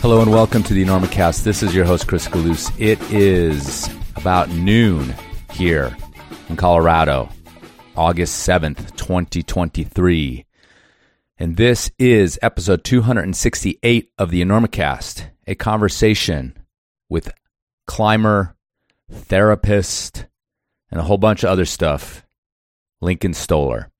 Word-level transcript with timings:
Hello 0.00 0.22
and 0.22 0.30
welcome 0.30 0.62
to 0.62 0.74
the 0.74 0.84
Enormocast. 0.84 1.42
This 1.42 1.60
is 1.60 1.74
your 1.74 1.84
host, 1.84 2.06
Chris 2.06 2.28
Kalous. 2.28 2.72
It 2.78 3.02
is 3.10 3.90
about 4.14 4.48
noon 4.48 5.12
here 5.50 5.96
in 6.48 6.54
Colorado, 6.54 7.28
August 7.96 8.48
7th, 8.48 8.94
2023. 8.96 10.46
And 11.36 11.56
this 11.56 11.90
is 11.98 12.38
episode 12.42 12.84
268 12.84 14.12
of 14.16 14.30
the 14.30 14.40
Enormocast, 14.40 15.30
a 15.48 15.56
conversation 15.56 16.56
with 17.08 17.32
climber, 17.88 18.54
therapist, 19.10 20.26
and 20.92 21.00
a 21.00 21.04
whole 21.04 21.18
bunch 21.18 21.42
of 21.42 21.50
other 21.50 21.64
stuff, 21.64 22.24
Lincoln 23.00 23.34
Stoller. 23.34 23.90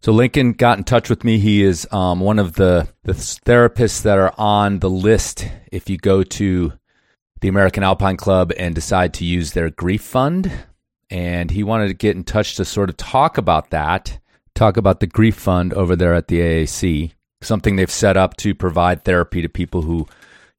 So 0.00 0.12
Lincoln 0.12 0.52
got 0.52 0.78
in 0.78 0.84
touch 0.84 1.08
with 1.10 1.24
me. 1.24 1.38
He 1.38 1.62
is 1.62 1.86
um, 1.92 2.20
one 2.20 2.38
of 2.38 2.54
the, 2.54 2.88
the 3.04 3.12
therapists 3.12 4.02
that 4.02 4.18
are 4.18 4.34
on 4.38 4.78
the 4.80 4.90
list 4.90 5.46
if 5.70 5.88
you 5.88 5.96
go 5.96 6.22
to 6.22 6.72
the 7.40 7.48
American 7.48 7.82
Alpine 7.82 8.16
Club 8.16 8.52
and 8.56 8.74
decide 8.74 9.14
to 9.14 9.24
use 9.24 9.52
their 9.52 9.70
grief 9.70 10.02
fund. 10.02 10.50
And 11.10 11.50
he 11.50 11.62
wanted 11.62 11.88
to 11.88 11.94
get 11.94 12.16
in 12.16 12.24
touch 12.24 12.56
to 12.56 12.64
sort 12.64 12.88
of 12.88 12.96
talk 12.96 13.36
about 13.36 13.70
that, 13.70 14.18
talk 14.54 14.76
about 14.76 15.00
the 15.00 15.06
grief 15.06 15.36
fund 15.36 15.74
over 15.74 15.94
there 15.94 16.14
at 16.14 16.28
the 16.28 16.40
AAC, 16.40 17.12
something 17.42 17.76
they've 17.76 17.90
set 17.90 18.16
up 18.16 18.36
to 18.38 18.54
provide 18.54 19.04
therapy 19.04 19.42
to 19.42 19.48
people 19.48 19.82
who, 19.82 20.06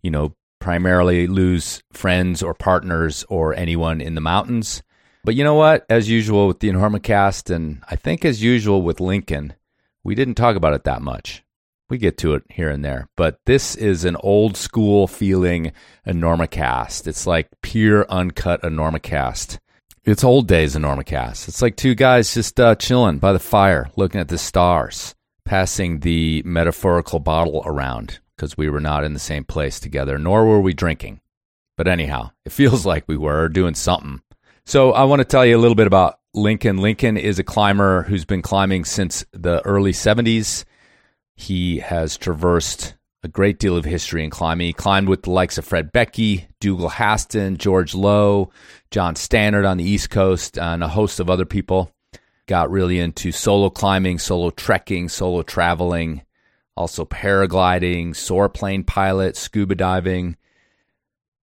you 0.02 0.12
know, 0.12 0.36
primarily 0.60 1.28
lose 1.28 1.82
friends 1.92 2.44
or 2.44 2.54
partners 2.54 3.26
or 3.28 3.54
anyone 3.54 4.00
in 4.00 4.16
the 4.16 4.22
mountains. 4.22 4.84
But 5.24 5.36
you 5.36 5.44
know 5.44 5.56
what? 5.56 5.86
As 5.90 6.10
usual 6.10 6.48
with 6.48 6.60
the 6.60 6.70
Enormocast, 6.70 7.54
and 7.54 7.82
I 7.90 7.96
think 7.96 8.26
as 8.26 8.44
usual 8.44 8.82
with 8.82 9.00
Lincoln, 9.00 9.54
we 10.04 10.16
didn't 10.16 10.36
talk 10.36 10.58
about 10.58 10.74
it 10.74 10.84
that 10.84 11.02
much. 11.02 11.44
We 11.90 11.98
get 11.98 12.18
to 12.20 12.34
it 12.34 12.44
here 12.50 12.70
and 12.70 12.84
there. 12.84 13.08
But 13.16 13.40
this 13.46 13.76
is 13.76 14.04
an 14.04 14.18
old 14.18 14.58
school 14.58 15.08
feeling 15.08 15.72
Enormocast. 16.06 17.08
It's 17.08 17.26
like 17.26 17.50
pure 17.62 18.06
uncut 18.10 18.62
Enormocast. 18.64 19.60
It's 20.04 20.24
old 20.26 20.48
days 20.48 20.76
Enormocast. 20.76 21.48
It's 21.48 21.62
like 21.62 21.78
two 21.78 21.96
guys 21.96 22.34
just 22.34 22.60
uh, 22.60 22.76
chilling 22.76 23.20
by 23.20 23.32
the 23.32 23.40
fire, 23.40 23.90
looking 23.96 24.20
at 24.20 24.28
the 24.28 24.38
stars, 24.38 25.16
passing 25.46 26.00
the 26.00 26.42
metaphorical 26.44 27.20
bottle 27.20 27.64
around 27.66 28.20
because 28.36 28.58
we 28.58 28.70
were 28.70 28.82
not 28.82 29.06
in 29.06 29.14
the 29.14 29.20
same 29.20 29.46
place 29.46 29.80
together, 29.80 30.18
nor 30.18 30.46
were 30.46 30.60
we 30.60 30.74
drinking. 30.74 31.22
But 31.78 31.88
anyhow, 31.88 32.32
it 32.44 32.52
feels 32.52 32.86
like 32.88 33.06
we 33.08 33.16
were 33.16 33.48
doing 33.48 33.76
something. 33.76 34.22
So 34.66 34.94
I 34.94 35.04
want 35.04 35.20
to 35.20 35.26
tell 35.26 35.46
you 35.46 35.58
a 35.58 35.60
little 35.60 35.76
bit 35.76 35.88
about 35.88 36.20
Lincoln. 36.34 36.78
Lincoln 36.78 37.18
is 37.18 37.38
a 37.38 37.44
climber 37.44 38.04
who's 38.04 38.24
been 38.24 38.42
climbing 38.42 38.86
since 38.86 39.26
the 39.34 39.62
early 39.66 39.92
70s. 39.92 40.64
He 41.36 41.80
has 41.80 42.18
traversed 42.18 42.96
a 43.24 43.28
great 43.28 43.60
deal 43.60 43.76
of 43.76 43.84
history 43.84 44.24
in 44.24 44.30
climbing. 44.30 44.68
He 44.68 44.74
climbed 44.74 45.10
with 45.10 45.24
the 45.24 45.32
likes 45.32 45.58
of 45.58 45.66
Fred 45.66 45.92
Beckey, 45.92 46.48
Dougal 46.62 46.90
Haston, 46.90 47.58
George 47.58 47.94
Lowe, 47.94 48.52
John 48.90 49.16
Stannard 49.16 49.66
on 49.66 49.78
the 49.78 49.84
East 49.84 50.10
Coast, 50.10 50.58
and 50.58 50.82
a 50.82 50.88
host 50.88 51.20
of 51.20 51.30
other 51.30 51.46
people. 51.46 51.92
Got 52.48 52.72
really 52.72 53.00
into 53.00 53.32
solo 53.32 53.70
climbing, 53.70 54.18
solo 54.18 54.50
trekking, 54.50 55.10
solo 55.10 55.44
traveling, 55.44 56.22
also 56.76 57.06
paragliding, 57.06 58.16
soar 58.16 58.50
plane 58.50 58.84
pilot, 58.84 59.36
scuba 59.36 59.76
diving, 59.76 60.38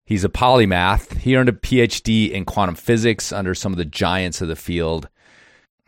He's 0.05 0.23
a 0.23 0.29
polymath. 0.29 1.17
He 1.17 1.35
earned 1.35 1.49
a 1.49 1.53
PhD 1.53 2.29
in 2.29 2.45
quantum 2.45 2.75
physics 2.75 3.31
under 3.31 3.55
some 3.55 3.73
of 3.73 3.77
the 3.77 3.85
giants 3.85 4.39
of 4.39 4.47
the 4.47 4.55
field. 4.55 5.09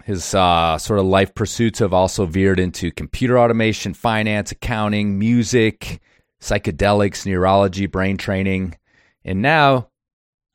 His 0.06 0.34
uh, 0.34 0.78
sort 0.80 1.00
of 1.00 1.06
life 1.06 1.36
pursuits 1.36 1.80
have 1.80 1.94
also 1.94 2.26
veered 2.26 2.60
into 2.60 2.92
computer 2.92 3.38
automation, 3.38 3.94
finance, 3.94 4.52
accounting, 4.52 5.20
music, 5.20 6.02
psychedelics, 6.42 7.26
neurology, 7.26 7.86
brain 7.86 8.18
training. 8.18 8.76
And 9.24 9.42
now, 9.42 9.90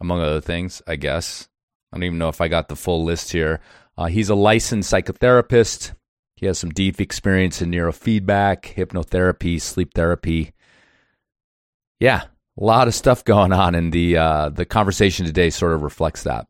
among 0.01 0.21
other 0.21 0.41
things, 0.41 0.83
I 0.87 0.97
guess, 0.97 1.49
I 1.93 1.97
don't 1.97 2.05
even 2.05 2.19
know 2.19 2.31
if 2.31 2.41
I 2.41 2.49
got 2.49 2.69
the 2.69 2.77
full 2.77 3.05
list 3.05 3.31
here. 3.31 3.61
Uh, 3.97 4.07
he's 4.07 4.31
a 4.31 4.35
licensed 4.35 4.93
psychotherapist. 4.93 5.93
He 6.35 6.47
has 6.47 6.59
some 6.59 6.71
deep 6.71 7.01
experience 7.01 7.63
in 7.63 7.71
neurofeedback, 7.71 8.75
hypnotherapy, 8.75 9.61
sleep 9.61 9.93
therapy. 9.95 10.53
Yeah, 12.01 12.25
a 12.61 12.65
lot 12.65 12.89
of 12.89 12.95
stuff 12.95 13.25
going 13.25 13.53
on, 13.53 13.75
and 13.75 13.93
the 13.93 14.17
uh, 14.17 14.49
the 14.51 14.65
conversation 14.65 15.27
today 15.27 15.51
sort 15.51 15.73
of 15.73 15.83
reflects 15.83 16.23
that. 16.25 16.47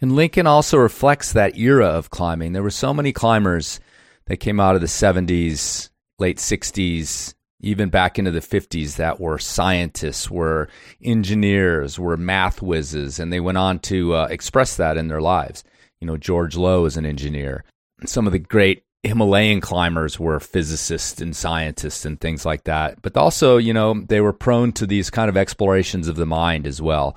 And 0.00 0.16
Lincoln 0.16 0.46
also 0.46 0.78
reflects 0.78 1.32
that 1.32 1.56
era 1.56 1.86
of 1.86 2.10
climbing. 2.10 2.52
There 2.52 2.62
were 2.62 2.70
so 2.70 2.92
many 2.92 3.12
climbers 3.12 3.80
that 4.26 4.38
came 4.38 4.58
out 4.58 4.74
of 4.74 4.80
the 4.80 4.88
70s, 4.88 5.90
late 6.18 6.38
60s, 6.38 7.34
even 7.60 7.88
back 7.88 8.18
into 8.18 8.30
the 8.30 8.40
50s 8.40 8.96
that 8.96 9.20
were 9.20 9.38
scientists, 9.38 10.30
were 10.30 10.68
engineers, 11.02 11.98
were 11.98 12.16
math 12.16 12.60
whizzes, 12.60 13.18
and 13.18 13.32
they 13.32 13.40
went 13.40 13.58
on 13.58 13.78
to 13.80 14.14
uh, 14.14 14.26
express 14.26 14.76
that 14.76 14.96
in 14.96 15.08
their 15.08 15.20
lives. 15.20 15.64
You 16.00 16.06
know, 16.06 16.16
George 16.16 16.56
Lowe 16.56 16.84
is 16.84 16.96
an 16.96 17.06
engineer. 17.06 17.64
Some 18.04 18.26
of 18.26 18.32
the 18.32 18.38
great 18.38 18.84
Himalayan 19.06 19.60
climbers 19.60 20.18
were 20.18 20.40
physicists 20.40 21.20
and 21.20 21.34
scientists 21.34 22.04
and 22.04 22.20
things 22.20 22.44
like 22.44 22.64
that. 22.64 23.02
But 23.02 23.16
also, 23.16 23.56
you 23.56 23.72
know, 23.72 23.94
they 23.94 24.20
were 24.20 24.32
prone 24.32 24.72
to 24.72 24.86
these 24.86 25.10
kind 25.10 25.28
of 25.28 25.36
explorations 25.36 26.08
of 26.08 26.16
the 26.16 26.26
mind 26.26 26.66
as 26.66 26.80
well. 26.80 27.16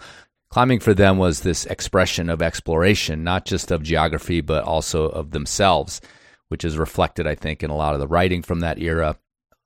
Climbing 0.50 0.80
for 0.80 0.94
them 0.94 1.18
was 1.18 1.42
this 1.42 1.66
expression 1.68 2.30
of 2.30 2.42
exploration, 2.42 3.24
not 3.24 3.46
just 3.46 3.70
of 3.72 3.84
geography, 3.84 4.42
but 4.42 4.64
also 4.64 5.10
of 5.10 5.32
themselves, 5.32 6.02
which 6.48 6.66
is 6.66 6.78
reflected, 6.78 7.28
I 7.28 7.36
think, 7.36 7.62
in 7.62 7.70
a 7.70 7.76
lot 7.76 7.94
of 7.94 8.00
the 8.00 8.08
writing 8.08 8.42
from 8.42 8.62
that 8.62 8.80
era. 8.80 9.18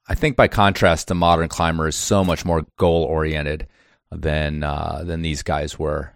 I 0.09 0.15
think, 0.15 0.35
by 0.35 0.49
contrast, 0.49 1.07
the 1.07 1.15
modern 1.15 1.47
climber 1.47 1.87
is 1.87 1.95
so 1.95 2.25
much 2.25 2.43
more 2.43 2.65
goal 2.77 3.03
oriented 3.03 3.67
than 4.11 4.63
uh, 4.63 5.03
than 5.05 5.21
these 5.21 5.41
guys 5.41 5.79
were. 5.79 6.13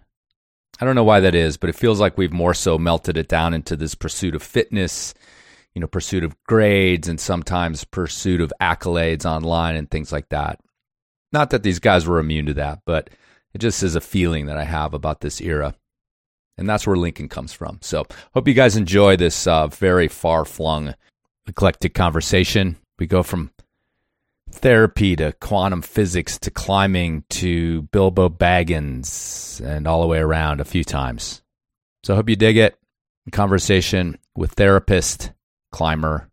I 0.80 0.84
don't 0.84 0.94
know 0.94 1.04
why 1.04 1.20
that 1.20 1.34
is, 1.34 1.56
but 1.56 1.70
it 1.70 1.76
feels 1.76 1.98
like 1.98 2.18
we've 2.18 2.32
more 2.32 2.54
so 2.54 2.78
melted 2.78 3.16
it 3.16 3.28
down 3.28 3.54
into 3.54 3.74
this 3.74 3.94
pursuit 3.94 4.34
of 4.34 4.42
fitness 4.42 5.14
you 5.78 5.80
know, 5.80 5.86
pursuit 5.86 6.24
of 6.24 6.36
grades 6.42 7.06
and 7.06 7.20
sometimes 7.20 7.84
pursuit 7.84 8.40
of 8.40 8.52
accolades 8.60 9.24
online 9.24 9.76
and 9.76 9.88
things 9.88 10.10
like 10.10 10.28
that. 10.30 10.58
Not 11.30 11.50
that 11.50 11.62
these 11.62 11.78
guys 11.78 12.04
were 12.04 12.18
immune 12.18 12.46
to 12.46 12.54
that, 12.54 12.80
but 12.84 13.10
it 13.54 13.58
just 13.58 13.84
is 13.84 13.94
a 13.94 14.00
feeling 14.00 14.46
that 14.46 14.58
I 14.58 14.64
have 14.64 14.92
about 14.92 15.20
this 15.20 15.40
era. 15.40 15.76
And 16.56 16.68
that's 16.68 16.84
where 16.84 16.96
Lincoln 16.96 17.28
comes 17.28 17.52
from. 17.52 17.78
So, 17.80 18.06
hope 18.34 18.48
you 18.48 18.54
guys 18.54 18.74
enjoy 18.74 19.16
this 19.16 19.46
uh, 19.46 19.68
very 19.68 20.08
far 20.08 20.44
flung, 20.44 20.96
eclectic 21.46 21.94
conversation. 21.94 22.76
We 22.98 23.06
go 23.06 23.22
from 23.22 23.52
therapy 24.50 25.14
to 25.14 25.32
quantum 25.34 25.82
physics 25.82 26.40
to 26.40 26.50
climbing 26.50 27.22
to 27.28 27.82
Bilbo 27.82 28.30
Baggins 28.30 29.64
and 29.64 29.86
all 29.86 30.00
the 30.00 30.08
way 30.08 30.18
around 30.18 30.60
a 30.60 30.64
few 30.64 30.82
times. 30.82 31.40
So, 32.02 32.16
hope 32.16 32.28
you 32.28 32.34
dig 32.34 32.56
it. 32.56 32.76
Conversation 33.30 34.18
with 34.34 34.54
therapist 34.54 35.30
climber, 35.70 36.28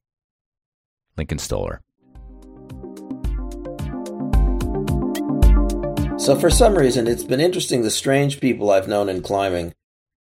Lincoln 1.18 1.40
Stoller. 1.40 1.82
So, 6.18 6.36
for 6.36 6.50
some 6.50 6.78
reason, 6.78 7.08
it's 7.08 7.24
been 7.24 7.42
interesting 7.42 7.82
the 7.82 7.92
strange 7.92 8.40
people 8.40 8.72
I've 8.72 8.88
known 8.88 9.10
in 9.10 9.22
climbing. 9.22 9.74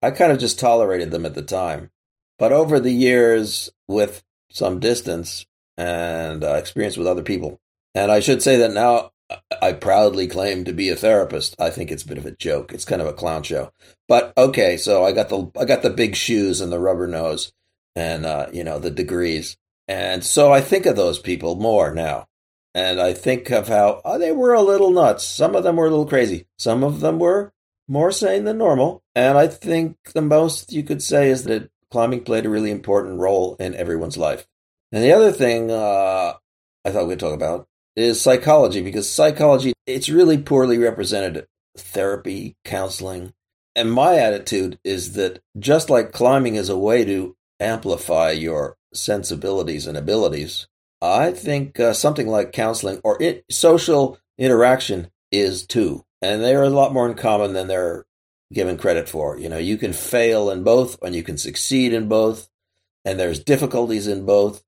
I 0.02 0.12
kind 0.12 0.32
of 0.32 0.38
just 0.38 0.60
tolerated 0.60 1.12
them 1.12 1.26
at 1.26 1.34
the 1.34 1.42
time. 1.42 1.90
But 2.38 2.52
over 2.52 2.80
the 2.80 2.94
years, 2.94 3.72
with 3.88 4.24
some 4.52 4.80
distance 4.80 5.46
and 5.78 6.44
uh, 6.44 6.54
experience 6.54 6.98
with 6.98 7.08
other 7.08 7.24
people, 7.24 7.60
and 7.96 8.12
I 8.12 8.20
should 8.20 8.44
say 8.44 8.58
that 8.58 8.74
now 8.74 9.12
I 9.62 9.74
proudly 9.74 10.28
claim 10.28 10.64
to 10.66 10.74
be 10.74 10.90
a 10.90 10.96
therapist. 10.96 11.56
I 11.60 11.70
think 11.70 11.92
it's 11.92 12.04
a 12.04 12.08
bit 12.08 12.18
of 12.18 12.26
a 12.26 12.32
joke. 12.32 12.74
It's 12.74 12.86
kind 12.86 13.02
of 13.02 13.08
a 13.08 13.14
clown 13.14 13.44
show. 13.44 13.72
But 14.08 14.34
okay, 14.38 14.78
so 14.78 15.04
I 15.04 15.12
got 15.12 15.30
the 15.30 15.52
I 15.60 15.66
got 15.66 15.82
the 15.82 15.90
big 15.90 16.16
shoes 16.16 16.62
and 16.62 16.72
the 16.72 16.80
rubber 16.80 17.08
nose 17.08 17.52
and 17.98 18.26
uh, 18.26 18.48
you 18.54 18.64
know 18.64 18.80
the 18.80 18.92
degrees. 18.92 19.58
And 19.88 20.24
so 20.24 20.52
I 20.52 20.62
think 20.62 20.86
of 20.86 20.96
those 20.96 21.20
people 21.20 21.56
more 21.56 21.94
now, 21.94 22.28
and 22.76 23.02
I 23.02 23.14
think 23.14 23.50
of 23.50 23.68
how 23.68 24.02
oh, 24.06 24.20
they 24.20 24.32
were 24.32 24.54
a 24.54 24.62
little 24.62 24.92
nuts. 24.92 25.26
Some 25.26 25.56
of 25.56 25.64
them 25.64 25.78
were 25.78 25.88
a 25.88 25.90
little 25.90 26.06
crazy. 26.06 26.48
Some 26.60 26.84
of 26.84 27.00
them 27.00 27.20
were 27.20 27.54
more 27.88 28.12
sane 28.12 28.44
than 28.44 28.58
normal. 28.58 29.02
And 29.16 29.38
I 29.38 29.48
think 29.48 29.98
the 30.14 30.22
most 30.22 30.74
you 30.74 30.84
could 30.84 31.02
say 31.02 31.30
is 31.30 31.46
that 31.46 31.72
climbing 31.90 32.24
played 32.24 32.46
a 32.46 32.50
really 32.50 32.70
important 32.70 33.20
role 33.20 33.56
in 33.60 33.74
everyone's 33.74 34.18
life. 34.18 34.46
And 34.92 35.04
the 35.04 35.14
other 35.14 35.32
thing 35.32 35.72
uh, 35.72 36.34
I 36.86 36.92
thought 36.92 37.08
we'd 37.08 37.20
talk 37.20 37.34
about 37.34 37.68
is 37.96 38.22
psychology, 38.22 38.82
because 38.82 39.10
psychology 39.10 39.74
it's 39.86 40.10
really 40.10 40.38
poorly 40.38 40.78
represented. 40.78 41.48
Therapy, 41.78 42.56
counseling, 42.66 43.34
and 43.76 43.92
my 43.92 44.18
attitude 44.18 44.80
is 44.84 45.14
that 45.14 45.40
just 45.60 45.92
like 45.92 46.12
climbing 46.12 46.56
is 46.56 46.70
a 46.70 46.78
way 46.78 47.06
to 47.06 47.36
amplify 47.60 48.32
your 48.32 48.78
sensibilities 48.94 49.88
and 49.88 49.98
abilities, 49.98 50.68
I 51.02 51.32
think 51.32 51.80
uh, 51.80 51.94
something 51.94 52.28
like 52.28 52.52
counseling 52.52 53.00
or 53.04 53.22
it, 53.22 53.46
social 53.50 54.18
interaction 54.38 55.10
is 55.32 55.66
too. 55.66 56.04
And 56.22 56.42
they're 56.42 56.64
a 56.64 56.70
lot 56.70 56.94
more 56.94 57.08
in 57.08 57.16
common 57.16 57.54
than 57.54 57.68
they're 57.68 58.06
given 58.52 58.78
credit 58.78 59.08
for. 59.10 59.38
You 59.38 59.50
know, 59.50 59.58
you 59.58 59.78
can 59.78 59.94
fail 59.94 60.50
in 60.50 60.64
both 60.64 60.98
and 61.04 61.14
you 61.14 61.22
can 61.22 61.38
succeed 61.38 61.94
in 61.94 62.08
both, 62.08 62.50
and 63.06 63.20
there's 63.20 63.44
difficulties 63.44 64.08
in 64.08 64.26
both, 64.26 64.64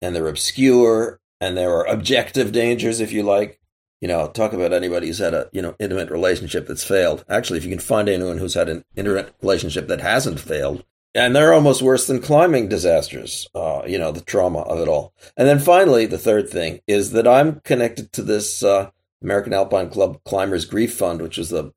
and 0.00 0.14
they're 0.14 0.28
obscure, 0.28 1.20
and 1.40 1.56
there 1.56 1.72
are 1.74 1.86
objective 1.86 2.52
dangers, 2.52 3.00
if 3.00 3.12
you 3.12 3.22
like. 3.22 3.60
you 4.00 4.08
know, 4.08 4.28
talk 4.28 4.52
about 4.52 4.72
anybody 4.72 5.08
who's 5.08 5.18
had 5.18 5.34
a, 5.34 5.48
you 5.52 5.60
know, 5.60 5.74
intimate 5.78 6.10
relationship 6.10 6.66
that's 6.66 6.84
failed. 6.84 7.24
Actually, 7.28 7.58
if 7.58 7.64
you 7.64 7.70
can 7.70 7.80
find 7.80 8.08
anyone 8.08 8.38
who's 8.38 8.54
had 8.54 8.68
an 8.68 8.84
intimate 8.94 9.34
relationship 9.42 9.88
that 9.88 10.00
hasn't 10.00 10.38
failed, 10.38 10.84
and 11.14 11.34
they're 11.34 11.54
almost 11.54 11.82
worse 11.82 12.06
than 12.06 12.20
climbing 12.20 12.68
disasters, 12.68 13.48
uh, 13.54 13.82
you 13.86 13.98
know, 13.98 14.12
the 14.12 14.20
trauma 14.20 14.60
of 14.60 14.78
it 14.78 14.88
all. 14.88 15.14
And 15.36 15.48
then 15.48 15.58
finally, 15.58 16.06
the 16.06 16.18
third 16.18 16.48
thing 16.48 16.80
is 16.86 17.12
that 17.12 17.26
I'm 17.26 17.60
connected 17.60 18.12
to 18.12 18.22
this 18.22 18.62
uh, 18.62 18.90
American 19.22 19.52
Alpine 19.52 19.90
Club 19.90 20.22
Climbers 20.24 20.64
Grief 20.64 20.94
Fund, 20.94 21.22
which 21.22 21.38
was 21.38 21.50
the 21.50 21.72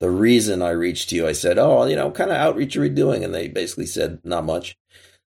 the 0.00 0.10
reason 0.10 0.60
I 0.60 0.70
reached 0.70 1.12
you. 1.12 1.26
I 1.26 1.32
said, 1.32 1.58
"Oh, 1.58 1.84
you 1.86 1.96
know, 1.96 2.10
kind 2.10 2.30
of 2.30 2.36
outreach 2.36 2.76
are 2.76 2.80
we 2.80 2.90
doing?" 2.90 3.24
And 3.24 3.34
they 3.34 3.48
basically 3.48 3.86
said, 3.86 4.20
"Not 4.24 4.44
much." 4.44 4.76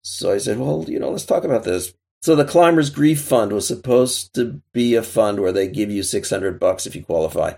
So 0.03 0.31
I 0.31 0.37
said, 0.37 0.59
"Well, 0.59 0.85
you 0.87 0.99
know, 0.99 1.09
let's 1.09 1.25
talk 1.25 1.43
about 1.43 1.63
this." 1.63 1.93
So 2.21 2.35
the 2.35 2.45
Climbers 2.45 2.89
Grief 2.89 3.21
Fund 3.21 3.53
was 3.53 3.65
supposed 3.65 4.35
to 4.35 4.61
be 4.73 4.95
a 4.95 5.01
fund 5.03 5.39
where 5.39 5.53
they 5.53 5.67
give 5.69 5.89
you 5.89 6.03
600 6.03 6.59
bucks 6.59 6.85
if 6.85 6.95
you 6.95 7.03
qualify 7.03 7.53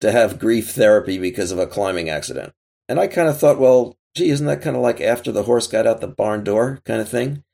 to 0.00 0.12
have 0.12 0.38
grief 0.38 0.70
therapy 0.70 1.18
because 1.18 1.50
of 1.50 1.58
a 1.58 1.66
climbing 1.66 2.08
accident. 2.08 2.52
And 2.88 3.00
I 3.00 3.08
kind 3.08 3.28
of 3.28 3.38
thought, 3.38 3.58
well, 3.58 3.96
gee, 4.14 4.30
isn't 4.30 4.46
that 4.46 4.62
kind 4.62 4.76
of 4.76 4.82
like 4.82 5.00
after 5.00 5.32
the 5.32 5.42
horse 5.44 5.66
got 5.66 5.86
out 5.86 6.00
the 6.00 6.08
barn 6.08 6.44
door 6.44 6.80
kind 6.84 7.00
of 7.00 7.08
thing? 7.08 7.44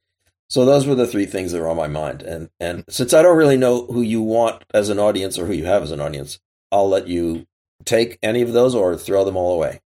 So 0.48 0.64
those 0.64 0.86
were 0.86 0.96
the 0.96 1.06
three 1.06 1.26
things 1.26 1.52
that 1.52 1.60
were 1.60 1.68
on 1.68 1.76
my 1.76 1.86
mind. 1.86 2.22
And 2.22 2.50
and 2.58 2.84
since 2.88 3.14
I 3.14 3.22
don't 3.22 3.36
really 3.36 3.56
know 3.56 3.86
who 3.86 4.02
you 4.02 4.20
want 4.20 4.64
as 4.74 4.88
an 4.88 4.98
audience 4.98 5.38
or 5.38 5.46
who 5.46 5.52
you 5.52 5.64
have 5.64 5.82
as 5.82 5.92
an 5.92 6.00
audience, 6.00 6.40
I'll 6.72 6.88
let 6.88 7.08
you 7.08 7.46
take 7.84 8.18
any 8.22 8.42
of 8.42 8.52
those 8.52 8.74
or 8.74 8.96
throw 8.96 9.24
them 9.24 9.36
all 9.36 9.54
away. 9.54 9.80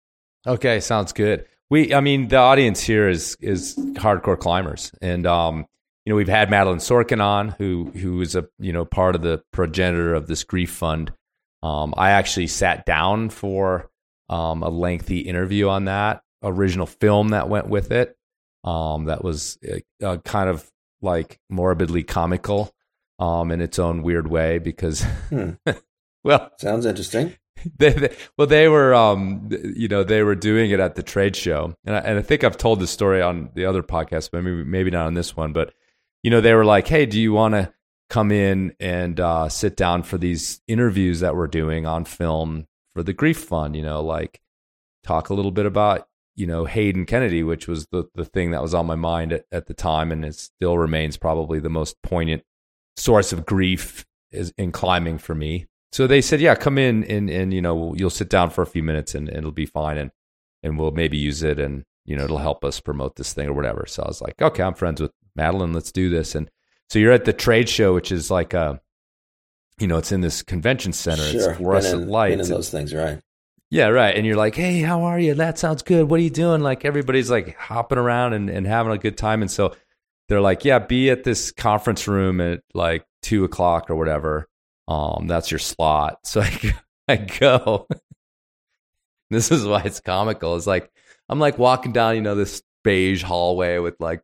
Okay, 0.48 0.80
sounds 0.80 1.14
good. 1.14 1.46
We, 1.70 1.94
I 1.94 2.02
mean, 2.02 2.28
the 2.28 2.38
audience 2.38 2.82
here 2.82 3.10
is 3.10 3.38
is 3.42 3.76
hardcore 3.76 4.40
climbers, 4.40 4.92
and 5.02 5.26
um, 5.26 5.66
you 6.06 6.12
know, 6.12 6.16
we've 6.16 6.28
had 6.28 6.50
Madeline 6.50 6.80
Sorkin 6.80 7.24
on, 7.24 7.50
who 7.58 7.92
who 7.96 8.22
is 8.22 8.36
a 8.36 8.48
you 8.60 8.74
know 8.74 8.86
part 8.86 9.16
of 9.16 9.22
the 9.22 9.42
progenitor 9.52 10.14
of 10.14 10.28
this 10.28 10.44
grief 10.44 10.72
fund. 10.72 11.12
Um, 11.64 11.94
I 11.96 12.12
actually 12.12 12.48
sat 12.48 12.86
down 12.86 13.30
for 13.30 13.90
um, 14.30 14.64
a 14.64 14.70
lengthy 14.70 15.20
interview 15.20 15.70
on 15.70 15.86
that 15.86 16.24
original 16.44 16.86
film 16.86 17.30
that 17.30 17.50
went 17.50 17.68
with 17.68 17.92
it. 17.92 18.16
Um, 18.64 19.06
that 19.06 19.24
was 19.24 19.58
uh, 19.68 20.06
uh 20.06 20.18
kind 20.18 20.50
of 20.50 20.70
like 21.02 21.40
morbidly 21.50 22.04
comical 22.04 22.74
um, 23.22 23.52
in 23.52 23.62
its 23.62 23.80
own 23.80 24.04
weird 24.04 24.28
way 24.28 24.58
because, 24.58 25.04
hmm. 25.30 25.52
well, 26.24 26.52
sounds 26.60 26.86
interesting. 26.86 27.36
They, 27.78 27.92
they, 27.92 28.16
well, 28.40 28.48
they 28.48 28.68
were, 28.68 28.92
um, 28.96 29.50
you 29.52 29.88
know, 29.88 30.04
they 30.04 30.24
were 30.24 30.34
doing 30.34 30.72
it 30.72 30.80
at 30.80 30.96
the 30.96 31.04
trade 31.04 31.36
show, 31.36 31.76
and 31.86 31.96
I, 31.96 32.00
and 32.00 32.18
I 32.18 32.24
think 32.24 32.44
I've 32.44 32.58
told 32.58 32.80
this 32.80 32.90
story 32.90 33.22
on 33.22 33.52
the 33.54 33.66
other 33.66 33.84
podcast, 33.84 34.32
but 34.32 34.44
maybe 34.44 34.64
maybe 34.64 34.90
not 34.90 35.06
on 35.06 35.14
this 35.14 35.38
one. 35.38 35.54
But 35.54 35.72
you 36.24 36.32
know, 36.32 36.42
they 36.42 36.56
were 36.56 36.66
like, 36.66 36.88
"Hey, 36.88 37.06
do 37.06 37.22
you 37.22 37.34
want 37.34 37.54
to 37.54 37.72
come 38.10 38.32
in 38.32 38.74
and 38.80 39.20
uh, 39.20 39.48
sit 39.48 39.78
down 39.78 40.02
for 40.02 40.18
these 40.18 40.60
interviews 40.68 41.20
that 41.20 41.36
we're 41.36 41.46
doing 41.46 41.86
on 41.86 42.06
film 42.06 42.66
for 42.96 43.04
the 43.04 43.14
Grief 43.14 43.38
Fund? 43.38 43.76
You 43.76 43.84
know, 43.84 44.02
like 44.02 44.42
talk 45.04 45.30
a 45.30 45.36
little 45.36 45.52
bit 45.52 45.68
about 45.68 46.08
you 46.36 46.48
know 46.48 46.66
Hayden 46.66 47.06
Kennedy, 47.06 47.44
which 47.44 47.68
was 47.68 47.88
the 47.88 48.06
the 48.16 48.26
thing 48.26 48.52
that 48.52 48.62
was 48.62 48.74
on 48.74 48.86
my 48.86 48.96
mind 48.96 49.34
at, 49.34 49.46
at 49.52 49.68
the 49.68 49.74
time, 49.74 50.12
and 50.12 50.26
it 50.26 50.36
still 50.36 50.78
remains 50.78 51.18
probably 51.18 51.60
the 51.60 51.70
most 51.70 52.02
poignant 52.02 52.44
source 52.98 53.34
of 53.34 53.46
grief 53.46 54.06
is 54.32 54.54
in 54.58 54.72
climbing 54.72 55.18
for 55.18 55.36
me. 55.36 55.68
So 55.92 56.08
they 56.08 56.22
said, 56.22 56.42
"Yeah, 56.42 56.56
come 56.56 56.78
in 56.78 57.04
and 57.06 57.30
and 57.30 57.54
you 57.54 57.62
know 57.62 57.94
you'll 57.96 58.10
sit 58.10 58.30
down 58.30 58.50
for 58.50 58.62
a 58.62 58.68
few 58.68 58.84
minutes 58.84 59.14
and, 59.16 59.28
and 59.28 59.40
it'll 59.40 59.52
be 59.52 59.66
fine, 59.66 59.98
and 59.98 60.12
and 60.64 60.78
we'll 60.78 60.92
maybe 60.92 61.18
use 61.18 61.44
it 61.44 61.60
and 61.60 61.84
you 62.06 62.16
know 62.16 62.24
it'll 62.24 62.38
help 62.38 62.64
us 62.64 62.80
promote 62.80 63.16
this 63.16 63.34
thing 63.34 63.48
or 63.48 63.54
whatever." 63.54 63.86
So 63.88 64.04
I 64.04 64.08
was 64.08 64.22
like, 64.22 64.42
"Okay, 64.42 64.64
I'm 64.64 64.76
friends 64.76 65.02
with 65.02 65.12
Madeline, 65.36 65.74
let's 65.74 65.92
do 65.92 66.10
this." 66.10 66.36
And 66.36 66.50
so 66.90 67.00
you're 67.00 67.12
at 67.12 67.26
the 67.26 67.34
trade 67.34 67.68
show, 67.68 67.94
which 67.94 68.12
is 68.12 68.32
like 68.32 68.54
a 68.54 68.82
you 69.80 69.88
know, 69.88 69.98
it's 69.98 70.12
in 70.12 70.22
this 70.22 70.44
convention 70.44 70.94
center. 70.94 71.24
Sure. 71.24 71.50
It's 71.50 71.58
fluorescent 71.58 72.04
in, 72.04 72.10
lights. 72.10 72.48
in 72.48 72.54
those 72.54 72.70
things, 72.70 72.94
right? 72.94 73.20
Yeah, 73.72 73.88
right. 73.88 74.14
And 74.14 74.26
you're 74.26 74.36
like, 74.36 74.56
hey, 74.56 74.82
how 74.82 75.04
are 75.04 75.18
you? 75.18 75.34
That 75.34 75.58
sounds 75.58 75.82
good. 75.82 76.10
What 76.10 76.20
are 76.20 76.24
you 76.24 76.30
doing? 76.30 76.62
Like 76.62 76.84
everybody's 76.84 77.32
like 77.32 77.56
hopping 77.56 77.98
around 77.98 78.34
and, 78.34 78.50
and 78.50 78.68
having 78.68 78.92
a 78.92 78.98
good 78.98 79.18
time. 79.18 79.42
And 79.42 79.50
so 79.50 79.74
they're 80.28 80.42
like, 80.42 80.66
yeah, 80.66 80.80
be 80.80 81.10
at 81.10 81.24
this 81.24 81.52
conference 81.52 82.06
room 82.06 82.42
at 82.42 82.62
like 82.74 83.06
two 83.22 83.46
o'clock 83.46 83.90
or 83.90 83.96
whatever. 83.96 84.50
Um, 84.90 85.26
that's 85.28 85.50
your 85.50 85.60
slot. 85.60 86.20
So 86.26 86.42
I, 86.42 86.74
I 87.08 87.16
go. 87.16 87.88
this 89.30 89.52
is 89.52 89.66
why 89.66 89.84
it's 89.84 90.02
comical. 90.02 90.58
It's 90.58 90.68
like 90.68 90.92
I'm 91.30 91.40
like 91.40 91.58
walking 91.58 91.94
down, 91.94 92.16
you 92.16 92.22
know, 92.22 92.36
this 92.36 92.62
beige 92.84 93.24
hallway 93.24 93.78
with 93.78 93.96
like 94.02 94.22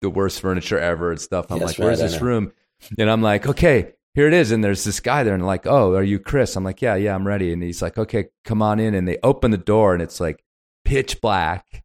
the 0.00 0.10
worst 0.10 0.40
furniture 0.40 0.78
ever 0.78 1.10
and 1.10 1.20
stuff. 1.20 1.50
I'm 1.50 1.58
yes, 1.58 1.70
like, 1.70 1.78
where's 1.78 1.98
this 1.98 2.20
room? 2.20 2.52
And 2.98 3.10
I'm 3.10 3.22
like, 3.22 3.48
okay, 3.48 3.94
here 4.14 4.28
it 4.28 4.34
is. 4.34 4.50
And 4.50 4.62
there's 4.62 4.84
this 4.84 5.00
guy 5.00 5.24
there 5.24 5.34
and 5.34 5.44
like, 5.44 5.66
oh, 5.66 5.94
are 5.94 6.02
you 6.02 6.18
Chris? 6.18 6.56
I'm 6.56 6.64
like, 6.64 6.80
yeah, 6.80 6.94
yeah, 6.94 7.14
I'm 7.14 7.26
ready. 7.26 7.52
And 7.52 7.62
he's 7.62 7.82
like, 7.82 7.98
okay, 7.98 8.26
come 8.44 8.62
on 8.62 8.78
in. 8.78 8.94
And 8.94 9.06
they 9.08 9.18
open 9.22 9.50
the 9.50 9.58
door 9.58 9.92
and 9.92 10.02
it's 10.02 10.20
like 10.20 10.44
pitch 10.84 11.20
black. 11.20 11.84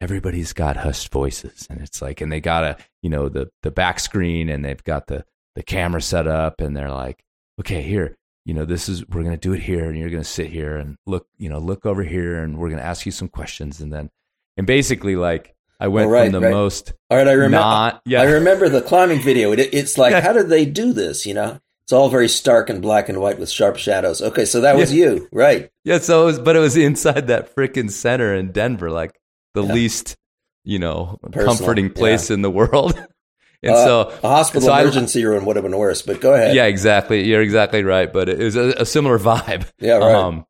Everybody's 0.00 0.52
got 0.52 0.76
hushed 0.76 1.10
voices. 1.10 1.66
And 1.70 1.80
it's 1.80 2.00
like, 2.02 2.20
and 2.20 2.30
they 2.30 2.40
got 2.40 2.64
a, 2.64 2.76
you 3.02 3.10
know, 3.10 3.28
the, 3.28 3.50
the 3.62 3.70
back 3.70 4.00
screen 4.00 4.48
and 4.48 4.64
they've 4.64 4.82
got 4.84 5.06
the, 5.06 5.24
the 5.54 5.62
camera 5.62 6.02
set 6.02 6.26
up 6.26 6.60
and 6.60 6.76
they're 6.76 6.90
like, 6.90 7.22
okay, 7.58 7.82
here, 7.82 8.16
you 8.44 8.54
know, 8.54 8.64
this 8.64 8.88
is, 8.88 9.06
we're 9.08 9.22
going 9.22 9.34
to 9.34 9.48
do 9.48 9.52
it 9.52 9.60
here 9.60 9.88
and 9.88 9.98
you're 9.98 10.10
going 10.10 10.22
to 10.22 10.28
sit 10.28 10.48
here 10.48 10.76
and 10.76 10.96
look, 11.06 11.26
you 11.38 11.48
know, 11.48 11.58
look 11.58 11.86
over 11.86 12.02
here 12.02 12.42
and 12.42 12.58
we're 12.58 12.68
going 12.68 12.80
to 12.80 12.86
ask 12.86 13.04
you 13.04 13.12
some 13.12 13.28
questions. 13.28 13.80
And 13.80 13.92
then, 13.92 14.10
and 14.56 14.66
basically 14.66 15.16
like, 15.16 15.54
I 15.78 15.88
went 15.88 16.08
oh, 16.08 16.10
right, 16.10 16.30
from 16.30 16.40
the 16.40 16.46
right. 16.46 16.52
most. 16.52 16.92
All 17.08 17.16
right, 17.16 17.26
I 17.26 17.32
remember. 17.32 18.00
yeah. 18.04 18.20
I 18.20 18.24
remember 18.24 18.68
the 18.68 18.82
climbing 18.82 19.22
video. 19.22 19.52
It, 19.52 19.60
it's 19.72 19.96
like, 19.96 20.12
how 20.22 20.34
did 20.34 20.50
they 20.50 20.66
do 20.66 20.92
this? 20.92 21.24
You 21.24 21.32
know, 21.32 21.58
it's 21.90 21.92
all 21.92 22.08
very 22.08 22.28
stark 22.28 22.70
and 22.70 22.80
black 22.80 23.08
and 23.08 23.20
white 23.20 23.40
with 23.40 23.50
sharp 23.50 23.76
shadows. 23.76 24.22
Okay, 24.22 24.44
so 24.44 24.60
that 24.60 24.76
was 24.76 24.94
yeah. 24.94 25.06
you, 25.06 25.28
right? 25.32 25.72
Yeah. 25.82 25.98
So 25.98 26.22
it 26.22 26.26
was, 26.26 26.38
but 26.38 26.54
it 26.54 26.60
was 26.60 26.76
inside 26.76 27.26
that 27.26 27.52
freaking 27.56 27.90
center 27.90 28.32
in 28.32 28.52
Denver, 28.52 28.92
like 28.92 29.20
the 29.54 29.64
yeah. 29.64 29.72
least, 29.72 30.16
you 30.62 30.78
know, 30.78 31.18
Personal, 31.20 31.56
comforting 31.56 31.90
place 31.90 32.30
yeah. 32.30 32.34
in 32.34 32.42
the 32.42 32.50
world. 32.50 32.94
and 33.64 33.74
uh, 33.74 33.84
so 33.84 34.00
a 34.22 34.28
hospital 34.28 34.68
so 34.68 34.76
emergency 34.76 35.24
I, 35.24 35.30
room 35.30 35.44
would 35.46 35.56
have 35.56 35.64
been 35.64 35.76
worse. 35.76 36.02
But 36.02 36.20
go 36.20 36.32
ahead. 36.32 36.54
Yeah, 36.54 36.66
exactly. 36.66 37.24
You're 37.24 37.42
exactly 37.42 37.82
right. 37.82 38.12
But 38.12 38.28
it 38.28 38.38
was 38.38 38.54
a, 38.54 38.68
a 38.78 38.86
similar 38.86 39.18
vibe. 39.18 39.68
Yeah, 39.80 39.94
right. 39.94 40.14
Um, 40.14 40.46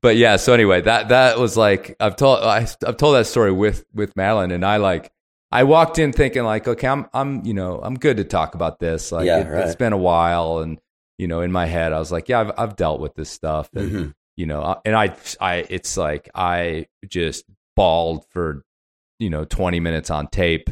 but 0.00 0.14
yeah. 0.14 0.36
So 0.36 0.52
anyway, 0.52 0.82
that 0.82 1.08
that 1.08 1.40
was 1.40 1.56
like 1.56 1.96
I've 1.98 2.14
told 2.14 2.38
I, 2.44 2.68
I've 2.86 2.96
told 2.96 3.16
that 3.16 3.26
story 3.26 3.50
with 3.50 3.84
with 3.92 4.14
Madeline, 4.14 4.52
and 4.52 4.64
I 4.64 4.76
like 4.76 5.10
I 5.50 5.64
walked 5.64 5.98
in 5.98 6.12
thinking 6.12 6.44
like, 6.44 6.68
okay, 6.68 6.88
I'm, 6.88 7.06
I'm, 7.14 7.44
you 7.44 7.54
know, 7.54 7.80
I'm 7.82 7.94
good 7.94 8.18
to 8.18 8.24
talk 8.24 8.54
about 8.54 8.78
this. 8.80 9.10
Like, 9.10 9.26
yeah, 9.26 9.40
it, 9.40 9.46
has 9.46 9.76
been 9.76 9.92
a 9.92 9.98
while, 9.98 10.58
and 10.58 10.78
you 11.16 11.26
know, 11.26 11.40
in 11.40 11.50
my 11.50 11.66
head, 11.66 11.92
I 11.92 11.98
was 11.98 12.12
like, 12.12 12.28
yeah, 12.28 12.40
I've, 12.40 12.52
I've 12.58 12.76
dealt 12.76 13.00
with 13.00 13.14
this 13.14 13.30
stuff, 13.30 13.70
and 13.74 13.90
mm-hmm. 13.90 14.08
you 14.36 14.46
know, 14.46 14.80
and 14.84 14.94
I, 14.94 15.16
I, 15.40 15.66
it's 15.70 15.96
like 15.96 16.28
I 16.34 16.86
just 17.06 17.44
bawled 17.76 18.26
for, 18.30 18.62
you 19.18 19.30
know, 19.30 19.44
20 19.44 19.80
minutes 19.80 20.10
on 20.10 20.26
tape 20.26 20.68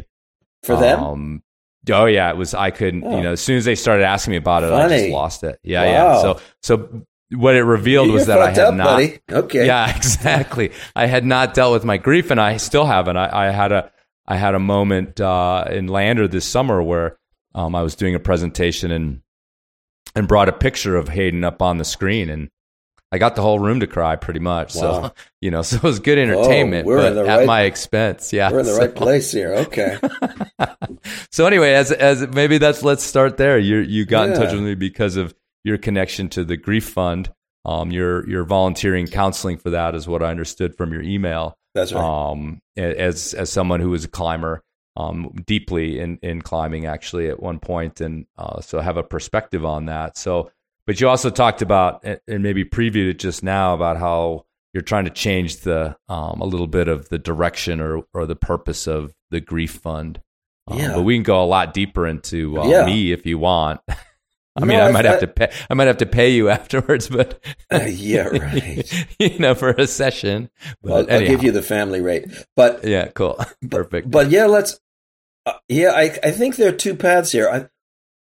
for 0.62 0.76
them. 0.76 1.42
oh 1.90 2.04
yeah, 2.06 2.30
it 2.30 2.36
was. 2.36 2.52
I 2.52 2.70
couldn't, 2.70 3.04
oh. 3.04 3.16
you 3.16 3.22
know, 3.22 3.32
as 3.32 3.40
soon 3.40 3.56
as 3.56 3.64
they 3.64 3.76
started 3.76 4.04
asking 4.04 4.32
me 4.32 4.36
about 4.36 4.62
it, 4.62 4.70
Funny. 4.70 4.94
I 4.94 4.98
just 4.98 5.10
lost 5.10 5.42
it. 5.42 5.58
Yeah, 5.62 5.84
wow. 5.84 5.90
yeah. 5.90 6.20
So, 6.20 6.40
so 6.62 7.06
what 7.34 7.54
it 7.54 7.62
revealed 7.62 8.08
You're 8.08 8.16
was 8.16 8.26
that 8.26 8.40
I 8.40 8.50
had 8.50 8.58
up, 8.58 8.74
not. 8.74 8.84
Buddy. 8.84 9.20
Okay. 9.30 9.66
Yeah, 9.66 9.90
exactly. 9.96 10.72
I 10.94 11.06
had 11.06 11.24
not 11.24 11.54
dealt 11.54 11.72
with 11.72 11.84
my 11.84 11.96
grief, 11.96 12.30
and 12.30 12.40
I 12.40 12.58
still 12.58 12.84
haven't. 12.84 13.16
I, 13.16 13.48
I 13.48 13.50
had 13.50 13.72
a 13.72 13.90
I 14.28 14.36
had 14.36 14.54
a 14.54 14.58
moment 14.58 15.20
uh, 15.20 15.64
in 15.70 15.86
Lander 15.86 16.26
this 16.26 16.44
summer 16.44 16.82
where 16.82 17.18
um, 17.54 17.74
I 17.74 17.82
was 17.82 17.94
doing 17.94 18.14
a 18.14 18.20
presentation 18.20 18.90
and 18.90 19.22
and 20.14 20.26
brought 20.26 20.48
a 20.48 20.52
picture 20.52 20.96
of 20.96 21.08
Hayden 21.08 21.44
up 21.44 21.60
on 21.60 21.78
the 21.78 21.84
screen, 21.84 22.30
and 22.30 22.48
I 23.12 23.18
got 23.18 23.36
the 23.36 23.42
whole 23.42 23.58
room 23.58 23.80
to 23.80 23.86
cry 23.86 24.16
pretty 24.16 24.40
much. 24.40 24.74
Wow. 24.74 24.80
So 24.80 25.14
you 25.40 25.50
know, 25.50 25.62
so 25.62 25.76
it 25.76 25.82
was 25.82 26.00
good 26.00 26.18
entertainment, 26.18 26.88
oh, 26.88 26.96
but 26.96 27.16
at 27.16 27.38
right, 27.38 27.46
my 27.46 27.62
expense. 27.62 28.32
Yeah, 28.32 28.50
we're 28.50 28.60
in 28.60 28.66
the 28.66 28.72
so. 28.72 28.80
right 28.80 28.94
place 28.94 29.30
here. 29.30 29.54
Okay. 29.54 29.98
so 31.30 31.46
anyway, 31.46 31.72
as 31.72 31.92
as 31.92 32.26
maybe 32.28 32.58
that's 32.58 32.82
let's 32.82 33.04
start 33.04 33.36
there. 33.36 33.58
You 33.58 33.78
you 33.78 34.04
got 34.04 34.28
yeah. 34.28 34.34
in 34.34 34.40
touch 34.40 34.52
with 34.52 34.62
me 34.62 34.74
because 34.74 35.16
of 35.16 35.34
your 35.64 35.78
connection 35.78 36.28
to 36.30 36.44
the 36.44 36.56
grief 36.56 36.88
fund. 36.88 37.32
Um, 37.64 37.90
you're 37.90 38.28
you're 38.28 38.44
volunteering 38.44 39.06
counseling 39.06 39.58
for 39.58 39.70
that, 39.70 39.94
is 39.94 40.06
what 40.06 40.22
I 40.22 40.30
understood 40.30 40.76
from 40.76 40.92
your 40.92 41.02
email. 41.02 41.58
That's 41.76 41.92
right. 41.92 42.02
Um, 42.02 42.60
as 42.76 43.34
as 43.34 43.52
someone 43.52 43.80
who 43.80 43.92
is 43.92 44.04
a 44.04 44.08
climber, 44.08 44.62
um, 44.96 45.30
deeply 45.44 46.00
in 46.00 46.18
in 46.22 46.40
climbing 46.40 46.86
actually 46.86 47.28
at 47.28 47.40
one 47.40 47.60
point, 47.60 48.00
and 48.00 48.26
uh, 48.38 48.62
so 48.62 48.80
have 48.80 48.96
a 48.96 49.02
perspective 49.02 49.64
on 49.64 49.86
that. 49.86 50.16
So, 50.16 50.50
but 50.86 51.00
you 51.00 51.08
also 51.08 51.28
talked 51.28 51.60
about 51.60 52.02
and 52.04 52.42
maybe 52.42 52.64
previewed 52.64 53.10
it 53.10 53.18
just 53.18 53.42
now 53.42 53.74
about 53.74 53.98
how 53.98 54.46
you're 54.72 54.82
trying 54.82 55.04
to 55.04 55.10
change 55.10 55.58
the 55.58 55.96
um, 56.08 56.40
a 56.40 56.46
little 56.46 56.66
bit 56.66 56.88
of 56.88 57.10
the 57.10 57.18
direction 57.18 57.78
or 57.78 58.04
or 58.14 58.24
the 58.24 58.36
purpose 58.36 58.86
of 58.86 59.14
the 59.30 59.40
grief 59.40 59.72
fund. 59.72 60.22
Um, 60.68 60.78
yeah. 60.78 60.94
But 60.94 61.02
we 61.02 61.14
can 61.14 61.22
go 61.22 61.44
a 61.44 61.46
lot 61.46 61.74
deeper 61.74 62.06
into 62.06 62.58
uh, 62.58 62.66
yeah. 62.66 62.86
me 62.86 63.12
if 63.12 63.26
you 63.26 63.38
want. 63.38 63.82
I 64.56 64.64
mean, 64.64 64.80
I 64.80 64.90
might 64.90 65.04
have 65.04 65.20
to 65.20 65.26
pay. 65.26 65.52
I 65.68 65.74
might 65.74 65.86
have 65.86 65.98
to 65.98 66.06
pay 66.06 66.30
you 66.30 66.48
afterwards, 66.50 67.08
but 67.08 67.42
uh, 67.70 67.80
yeah, 67.88 68.28
right. 68.28 69.06
you 69.18 69.38
know, 69.38 69.54
for 69.54 69.70
a 69.70 69.86
session. 69.86 70.50
But 70.82 71.10
I'll, 71.10 71.20
I'll, 71.20 71.26
give 71.26 71.42
you 71.42 71.52
the 71.52 71.62
family 71.62 72.00
rate. 72.00 72.26
But 72.54 72.84
yeah, 72.84 73.08
cool, 73.08 73.38
perfect. 73.70 74.10
But, 74.10 74.24
but 74.24 74.30
yeah, 74.30 74.46
let's. 74.46 74.80
Uh, 75.44 75.54
yeah, 75.68 75.90
I 75.90 76.18
I 76.22 76.30
think 76.30 76.56
there 76.56 76.70
are 76.70 76.76
two 76.76 76.94
paths 76.94 77.32
here. 77.32 77.68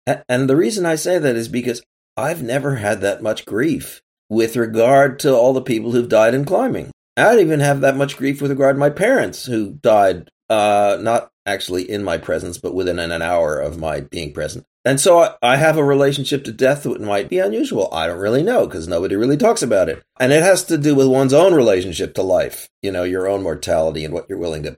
I, 0.07 0.23
and 0.29 0.49
the 0.49 0.57
reason 0.57 0.87
I 0.87 0.97
say 0.97 1.19
that 1.19 1.37
is 1.37 1.49
because 1.49 1.83
I've 2.17 2.43
never 2.43 2.77
had 2.77 3.01
that 3.01 3.23
much 3.23 3.45
grief 3.45 4.03
with 4.29 4.57
regard 4.57 5.19
to 5.21 5.35
all 5.35 5.53
the 5.53 5.63
people 5.63 5.93
who've 5.93 6.09
died 6.09 6.35
in 6.35 6.45
climbing. 6.45 6.91
I 7.17 7.23
don't 7.23 7.41
even 7.41 7.61
have 7.61 7.81
that 7.81 7.97
much 7.97 8.17
grief 8.17 8.43
with 8.43 8.51
regard 8.51 8.77
to 8.77 8.81
my 8.81 8.91
parents 8.91 9.47
who 9.47 9.73
died, 9.73 10.29
uh, 10.51 10.99
not 11.01 11.31
actually 11.47 11.89
in 11.89 12.03
my 12.03 12.19
presence, 12.19 12.59
but 12.59 12.75
within 12.75 12.99
an 12.99 13.23
hour 13.23 13.59
of 13.59 13.79
my 13.79 14.01
being 14.01 14.33
present. 14.33 14.67
And 14.85 15.01
so 15.01 15.19
I, 15.21 15.35
I 15.43 15.57
have 15.57 15.77
a 15.77 15.85
relationship 15.85 16.45
to 16.45 16.53
death 16.53 16.85
that 16.85 17.01
might 17.01 17.29
be 17.29 17.39
unusual. 17.39 17.89
I 17.93 18.07
don't 18.07 18.21
really 18.21 18.43
know 18.43 18.67
because 18.67 18.87
nobody 18.87 19.17
really 19.17 19.37
talks 19.37 19.63
about 19.63 19.89
it. 19.89 20.03
And 20.21 20.33
it 20.33 20.43
has 20.43 20.65
to 20.65 20.79
do 20.79 20.95
with 20.95 21.09
one's 21.09 21.33
own 21.33 21.55
relationship 21.55 22.15
to 22.15 22.23
life, 22.23 22.69
you 22.83 22.93
know, 22.93 23.03
your 23.03 23.29
own 23.29 23.43
mortality 23.43 24.05
and 24.05 24.13
what 24.13 24.27
you're 24.29 24.39
willing 24.39 24.63
to 24.65 24.77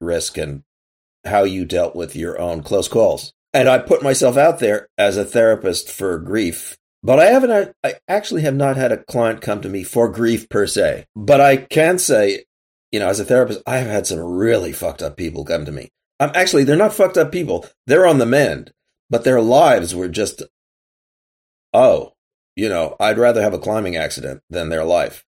risk 0.00 0.36
and 0.36 0.62
how 1.24 1.44
you 1.44 1.64
dealt 1.64 1.96
with 1.96 2.16
your 2.16 2.40
own 2.40 2.62
close 2.62 2.88
calls. 2.88 3.32
And 3.54 3.68
I 3.68 3.78
put 3.78 4.02
myself 4.02 4.36
out 4.36 4.58
there 4.58 4.88
as 4.98 5.16
a 5.16 5.24
therapist 5.24 5.90
for 5.90 6.18
grief. 6.18 6.76
But 7.02 7.18
I 7.18 7.26
haven't, 7.26 7.74
I 7.84 7.94
actually 8.08 8.42
have 8.42 8.54
not 8.54 8.76
had 8.76 8.92
a 8.92 9.02
client 9.04 9.40
come 9.40 9.62
to 9.62 9.68
me 9.68 9.84
for 9.84 10.08
grief 10.08 10.48
per 10.48 10.66
se. 10.66 11.06
But 11.14 11.40
I 11.40 11.56
can 11.56 11.98
say, 11.98 12.44
you 12.92 13.00
know, 13.00 13.08
as 13.08 13.20
a 13.20 13.24
therapist, 13.24 13.62
I 13.66 13.78
have 13.78 13.86
had 13.88 14.06
some 14.06 14.18
really 14.18 14.72
fucked 14.72 15.02
up 15.02 15.16
people 15.16 15.44
come 15.44 15.64
to 15.64 15.72
me. 15.72 15.90
Um, 16.18 16.32
actually, 16.34 16.64
they're 16.64 16.76
not 16.76 16.94
fucked 16.94 17.18
up 17.18 17.30
people. 17.30 17.66
They're 17.86 18.06
on 18.06 18.18
the 18.18 18.26
mend 18.26 18.72
but 19.10 19.24
their 19.24 19.40
lives 19.40 19.94
were 19.94 20.08
just, 20.08 20.42
oh, 21.72 22.12
you 22.54 22.68
know, 22.68 22.96
I'd 22.98 23.18
rather 23.18 23.42
have 23.42 23.54
a 23.54 23.58
climbing 23.58 23.96
accident 23.96 24.42
than 24.50 24.68
their 24.68 24.84
life 24.84 25.24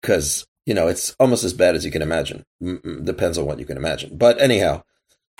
because, 0.00 0.46
you 0.64 0.74
know, 0.74 0.88
it's 0.88 1.14
almost 1.18 1.44
as 1.44 1.52
bad 1.52 1.74
as 1.74 1.84
you 1.84 1.90
can 1.90 2.02
imagine. 2.02 2.44
Depends 3.04 3.38
on 3.38 3.46
what 3.46 3.58
you 3.58 3.64
can 3.64 3.76
imagine. 3.76 4.16
But 4.16 4.40
anyhow, 4.40 4.82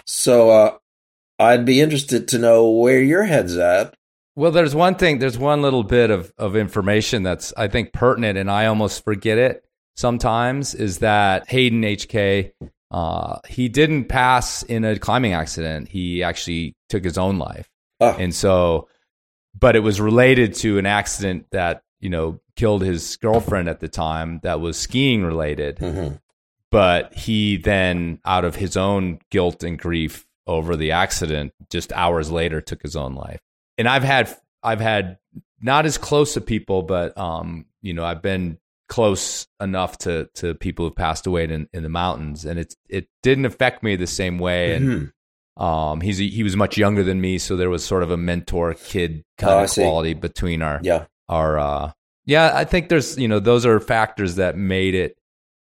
so 0.05 0.51
uh, 0.51 0.77
I'd 1.39 1.65
be 1.65 1.81
interested 1.81 2.29
to 2.29 2.39
know 2.39 2.71
where 2.71 3.01
your 3.01 3.25
head's 3.25 3.57
at. 3.57 3.95
Well, 4.37 4.53
there's 4.53 4.75
one 4.75 4.97
thing, 4.97 5.19
there's 5.19 5.39
one 5.39 5.63
little 5.63 5.83
bit 5.83 6.11
of, 6.11 6.33
of 6.37 6.57
information 6.57 7.23
that's, 7.23 7.55
I 7.57 7.69
think, 7.69 7.93
pertinent, 7.93 8.37
and 8.37 8.51
I 8.51 8.67
almost 8.67 9.03
forget 9.03 9.39
it 9.39 9.65
sometimes 9.97 10.75
is 10.75 10.99
that 10.99 11.49
Hayden 11.49 11.81
HK 11.81 12.53
uh, 12.91 13.39
he 13.49 13.69
didn't 13.69 14.05
pass 14.05 14.63
in 14.63 14.85
a 14.85 14.99
climbing 14.99 15.33
accident. 15.33 15.89
He 15.89 16.23
actually 16.23 16.75
took 16.89 17.05
his 17.05 17.19
own 17.19 17.39
life. 17.39 17.69
Oh. 18.01 18.17
And 18.19 18.35
so, 18.35 18.89
but 19.59 19.75
it 19.75 19.81
was 19.81 20.01
related 20.01 20.55
to 20.57 20.79
an 20.79 20.87
accident 20.87 21.47
that, 21.51 21.83
you 22.01 22.11
know, 22.11 22.41
killed 22.57 22.83
his 22.83 23.17
girlfriend 23.17 23.69
at 23.69 23.81
the 23.81 23.89
time 23.89 24.41
that 24.43 24.61
was 24.61 24.79
skiing 24.79 25.25
related. 25.25 25.79
Mm-hmm. 25.79 26.17
But 26.71 27.15
he 27.15 27.57
then, 27.57 28.21
out 28.25 28.45
of 28.45 28.57
his 28.57 28.77
own 28.77 29.21
guilt 29.31 29.63
and 29.63 29.79
grief 29.79 30.27
over 30.47 30.77
the 30.77 30.93
accident, 30.93 31.53
just 31.71 31.93
hours 31.93 32.31
later 32.31 32.61
took 32.61 32.83
his 32.83 32.97
own 32.97 33.15
life. 33.15 33.41
And 33.79 33.89
I've 33.89 34.03
had, 34.03 34.35
I've 34.63 34.81
had 34.81 35.19
not 35.61 35.87
as 35.87 35.97
close 35.97 36.35
to 36.35 36.41
people, 36.41 36.83
but, 36.83 37.17
um, 37.17 37.67
you 37.83 37.95
know, 37.95 38.05
I've 38.05 38.23
been 38.23 38.59
close 38.89 39.47
enough 39.61 39.99
to 39.99 40.29
to 40.35 40.55
people 40.55 40.85
who've 40.85 40.97
passed 40.97 41.27
away 41.27 41.45
in, 41.45 41.69
in 41.73 41.83
the 41.83 41.89
mountains, 41.89 42.45
and 42.45 42.59
it 42.59 42.75
it 42.89 43.09
didn't 43.23 43.47
affect 43.47 43.83
me 43.83 43.97
the 43.97 44.07
same 44.07 44.39
way. 44.39 44.75
And 44.75 44.89
mm-hmm. 44.89 45.63
um, 45.63 46.01
he's 46.01 46.19
he 46.19 46.43
was 46.43 46.57
much 46.57 46.77
younger 46.77 47.03
than 47.03 47.21
me, 47.21 47.39
so 47.39 47.57
there 47.57 47.71
was 47.71 47.85
sort 47.85 48.03
of 48.03 48.11
a 48.11 48.17
mentor 48.17 48.75
kid 48.75 49.25
kind 49.39 49.55
oh, 49.55 49.65
of 49.65 49.71
quality 49.73 50.15
between 50.15 50.63
our 50.63 50.81
yeah 50.83 51.07
our 51.29 51.59
uh, 51.59 51.93
yeah. 52.25 52.53
I 52.55 52.65
think 52.65 52.89
there's 52.89 53.19
you 53.19 53.29
know 53.29 53.41
those 53.41 53.67
are 53.67 53.81
factors 53.81 54.37
that 54.37 54.57
made 54.57 54.95
it 54.95 55.17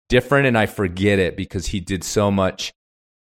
different, 0.08 0.46
and 0.46 0.56
I 0.56 0.66
forget 0.66 1.18
it 1.18 1.36
because 1.36 1.66
he 1.66 1.80
did 1.80 2.04
so 2.04 2.30
much. 2.30 2.72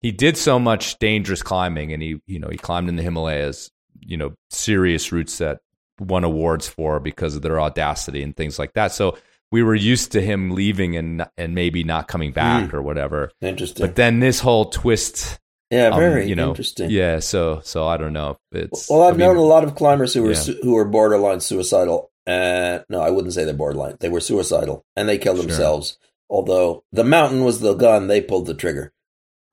He 0.02 0.12
did 0.12 0.38
so 0.38 0.60
much 0.60 1.00
dangerous 1.00 1.42
climbing, 1.42 1.94
and 1.94 2.02
he 2.02 2.22
you 2.26 2.40
know 2.40 2.50
he 2.50 2.58
climbed 2.58 2.90
in 2.90 2.96
the 2.96 3.04
Himalayas, 3.04 3.70
you 4.00 4.18
know 4.18 4.34
serious 4.50 5.12
routes 5.12 5.38
that 5.40 5.60
won 6.00 6.24
awards 6.24 6.68
for 6.68 7.00
because 7.00 7.36
of 7.36 7.42
their 7.42 7.60
audacity 7.60 8.24
and 8.24 8.36
things 8.36 8.58
like 8.58 8.74
that. 8.74 8.92
So 8.92 9.18
we 9.54 9.62
were 9.62 9.76
used 9.76 10.12
to 10.14 10.20
him 10.20 10.50
leaving 10.50 10.98
and 10.98 11.28
and 11.38 11.54
maybe 11.54 11.84
not 11.84 12.08
coming 12.08 12.32
back 12.32 12.72
mm. 12.72 12.74
or 12.74 12.82
whatever. 12.82 13.30
Interesting. 13.40 13.86
But 13.86 13.96
then 13.96 14.20
this 14.20 14.40
whole 14.40 14.66
twist. 14.66 15.40
Yeah, 15.70 15.90
um, 15.90 16.00
very 16.00 16.24
um, 16.24 16.30
you 16.30 16.36
know, 16.36 16.50
interesting. 16.50 16.90
Yeah, 16.90 17.20
so 17.20 17.62
so 17.64 17.88
I 17.88 17.98
don't 17.98 18.14
know. 18.14 18.38
It's 18.52 18.90
well, 18.90 19.04
I've 19.04 19.14
I 19.14 19.18
mean, 19.18 19.28
known 19.28 19.38
a 19.38 19.42
lot 19.42 19.64
of 19.64 19.76
climbers 19.76 20.14
who 20.16 20.24
were 20.24 20.34
yeah. 20.34 20.54
who 20.64 20.74
were 20.74 20.86
borderline 20.86 21.40
suicidal. 21.40 22.10
And 22.26 22.84
no, 22.90 23.00
I 23.00 23.12
wouldn't 23.12 23.34
say 23.34 23.44
they're 23.44 23.54
borderline. 23.54 23.98
They 24.00 24.10
were 24.10 24.22
suicidal 24.22 24.86
and 24.96 25.08
they 25.08 25.20
killed 25.20 25.38
sure. 25.38 25.46
themselves. 25.46 26.00
Although 26.30 26.84
the 26.92 27.04
mountain 27.04 27.44
was 27.44 27.60
the 27.60 27.76
gun, 27.76 28.08
they 28.08 28.22
pulled 28.22 28.48
the 28.48 28.56
trigger. 28.56 28.92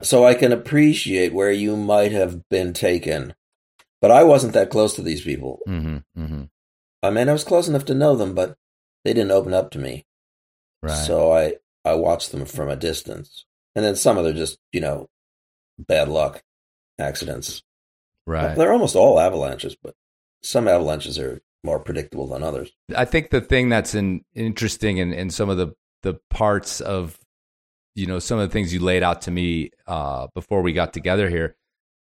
So 0.02 0.24
I 0.24 0.32
can 0.32 0.50
appreciate 0.50 1.34
where 1.34 1.52
you 1.52 1.76
might 1.76 2.12
have 2.12 2.48
been 2.48 2.72
taken, 2.72 3.34
but 4.00 4.10
I 4.10 4.22
wasn't 4.22 4.54
that 4.54 4.70
close 4.70 4.94
to 4.94 5.02
these 5.02 5.20
people. 5.20 5.58
Mm-hmm, 5.68 6.22
mm-hmm. 6.22 6.44
I 7.02 7.10
mean, 7.10 7.28
I 7.28 7.32
was 7.32 7.44
close 7.44 7.68
enough 7.68 7.84
to 7.86 7.94
know 7.94 8.16
them, 8.16 8.34
but 8.34 8.56
they 9.04 9.12
didn't 9.12 9.30
open 9.30 9.54
up 9.54 9.70
to 9.72 9.78
me. 9.78 10.06
Right. 10.82 10.92
So 10.92 11.32
I 11.32 11.54
I 11.84 11.94
watched 11.94 12.32
them 12.32 12.44
from 12.44 12.68
a 12.68 12.76
distance, 12.76 13.44
and 13.74 13.84
then 13.84 13.96
some 13.96 14.18
of 14.18 14.24
them 14.24 14.36
just 14.36 14.58
you 14.72 14.80
know 14.80 15.08
bad 15.78 16.08
luck 16.08 16.42
accidents. 16.98 17.62
Right. 18.26 18.54
They're 18.56 18.72
almost 18.72 18.96
all 18.96 19.18
avalanches, 19.18 19.76
but 19.82 19.94
some 20.42 20.68
avalanches 20.68 21.18
are 21.18 21.40
more 21.64 21.78
predictable 21.78 22.26
than 22.26 22.42
others. 22.42 22.70
I 22.94 23.04
think 23.04 23.30
the 23.30 23.40
thing 23.40 23.68
that's 23.68 23.94
in, 23.94 24.24
interesting 24.34 24.98
in, 24.98 25.12
in 25.12 25.30
some 25.30 25.50
of 25.50 25.56
the 25.56 25.74
the 26.02 26.14
parts 26.30 26.80
of 26.80 27.18
you 27.94 28.06
know 28.06 28.18
some 28.18 28.38
of 28.38 28.48
the 28.48 28.52
things 28.52 28.72
you 28.72 28.80
laid 28.80 29.02
out 29.02 29.22
to 29.22 29.30
me 29.30 29.70
uh, 29.86 30.28
before 30.34 30.62
we 30.62 30.72
got 30.72 30.92
together 30.92 31.28
here, 31.28 31.56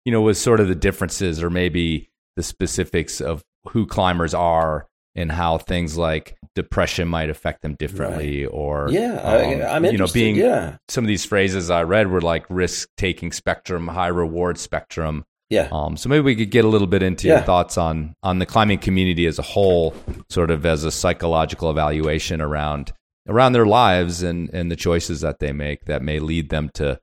you 0.05 0.11
know, 0.11 0.21
was 0.21 0.39
sort 0.39 0.59
of 0.59 0.67
the 0.67 0.75
differences 0.75 1.41
or 1.41 1.49
maybe 1.49 2.09
the 2.35 2.43
specifics 2.43 3.19
of 3.19 3.43
who 3.69 3.87
climbers 3.87 4.33
are 4.33 4.87
and 5.17 5.31
how 5.31 5.57
things 5.57 5.97
like 5.97 6.37
depression 6.55 7.07
might 7.07 7.29
affect 7.29 7.61
them 7.61 7.75
differently 7.75 8.43
right. 8.43 8.51
or 8.53 8.87
yeah 8.89 9.19
um, 9.21 9.61
I, 9.61 9.75
am 9.75 9.85
you 9.85 9.97
know 9.97 10.07
being 10.13 10.35
yeah. 10.35 10.77
some 10.87 11.03
of 11.03 11.07
these 11.07 11.25
phrases 11.25 11.69
i 11.69 11.83
read 11.83 12.09
were 12.09 12.21
like 12.21 12.45
risk 12.49 12.89
taking 12.97 13.31
spectrum 13.31 13.87
high 13.87 14.07
reward 14.07 14.57
spectrum 14.57 15.25
yeah 15.49 15.67
um 15.71 15.97
so 15.97 16.09
maybe 16.09 16.21
we 16.21 16.35
could 16.35 16.51
get 16.51 16.65
a 16.65 16.67
little 16.67 16.87
bit 16.87 17.03
into 17.03 17.27
yeah. 17.27 17.35
your 17.35 17.43
thoughts 17.43 17.77
on 17.77 18.13
on 18.23 18.39
the 18.39 18.45
climbing 18.45 18.79
community 18.79 19.25
as 19.25 19.37
a 19.37 19.43
whole 19.43 19.93
sort 20.29 20.51
of 20.51 20.65
as 20.65 20.83
a 20.83 20.91
psychological 20.91 21.69
evaluation 21.69 22.41
around 22.41 22.93
around 23.27 23.53
their 23.53 23.65
lives 23.65 24.23
and 24.23 24.49
and 24.53 24.71
the 24.71 24.75
choices 24.75 25.21
that 25.21 25.39
they 25.39 25.51
make 25.51 25.85
that 25.85 26.01
may 26.01 26.19
lead 26.19 26.49
them 26.49 26.69
to 26.73 26.99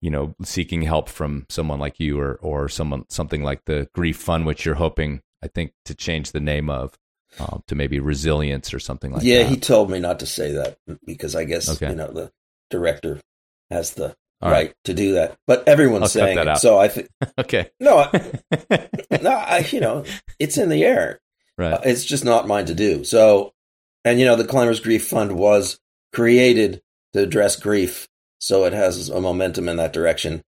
you 0.00 0.10
know 0.10 0.34
seeking 0.42 0.82
help 0.82 1.08
from 1.08 1.46
someone 1.48 1.78
like 1.78 2.00
you 2.00 2.18
or 2.18 2.34
or 2.42 2.68
someone 2.68 3.04
something 3.08 3.42
like 3.42 3.64
the 3.66 3.88
grief 3.94 4.16
fund 4.16 4.46
which 4.46 4.64
you're 4.64 4.74
hoping 4.74 5.20
i 5.42 5.48
think 5.48 5.72
to 5.84 5.94
change 5.94 6.32
the 6.32 6.40
name 6.40 6.68
of 6.68 6.98
um, 7.38 7.62
to 7.68 7.74
maybe 7.74 8.00
resilience 8.00 8.74
or 8.74 8.80
something 8.80 9.12
like 9.12 9.22
yeah, 9.22 9.38
that. 9.38 9.44
Yeah, 9.44 9.48
he 9.50 9.56
told 9.56 9.90
me 9.90 10.00
not 10.00 10.20
to 10.20 10.26
say 10.26 10.52
that 10.52 10.78
because 11.04 11.36
I 11.36 11.44
guess 11.44 11.68
okay. 11.70 11.90
you 11.90 11.96
know 11.96 12.10
the 12.10 12.32
director 12.70 13.20
has 13.70 13.94
the 13.94 14.14
right, 14.42 14.50
right, 14.50 14.74
to 14.84 14.94
do 14.94 15.14
that. 15.14 15.36
But 15.46 15.68
everyone's 15.68 16.02
I'll 16.02 16.08
saying 16.08 16.38
it, 16.38 16.58
so 16.58 16.78
I 16.78 16.88
think 16.88 17.08
okay. 17.38 17.70
No, 17.78 17.98
I, 17.98 18.88
no, 19.22 19.30
I, 19.30 19.66
you 19.70 19.80
know, 19.80 20.04
it's 20.38 20.58
in 20.58 20.68
the 20.68 20.84
air. 20.84 21.20
Right, 21.56 21.74
uh, 21.74 21.80
it's 21.84 22.04
just 22.04 22.24
not 22.24 22.48
mine 22.48 22.66
to 22.66 22.74
do. 22.74 23.04
So, 23.04 23.52
and 24.04 24.18
you 24.18 24.26
know, 24.26 24.36
the 24.36 24.46
Climbers 24.46 24.80
Grief 24.80 25.06
Fund 25.06 25.32
was 25.32 25.78
created 26.12 26.82
to 27.12 27.22
address 27.22 27.56
grief, 27.56 28.08
so 28.38 28.64
it 28.64 28.72
has 28.72 29.08
a 29.08 29.20
momentum 29.20 29.68
in 29.68 29.76
that 29.76 29.92
direction. 29.92 30.42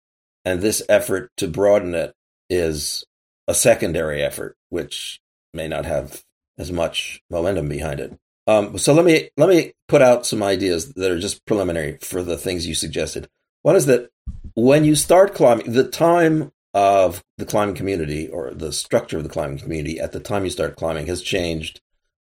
And 0.44 0.60
this 0.60 0.82
effort 0.90 1.30
to 1.38 1.48
broaden 1.48 1.94
it 1.94 2.16
is 2.50 3.06
a 3.48 3.54
secondary 3.54 4.24
effort, 4.24 4.56
which 4.70 5.20
may 5.54 5.68
not 5.68 5.86
have 5.86 6.24
as 6.62 6.72
much 6.72 7.22
momentum 7.30 7.68
behind 7.68 8.00
it. 8.00 8.18
Um, 8.48 8.78
so 8.78 8.94
let 8.94 9.06
me 9.06 9.30
let 9.38 9.50
me 9.50 9.74
put 9.88 10.02
out 10.02 10.26
some 10.26 10.42
ideas 10.44 10.94
that 10.94 11.12
are 11.12 11.20
just 11.20 11.46
preliminary 11.46 11.98
for 12.02 12.24
the 12.24 12.38
things 12.38 12.68
you 12.68 12.76
suggested. 12.76 13.28
One 13.64 13.76
is 13.76 13.86
that 13.88 14.10
when 14.56 14.86
you 14.86 14.96
start 14.96 15.36
climbing, 15.36 15.72
the 15.72 15.88
time 15.88 16.52
of 16.74 17.24
the 17.38 17.46
climbing 17.46 17.76
community 17.76 18.28
or 18.28 18.52
the 18.52 18.72
structure 18.72 19.18
of 19.18 19.24
the 19.24 19.30
climbing 19.30 19.60
community 19.60 20.00
at 20.00 20.12
the 20.12 20.20
time 20.20 20.44
you 20.44 20.50
start 20.50 20.76
climbing 20.76 21.08
has 21.08 21.22
changed 21.22 21.82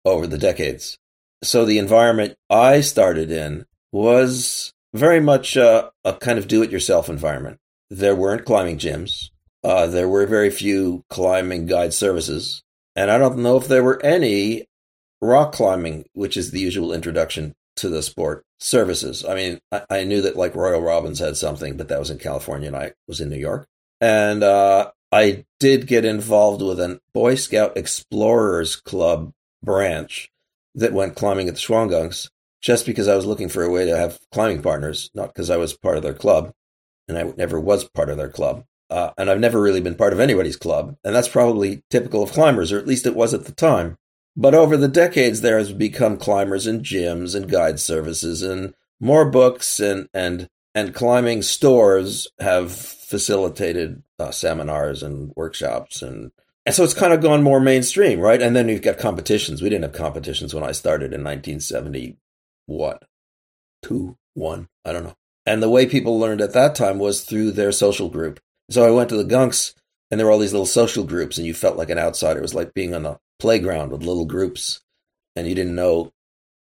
over 0.04 0.26
the 0.26 0.38
decades. 0.38 0.98
So 1.42 1.64
the 1.64 1.78
environment 1.78 2.36
I 2.48 2.80
started 2.80 3.30
in 3.30 3.66
was 3.92 4.72
very 4.94 5.20
much 5.20 5.56
uh, 5.56 5.90
a 6.04 6.14
kind 6.14 6.38
of 6.38 6.48
do-it-yourself 6.48 7.08
environment. 7.08 7.58
There 7.90 8.16
weren't 8.16 8.44
climbing 8.44 8.78
gyms. 8.78 9.30
Uh, 9.62 9.86
there 9.86 10.08
were 10.08 10.26
very 10.26 10.50
few 10.50 11.04
climbing 11.10 11.66
guide 11.66 11.92
services. 11.92 12.62
And 12.98 13.12
I 13.12 13.18
don't 13.18 13.38
know 13.38 13.56
if 13.56 13.68
there 13.68 13.84
were 13.84 14.04
any 14.04 14.66
rock 15.20 15.52
climbing, 15.52 16.06
which 16.14 16.36
is 16.36 16.50
the 16.50 16.58
usual 16.58 16.92
introduction 16.92 17.54
to 17.76 17.88
the 17.88 18.02
sport 18.02 18.44
services. 18.58 19.24
I 19.24 19.36
mean, 19.36 19.60
I, 19.70 19.82
I, 19.88 20.02
knew 20.02 20.20
that 20.22 20.34
like 20.34 20.56
Royal 20.56 20.80
Robbins 20.80 21.20
had 21.20 21.36
something, 21.36 21.76
but 21.76 21.86
that 21.86 22.00
was 22.00 22.10
in 22.10 22.18
California 22.18 22.66
and 22.66 22.76
I 22.76 22.94
was 23.06 23.20
in 23.20 23.28
New 23.28 23.38
York. 23.38 23.68
And 24.00 24.42
uh, 24.42 24.90
I 25.12 25.44
did 25.60 25.86
get 25.86 26.04
involved 26.04 26.60
with 26.60 26.80
a 26.80 27.00
Boy 27.14 27.36
Scout 27.36 27.76
Explorers 27.76 28.74
Club 28.74 29.32
branch 29.62 30.28
that 30.74 30.92
went 30.92 31.14
climbing 31.14 31.46
at 31.46 31.54
the 31.54 31.60
Shawangunks 31.60 32.30
just 32.60 32.84
because 32.84 33.06
I 33.06 33.14
was 33.14 33.26
looking 33.26 33.48
for 33.48 33.62
a 33.62 33.70
way 33.70 33.84
to 33.84 33.96
have 33.96 34.18
climbing 34.32 34.60
partners, 34.60 35.08
not 35.14 35.28
because 35.28 35.50
I 35.50 35.56
was 35.56 35.72
part 35.72 35.98
of 35.98 36.02
their 36.02 36.14
club. 36.14 36.52
And 37.06 37.16
I 37.16 37.32
never 37.36 37.60
was 37.60 37.88
part 37.88 38.10
of 38.10 38.16
their 38.16 38.28
club. 38.28 38.64
Uh, 38.90 39.10
and 39.18 39.30
I've 39.30 39.40
never 39.40 39.60
really 39.60 39.80
been 39.80 39.94
part 39.94 40.12
of 40.12 40.20
anybody's 40.20 40.56
club. 40.56 40.96
And 41.04 41.14
that's 41.14 41.28
probably 41.28 41.82
typical 41.90 42.22
of 42.22 42.32
climbers, 42.32 42.72
or 42.72 42.78
at 42.78 42.86
least 42.86 43.06
it 43.06 43.14
was 43.14 43.34
at 43.34 43.44
the 43.44 43.52
time. 43.52 43.96
But 44.36 44.54
over 44.54 44.76
the 44.76 44.88
decades, 44.88 45.40
there 45.40 45.58
has 45.58 45.72
become 45.72 46.16
climbers 46.16 46.66
and 46.66 46.82
gyms 46.82 47.34
and 47.34 47.50
guide 47.50 47.80
services 47.80 48.42
and 48.42 48.74
more 49.00 49.30
books 49.30 49.80
and, 49.80 50.08
and, 50.14 50.48
and 50.74 50.94
climbing 50.94 51.42
stores 51.42 52.28
have 52.38 52.72
facilitated 52.72 54.02
uh, 54.18 54.30
seminars 54.30 55.02
and 55.02 55.32
workshops 55.36 56.02
and 56.02 56.30
and 56.68 56.74
so 56.74 56.84
it's 56.84 56.92
kind 56.92 57.14
of 57.14 57.22
gone 57.22 57.42
more 57.42 57.60
mainstream, 57.60 58.20
right? 58.20 58.42
And 58.42 58.54
then 58.54 58.68
you've 58.68 58.82
got 58.82 58.98
competitions. 58.98 59.62
We 59.62 59.70
didn't 59.70 59.84
have 59.84 59.94
competitions 59.94 60.52
when 60.52 60.64
I 60.64 60.72
started 60.72 61.14
in 61.14 61.24
1970. 61.24 62.18
What? 62.66 63.04
Two, 63.80 64.18
one, 64.34 64.68
I 64.84 64.92
don't 64.92 65.04
know. 65.04 65.16
And 65.46 65.62
the 65.62 65.70
way 65.70 65.86
people 65.86 66.18
learned 66.18 66.42
at 66.42 66.52
that 66.52 66.74
time 66.74 66.98
was 66.98 67.24
through 67.24 67.52
their 67.52 67.72
social 67.72 68.10
group. 68.10 68.38
So 68.70 68.86
I 68.86 68.90
went 68.90 69.08
to 69.10 69.16
the 69.16 69.24
Gunks 69.24 69.74
and 70.10 70.18
there 70.18 70.26
were 70.26 70.32
all 70.32 70.38
these 70.38 70.52
little 70.52 70.66
social 70.66 71.04
groups 71.04 71.38
and 71.38 71.46
you 71.46 71.54
felt 71.54 71.76
like 71.76 71.90
an 71.90 71.98
outsider. 71.98 72.38
It 72.38 72.42
was 72.42 72.54
like 72.54 72.74
being 72.74 72.94
on 72.94 73.06
a 73.06 73.18
playground 73.38 73.90
with 73.90 74.02
little 74.02 74.26
groups 74.26 74.80
and 75.34 75.46
you 75.46 75.54
didn't 75.54 75.74
know 75.74 76.12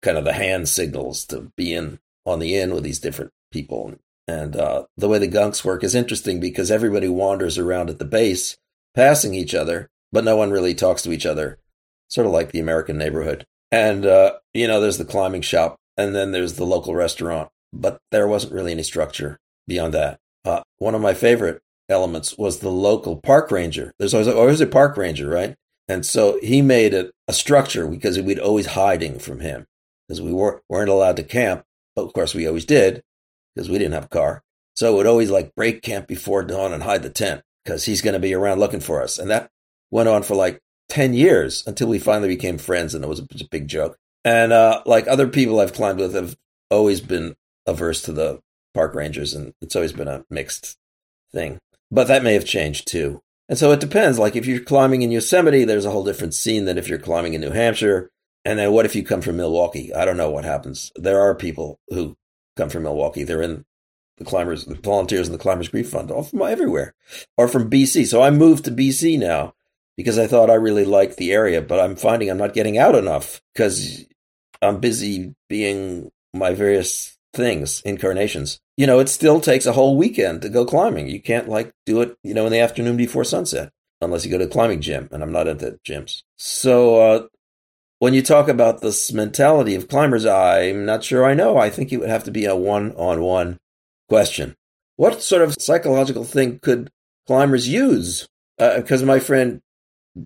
kind 0.02 0.18
of 0.18 0.24
the 0.24 0.32
hand 0.32 0.68
signals 0.68 1.24
to 1.26 1.50
be 1.56 1.74
in 1.74 1.98
on 2.24 2.38
the 2.38 2.56
in 2.56 2.74
with 2.74 2.82
these 2.82 2.98
different 2.98 3.32
people. 3.52 3.94
And 4.28 4.56
uh, 4.56 4.86
the 4.96 5.08
way 5.08 5.18
the 5.18 5.28
Gunks 5.28 5.64
work 5.64 5.84
is 5.84 5.94
interesting 5.94 6.40
because 6.40 6.70
everybody 6.70 7.08
wanders 7.08 7.58
around 7.58 7.90
at 7.90 7.98
the 7.98 8.04
base 8.04 8.56
passing 8.94 9.34
each 9.34 9.54
other, 9.54 9.88
but 10.10 10.24
no 10.24 10.36
one 10.36 10.50
really 10.50 10.74
talks 10.74 11.02
to 11.02 11.12
each 11.12 11.26
other, 11.26 11.58
sort 12.08 12.26
of 12.26 12.32
like 12.32 12.50
the 12.50 12.58
American 12.58 12.98
neighborhood. 12.98 13.44
And, 13.70 14.04
uh, 14.04 14.34
you 14.52 14.66
know, 14.66 14.80
there's 14.80 14.98
the 14.98 15.04
climbing 15.04 15.42
shop, 15.42 15.76
and 15.96 16.14
then 16.14 16.32
there's 16.32 16.54
the 16.54 16.66
local 16.66 16.94
restaurant, 16.94 17.50
but 17.72 17.98
there 18.10 18.26
wasn't 18.26 18.52
really 18.52 18.72
any 18.72 18.82
structure 18.82 19.38
beyond 19.66 19.94
that. 19.94 20.18
Uh, 20.44 20.62
one 20.78 20.94
of 20.94 21.00
my 21.00 21.14
favorite 21.14 21.60
elements 21.88 22.36
was 22.36 22.58
the 22.58 22.70
local 22.70 23.16
park 23.16 23.50
ranger. 23.50 23.92
There's 23.98 24.14
always, 24.14 24.28
always 24.28 24.60
a 24.60 24.66
park 24.66 24.96
ranger, 24.96 25.28
right? 25.28 25.54
And 25.88 26.04
so 26.04 26.38
he 26.42 26.62
made 26.62 26.94
it 26.94 27.12
a 27.28 27.32
structure 27.32 27.86
because 27.86 28.20
we'd 28.20 28.38
always 28.38 28.66
hiding 28.66 29.18
from 29.18 29.40
him 29.40 29.66
because 30.06 30.20
we 30.20 30.32
were, 30.32 30.62
weren't 30.68 30.90
allowed 30.90 31.16
to 31.16 31.22
camp. 31.22 31.64
But 31.94 32.02
of 32.02 32.12
course, 32.12 32.34
we 32.34 32.46
always 32.46 32.64
did 32.64 33.02
because 33.54 33.70
we 33.70 33.78
didn't 33.78 33.94
have 33.94 34.06
a 34.06 34.08
car. 34.08 34.42
So 34.74 34.96
we'd 34.96 35.06
always 35.06 35.30
like 35.30 35.54
break 35.54 35.82
camp 35.82 36.06
before 36.06 36.42
dawn 36.42 36.72
and 36.72 36.82
hide 36.82 37.02
the 37.02 37.10
tent 37.10 37.42
because 37.64 37.84
he's 37.84 38.02
going 38.02 38.14
to 38.14 38.20
be 38.20 38.34
around 38.34 38.60
looking 38.60 38.80
for 38.80 39.02
us. 39.02 39.18
And 39.18 39.30
that 39.30 39.50
went 39.90 40.08
on 40.08 40.22
for 40.22 40.34
like 40.34 40.60
10 40.90 41.14
years 41.14 41.64
until 41.66 41.88
we 41.88 41.98
finally 41.98 42.28
became 42.28 42.58
friends 42.58 42.94
and 42.94 43.02
it 43.02 43.08
was 43.08 43.20
a 43.20 43.48
big 43.50 43.68
joke. 43.68 43.96
And 44.24 44.52
uh, 44.52 44.82
like 44.86 45.06
other 45.08 45.28
people 45.28 45.60
I've 45.60 45.72
climbed 45.72 45.98
with 45.98 46.14
have 46.14 46.36
always 46.70 47.00
been 47.00 47.36
averse 47.66 48.02
to 48.02 48.12
the 48.12 48.40
park 48.74 48.94
rangers 48.94 49.34
and 49.34 49.54
it's 49.62 49.76
always 49.76 49.92
been 49.92 50.08
a 50.08 50.24
mixed 50.28 50.76
thing. 51.32 51.58
But 51.90 52.08
that 52.08 52.22
may 52.22 52.34
have 52.34 52.44
changed 52.44 52.88
too. 52.88 53.22
And 53.48 53.58
so 53.58 53.72
it 53.72 53.80
depends. 53.80 54.18
Like 54.18 54.36
if 54.36 54.46
you're 54.46 54.60
climbing 54.60 55.02
in 55.02 55.10
Yosemite, 55.10 55.64
there's 55.64 55.84
a 55.84 55.90
whole 55.90 56.04
different 56.04 56.34
scene 56.34 56.64
than 56.64 56.78
if 56.78 56.88
you're 56.88 56.98
climbing 56.98 57.34
in 57.34 57.40
New 57.40 57.52
Hampshire. 57.52 58.10
And 58.44 58.58
then 58.58 58.72
what 58.72 58.86
if 58.86 58.94
you 58.94 59.04
come 59.04 59.22
from 59.22 59.36
Milwaukee? 59.36 59.92
I 59.94 60.04
don't 60.04 60.16
know 60.16 60.30
what 60.30 60.44
happens. 60.44 60.92
There 60.96 61.20
are 61.20 61.34
people 61.34 61.80
who 61.88 62.16
come 62.56 62.70
from 62.70 62.84
Milwaukee. 62.84 63.24
They're 63.24 63.42
in 63.42 63.64
the 64.18 64.24
climbers, 64.24 64.64
the 64.64 64.74
volunteers 64.74 65.26
in 65.26 65.32
the 65.32 65.38
Climbers 65.38 65.68
Grief 65.68 65.90
Fund, 65.90 66.10
all 66.10 66.22
from 66.22 66.42
everywhere, 66.42 66.94
or 67.36 67.48
from 67.48 67.70
BC. 67.70 68.06
So 68.06 68.22
I 68.22 68.30
moved 68.30 68.64
to 68.64 68.70
BC 68.70 69.18
now 69.18 69.54
because 69.96 70.18
I 70.18 70.26
thought 70.26 70.50
I 70.50 70.54
really 70.54 70.84
liked 70.84 71.16
the 71.16 71.32
area, 71.32 71.60
but 71.60 71.80
I'm 71.80 71.96
finding 71.96 72.30
I'm 72.30 72.38
not 72.38 72.54
getting 72.54 72.78
out 72.78 72.94
enough 72.94 73.42
because 73.52 74.06
I'm 74.62 74.80
busy 74.80 75.34
being 75.48 76.10
my 76.32 76.54
various 76.54 77.15
things, 77.36 77.80
incarnations. 77.82 78.58
You 78.76 78.86
know, 78.86 78.98
it 78.98 79.08
still 79.08 79.40
takes 79.40 79.66
a 79.66 79.72
whole 79.72 79.96
weekend 79.96 80.42
to 80.42 80.48
go 80.48 80.64
climbing. 80.64 81.08
You 81.08 81.22
can't 81.22 81.48
like 81.48 81.72
do 81.84 82.00
it, 82.00 82.16
you 82.22 82.34
know, 82.34 82.46
in 82.46 82.52
the 82.52 82.60
afternoon 82.60 82.96
before 82.96 83.24
sunset 83.24 83.70
unless 84.00 84.24
you 84.24 84.30
go 84.30 84.38
to 84.38 84.44
a 84.44 84.48
climbing 84.48 84.80
gym, 84.80 85.08
and 85.10 85.22
I'm 85.22 85.32
not 85.32 85.48
into 85.48 85.78
gyms. 85.86 86.22
So 86.36 87.00
uh, 87.00 87.26
when 87.98 88.14
you 88.14 88.22
talk 88.22 88.48
about 88.48 88.80
this 88.80 89.12
mentality 89.12 89.74
of 89.74 89.88
climbers, 89.88 90.26
I'm 90.26 90.84
not 90.84 91.04
sure 91.04 91.24
I 91.24 91.34
know. 91.34 91.56
I 91.56 91.70
think 91.70 91.92
it 91.92 91.98
would 91.98 92.10
have 92.10 92.24
to 92.24 92.30
be 92.30 92.44
a 92.44 92.56
one-on-one 92.56 93.58
question. 94.08 94.54
What 94.96 95.22
sort 95.22 95.42
of 95.42 95.56
psychological 95.58 96.24
thing 96.24 96.58
could 96.60 96.90
climbers 97.26 97.68
use? 97.68 98.28
Because 98.58 99.02
uh, 99.02 99.06
my 99.06 99.18
friend 99.18 99.60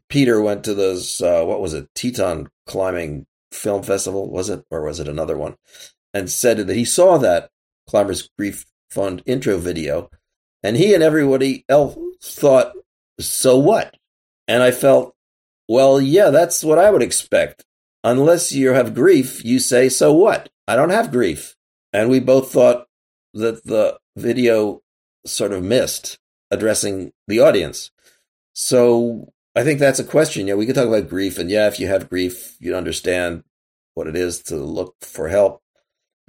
Peter 0.08 0.40
went 0.40 0.64
to 0.64 0.74
those, 0.74 1.20
uh, 1.20 1.42
what 1.44 1.60
was 1.60 1.74
it, 1.74 1.88
Teton 1.94 2.48
Climbing 2.66 3.26
Film 3.52 3.82
Festival, 3.82 4.30
was 4.30 4.48
it? 4.48 4.64
Or 4.70 4.82
was 4.82 5.00
it 5.00 5.08
another 5.08 5.36
one? 5.36 5.56
And 6.12 6.30
said 6.30 6.58
that 6.58 6.74
he 6.74 6.84
saw 6.84 7.18
that 7.18 7.50
Climbers 7.88 8.28
Grief 8.36 8.66
Fund 8.90 9.22
intro 9.26 9.58
video, 9.58 10.10
and 10.62 10.76
he 10.76 10.92
and 10.94 11.02
everybody 11.02 11.64
else 11.68 11.96
thought, 12.20 12.72
so 13.20 13.56
what? 13.56 13.96
And 14.48 14.62
I 14.62 14.72
felt, 14.72 15.14
well, 15.68 16.00
yeah, 16.00 16.30
that's 16.30 16.64
what 16.64 16.78
I 16.78 16.90
would 16.90 17.02
expect. 17.02 17.64
Unless 18.02 18.50
you 18.50 18.70
have 18.70 18.94
grief, 18.94 19.44
you 19.44 19.60
say, 19.60 19.88
so 19.88 20.12
what? 20.12 20.48
I 20.66 20.74
don't 20.74 20.90
have 20.90 21.12
grief. 21.12 21.54
And 21.92 22.10
we 22.10 22.18
both 22.18 22.50
thought, 22.50 22.88
that 23.34 23.64
the 23.64 23.98
video 24.16 24.82
sort 25.24 25.52
of 25.52 25.62
missed 25.62 26.18
addressing 26.50 27.12
the 27.28 27.40
audience. 27.40 27.90
So 28.52 29.32
I 29.54 29.62
think 29.62 29.78
that's 29.78 30.00
a 30.00 30.04
question. 30.04 30.46
Yeah, 30.46 30.54
we 30.54 30.66
could 30.66 30.74
talk 30.74 30.88
about 30.88 31.08
grief, 31.08 31.38
and 31.38 31.50
yeah, 31.50 31.68
if 31.68 31.78
you 31.78 31.86
have 31.86 32.10
grief, 32.10 32.56
you 32.58 32.74
understand 32.74 33.44
what 33.94 34.06
it 34.06 34.16
is 34.16 34.42
to 34.44 34.56
look 34.56 34.96
for 35.00 35.28
help. 35.28 35.59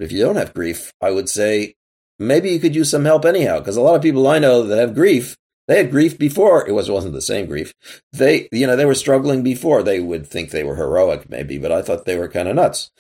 If 0.02 0.12
you 0.12 0.20
don't 0.20 0.36
have 0.36 0.54
grief, 0.54 0.92
I 1.00 1.12
would 1.12 1.30
say 1.30 1.76
maybe 2.18 2.50
you 2.50 2.60
could 2.60 2.76
use 2.76 2.90
some 2.90 3.06
help 3.06 3.24
anyhow, 3.24 3.60
because 3.60 3.78
a 3.78 3.82
lot 3.82 3.96
of 3.96 4.02
people 4.02 4.28
I 4.28 4.40
know 4.40 4.64
that 4.64 4.80
have 4.80 4.96
grief, 4.96 5.38
they 5.68 5.78
had 5.78 5.92
grief 5.92 6.18
before. 6.18 6.68
It 6.68 6.72
was 6.72 6.90
wasn't 6.90 7.14
the 7.14 7.22
same 7.22 7.46
grief. 7.46 7.74
They, 8.12 8.50
you 8.52 8.66
know, 8.66 8.76
they 8.76 8.86
were 8.86 8.96
struggling 8.96 9.44
before. 9.44 9.84
They 9.84 10.00
would 10.00 10.26
think 10.26 10.50
they 10.50 10.64
were 10.64 10.76
heroic, 10.76 11.30
maybe, 11.30 11.60
but 11.60 11.72
I 11.72 11.84
thought 11.84 12.06
they 12.06 12.18
were 12.18 12.28
kind 12.28 12.48
of 12.48 12.56
nuts. 12.56 12.92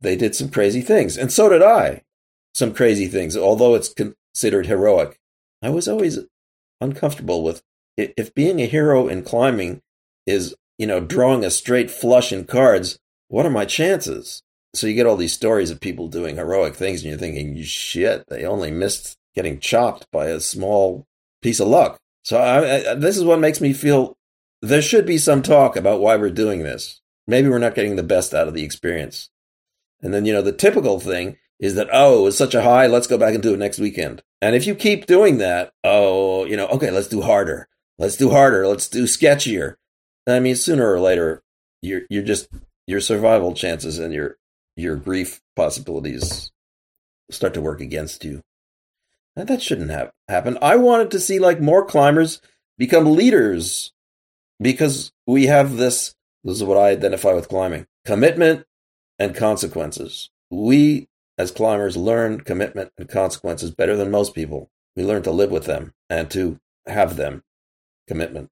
They 0.00 0.16
did 0.16 0.34
some 0.34 0.48
crazy 0.48 0.80
things, 0.80 1.18
and 1.18 1.30
so 1.30 1.48
did 1.48 1.62
I 1.62 2.02
some 2.54 2.72
crazy 2.72 3.06
things, 3.06 3.36
although 3.36 3.74
it's 3.74 3.92
considered 3.92 4.66
heroic. 4.66 5.18
I 5.62 5.70
was 5.70 5.86
always 5.86 6.18
uncomfortable 6.80 7.42
with 7.42 7.62
if 7.96 8.34
being 8.34 8.60
a 8.60 8.66
hero 8.66 9.06
in 9.08 9.22
climbing 9.22 9.82
is, 10.26 10.54
you 10.78 10.86
know, 10.86 11.00
drawing 11.00 11.44
a 11.44 11.50
straight 11.50 11.90
flush 11.90 12.32
in 12.32 12.44
cards, 12.44 12.98
what 13.28 13.44
are 13.44 13.50
my 13.50 13.64
chances? 13.64 14.42
So 14.74 14.86
you 14.86 14.94
get 14.94 15.06
all 15.06 15.16
these 15.16 15.32
stories 15.32 15.70
of 15.70 15.80
people 15.80 16.08
doing 16.08 16.36
heroic 16.36 16.74
things 16.74 17.00
and 17.00 17.10
you're 17.10 17.18
thinking, 17.18 17.62
shit, 17.62 18.24
they 18.28 18.44
only 18.44 18.70
missed 18.70 19.16
getting 19.34 19.58
chopped 19.60 20.06
by 20.12 20.26
a 20.26 20.40
small 20.40 21.06
piece 21.42 21.60
of 21.60 21.68
luck. 21.68 21.98
So 22.24 22.36
I, 22.38 22.90
I, 22.90 22.94
this 22.94 23.16
is 23.16 23.24
what 23.24 23.40
makes 23.40 23.60
me 23.60 23.72
feel 23.72 24.16
there 24.60 24.82
should 24.82 25.06
be 25.06 25.18
some 25.18 25.42
talk 25.42 25.76
about 25.76 26.00
why 26.00 26.16
we're 26.16 26.30
doing 26.30 26.62
this. 26.62 27.00
Maybe 27.26 27.48
we're 27.48 27.58
not 27.58 27.74
getting 27.74 27.96
the 27.96 28.02
best 28.02 28.34
out 28.34 28.48
of 28.48 28.54
the 28.54 28.64
experience. 28.64 29.30
And 30.02 30.12
then, 30.12 30.24
you 30.24 30.32
know, 30.32 30.42
the 30.42 30.52
typical 30.52 31.00
thing 31.00 31.38
is 31.58 31.74
that, 31.74 31.88
oh, 31.92 32.20
it 32.20 32.22
was 32.22 32.36
such 32.36 32.54
a 32.54 32.62
high, 32.62 32.86
let's 32.86 33.06
go 33.06 33.18
back 33.18 33.34
and 33.34 33.42
do 33.42 33.54
it 33.54 33.58
next 33.58 33.78
weekend. 33.78 34.22
And 34.40 34.54
if 34.54 34.66
you 34.66 34.74
keep 34.74 35.06
doing 35.06 35.38
that, 35.38 35.72
oh, 35.82 36.44
you 36.44 36.56
know, 36.56 36.66
okay, 36.68 36.90
let's 36.90 37.08
do 37.08 37.22
harder. 37.22 37.68
Let's 37.98 38.16
do 38.16 38.30
harder. 38.30 38.66
Let's 38.66 38.88
do 38.88 39.04
sketchier. 39.04 39.74
I 40.26 40.40
mean, 40.40 40.56
sooner 40.56 40.92
or 40.92 41.00
later, 41.00 41.42
you're 41.82 42.02
just 42.10 42.48
your 42.86 43.00
survival 43.00 43.54
chances 43.54 43.98
and 43.98 44.12
your 44.12 44.36
your 44.78 44.96
grief 44.96 45.40
possibilities 45.56 46.52
start 47.30 47.52
to 47.54 47.60
work 47.60 47.80
against 47.80 48.24
you. 48.24 48.42
And 49.36 49.48
that 49.48 49.62
shouldn't 49.62 49.90
have 49.90 50.12
happened. 50.28 50.58
I 50.62 50.76
wanted 50.76 51.10
to 51.12 51.20
see 51.20 51.38
like 51.38 51.60
more 51.60 51.84
climbers 51.84 52.40
become 52.76 53.16
leaders 53.16 53.92
because 54.60 55.12
we 55.26 55.46
have 55.46 55.76
this. 55.76 56.14
This 56.44 56.56
is 56.56 56.64
what 56.64 56.78
I 56.78 56.90
identify 56.90 57.32
with 57.32 57.48
climbing: 57.48 57.86
commitment 58.04 58.64
and 59.18 59.34
consequences. 59.34 60.30
We 60.50 61.08
as 61.36 61.50
climbers 61.50 61.96
learn 61.96 62.40
commitment 62.40 62.92
and 62.98 63.08
consequences 63.08 63.70
better 63.70 63.96
than 63.96 64.10
most 64.10 64.34
people. 64.34 64.70
We 64.96 65.04
learn 65.04 65.22
to 65.22 65.30
live 65.30 65.50
with 65.50 65.66
them 65.66 65.92
and 66.10 66.30
to 66.30 66.58
have 66.86 67.16
them 67.16 67.42
commitment. 68.08 68.50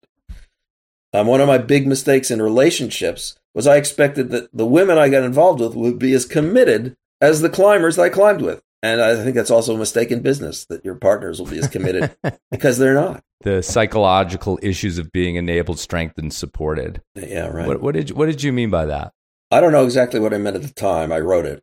Um, 1.17 1.29
one 1.29 1.41
of 1.41 1.49
my 1.49 1.57
big 1.57 1.87
mistakes 1.87 2.31
in 2.31 2.43
relationships 2.43 3.39
was 3.55 3.67
I 3.67 3.77
expected 3.77 4.29
that 4.31 4.55
the 4.55 4.67
women 4.67 4.99
I 4.99 5.09
got 5.09 5.23
involved 5.23 5.61
with 5.61 5.75
would 5.75 5.99
be 5.99 6.13
as 6.13 6.27
committed 6.27 6.95
as 7.23 7.41
the 7.41 7.49
climbers 7.49 7.99
I 7.99 8.11
climbed 8.11 8.43
with. 8.43 8.63
And 8.83 9.01
I 9.01 9.17
think 9.17 9.35
that's 9.35 9.51
also 9.51 9.75
a 9.75 9.79
mistake 9.79 10.11
in 10.11 10.21
business 10.21 10.67
that 10.67 10.85
your 10.85 10.97
partners 10.97 11.41
will 11.41 11.49
be 11.49 11.59
as 11.59 11.69
committed 11.69 12.15
because 12.51 12.77
they're 12.77 12.93
not. 12.93 13.25
The 13.41 13.63
psychological 13.63 14.59
issues 14.61 14.99
of 14.99 15.11
being 15.11 15.37
enabled, 15.37 15.79
strengthened, 15.79 16.35
supported. 16.35 17.01
Yeah, 17.15 17.47
right. 17.47 17.67
What, 17.67 17.81
what 17.81 17.95
did 17.95 18.11
what 18.11 18.27
did 18.27 18.43
you 18.43 18.53
mean 18.53 18.69
by 18.69 18.85
that? 18.85 19.15
I 19.51 19.63
don't 19.63 19.73
know 19.73 19.85
exactly 19.85 20.21
what 20.21 20.35
I 20.35 20.39
meant 20.39 20.57
at 20.57 20.63
the 20.63 20.75
time. 20.75 21.11
I 21.11 21.21
wrote 21.21 21.47
it, 21.47 21.63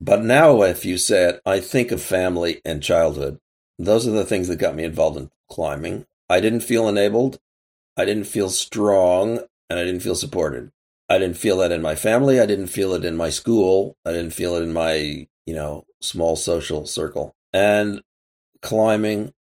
but 0.00 0.22
now, 0.22 0.62
if 0.62 0.86
you 0.86 0.96
say 0.96 1.28
it, 1.28 1.40
I 1.44 1.60
think 1.60 1.92
of 1.92 2.00
family 2.00 2.62
and 2.64 2.82
childhood. 2.82 3.38
Those 3.78 4.08
are 4.08 4.12
the 4.12 4.24
things 4.24 4.48
that 4.48 4.56
got 4.56 4.74
me 4.74 4.84
involved 4.84 5.18
in 5.18 5.30
climbing. 5.50 6.06
I 6.30 6.40
didn't 6.40 6.60
feel 6.60 6.88
enabled. 6.88 7.38
I 7.96 8.04
didn't 8.04 8.24
feel 8.24 8.50
strong 8.50 9.40
and 9.70 9.78
I 9.78 9.84
didn't 9.84 10.02
feel 10.02 10.14
supported. 10.14 10.70
I 11.08 11.18
didn't 11.18 11.36
feel 11.36 11.58
that 11.58 11.72
in 11.72 11.82
my 11.82 11.94
family. 11.94 12.40
I 12.40 12.46
didn't 12.46 12.68
feel 12.68 12.94
it 12.94 13.04
in 13.04 13.16
my 13.16 13.30
school. 13.30 13.96
I 14.04 14.12
didn't 14.12 14.32
feel 14.32 14.54
it 14.56 14.62
in 14.62 14.72
my, 14.72 15.26
you 15.46 15.54
know, 15.54 15.84
small 16.00 16.36
social 16.36 16.86
circle. 16.86 17.34
And 17.52 18.02
climbing 18.62 19.32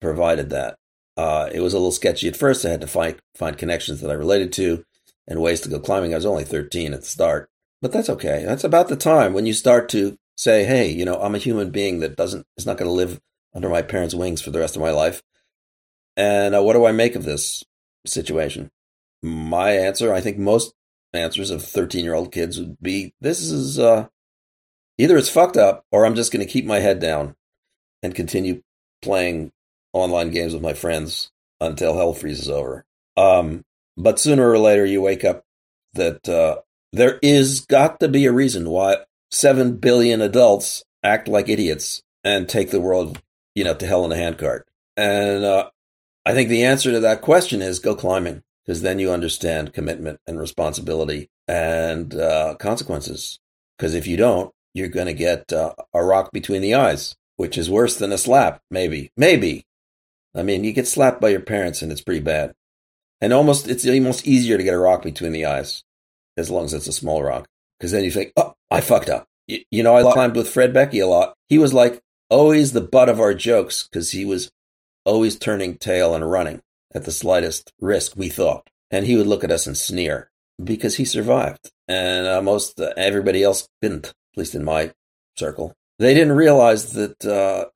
provided 0.00 0.50
that. 0.50 0.76
Uh, 1.16 1.48
it 1.52 1.60
was 1.60 1.74
a 1.74 1.76
little 1.76 1.92
sketchy 1.92 2.28
at 2.28 2.36
first. 2.36 2.64
I 2.64 2.70
had 2.70 2.80
to 2.80 2.86
find 2.86 3.16
find 3.34 3.56
connections 3.58 4.00
that 4.00 4.10
I 4.10 4.14
related 4.14 4.52
to, 4.54 4.84
and 5.28 5.40
ways 5.40 5.60
to 5.62 5.68
go 5.68 5.78
climbing. 5.78 6.12
I 6.12 6.16
was 6.16 6.26
only 6.26 6.44
13 6.44 6.94
at 6.94 7.00
the 7.00 7.06
start, 7.06 7.50
but 7.82 7.92
that's 7.92 8.08
okay. 8.08 8.44
That's 8.44 8.64
about 8.64 8.88
the 8.88 8.96
time 8.96 9.32
when 9.32 9.46
you 9.46 9.52
start 9.52 9.88
to 9.90 10.16
say, 10.36 10.64
"Hey, 10.64 10.90
you 10.90 11.04
know, 11.04 11.20
I'm 11.20 11.34
a 11.34 11.38
human 11.38 11.70
being 11.70 12.00
that 12.00 12.16
doesn't 12.16 12.46
is 12.56 12.64
not 12.64 12.78
going 12.78 12.88
to 12.88 12.94
live 12.94 13.20
under 13.54 13.68
my 13.68 13.82
parents' 13.82 14.14
wings 14.14 14.40
for 14.40 14.50
the 14.50 14.60
rest 14.60 14.76
of 14.76 14.82
my 14.82 14.90
life." 14.90 15.22
And 16.16 16.54
uh, 16.54 16.62
what 16.62 16.72
do 16.72 16.86
I 16.86 16.92
make 16.92 17.16
of 17.16 17.24
this 17.24 17.64
situation? 18.06 18.70
My 19.22 19.72
answer, 19.72 20.12
I 20.12 20.20
think 20.20 20.38
most 20.38 20.74
answers 21.12 21.50
of 21.50 21.62
13 21.64 22.04
year 22.04 22.14
old 22.14 22.32
kids 22.32 22.58
would 22.58 22.80
be 22.80 23.14
this 23.20 23.40
is 23.40 23.78
uh, 23.78 24.06
either 24.98 25.16
it's 25.16 25.28
fucked 25.28 25.56
up 25.56 25.84
or 25.90 26.04
I'm 26.04 26.14
just 26.14 26.32
going 26.32 26.44
to 26.44 26.50
keep 26.50 26.64
my 26.64 26.78
head 26.78 27.00
down 27.00 27.34
and 28.02 28.14
continue 28.14 28.62
playing 29.02 29.52
online 29.92 30.30
games 30.30 30.52
with 30.52 30.62
my 30.62 30.72
friends 30.72 31.30
until 31.60 31.96
hell 31.96 32.12
freezes 32.12 32.48
over. 32.48 32.84
Um, 33.16 33.64
but 33.96 34.18
sooner 34.18 34.48
or 34.48 34.58
later, 34.58 34.86
you 34.86 35.02
wake 35.02 35.24
up 35.24 35.44
that 35.94 36.28
uh, 36.28 36.60
there 36.92 37.18
is 37.22 37.60
got 37.60 38.00
to 38.00 38.08
be 38.08 38.26
a 38.26 38.32
reason 38.32 38.70
why 38.70 38.98
7 39.30 39.76
billion 39.76 40.20
adults 40.20 40.84
act 41.02 41.28
like 41.28 41.48
idiots 41.48 42.02
and 42.24 42.48
take 42.48 42.70
the 42.70 42.80
world, 42.80 43.20
you 43.54 43.64
know, 43.64 43.74
to 43.74 43.86
hell 43.86 44.04
in 44.04 44.12
a 44.12 44.16
handcart. 44.16 44.66
And 44.96 45.44
uh, 45.44 45.70
I 46.24 46.34
think 46.34 46.48
the 46.48 46.64
answer 46.64 46.90
to 46.92 47.00
that 47.00 47.22
question 47.22 47.62
is 47.62 47.78
go 47.78 47.94
climbing 47.94 48.42
because 48.64 48.82
then 48.82 48.98
you 48.98 49.10
understand 49.10 49.72
commitment 49.72 50.20
and 50.26 50.38
responsibility 50.38 51.28
and 51.48 52.14
uh, 52.14 52.54
consequences. 52.58 53.38
Because 53.76 53.94
if 53.94 54.06
you 54.06 54.16
don't, 54.16 54.52
you're 54.74 54.88
going 54.88 55.06
to 55.06 55.14
get 55.14 55.52
uh, 55.52 55.74
a 55.94 56.04
rock 56.04 56.30
between 56.32 56.62
the 56.62 56.74
eyes, 56.74 57.16
which 57.36 57.56
is 57.56 57.70
worse 57.70 57.96
than 57.96 58.12
a 58.12 58.18
slap, 58.18 58.60
maybe. 58.70 59.10
Maybe. 59.16 59.64
I 60.34 60.42
mean, 60.42 60.62
you 60.62 60.72
get 60.72 60.86
slapped 60.86 61.20
by 61.20 61.30
your 61.30 61.40
parents 61.40 61.82
and 61.82 61.90
it's 61.90 62.02
pretty 62.02 62.20
bad. 62.20 62.52
And 63.20 63.32
almost, 63.32 63.68
it's 63.68 63.86
almost 63.86 64.26
easier 64.26 64.56
to 64.56 64.62
get 64.62 64.74
a 64.74 64.78
rock 64.78 65.02
between 65.02 65.32
the 65.32 65.46
eyes 65.46 65.82
as 66.36 66.50
long 66.50 66.66
as 66.66 66.74
it's 66.74 66.86
a 66.86 66.92
small 66.92 67.22
rock. 67.22 67.46
Because 67.78 67.92
then 67.92 68.04
you 68.04 68.10
think, 68.10 68.32
oh, 68.36 68.54
I 68.70 68.80
fucked 68.82 69.08
up. 69.08 69.26
You, 69.48 69.60
you 69.70 69.82
know, 69.82 69.96
I 69.96 70.12
climbed 70.12 70.36
with 70.36 70.48
Fred 70.48 70.72
Beckey 70.72 71.00
a 71.00 71.06
lot. 71.06 71.34
He 71.48 71.58
was 71.58 71.74
like 71.74 72.00
always 72.28 72.72
the 72.72 72.80
butt 72.80 73.08
of 73.08 73.20
our 73.20 73.34
jokes 73.34 73.88
because 73.88 74.12
he 74.12 74.24
was 74.24 74.50
always 75.10 75.36
turning 75.36 75.76
tail 75.76 76.14
and 76.14 76.30
running 76.30 76.62
at 76.94 77.04
the 77.04 77.10
slightest 77.10 77.72
risk, 77.80 78.12
we 78.16 78.28
thought. 78.28 78.70
And 78.92 79.06
he 79.06 79.16
would 79.16 79.26
look 79.26 79.42
at 79.42 79.50
us 79.50 79.66
and 79.66 79.76
sneer 79.76 80.30
because 80.62 80.96
he 80.96 81.04
survived. 81.04 81.70
And 81.88 82.28
uh, 82.28 82.40
most 82.40 82.80
uh, 82.80 82.92
everybody 82.96 83.42
else 83.42 83.68
didn't, 83.82 84.06
at 84.06 84.14
least 84.36 84.54
in 84.54 84.64
my 84.64 84.92
circle. 85.36 85.74
They 85.98 86.14
didn't 86.14 86.36
realize 86.36 86.92
that 86.92 87.24
uh, 87.24 87.66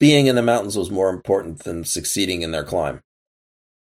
being 0.00 0.26
in 0.26 0.34
the 0.34 0.42
mountains 0.42 0.78
was 0.78 0.90
more 0.90 1.10
important 1.10 1.64
than 1.64 1.84
succeeding 1.84 2.40
in 2.40 2.52
their 2.52 2.64
climb. 2.64 3.02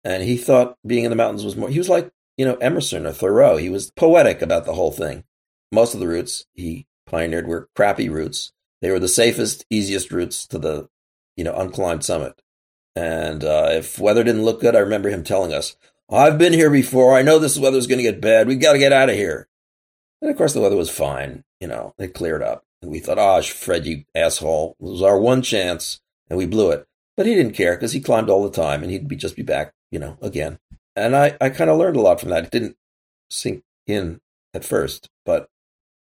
And 0.02 0.24
he 0.24 0.36
thought 0.36 0.76
being 0.84 1.04
in 1.04 1.10
the 1.10 1.16
mountains 1.16 1.44
was 1.44 1.56
more, 1.56 1.68
he 1.68 1.78
was 1.78 1.88
like, 1.88 2.10
you 2.36 2.44
know, 2.44 2.56
Emerson 2.56 3.06
or 3.06 3.12
Thoreau. 3.12 3.56
He 3.56 3.70
was 3.70 3.92
poetic 3.92 4.42
about 4.42 4.64
the 4.64 4.74
whole 4.74 4.92
thing. 4.92 5.22
Most 5.70 5.94
of 5.94 6.00
the 6.00 6.08
routes 6.08 6.44
he 6.52 6.86
pioneered 7.06 7.46
were 7.46 7.68
crappy 7.76 8.08
routes. 8.08 8.52
They 8.80 8.90
were 8.90 9.00
the 9.00 9.08
safest, 9.08 9.64
easiest 9.70 10.10
routes 10.10 10.46
to 10.48 10.58
the, 10.58 10.88
you 11.36 11.44
know, 11.44 11.54
unclimbed 11.54 12.02
summit. 12.02 12.40
And 12.98 13.44
uh, 13.44 13.68
if 13.70 14.00
weather 14.00 14.24
didn't 14.24 14.44
look 14.44 14.60
good, 14.60 14.74
I 14.74 14.80
remember 14.80 15.08
him 15.08 15.22
telling 15.22 15.52
us, 15.52 15.76
I've 16.10 16.36
been 16.36 16.52
here 16.52 16.68
before. 16.68 17.16
I 17.16 17.22
know 17.22 17.38
this 17.38 17.56
weather's 17.56 17.86
going 17.86 17.98
to 17.98 18.02
get 18.02 18.20
bad. 18.20 18.48
We've 18.48 18.60
got 18.60 18.72
to 18.72 18.78
get 18.80 18.92
out 18.92 19.08
of 19.08 19.14
here. 19.14 19.46
And 20.20 20.28
of 20.28 20.36
course, 20.36 20.52
the 20.52 20.60
weather 20.60 20.74
was 20.74 20.90
fine. 20.90 21.44
You 21.60 21.68
know, 21.68 21.94
it 21.96 22.12
cleared 22.12 22.42
up. 22.42 22.64
And 22.82 22.90
we 22.90 22.98
thought, 22.98 23.20
oh, 23.20 23.40
Fred, 23.42 23.86
you 23.86 24.02
asshole. 24.16 24.74
It 24.80 24.84
was 24.84 25.02
our 25.02 25.16
one 25.16 25.42
chance. 25.42 26.00
And 26.28 26.36
we 26.36 26.44
blew 26.44 26.72
it. 26.72 26.88
But 27.16 27.26
he 27.26 27.36
didn't 27.36 27.54
care 27.54 27.76
because 27.76 27.92
he 27.92 28.00
climbed 28.00 28.30
all 28.30 28.42
the 28.42 28.50
time 28.50 28.82
and 28.82 28.90
he'd 28.90 29.06
be, 29.06 29.14
just 29.14 29.36
be 29.36 29.42
back, 29.42 29.74
you 29.92 30.00
know, 30.00 30.18
again. 30.20 30.58
And 30.96 31.14
I, 31.14 31.36
I 31.40 31.50
kind 31.50 31.70
of 31.70 31.78
learned 31.78 31.94
a 31.94 32.00
lot 32.00 32.18
from 32.18 32.30
that. 32.30 32.46
It 32.46 32.50
didn't 32.50 32.76
sink 33.30 33.62
in 33.86 34.20
at 34.52 34.64
first, 34.64 35.08
but, 35.24 35.48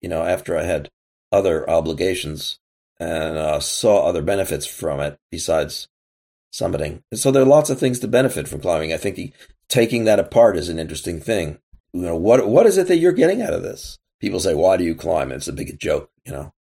you 0.01 0.09
know, 0.09 0.23
after 0.23 0.57
I 0.57 0.63
had 0.63 0.89
other 1.31 1.69
obligations 1.69 2.59
and 2.99 3.37
uh, 3.37 3.61
saw 3.61 4.07
other 4.07 4.23
benefits 4.23 4.65
from 4.65 5.01
it 5.01 5.19
besides 5.31 5.90
summiting. 6.53 7.03
So 7.15 7.31
there 7.31 7.43
are 7.43 7.47
lots 7.47 7.71
of 7.71 7.79
things 7.79 7.99
to 8.01 8.09
benefit 8.09 8.49
from 8.49 8.61
climbing. 8.61 8.93
I 8.93 8.97
think 8.97 9.35
taking 9.69 10.05
that 10.05 10.19
apart 10.19 10.57
is 10.57 10.69
an 10.69 10.79
interesting 10.79 11.21
thing. 11.21 11.59
You 11.93 12.03
know, 12.03 12.17
what 12.17 12.49
what 12.49 12.67
is 12.67 12.79
it 12.79 12.89
that 12.89 12.99
you're 12.99 13.13
getting 13.13 13.43
out 13.43 13.53
of 13.53 13.63
this? 13.63 13.99
People 14.21 14.41
say, 14.41 14.55
"Why 14.55 14.77
do 14.77 14.85
you 14.85 14.95
climb?" 14.95 15.33
It's 15.33 15.49
a 15.49 15.53
big 15.53 15.79
joke, 15.79 16.11
you 16.25 16.33
know. 16.33 16.53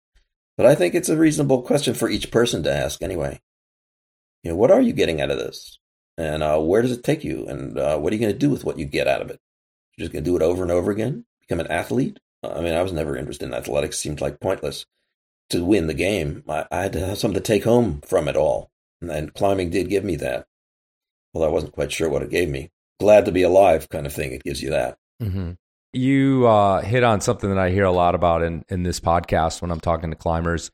But 0.56 0.66
I 0.66 0.74
think 0.74 0.94
it's 0.94 1.08
a 1.08 1.16
reasonable 1.16 1.62
question 1.62 1.94
for 1.94 2.08
each 2.08 2.30
person 2.30 2.62
to 2.64 2.72
ask 2.72 3.02
anyway. 3.02 3.40
You 4.42 4.50
know, 4.50 4.56
what 4.56 4.70
are 4.70 4.80
you 4.80 4.92
getting 4.92 5.20
out 5.20 5.30
of 5.30 5.38
this? 5.38 5.78
And 6.18 6.42
uh, 6.42 6.58
where 6.58 6.82
does 6.82 6.92
it 6.92 7.04
take 7.04 7.24
you? 7.24 7.46
And 7.46 7.78
uh, 7.78 7.98
what 7.98 8.12
are 8.12 8.16
you 8.16 8.20
going 8.20 8.32
to 8.32 8.38
do 8.38 8.50
with 8.50 8.64
what 8.64 8.78
you 8.78 8.84
get 8.84 9.06
out 9.06 9.22
of 9.22 9.30
it? 9.30 9.40
You're 9.96 10.04
just 10.04 10.12
going 10.12 10.24
to 10.24 10.30
do 10.30 10.36
it 10.36 10.42
over 10.42 10.62
and 10.62 10.72
over 10.72 10.90
again? 10.90 11.24
Become 11.40 11.60
an 11.60 11.70
athlete? 11.70 12.20
I 12.42 12.60
mean, 12.60 12.74
I 12.74 12.82
was 12.82 12.92
never 12.92 13.16
interested 13.16 13.46
in 13.46 13.54
athletics. 13.54 13.98
Seemed 13.98 14.20
like 14.20 14.40
pointless 14.40 14.84
to 15.50 15.64
win 15.64 15.86
the 15.86 15.94
game. 15.94 16.42
I, 16.48 16.66
I 16.70 16.82
had 16.82 16.92
to 16.94 17.06
have 17.06 17.18
something 17.18 17.40
to 17.40 17.46
take 17.46 17.64
home 17.64 18.00
from 18.02 18.28
it 18.28 18.36
all. 18.36 18.70
And 19.00 19.32
climbing 19.34 19.70
did 19.70 19.88
give 19.88 20.04
me 20.04 20.16
that. 20.16 20.46
Although 21.34 21.48
I 21.48 21.52
wasn't 21.52 21.72
quite 21.72 21.92
sure 21.92 22.08
what 22.08 22.22
it 22.22 22.30
gave 22.30 22.48
me. 22.48 22.70
Glad 22.98 23.24
to 23.24 23.32
be 23.32 23.42
alive 23.42 23.88
kind 23.88 24.06
of 24.06 24.12
thing. 24.12 24.32
It 24.32 24.44
gives 24.44 24.62
you 24.62 24.70
that. 24.70 24.98
Mm-hmm. 25.22 25.52
You 25.92 26.46
uh, 26.46 26.82
hit 26.82 27.02
on 27.02 27.20
something 27.20 27.50
that 27.50 27.58
I 27.58 27.70
hear 27.70 27.84
a 27.84 27.92
lot 27.92 28.14
about 28.14 28.42
in, 28.42 28.64
in 28.68 28.82
this 28.82 29.00
podcast 29.00 29.62
when 29.62 29.70
I'm 29.70 29.80
talking 29.80 30.10
to 30.10 30.16
climbers. 30.16 30.70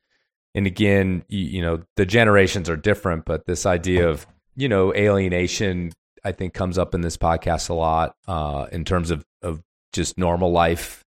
And 0.54 0.66
again, 0.66 1.24
you, 1.28 1.44
you 1.44 1.62
know, 1.62 1.82
the 1.96 2.06
generations 2.06 2.68
are 2.68 2.76
different, 2.76 3.24
but 3.24 3.46
this 3.46 3.66
idea 3.66 4.08
of, 4.08 4.26
you 4.56 4.68
know, 4.68 4.92
alienation, 4.94 5.92
I 6.24 6.32
think 6.32 6.54
comes 6.54 6.78
up 6.78 6.94
in 6.94 7.02
this 7.02 7.16
podcast 7.16 7.68
a 7.68 7.74
lot 7.74 8.16
uh, 8.26 8.66
in 8.72 8.84
terms 8.84 9.10
of, 9.10 9.24
of 9.42 9.62
just 9.92 10.18
normal 10.18 10.50
life, 10.50 11.04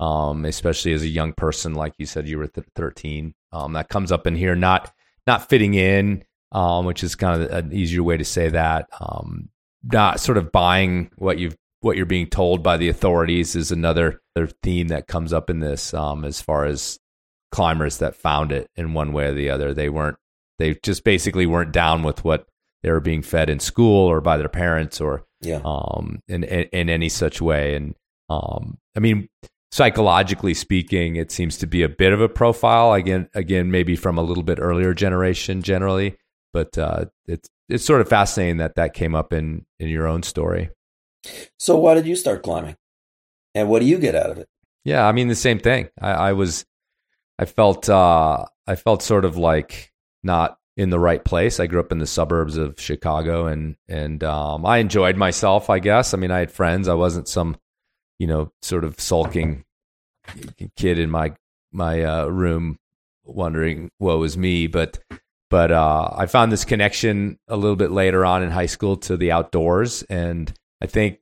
um, 0.00 0.44
especially 0.44 0.92
as 0.92 1.02
a 1.02 1.08
young 1.08 1.32
person, 1.32 1.74
like 1.74 1.94
you 1.98 2.06
said, 2.06 2.28
you 2.28 2.38
were 2.38 2.48
th- 2.48 2.66
13. 2.74 3.34
Um, 3.52 3.74
that 3.74 3.88
comes 3.88 4.10
up 4.10 4.26
in 4.26 4.34
here, 4.34 4.56
not 4.56 4.92
not 5.26 5.48
fitting 5.48 5.74
in, 5.74 6.24
um, 6.52 6.84
which 6.84 7.02
is 7.02 7.14
kind 7.14 7.42
of 7.42 7.50
an 7.50 7.72
easier 7.72 8.02
way 8.02 8.16
to 8.16 8.24
say 8.24 8.48
that. 8.50 8.88
Um, 9.00 9.48
not 9.82 10.20
sort 10.20 10.38
of 10.38 10.52
buying 10.52 11.10
what 11.16 11.38
you've 11.38 11.56
what 11.80 11.96
you're 11.96 12.06
being 12.06 12.28
told 12.28 12.62
by 12.62 12.76
the 12.76 12.88
authorities 12.88 13.56
is 13.56 13.72
another, 13.72 14.20
another 14.36 14.52
theme 14.62 14.88
that 14.88 15.08
comes 15.08 15.32
up 15.32 15.50
in 15.50 15.58
this. 15.58 15.92
Um, 15.92 16.24
as 16.24 16.40
far 16.40 16.64
as 16.64 17.00
climbers 17.50 17.98
that 17.98 18.14
found 18.14 18.52
it 18.52 18.70
in 18.76 18.94
one 18.94 19.12
way 19.12 19.26
or 19.26 19.34
the 19.34 19.50
other, 19.50 19.74
they 19.74 19.88
weren't 19.88 20.16
they 20.58 20.74
just 20.82 21.02
basically 21.02 21.46
weren't 21.46 21.72
down 21.72 22.02
with 22.04 22.24
what 22.24 22.46
they 22.82 22.90
were 22.90 23.00
being 23.00 23.22
fed 23.22 23.50
in 23.50 23.58
school 23.58 24.06
or 24.06 24.20
by 24.20 24.36
their 24.36 24.48
parents 24.48 25.00
or 25.00 25.24
yeah. 25.40 25.60
um 25.64 26.20
in, 26.28 26.44
in, 26.44 26.68
in 26.72 26.88
any 26.88 27.08
such 27.08 27.40
way. 27.40 27.74
And 27.74 27.94
um, 28.30 28.78
I 28.96 29.00
mean 29.00 29.28
psychologically 29.72 30.52
speaking, 30.52 31.16
it 31.16 31.32
seems 31.32 31.56
to 31.56 31.66
be 31.66 31.82
a 31.82 31.88
bit 31.88 32.12
of 32.12 32.20
a 32.20 32.28
profile 32.28 32.92
again, 32.92 33.28
again, 33.34 33.70
maybe 33.70 33.96
from 33.96 34.18
a 34.18 34.22
little 34.22 34.42
bit 34.42 34.58
earlier 34.60 34.92
generation 34.92 35.62
generally, 35.62 36.14
but 36.52 36.76
uh, 36.78 37.06
it's 37.26 37.48
it's 37.68 37.84
sort 37.84 38.00
of 38.00 38.08
fascinating 38.08 38.58
that 38.58 38.74
that 38.76 38.94
came 38.94 39.14
up 39.14 39.32
in 39.32 39.64
in 39.78 39.88
your 39.88 40.06
own 40.06 40.22
story. 40.22 40.70
So, 41.58 41.78
why 41.78 41.94
did 41.94 42.06
you 42.06 42.16
start 42.16 42.42
climbing, 42.42 42.76
and 43.54 43.68
what 43.68 43.80
do 43.80 43.86
you 43.86 43.98
get 43.98 44.14
out 44.14 44.30
of 44.30 44.38
it? 44.38 44.48
Yeah, 44.84 45.06
I 45.06 45.12
mean 45.12 45.28
the 45.28 45.34
same 45.34 45.58
thing. 45.58 45.88
I, 46.00 46.10
I 46.10 46.32
was, 46.32 46.64
I 47.38 47.44
felt, 47.44 47.88
uh, 47.88 48.44
I 48.66 48.74
felt 48.74 49.02
sort 49.02 49.24
of 49.24 49.36
like 49.36 49.92
not 50.24 50.58
in 50.76 50.90
the 50.90 50.98
right 50.98 51.24
place. 51.24 51.60
I 51.60 51.66
grew 51.66 51.80
up 51.80 51.92
in 51.92 51.98
the 51.98 52.06
suburbs 52.06 52.56
of 52.56 52.80
Chicago, 52.80 53.46
and 53.46 53.76
and 53.88 54.22
um, 54.24 54.66
I 54.66 54.78
enjoyed 54.78 55.16
myself. 55.16 55.70
I 55.70 55.78
guess. 55.78 56.14
I 56.14 56.16
mean, 56.16 56.30
I 56.30 56.40
had 56.40 56.50
friends. 56.50 56.88
I 56.88 56.94
wasn't 56.94 57.28
some, 57.28 57.56
you 58.18 58.26
know, 58.26 58.52
sort 58.62 58.84
of 58.84 58.98
sulking 59.00 59.64
kid 60.76 60.98
in 60.98 61.10
my 61.10 61.34
my 61.72 62.02
uh, 62.02 62.26
room 62.26 62.78
wondering 63.24 63.90
what 63.98 64.18
was 64.18 64.36
me. 64.36 64.66
But 64.66 64.98
but 65.52 65.70
uh, 65.70 66.08
I 66.16 66.24
found 66.24 66.50
this 66.50 66.64
connection 66.64 67.38
a 67.46 67.56
little 67.56 67.76
bit 67.76 67.90
later 67.90 68.24
on 68.24 68.42
in 68.42 68.50
high 68.50 68.66
school 68.66 68.96
to 68.96 69.18
the 69.18 69.32
outdoors, 69.32 70.02
and 70.04 70.50
I 70.80 70.86
think 70.86 71.18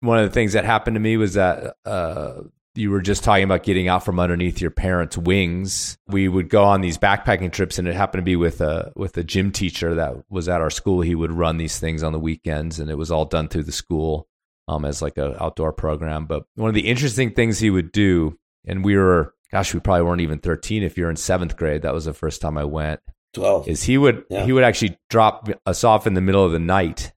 one 0.00 0.18
of 0.18 0.28
the 0.28 0.34
things 0.34 0.52
that 0.52 0.66
happened 0.66 0.96
to 0.96 1.00
me 1.00 1.16
was 1.16 1.32
that 1.34 1.76
uh, 1.86 2.42
you 2.74 2.90
were 2.90 3.00
just 3.00 3.24
talking 3.24 3.44
about 3.44 3.62
getting 3.62 3.88
out 3.88 4.04
from 4.04 4.20
underneath 4.20 4.60
your 4.60 4.70
parents' 4.70 5.16
wings. 5.16 5.96
We 6.06 6.28
would 6.28 6.50
go 6.50 6.64
on 6.64 6.82
these 6.82 6.98
backpacking 6.98 7.50
trips, 7.50 7.78
and 7.78 7.88
it 7.88 7.94
happened 7.94 8.20
to 8.20 8.24
be 8.24 8.36
with 8.36 8.60
a 8.60 8.92
with 8.94 9.16
a 9.16 9.24
gym 9.24 9.50
teacher 9.52 9.94
that 9.94 10.16
was 10.28 10.50
at 10.50 10.60
our 10.60 10.68
school. 10.70 11.00
He 11.00 11.14
would 11.14 11.32
run 11.32 11.56
these 11.56 11.78
things 11.78 12.02
on 12.02 12.12
the 12.12 12.20
weekends, 12.20 12.78
and 12.78 12.90
it 12.90 12.98
was 12.98 13.10
all 13.10 13.24
done 13.24 13.48
through 13.48 13.64
the 13.64 13.72
school 13.72 14.28
um, 14.68 14.84
as 14.84 15.00
like 15.00 15.16
a 15.16 15.42
outdoor 15.42 15.72
program. 15.72 16.26
But 16.26 16.44
one 16.56 16.68
of 16.68 16.74
the 16.74 16.88
interesting 16.88 17.32
things 17.32 17.58
he 17.58 17.70
would 17.70 17.90
do, 17.90 18.38
and 18.66 18.84
we 18.84 18.98
were, 18.98 19.32
gosh, 19.50 19.72
we 19.72 19.80
probably 19.80 20.02
weren't 20.02 20.20
even 20.20 20.40
thirteen. 20.40 20.82
If 20.82 20.98
you're 20.98 21.08
in 21.08 21.16
seventh 21.16 21.56
grade, 21.56 21.82
that 21.82 21.94
was 21.94 22.04
the 22.04 22.12
first 22.12 22.42
time 22.42 22.58
I 22.58 22.64
went. 22.64 23.00
12 23.34 23.68
is 23.68 23.82
he 23.82 23.98
would 23.98 24.24
yeah. 24.28 24.44
he 24.44 24.52
would 24.52 24.64
actually 24.64 24.98
drop 25.08 25.48
us 25.66 25.84
off 25.84 26.06
in 26.06 26.14
the 26.14 26.20
middle 26.20 26.44
of 26.44 26.52
the 26.52 26.58
night 26.58 27.12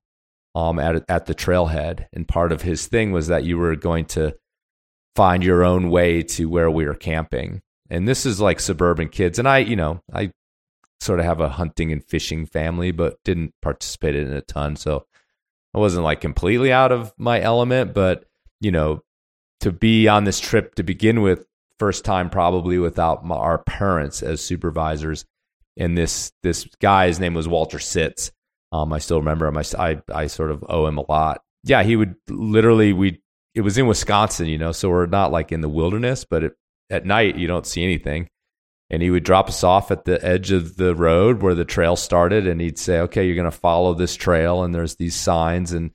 um 0.54 0.80
at 0.80 1.04
at 1.10 1.26
the 1.26 1.36
trailhead. 1.36 2.06
And 2.14 2.28
part 2.28 2.52
of 2.52 2.62
his 2.62 2.88
thing 2.88 3.12
was 3.12 3.28
that 3.28 3.44
you 3.44 3.58
were 3.58 3.76
going 3.76 4.06
to 4.06 4.36
find 5.16 5.44
your 5.44 5.64
own 5.64 5.90
way 5.90 6.24
to 6.24 6.50
where 6.50 6.72
we 6.72 6.86
were 6.86 6.96
camping. 6.96 7.62
And 7.90 8.08
this 8.08 8.26
is 8.26 8.42
like 8.42 8.60
suburban 8.60 9.10
kids. 9.10 9.40
And 9.40 9.48
I 9.48 9.60
you 9.60 9.76
know 9.76 10.02
I 10.14 10.32
sort 11.02 11.20
of 11.20 11.26
have 11.26 11.42
a 11.42 11.50
hunting 11.50 11.92
and 11.92 12.04
fishing 12.04 12.46
family 12.46 12.92
but 12.92 13.22
didn't 13.24 13.54
participate 13.62 14.16
in 14.16 14.32
it 14.32 14.38
a 14.38 14.42
ton. 14.42 14.76
So 14.76 15.06
I 15.74 15.80
wasn't 15.80 16.06
like 16.06 16.22
completely 16.22 16.72
out 16.72 16.92
of 16.92 17.14
my 17.18 17.42
element. 17.42 17.94
But 17.94 18.26
you 18.62 18.72
know, 18.72 19.04
to 19.60 19.72
be 19.72 20.08
on 20.08 20.24
this 20.24 20.40
trip 20.40 20.76
to 20.76 20.84
begin 20.84 21.22
with, 21.22 21.46
first 21.78 22.06
time 22.06 22.30
probably 22.30 22.78
without 22.78 23.26
my, 23.26 23.36
our 23.36 23.58
parents 23.60 24.24
as 24.24 24.42
supervisors. 24.42 25.26
And 25.78 25.98
this 25.98 26.32
this 26.44 26.68
guy, 26.82 27.08
his 27.08 27.20
name 27.20 27.34
was 27.34 27.48
Walter 27.48 27.80
Sitz. 27.80 28.32
Um, 28.72 28.92
I 28.94 29.00
still 29.00 29.20
remember 29.20 29.48
him. 29.48 29.58
I, 29.58 29.64
I, 29.78 30.02
I 30.14 30.28
sort 30.28 30.52
of 30.52 30.64
owe 30.68 30.86
him 30.86 30.98
a 30.98 31.10
lot. 31.10 31.42
Yeah, 31.64 31.84
he 31.84 31.96
would 31.96 32.16
literally 32.30 32.94
we. 32.94 33.22
It 33.54 33.62
was 33.62 33.78
in 33.78 33.88
Wisconsin, 33.88 34.48
you 34.48 34.58
know, 34.58 34.74
so 34.74 34.90
we're 34.90 35.06
not 35.06 35.32
like 35.32 35.54
in 35.54 35.62
the 35.62 35.70
wilderness, 35.70 36.26
but 36.26 36.44
it, 36.44 36.54
at 36.90 37.06
night 37.06 37.38
you 37.38 37.48
don't 37.48 37.66
see 37.66 37.84
anything. 37.84 38.28
And 38.90 39.02
he 39.02 39.10
would 39.10 39.24
drop 39.24 39.48
us 39.48 39.64
off 39.64 39.92
at 39.92 40.06
the 40.06 40.24
edge 40.24 40.52
of 40.52 40.76
the 40.76 40.94
road 40.94 41.42
where 41.42 41.56
the 41.56 41.66
trail 41.66 41.96
started, 41.96 42.48
and 42.48 42.62
he'd 42.62 42.78
say, 42.78 43.00
"Okay, 43.00 43.26
you're 43.26 43.36
going 43.36 43.46
to 43.46 43.52
follow 43.52 43.94
this 43.94 44.16
trail, 44.16 44.64
and 44.64 44.76
there's 44.76 44.96
these 44.96 45.16
signs, 45.16 45.72
and 45.72 45.92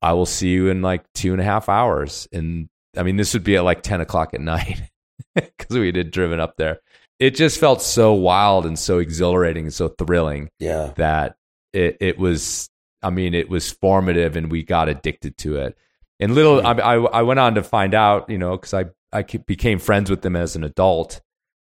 I 0.00 0.14
will 0.14 0.26
see 0.26 0.48
you 0.48 0.68
in 0.68 0.80
like 0.80 1.04
two 1.14 1.32
and 1.32 1.40
a 1.40 1.44
half 1.44 1.68
hours." 1.68 2.26
And 2.32 2.68
I 2.96 3.02
mean, 3.02 3.16
this 3.16 3.34
would 3.34 3.44
be 3.44 3.56
at 3.56 3.64
like 3.64 3.82
ten 3.82 4.00
o'clock 4.00 4.32
at 4.32 4.40
night 4.40 4.80
because 5.34 5.76
we 5.76 5.92
had 5.94 6.10
driven 6.10 6.40
up 6.40 6.56
there. 6.56 6.80
It 7.20 7.36
just 7.36 7.60
felt 7.60 7.82
so 7.82 8.14
wild 8.14 8.66
and 8.66 8.78
so 8.78 8.98
exhilarating 8.98 9.66
and 9.66 9.74
so 9.74 9.88
thrilling. 9.88 10.50
Yeah, 10.58 10.92
that 10.96 11.36
it 11.72 11.98
it 12.00 12.18
was. 12.18 12.68
I 13.02 13.10
mean, 13.10 13.34
it 13.34 13.48
was 13.48 13.70
formative, 13.70 14.36
and 14.36 14.50
we 14.50 14.64
got 14.64 14.88
addicted 14.88 15.38
to 15.38 15.56
it. 15.56 15.78
And 16.18 16.34
little. 16.34 16.66
I, 16.66 16.72
I, 16.72 16.94
I 16.96 17.22
went 17.22 17.40
on 17.40 17.54
to 17.54 17.62
find 17.62 17.94
out, 17.94 18.28
you 18.28 18.38
know, 18.38 18.56
because 18.56 18.74
I 18.74 18.86
I 19.12 19.22
became 19.22 19.78
friends 19.78 20.10
with 20.10 20.22
them 20.22 20.34
as 20.34 20.56
an 20.56 20.64
adult 20.64 21.20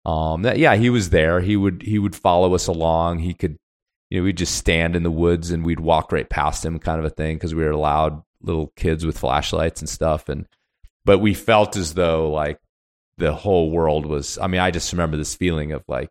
um, 0.06 0.42
that, 0.42 0.58
yeah, 0.58 0.76
he 0.76 0.90
was 0.90 1.10
there. 1.10 1.40
He 1.40 1.56
would 1.56 1.82
he 1.82 1.98
would 1.98 2.14
follow 2.14 2.54
us 2.54 2.66
along. 2.66 3.20
He 3.20 3.34
could, 3.34 3.56
you 4.10 4.20
know, 4.20 4.24
we'd 4.24 4.36
just 4.36 4.56
stand 4.56 4.96
in 4.96 5.02
the 5.02 5.10
woods 5.10 5.50
and 5.50 5.64
we'd 5.64 5.80
walk 5.80 6.12
right 6.12 6.28
past 6.28 6.64
him, 6.64 6.78
kind 6.78 6.98
of 6.98 7.04
a 7.04 7.10
thing, 7.10 7.36
because 7.36 7.54
we 7.54 7.64
were 7.64 7.70
allowed 7.70 8.22
little 8.42 8.72
kids 8.76 9.06
with 9.06 9.18
flashlights 9.18 9.80
and 9.80 9.88
stuff. 9.88 10.28
And 10.28 10.46
but 11.04 11.18
we 11.18 11.32
felt 11.32 11.76
as 11.76 11.94
though 11.94 12.30
like 12.30 12.60
the 13.18 13.34
whole 13.34 13.70
world 13.70 14.06
was. 14.06 14.38
I 14.38 14.46
mean, 14.46 14.60
I 14.60 14.70
just 14.70 14.92
remember 14.92 15.16
this 15.16 15.34
feeling 15.34 15.72
of 15.72 15.82
like 15.88 16.10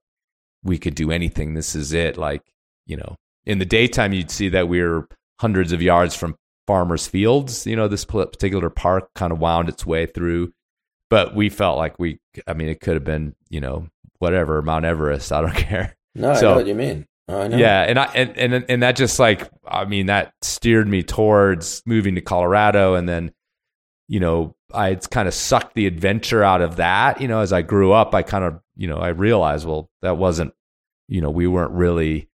we 0.63 0.77
could 0.77 0.95
do 0.95 1.11
anything. 1.11 1.53
This 1.53 1.75
is 1.75 1.93
it. 1.93 2.17
Like 2.17 2.41
you 2.85 2.97
know, 2.97 3.15
in 3.45 3.59
the 3.59 3.65
daytime, 3.65 4.13
you'd 4.13 4.31
see 4.31 4.49
that 4.49 4.67
we 4.67 4.81
were 4.81 5.07
hundreds 5.39 5.71
of 5.71 5.81
yards 5.81 6.15
from 6.15 6.35
farmers' 6.67 7.07
fields. 7.07 7.65
You 7.67 7.75
know, 7.75 7.87
this 7.87 8.05
particular 8.05 8.69
park 8.69 9.09
kind 9.15 9.31
of 9.31 9.39
wound 9.39 9.69
its 9.69 9.85
way 9.85 10.05
through 10.05 10.53
but 11.13 11.35
we 11.35 11.47
felt 11.47 11.77
like 11.77 11.99
we 11.99 12.19
i 12.47 12.53
mean 12.53 12.67
it 12.67 12.81
could 12.81 12.95
have 12.95 13.03
been 13.03 13.35
you 13.47 13.61
know 13.61 13.87
whatever 14.17 14.59
mount 14.63 14.83
everest 14.83 15.31
i 15.31 15.41
don't 15.41 15.55
care 15.55 15.95
no 16.15 16.33
so, 16.33 16.47
i 16.47 16.49
know 16.49 16.55
what 16.57 16.65
you 16.65 16.73
mean 16.73 17.05
oh, 17.29 17.41
I 17.41 17.47
know. 17.49 17.57
yeah 17.57 17.83
and 17.83 17.99
i 17.99 18.05
and, 18.15 18.35
and 18.35 18.65
and 18.67 18.81
that 18.81 18.95
just 18.95 19.19
like 19.19 19.47
i 19.67 19.85
mean 19.85 20.07
that 20.07 20.33
steered 20.41 20.87
me 20.87 21.03
towards 21.03 21.83
moving 21.85 22.15
to 22.15 22.21
colorado 22.21 22.95
and 22.95 23.07
then 23.07 23.31
you 24.07 24.19
know 24.19 24.55
i 24.73 24.95
kind 24.95 25.27
of 25.27 25.33
sucked 25.33 25.75
the 25.75 25.87
adventure 25.87 26.43
out 26.43 26.61
of 26.61 26.77
that 26.77 27.21
you 27.21 27.27
know 27.27 27.39
as 27.39 27.53
i 27.53 27.61
grew 27.61 27.91
up 27.91 28.13
i 28.13 28.21
kind 28.21 28.43
of 28.43 28.59
you 28.75 28.87
know 28.87 28.97
i 28.97 29.09
realized 29.09 29.65
well 29.65 29.89
that 30.01 30.17
wasn't 30.17 30.53
you 31.07 31.21
know 31.21 31.29
we 31.29 31.47
weren't 31.47 31.71
really 31.71 32.29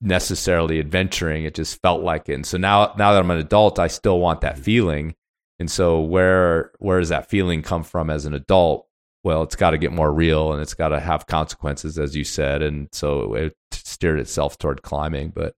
necessarily 0.00 0.78
adventuring 0.78 1.44
it 1.44 1.54
just 1.54 1.80
felt 1.80 2.02
like 2.02 2.28
it 2.28 2.34
and 2.34 2.46
so 2.46 2.58
now 2.58 2.92
now 2.98 3.12
that 3.12 3.20
i'm 3.20 3.30
an 3.30 3.38
adult 3.38 3.78
i 3.78 3.86
still 3.86 4.20
want 4.20 4.42
that 4.42 4.54
mm-hmm. 4.54 4.62
feeling 4.62 5.14
and 5.58 5.70
so 5.70 6.00
where 6.00 6.72
where 6.78 7.00
does 7.00 7.08
that 7.08 7.30
feeling 7.30 7.62
come 7.62 7.82
from 7.82 8.10
as 8.10 8.26
an 8.26 8.34
adult? 8.34 8.86
Well, 9.24 9.42
it's 9.42 9.56
got 9.56 9.70
to 9.70 9.78
get 9.78 9.92
more 9.92 10.12
real 10.12 10.52
and 10.52 10.62
it's 10.62 10.74
got 10.74 10.90
to 10.90 11.00
have 11.00 11.26
consequences, 11.26 11.98
as 11.98 12.14
you 12.14 12.24
said. 12.24 12.62
And 12.62 12.88
so 12.92 13.34
it 13.34 13.56
steered 13.72 14.20
itself 14.20 14.58
toward 14.58 14.82
climbing. 14.82 15.32
But 15.34 15.54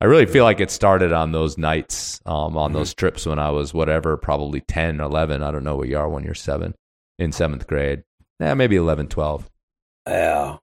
I 0.00 0.06
really 0.06 0.26
feel 0.26 0.44
like 0.44 0.60
it 0.60 0.70
started 0.70 1.12
on 1.12 1.32
those 1.32 1.56
nights, 1.56 2.20
um, 2.26 2.56
on 2.56 2.70
mm-hmm. 2.70 2.78
those 2.78 2.94
trips 2.94 3.26
when 3.26 3.38
I 3.38 3.50
was 3.50 3.72
whatever, 3.72 4.16
probably 4.16 4.60
10, 4.60 5.00
11. 5.00 5.42
I 5.42 5.50
don't 5.50 5.64
know 5.64 5.76
what 5.76 5.88
you 5.88 5.96
are 5.96 6.08
when 6.08 6.24
you're 6.24 6.34
seven 6.34 6.74
in 7.18 7.32
seventh 7.32 7.66
grade. 7.66 8.02
Yeah, 8.40 8.54
maybe 8.54 8.76
11, 8.76 9.08
12. 9.08 9.48
Yeah. 10.06 10.56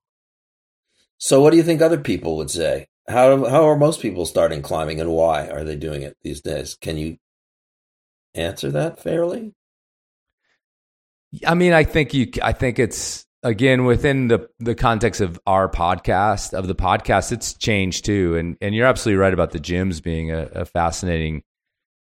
So 1.17 1.41
what 1.41 1.51
do 1.51 1.57
you 1.57 1.63
think 1.63 1.81
other 1.81 1.99
people 1.99 2.37
would 2.37 2.51
say? 2.51 2.87
How 3.07 3.45
how 3.49 3.67
are 3.67 3.77
most 3.77 4.01
people 4.01 4.25
starting 4.25 4.61
climbing 4.61 5.01
and 5.01 5.11
why 5.11 5.47
are 5.47 5.63
they 5.63 5.75
doing 5.75 6.01
it 6.01 6.15
these 6.23 6.41
days? 6.41 6.75
Can 6.75 6.97
you 6.97 7.17
answer 8.33 8.71
that 8.71 9.01
fairly? 9.01 9.53
I 11.45 11.55
mean, 11.55 11.73
I 11.73 11.83
think 11.83 12.13
you. 12.13 12.31
I 12.41 12.53
think 12.53 12.79
it's 12.79 13.25
again 13.43 13.85
within 13.85 14.27
the 14.27 14.49
the 14.59 14.75
context 14.75 15.21
of 15.21 15.39
our 15.45 15.69
podcast 15.69 16.53
of 16.53 16.67
the 16.67 16.75
podcast. 16.75 17.31
It's 17.31 17.53
changed 17.53 18.05
too, 18.05 18.35
and 18.35 18.57
and 18.61 18.75
you're 18.75 18.87
absolutely 18.87 19.19
right 19.19 19.33
about 19.33 19.51
the 19.51 19.59
gyms 19.59 20.01
being 20.01 20.31
a, 20.31 20.43
a 20.53 20.65
fascinating 20.65 21.43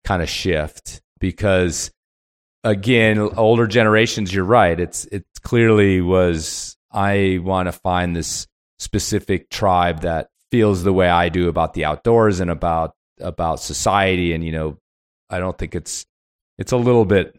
kind 0.05 0.23
of 0.23 0.29
shift 0.29 1.01
because 1.19 1.91
again, 2.65 3.19
older 3.19 3.67
generations. 3.67 4.33
You're 4.33 4.45
right. 4.45 4.79
It's 4.79 5.05
it 5.07 5.25
clearly 5.43 6.01
was. 6.01 6.77
I 6.93 7.39
want 7.41 7.67
to 7.69 7.73
find 7.73 8.17
this 8.17 8.49
specific 8.81 9.49
tribe 9.49 10.01
that 10.01 10.29
feels 10.51 10.83
the 10.83 10.93
way 10.93 11.09
I 11.09 11.29
do 11.29 11.49
about 11.49 11.75
the 11.75 11.85
outdoors 11.85 12.41
and 12.41 12.51
about 12.51 12.95
about 13.21 13.61
society, 13.61 14.33
and 14.33 14.45
you 14.45 14.53
know, 14.53 14.79
I 15.29 15.39
don't 15.39 15.57
think 15.57 15.75
it's 15.75 16.07
it's 16.59 16.73
a 16.73 16.77
little 16.77 17.05
bit 17.05 17.39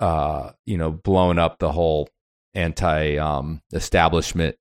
uh, 0.00 0.52
you 0.66 0.76
know 0.76 0.90
blown 0.90 1.38
up 1.38 1.58
the 1.58 1.72
whole 1.72 2.08
anti 2.54 3.16
um, 3.16 3.62
establishment 3.72 4.56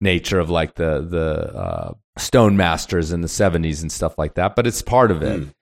nature 0.00 0.38
of 0.38 0.50
like 0.50 0.74
the 0.74 1.00
the 1.00 1.56
uh, 1.56 1.92
Stonemasters 2.18 3.12
in 3.12 3.20
the 3.20 3.28
70s 3.28 3.82
and 3.82 3.92
stuff 3.92 4.16
like 4.18 4.34
that 4.34 4.56
but 4.56 4.66
it's 4.66 4.82
part 4.82 5.10
of 5.10 5.22
it 5.22 5.40
mm. 5.40 5.52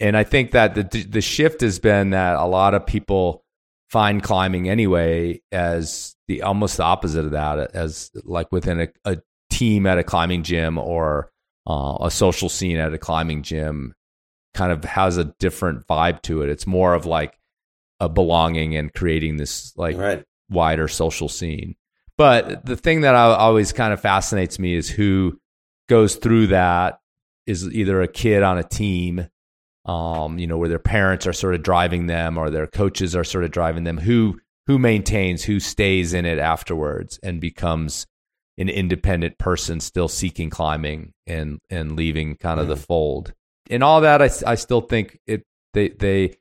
and 0.00 0.16
i 0.16 0.24
think 0.24 0.50
that 0.52 0.74
the 0.74 1.02
the 1.04 1.20
shift 1.20 1.60
has 1.60 1.78
been 1.78 2.10
that 2.10 2.36
a 2.36 2.44
lot 2.44 2.74
of 2.74 2.86
people 2.86 3.44
find 3.90 4.22
climbing 4.22 4.68
anyway 4.68 5.40
as 5.52 6.14
the 6.28 6.42
almost 6.42 6.76
the 6.78 6.82
opposite 6.82 7.24
of 7.24 7.30
that 7.32 7.74
as 7.74 8.10
like 8.24 8.50
within 8.52 8.80
a, 8.80 8.88
a 9.04 9.18
team 9.50 9.86
at 9.86 9.98
a 9.98 10.04
climbing 10.04 10.42
gym 10.42 10.78
or 10.78 11.30
uh, 11.66 11.96
a 12.00 12.10
social 12.10 12.48
scene 12.48 12.76
at 12.76 12.92
a 12.92 12.98
climbing 12.98 13.42
gym 13.42 13.94
kind 14.54 14.72
of 14.72 14.84
has 14.84 15.16
a 15.16 15.24
different 15.38 15.86
vibe 15.86 16.22
to 16.22 16.42
it. 16.42 16.48
It's 16.48 16.66
more 16.66 16.94
of 16.94 17.06
like 17.06 17.38
a 18.00 18.08
belonging 18.08 18.76
and 18.76 18.92
creating 18.92 19.36
this 19.36 19.72
like 19.76 19.96
right. 19.96 20.24
Wider 20.48 20.88
social 20.88 21.28
scene. 21.28 21.76
But 22.16 22.64
the 22.64 22.76
thing 22.76 23.00
that 23.00 23.14
I, 23.14 23.34
always 23.34 23.72
kind 23.72 23.92
of 23.92 24.00
fascinates 24.00 24.58
me 24.58 24.74
is 24.74 24.88
who 24.88 25.38
goes 25.88 26.16
through 26.16 26.48
that 26.48 27.00
is 27.46 27.68
either 27.68 28.00
a 28.00 28.08
kid 28.08 28.42
on 28.42 28.56
a 28.56 28.62
team, 28.62 29.28
um, 29.84 30.38
you 30.38 30.46
know, 30.46 30.56
where 30.56 30.68
their 30.68 30.78
parents 30.78 31.26
are 31.26 31.32
sort 31.32 31.54
of 31.54 31.62
driving 31.62 32.06
them 32.06 32.38
or 32.38 32.50
their 32.50 32.66
coaches 32.66 33.16
are 33.16 33.24
sort 33.24 33.44
of 33.44 33.50
driving 33.50 33.84
them. 33.84 33.98
Who 33.98 34.40
who 34.66 34.78
maintains, 34.78 35.44
who 35.44 35.60
stays 35.60 36.14
in 36.14 36.24
it 36.24 36.38
afterwards 36.38 37.18
and 37.22 37.40
becomes 37.40 38.06
an 38.56 38.70
independent 38.70 39.36
person 39.38 39.80
still 39.80 40.08
seeking 40.08 40.48
climbing 40.48 41.12
and 41.26 41.58
and 41.68 41.96
leaving 41.96 42.36
kind 42.36 42.60
of 42.60 42.66
mm. 42.66 42.70
the 42.70 42.76
fold 42.76 43.34
in 43.70 43.82
all 43.82 44.00
that, 44.02 44.22
I, 44.22 44.30
I 44.46 44.54
still 44.56 44.80
think 44.80 45.18
it 45.26 45.44
they 45.72 45.88
they 45.88 46.36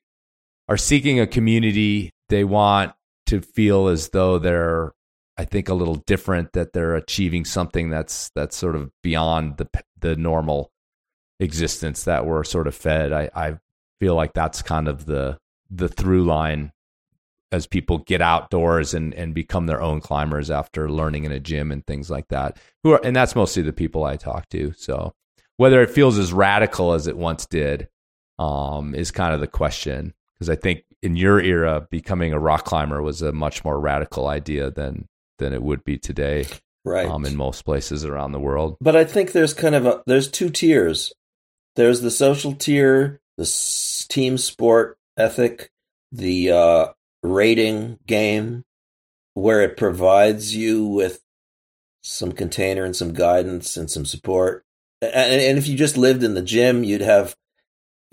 are 0.67 0.77
seeking 0.77 1.19
a 1.19 1.27
community. 1.27 2.11
They 2.29 2.43
want 2.43 2.93
to 3.33 3.41
feel 3.41 3.87
as 3.87 4.09
though 4.09 4.37
they're, 4.37 4.91
I 5.37 5.45
think, 5.45 5.69
a 5.69 5.73
little 5.73 5.95
different. 5.95 6.53
That 6.53 6.73
they're 6.73 6.95
achieving 6.95 7.45
something 7.45 7.89
that's 7.89 8.29
that's 8.35 8.55
sort 8.55 8.75
of 8.75 8.91
beyond 9.01 9.57
the 9.57 9.67
the 9.99 10.15
normal 10.15 10.71
existence 11.39 12.03
that 12.03 12.25
we're 12.25 12.43
sort 12.43 12.67
of 12.67 12.75
fed. 12.75 13.11
I, 13.11 13.29
I 13.35 13.57
feel 13.99 14.15
like 14.15 14.33
that's 14.33 14.61
kind 14.61 14.87
of 14.87 15.05
the 15.05 15.37
the 15.69 15.89
through 15.89 16.25
line 16.25 16.71
as 17.51 17.67
people 17.67 17.99
get 17.99 18.19
outdoors 18.21 18.95
and, 18.95 19.13
and 19.13 19.35
become 19.35 19.67
their 19.67 19.81
own 19.81 20.01
climbers 20.01 20.49
after 20.49 20.89
learning 20.89 21.23
in 21.23 21.31
a 21.31 21.39
gym 21.39 21.71
and 21.71 21.85
things 21.85 22.09
like 22.09 22.27
that. 22.29 22.57
Who 22.83 22.91
are 22.91 23.01
and 23.03 23.15
that's 23.15 23.35
mostly 23.35 23.63
the 23.63 23.73
people 23.73 24.03
I 24.03 24.17
talk 24.17 24.49
to. 24.49 24.73
So 24.77 25.13
whether 25.57 25.81
it 25.81 25.89
feels 25.91 26.17
as 26.17 26.33
radical 26.33 26.93
as 26.93 27.07
it 27.07 27.17
once 27.17 27.45
did 27.45 27.89
um, 28.39 28.95
is 28.95 29.11
kind 29.11 29.33
of 29.33 29.39
the 29.39 29.47
question. 29.47 30.13
Because 30.33 30.49
I 30.49 30.55
think 30.55 30.83
in 31.03 31.15
your 31.15 31.39
era, 31.39 31.87
becoming 31.91 32.33
a 32.33 32.39
rock 32.39 32.65
climber 32.65 33.01
was 33.01 33.21
a 33.21 33.31
much 33.31 33.63
more 33.63 33.79
radical 33.79 34.27
idea 34.27 34.71
than 34.71 35.07
than 35.37 35.53
it 35.53 35.61
would 35.61 35.83
be 35.83 35.97
today, 35.97 36.47
right? 36.85 37.07
Um, 37.07 37.25
in 37.25 37.35
most 37.35 37.65
places 37.65 38.05
around 38.05 38.31
the 38.31 38.39
world. 38.39 38.77
But 38.81 38.95
I 38.95 39.03
think 39.03 39.31
there's 39.31 39.53
kind 39.53 39.75
of 39.75 39.85
a 39.85 40.03
there's 40.07 40.29
two 40.29 40.49
tiers. 40.49 41.13
There's 41.75 42.01
the 42.01 42.11
social 42.11 42.53
tier, 42.53 43.19
the 43.37 44.05
team 44.09 44.37
sport 44.37 44.97
ethic, 45.17 45.69
the 46.11 46.51
uh, 46.51 46.87
rating 47.21 47.99
game, 48.07 48.63
where 49.33 49.61
it 49.61 49.77
provides 49.77 50.55
you 50.55 50.85
with 50.87 51.21
some 52.01 52.31
container 52.31 52.83
and 52.83 52.95
some 52.95 53.13
guidance 53.13 53.77
and 53.77 53.89
some 53.89 54.05
support 54.05 54.65
and, 55.03 55.41
and 55.41 55.57
if 55.57 55.67
you 55.67 55.75
just 55.75 55.97
lived 55.97 56.23
in 56.23 56.33
the 56.33 56.41
gym, 56.41 56.83
you'd 56.83 57.01
have, 57.01 57.35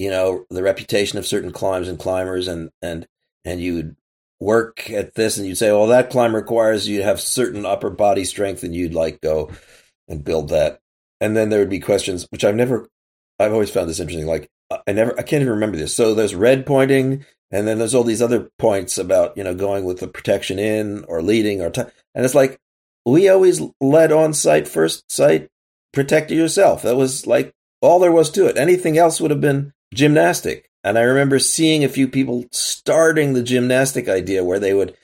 you 0.00 0.08
know, 0.08 0.46
the 0.48 0.62
reputation 0.62 1.18
of 1.18 1.26
certain 1.26 1.52
climbs 1.52 1.86
and 1.86 1.98
climbers, 1.98 2.48
and 2.48 2.70
and 2.80 3.06
and 3.44 3.60
you 3.60 3.74
would 3.74 3.96
work 4.40 4.90
at 4.90 5.14
this, 5.14 5.36
and 5.36 5.46
you'd 5.46 5.58
say, 5.58 5.70
well, 5.70 5.88
that 5.88 6.08
climb 6.08 6.34
requires 6.34 6.88
you 6.88 6.96
to 6.98 7.04
have 7.04 7.20
certain 7.20 7.66
upper 7.66 7.90
body 7.90 8.24
strength, 8.24 8.62
and 8.64 8.74
you'd 8.74 8.94
like 8.94 9.20
go 9.20 9.50
and 10.08 10.24
build 10.24 10.48
that. 10.48 10.80
And 11.20 11.36
then 11.36 11.50
there 11.50 11.60
would 11.60 11.68
be 11.68 11.80
questions, 11.80 12.26
which 12.30 12.44
I've 12.44 12.56
never, 12.56 12.88
I've 13.38 13.52
always 13.52 13.68
found 13.68 13.90
this 13.90 14.00
interesting. 14.00 14.26
Like 14.26 14.48
uh, 14.70 14.78
I 14.88 14.92
never, 14.92 15.12
I 15.20 15.22
can't 15.22 15.42
even 15.42 15.52
remember 15.52 15.76
this. 15.76 15.94
So 15.94 16.14
there's 16.14 16.34
red 16.34 16.64
pointing, 16.64 17.26
And 17.50 17.66
then 17.66 17.78
there's 17.78 17.94
all 17.94 18.04
these 18.04 18.22
other 18.22 18.50
points 18.58 18.96
about, 18.96 19.36
you 19.36 19.42
know, 19.42 19.54
going 19.54 19.84
with 19.84 20.00
the 20.00 20.08
protection 20.08 20.58
in 20.58 21.04
or 21.04 21.20
leading 21.20 21.60
or, 21.60 21.70
t- 21.70 21.82
and 22.14 22.24
it's 22.24 22.34
like, 22.34 22.58
we 23.04 23.28
always 23.28 23.60
led 23.80 24.12
on 24.12 24.34
site, 24.34 24.68
first 24.68 25.10
site, 25.10 25.48
protect 25.92 26.30
yourself. 26.30 26.82
That 26.82 26.96
was 26.96 27.26
like 27.26 27.52
all 27.80 27.98
there 27.98 28.12
was 28.12 28.30
to 28.32 28.46
it. 28.46 28.56
Anything 28.56 28.98
else 28.98 29.20
would 29.20 29.30
have 29.30 29.40
been 29.40 29.72
gymnastic. 29.94 30.70
And 30.82 30.98
I 30.98 31.02
remember 31.02 31.38
seeing 31.38 31.84
a 31.84 31.88
few 31.88 32.08
people 32.08 32.44
starting 32.52 33.32
the 33.32 33.42
gymnastic 33.42 34.08
idea 34.08 34.44
where 34.44 34.58
they 34.58 34.72
would 34.72 34.96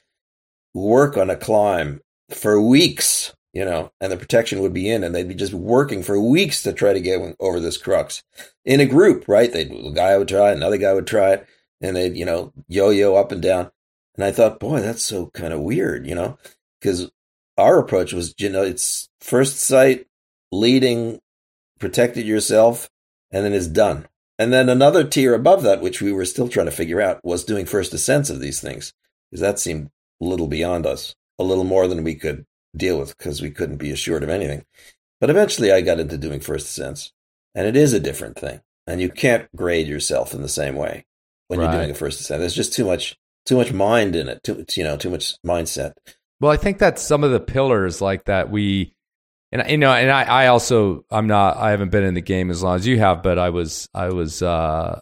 work 0.75 1.17
on 1.17 1.31
a 1.31 1.37
climb 1.37 2.01
for 2.31 2.61
weeks, 2.61 3.35
you 3.53 3.65
know, 3.65 3.91
and 4.01 4.11
the 4.11 4.17
protection 4.17 4.61
would 4.61 4.73
be 4.73 4.89
in 4.91 5.05
and 5.05 5.15
they'd 5.15 5.29
be 5.29 5.35
just 5.35 5.55
working 5.55 6.03
for 6.03 6.21
weeks 6.21 6.63
to 6.63 6.73
try 6.73 6.93
to 6.93 7.01
get 7.01 7.37
over 7.41 7.61
this 7.61 7.77
crux 7.77 8.23
in 8.65 8.81
a 8.81 8.87
group, 8.87 9.25
right? 9.29 9.53
They, 9.53 9.63
a 9.63 9.93
guy 9.93 10.17
would 10.17 10.29
try 10.29 10.53
another 10.53 10.79
guy 10.79 10.95
would 10.95 11.07
try 11.07 11.33
it 11.33 11.47
and 11.81 11.97
they'd, 11.97 12.17
you 12.17 12.25
know, 12.25 12.53
yo 12.69 12.91
yo 12.91 13.17
up 13.17 13.33
and 13.33 13.43
down. 13.43 13.71
And 14.17 14.25
I 14.25 14.33
thought, 14.33 14.61
boy, 14.61 14.81
that's 14.81 15.03
so 15.03 15.31
kind 15.35 15.53
of 15.53 15.61
weird, 15.61 16.07
you 16.07 16.15
know, 16.15 16.39
because 16.81 17.11
our 17.59 17.79
approach 17.79 18.13
was, 18.13 18.35
you 18.39 18.49
know, 18.49 18.63
it's 18.63 19.09
first 19.21 19.61
sight, 19.61 20.07
leading, 20.53 21.21
protected 21.79 22.27
yourself, 22.27 22.89
and 23.31 23.45
then 23.45 23.53
it's 23.53 23.67
done. 23.67 24.07
And 24.39 24.53
then 24.53 24.69
another 24.69 25.05
tier 25.05 25.35
above 25.35 25.63
that, 25.63 25.81
which 25.81 26.03
we 26.03 26.13
were 26.13 26.25
still 26.25 26.49
trying 26.49 26.67
to 26.67 26.73
figure 26.73 27.01
out, 27.01 27.25
was 27.25 27.45
doing 27.45 27.65
first 27.65 27.95
ascents 27.95 28.29
of 28.29 28.41
these 28.41 28.61
things, 28.61 28.93
because 29.31 29.41
that 29.41 29.59
seemed 29.59 29.91
a 30.21 30.25
little 30.25 30.47
beyond 30.47 30.87
us, 30.87 31.15
a 31.39 31.45
little 31.45 31.65
more 31.65 31.89
than 31.89 32.05
we 32.05 32.15
could 32.15 32.45
deal 32.77 32.99
with, 32.99 33.17
because 33.17 33.41
we 33.41 33.51
couldn't 33.51 33.79
be 33.79 33.91
assured 33.91 34.23
of 34.23 34.29
anything. 34.29 34.65
But 35.21 35.31
eventually 35.31 35.73
I 35.73 35.81
got 35.81 36.01
into 36.01 36.19
doing 36.19 36.41
first 36.41 36.67
ascents, 36.67 37.13
and 37.55 37.67
it 37.67 37.77
is 37.77 37.93
a 37.95 38.01
different 38.01 38.39
thing. 38.39 38.61
And 38.87 39.01
you 39.01 39.09
can't 39.09 39.49
grade 39.57 39.89
yourself 39.89 40.35
in 40.35 40.43
the 40.43 40.49
same 40.49 40.77
way 40.77 41.07
when 41.49 41.59
right. 41.59 41.73
you're 41.73 41.81
doing 41.81 41.91
a 41.91 41.95
first 41.95 42.21
ascent. 42.21 42.41
There's 42.41 42.55
just 42.55 42.73
too 42.73 42.85
much 42.85 43.17
too 43.47 43.57
much 43.57 43.73
mind 43.73 44.17
in 44.17 44.29
it, 44.29 44.43
too 44.43 44.65
you 44.75 44.85
know, 44.85 44.97
too 44.97 45.11
much 45.11 45.41
mindset. 45.43 45.93
Well, 46.41 46.53
I 46.53 46.57
think 46.57 46.79
that's 46.79 47.03
some 47.03 47.25
of 47.25 47.31
the 47.31 47.41
pillars 47.41 48.01
like 48.01 48.25
that 48.27 48.51
we 48.51 48.95
and 49.53 49.71
you 49.71 49.79
know, 49.79 49.93
and 49.93 50.11
I, 50.11 50.23
I 50.23 50.47
also 50.49 51.05
I'm 51.11 51.27
not 51.27 51.57
I 51.57 51.71
haven't 51.71 51.91
been 51.91 52.05
in 52.05 52.15
the 52.15 52.21
game 52.21 52.51
as 52.51 52.63
long 52.63 52.77
as 52.77 52.87
you 52.87 52.99
have, 52.99 53.23
but 53.23 53.39
I 53.39 53.51
was 53.51 53.89
I 53.95 54.09
was 54.11 54.43
uh 54.43 55.01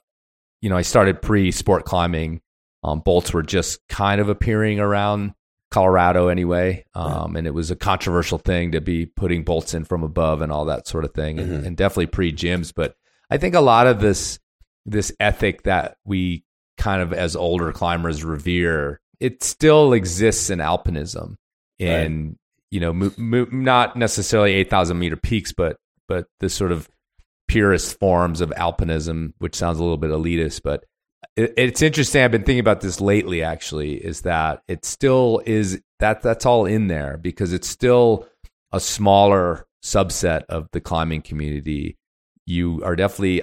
you 0.60 0.70
know, 0.70 0.76
I 0.76 0.82
started 0.82 1.22
pre 1.22 1.50
sport 1.50 1.84
climbing. 1.84 2.40
Um, 2.82 3.00
bolts 3.00 3.32
were 3.32 3.42
just 3.42 3.80
kind 3.88 4.20
of 4.20 4.28
appearing 4.28 4.80
around 4.80 5.34
Colorado 5.70 6.28
anyway. 6.28 6.84
Um, 6.94 7.36
and 7.36 7.46
it 7.46 7.54
was 7.54 7.70
a 7.70 7.76
controversial 7.76 8.38
thing 8.38 8.72
to 8.72 8.80
be 8.80 9.06
putting 9.06 9.42
bolts 9.44 9.74
in 9.74 9.84
from 9.84 10.02
above 10.02 10.40
and 10.40 10.52
all 10.52 10.66
that 10.66 10.86
sort 10.86 11.04
of 11.04 11.14
thing. 11.14 11.38
And, 11.38 11.50
mm-hmm. 11.50 11.66
and 11.66 11.76
definitely 11.76 12.06
pre 12.06 12.32
gyms. 12.32 12.72
But 12.74 12.96
I 13.30 13.38
think 13.38 13.54
a 13.54 13.60
lot 13.60 13.86
of 13.86 14.00
this 14.00 14.38
this 14.86 15.12
ethic 15.18 15.62
that 15.62 15.96
we 16.04 16.44
kind 16.78 17.02
of 17.02 17.12
as 17.12 17.36
older 17.36 17.72
climbers 17.72 18.24
revere, 18.24 19.00
it 19.20 19.42
still 19.42 19.92
exists 19.92 20.50
in 20.50 20.60
alpinism. 20.60 21.36
And 21.80 22.26
right 22.26 22.36
you 22.74 22.80
know, 22.80 22.92
mo- 22.92 23.12
mo- 23.16 23.46
not 23.52 23.94
necessarily 23.94 24.52
8,000 24.54 24.98
meter 24.98 25.16
peaks, 25.16 25.52
but 25.52 25.76
but 26.08 26.26
the 26.40 26.50
sort 26.50 26.72
of 26.72 26.88
purest 27.46 28.00
forms 28.00 28.40
of 28.40 28.50
alpinism, 28.50 29.32
which 29.38 29.54
sounds 29.54 29.78
a 29.78 29.82
little 29.82 29.96
bit 29.96 30.10
elitist, 30.10 30.62
but 30.64 30.84
it, 31.36 31.54
it's 31.56 31.82
interesting. 31.82 32.22
I've 32.22 32.32
been 32.32 32.42
thinking 32.42 32.58
about 32.58 32.80
this 32.80 33.00
lately. 33.00 33.44
Actually, 33.44 33.94
is 33.94 34.22
that 34.22 34.62
it 34.66 34.84
still 34.84 35.40
is 35.46 35.80
that 36.00 36.20
that's 36.20 36.44
all 36.44 36.66
in 36.66 36.88
there 36.88 37.16
because 37.16 37.52
it's 37.52 37.68
still 37.68 38.26
a 38.72 38.80
smaller 38.80 39.66
subset 39.84 40.42
of 40.48 40.68
the 40.72 40.80
climbing 40.80 41.22
community. 41.22 41.96
You 42.44 42.82
are 42.84 42.96
definitely 42.96 43.42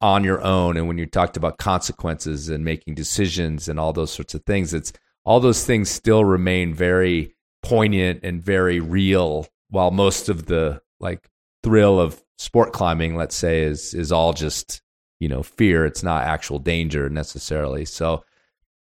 on 0.00 0.24
your 0.24 0.42
own, 0.42 0.76
and 0.76 0.88
when 0.88 0.98
you 0.98 1.06
talked 1.06 1.36
about 1.36 1.58
consequences 1.58 2.48
and 2.48 2.64
making 2.64 2.96
decisions 2.96 3.68
and 3.68 3.78
all 3.78 3.92
those 3.92 4.12
sorts 4.12 4.34
of 4.34 4.42
things, 4.46 4.74
it's 4.74 4.92
all 5.24 5.38
those 5.38 5.64
things 5.64 5.88
still 5.88 6.24
remain 6.24 6.74
very 6.74 7.36
poignant 7.68 8.20
and 8.22 8.42
very 8.42 8.80
real 8.80 9.46
while 9.70 9.90
most 9.90 10.28
of 10.28 10.46
the 10.46 10.80
like 11.00 11.28
thrill 11.62 12.00
of 12.00 12.22
sport 12.38 12.72
climbing 12.72 13.16
let's 13.16 13.34
say 13.36 13.62
is 13.62 13.94
is 13.94 14.12
all 14.12 14.32
just 14.32 14.80
you 15.20 15.28
know 15.28 15.42
fear. 15.42 15.84
It's 15.84 16.02
not 16.02 16.24
actual 16.24 16.58
danger 16.58 17.08
necessarily. 17.08 17.84
So 17.84 18.24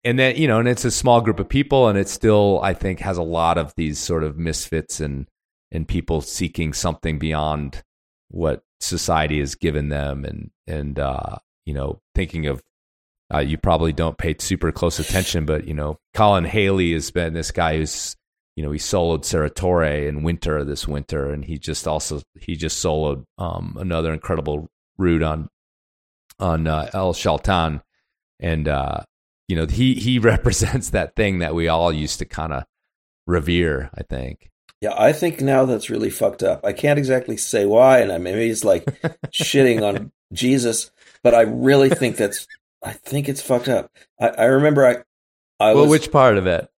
and 0.06 0.18
then 0.18 0.36
you 0.36 0.46
know 0.46 0.60
and 0.60 0.68
it's 0.68 0.84
a 0.84 0.90
small 0.90 1.20
group 1.20 1.40
of 1.40 1.48
people 1.48 1.88
and 1.88 1.98
it 1.98 2.08
still 2.08 2.60
i 2.62 2.72
think 2.72 3.00
has 3.00 3.18
a 3.18 3.22
lot 3.22 3.58
of 3.58 3.74
these 3.76 3.98
sort 3.98 4.22
of 4.22 4.38
misfits 4.38 5.00
and 5.00 5.26
and 5.72 5.88
people 5.88 6.20
seeking 6.20 6.72
something 6.72 7.18
beyond 7.18 7.82
what 8.28 8.62
society 8.80 9.40
has 9.40 9.54
given 9.56 9.88
them 9.88 10.24
and 10.24 10.50
and 10.66 10.98
uh 10.98 11.36
you 11.66 11.74
know 11.74 12.00
thinking 12.14 12.46
of 12.46 12.62
uh, 13.34 13.38
you 13.38 13.58
probably 13.58 13.92
don't 13.92 14.18
pay 14.18 14.36
super 14.38 14.70
close 14.70 15.00
attention 15.00 15.44
but 15.44 15.66
you 15.66 15.74
know 15.74 15.98
colin 16.14 16.44
haley 16.44 16.92
has 16.92 17.10
been 17.10 17.34
this 17.34 17.50
guy 17.50 17.76
who's 17.76 18.16
you 18.56 18.62
know, 18.62 18.72
he 18.72 18.78
soloed 18.78 19.54
Torre 19.54 19.84
in 19.84 20.22
winter 20.22 20.64
this 20.64 20.88
winter, 20.88 21.30
and 21.30 21.44
he 21.44 21.58
just 21.58 21.86
also 21.86 22.22
he 22.40 22.56
just 22.56 22.82
soloed 22.82 23.24
um, 23.36 23.76
another 23.78 24.12
incredible 24.12 24.68
route 24.96 25.22
on 25.22 25.48
on 26.40 26.66
uh, 26.66 26.90
El 26.94 27.12
Chaltén, 27.12 27.82
and 28.40 28.66
uh, 28.66 29.02
you 29.46 29.56
know 29.56 29.66
he 29.66 29.94
he 29.94 30.18
represents 30.18 30.90
that 30.90 31.14
thing 31.14 31.40
that 31.40 31.54
we 31.54 31.68
all 31.68 31.92
used 31.92 32.18
to 32.20 32.24
kind 32.24 32.52
of 32.52 32.64
revere. 33.26 33.90
I 33.94 34.02
think. 34.02 34.50
Yeah, 34.80 34.94
I 34.96 35.12
think 35.12 35.40
now 35.40 35.64
that's 35.64 35.90
really 35.90 36.10
fucked 36.10 36.42
up. 36.42 36.64
I 36.64 36.72
can't 36.72 36.98
exactly 36.98 37.36
say 37.36 37.66
why, 37.66 37.98
and 37.98 38.10
I 38.10 38.18
maybe 38.18 38.48
it's 38.48 38.64
like 38.64 38.84
shitting 39.32 39.82
on 39.82 40.12
Jesus, 40.32 40.90
but 41.22 41.34
I 41.34 41.42
really 41.42 41.90
think 41.90 42.16
that's 42.16 42.46
I 42.82 42.92
think 42.92 43.28
it's 43.28 43.42
fucked 43.42 43.68
up. 43.68 43.90
I, 44.18 44.28
I 44.28 44.44
remember 44.44 44.86
I 44.86 44.96
I 45.62 45.74
well, 45.74 45.82
was, 45.82 45.90
which 45.90 46.10
part 46.10 46.38
of 46.38 46.46
it? 46.46 46.70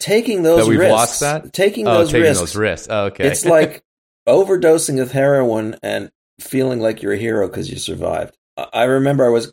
Taking 0.00 0.42
those 0.42 0.64
that 0.64 0.70
we've 0.70 0.80
risks, 0.80 0.92
lost 0.92 1.20
that? 1.20 1.52
taking 1.52 1.86
oh, 1.86 1.98
those 1.98 2.08
taking 2.08 2.22
risks, 2.22 2.40
those 2.40 2.56
risks. 2.56 2.88
Oh, 2.90 3.04
okay, 3.06 3.28
it's 3.28 3.44
like 3.44 3.82
overdosing 4.28 4.98
with 4.98 5.12
heroin 5.12 5.76
and 5.82 6.10
feeling 6.40 6.80
like 6.80 7.02
you're 7.02 7.12
a 7.12 7.18
hero 7.18 7.46
because 7.46 7.70
you 7.70 7.78
survived. 7.78 8.36
I 8.56 8.84
remember 8.84 9.24
I 9.24 9.28
was 9.28 9.52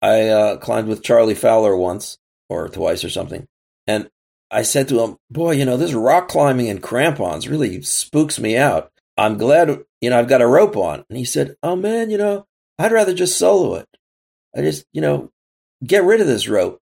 I 0.00 0.28
uh, 0.28 0.56
climbed 0.56 0.88
with 0.88 1.02
Charlie 1.02 1.34
Fowler 1.34 1.76
once 1.76 2.18
or 2.48 2.68
twice 2.68 3.04
or 3.04 3.10
something, 3.10 3.46
and 3.86 4.08
I 4.50 4.62
said 4.62 4.88
to 4.88 5.00
him, 5.00 5.16
"Boy, 5.30 5.52
you 5.52 5.64
know 5.64 5.76
this 5.76 5.94
rock 5.94 6.28
climbing 6.28 6.66
in 6.66 6.80
crampons 6.80 7.48
really 7.48 7.82
spooks 7.82 8.38
me 8.38 8.56
out. 8.56 8.90
I'm 9.16 9.36
glad 9.38 9.84
you 10.00 10.10
know 10.10 10.18
I've 10.18 10.28
got 10.28 10.42
a 10.42 10.46
rope 10.46 10.76
on." 10.76 11.04
And 11.08 11.18
he 11.18 11.24
said, 11.24 11.56
"Oh 11.62 11.76
man, 11.76 12.10
you 12.10 12.18
know 12.18 12.46
I'd 12.78 12.92
rather 12.92 13.14
just 13.14 13.38
solo 13.38 13.76
it. 13.76 13.88
I 14.56 14.60
just 14.62 14.84
you 14.92 15.00
know 15.00 15.30
get 15.84 16.04
rid 16.04 16.20
of 16.20 16.26
this 16.26 16.48
rope." 16.48 16.80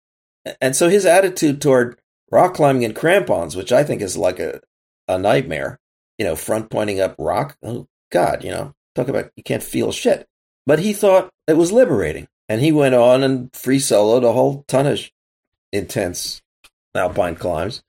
And 0.62 0.76
so 0.76 0.90
his 0.90 1.06
attitude 1.06 1.62
toward 1.62 2.00
rock 2.32 2.56
climbing 2.56 2.84
in 2.84 2.94
crampons, 2.94 3.56
which 3.56 3.72
I 3.72 3.84
think 3.84 4.02
is 4.02 4.18
like 4.18 4.40
a, 4.40 4.62
a 5.08 5.18
nightmare. 5.18 5.80
You 6.18 6.26
know, 6.26 6.36
front 6.36 6.70
pointing 6.70 7.02
up 7.02 7.16
rock. 7.20 7.58
Oh 7.62 7.88
God, 8.12 8.44
you 8.44 8.52
know, 8.52 8.74
talk 8.96 9.08
about 9.08 9.32
you 9.36 9.44
can't 9.44 9.64
feel 9.64 9.92
shit. 9.92 10.28
But 10.66 10.80
he 10.80 10.94
thought 10.94 11.30
it 11.48 11.58
was 11.58 11.72
liberating, 11.72 12.28
and 12.48 12.62
he 12.62 12.72
went 12.72 12.96
on 12.96 13.24
and 13.24 13.54
free 13.54 13.78
soloed 13.80 14.24
a 14.24 14.32
whole 14.32 14.64
ton 14.68 14.88
of 14.88 15.00
intense 15.72 16.42
alpine 16.96 17.36
climbs, 17.36 17.84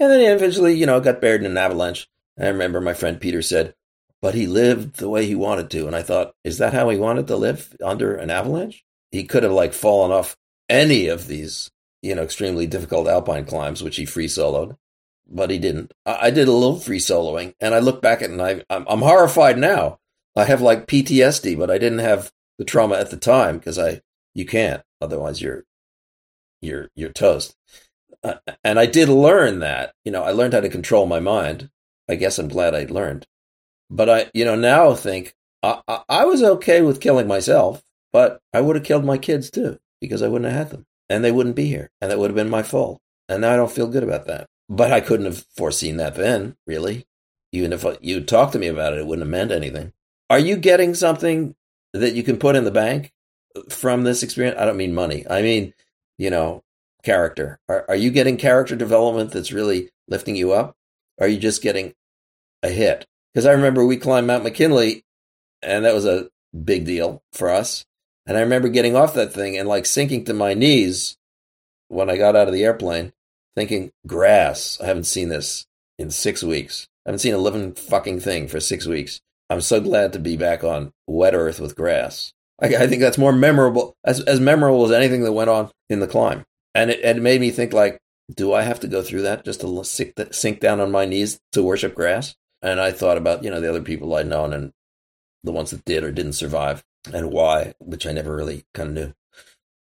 and 0.00 0.10
then 0.10 0.20
he 0.20 0.26
eventually, 0.26 0.74
you 0.74 0.86
know, 0.86 1.00
got 1.00 1.20
buried 1.20 1.42
in 1.42 1.50
an 1.50 1.58
avalanche. 1.58 2.08
I 2.38 2.48
remember 2.48 2.80
my 2.80 2.94
friend 2.94 3.20
Peter 3.20 3.42
said, 3.42 3.74
"But 4.22 4.34
he 4.34 4.46
lived 4.46 4.96
the 4.96 5.10
way 5.10 5.26
he 5.26 5.34
wanted 5.34 5.70
to," 5.70 5.86
and 5.86 5.94
I 5.94 6.02
thought, 6.02 6.34
is 6.44 6.58
that 6.58 6.72
how 6.72 6.88
he 6.88 6.96
wanted 6.96 7.26
to 7.28 7.36
live 7.36 7.76
under 7.82 8.14
an 8.16 8.30
avalanche? 8.30 8.84
He 9.10 9.24
could 9.24 9.42
have 9.42 9.52
like 9.52 9.74
fallen 9.74 10.12
off 10.12 10.36
any 10.68 11.08
of 11.08 11.28
these 11.28 11.70
you 12.02 12.14
know, 12.14 12.22
extremely 12.22 12.66
difficult 12.66 13.08
alpine 13.08 13.44
climbs, 13.44 13.82
which 13.82 13.96
he 13.96 14.04
free 14.04 14.26
soloed, 14.26 14.76
but 15.28 15.50
he 15.50 15.58
didn't. 15.58 15.92
I, 16.04 16.18
I, 16.22 16.30
did 16.30 16.48
a 16.48 16.52
little 16.52 16.78
free 16.78 16.98
soloing, 16.98 17.54
and 17.60 17.74
I 17.74 17.78
look 17.78 18.00
back 18.00 18.22
at 18.22 18.30
it 18.30 18.32
and 18.32 18.42
I, 18.42 18.62
I'm, 18.70 18.86
I'm 18.88 19.00
horrified 19.00 19.58
now. 19.58 19.98
I 20.36 20.44
have 20.44 20.60
like 20.60 20.86
PTSD, 20.86 21.58
but 21.58 21.70
I 21.70 21.78
didn't 21.78 22.00
have 22.00 22.30
the 22.58 22.64
trauma 22.64 22.96
at 22.96 23.10
the 23.10 23.16
time 23.16 23.58
because 23.58 23.78
I 23.78 24.02
you 24.34 24.44
can't 24.44 24.82
otherwise 25.00 25.40
you're 25.40 25.64
you're 26.60 26.90
you're 26.94 27.12
toast. 27.12 27.56
Uh, 28.22 28.34
and 28.64 28.78
I 28.78 28.86
did 28.86 29.08
learn 29.08 29.60
that. 29.60 29.94
You 30.04 30.12
know, 30.12 30.22
I 30.22 30.30
learned 30.32 30.54
how 30.54 30.60
to 30.60 30.68
control 30.68 31.06
my 31.06 31.20
mind. 31.20 31.70
I 32.08 32.16
guess 32.16 32.38
I'm 32.38 32.48
glad 32.48 32.74
I 32.74 32.84
learned. 32.84 33.26
But 33.90 34.10
I, 34.10 34.30
you 34.34 34.44
know, 34.44 34.56
now 34.56 34.94
think 34.94 35.34
I, 35.62 35.80
I, 35.88 36.02
I 36.08 36.24
was 36.24 36.42
okay 36.42 36.82
with 36.82 37.00
killing 37.00 37.26
myself, 37.26 37.82
but 38.12 38.40
I 38.52 38.60
would 38.60 38.76
have 38.76 38.84
killed 38.84 39.04
my 39.04 39.18
kids 39.18 39.50
too 39.50 39.78
because 40.00 40.22
I 40.22 40.28
wouldn't 40.28 40.50
have 40.50 40.58
had 40.58 40.70
them 40.70 40.86
and 41.08 41.24
they 41.24 41.32
wouldn't 41.32 41.56
be 41.56 41.66
here. 41.66 41.90
And 42.00 42.10
that 42.10 42.18
would 42.18 42.30
have 42.30 42.36
been 42.36 42.50
my 42.50 42.62
fault. 42.62 43.00
And 43.28 43.40
now 43.40 43.52
I 43.52 43.56
don't 43.56 43.72
feel 43.72 43.86
good 43.86 44.02
about 44.02 44.26
that. 44.26 44.46
But 44.68 44.92
I 44.92 45.00
couldn't 45.00 45.26
have 45.26 45.44
foreseen 45.56 45.96
that 45.98 46.14
then, 46.14 46.56
really. 46.66 47.06
Even 47.52 47.72
if 47.72 47.84
you 48.00 48.20
talked 48.20 48.52
to 48.52 48.58
me 48.58 48.66
about 48.66 48.92
it, 48.92 48.98
it 48.98 49.06
wouldn't 49.06 49.26
have 49.26 49.30
meant 49.30 49.52
anything. 49.52 49.92
Are 50.28 50.38
you 50.38 50.56
getting 50.56 50.94
something 50.94 51.54
that 51.92 52.14
you 52.14 52.22
can 52.22 52.38
put 52.38 52.56
in 52.56 52.64
the 52.64 52.70
bank 52.70 53.12
from 53.68 54.02
this 54.02 54.22
experience? 54.22 54.58
I 54.58 54.64
don't 54.64 54.76
mean 54.76 54.94
money. 54.94 55.24
I 55.30 55.42
mean, 55.42 55.72
you 56.18 56.30
know, 56.30 56.64
character. 57.04 57.60
Are, 57.68 57.84
are 57.88 57.96
you 57.96 58.10
getting 58.10 58.36
character 58.36 58.74
development 58.74 59.30
that's 59.30 59.52
really 59.52 59.90
lifting 60.08 60.34
you 60.36 60.52
up? 60.52 60.76
Or 61.18 61.26
are 61.26 61.30
you 61.30 61.38
just 61.38 61.62
getting 61.62 61.94
a 62.62 62.68
hit? 62.68 63.06
Because 63.32 63.46
I 63.46 63.52
remember 63.52 63.86
we 63.86 63.96
climbed 63.96 64.26
Mount 64.26 64.44
McKinley, 64.44 65.04
and 65.62 65.84
that 65.84 65.94
was 65.94 66.04
a 66.04 66.28
big 66.64 66.84
deal 66.84 67.22
for 67.32 67.50
us. 67.50 67.84
And 68.26 68.36
I 68.36 68.40
remember 68.40 68.68
getting 68.68 68.96
off 68.96 69.14
that 69.14 69.32
thing 69.32 69.56
and 69.56 69.68
like 69.68 69.86
sinking 69.86 70.24
to 70.24 70.34
my 70.34 70.54
knees 70.54 71.16
when 71.88 72.10
I 72.10 72.16
got 72.16 72.34
out 72.34 72.48
of 72.48 72.54
the 72.54 72.64
airplane 72.64 73.12
thinking, 73.54 73.90
grass. 74.06 74.78
I 74.82 74.86
haven't 74.86 75.04
seen 75.04 75.28
this 75.28 75.66
in 75.98 76.10
six 76.10 76.42
weeks. 76.42 76.86
I 77.04 77.10
haven't 77.10 77.20
seen 77.20 77.34
a 77.34 77.38
living 77.38 77.72
fucking 77.72 78.20
thing 78.20 78.48
for 78.48 78.60
six 78.60 78.86
weeks. 78.86 79.20
I'm 79.48 79.60
so 79.60 79.80
glad 79.80 80.12
to 80.12 80.18
be 80.18 80.36
back 80.36 80.64
on 80.64 80.92
wet 81.06 81.34
earth 81.34 81.60
with 81.60 81.76
grass. 81.76 82.32
I, 82.60 82.66
I 82.66 82.86
think 82.86 83.00
that's 83.00 83.18
more 83.18 83.32
memorable, 83.32 83.94
as, 84.04 84.20
as 84.20 84.40
memorable 84.40 84.84
as 84.84 84.92
anything 84.92 85.22
that 85.22 85.32
went 85.32 85.50
on 85.50 85.70
in 85.88 86.00
the 86.00 86.08
climb. 86.08 86.44
And 86.74 86.90
it, 86.90 87.00
it 87.00 87.22
made 87.22 87.40
me 87.40 87.50
think, 87.50 87.72
like, 87.72 87.98
do 88.34 88.52
I 88.52 88.62
have 88.62 88.80
to 88.80 88.88
go 88.88 89.02
through 89.02 89.22
that 89.22 89.44
just 89.44 89.60
to 89.60 89.84
sink, 89.84 90.14
sink 90.32 90.60
down 90.60 90.80
on 90.80 90.90
my 90.90 91.06
knees 91.06 91.38
to 91.52 91.62
worship 91.62 91.94
grass? 91.94 92.34
And 92.60 92.80
I 92.80 92.90
thought 92.90 93.16
about, 93.16 93.44
you 93.44 93.50
know, 93.50 93.60
the 93.60 93.68
other 93.68 93.82
people 93.82 94.14
I'd 94.14 94.26
known 94.26 94.52
and 94.52 94.72
the 95.44 95.52
ones 95.52 95.70
that 95.70 95.84
did 95.84 96.02
or 96.02 96.10
didn't 96.10 96.32
survive 96.32 96.82
and 97.12 97.30
why, 97.30 97.74
which 97.78 98.06
I 98.06 98.12
never 98.12 98.34
really 98.34 98.64
kind 98.74 98.90
of 98.90 98.94
knew, 98.94 99.14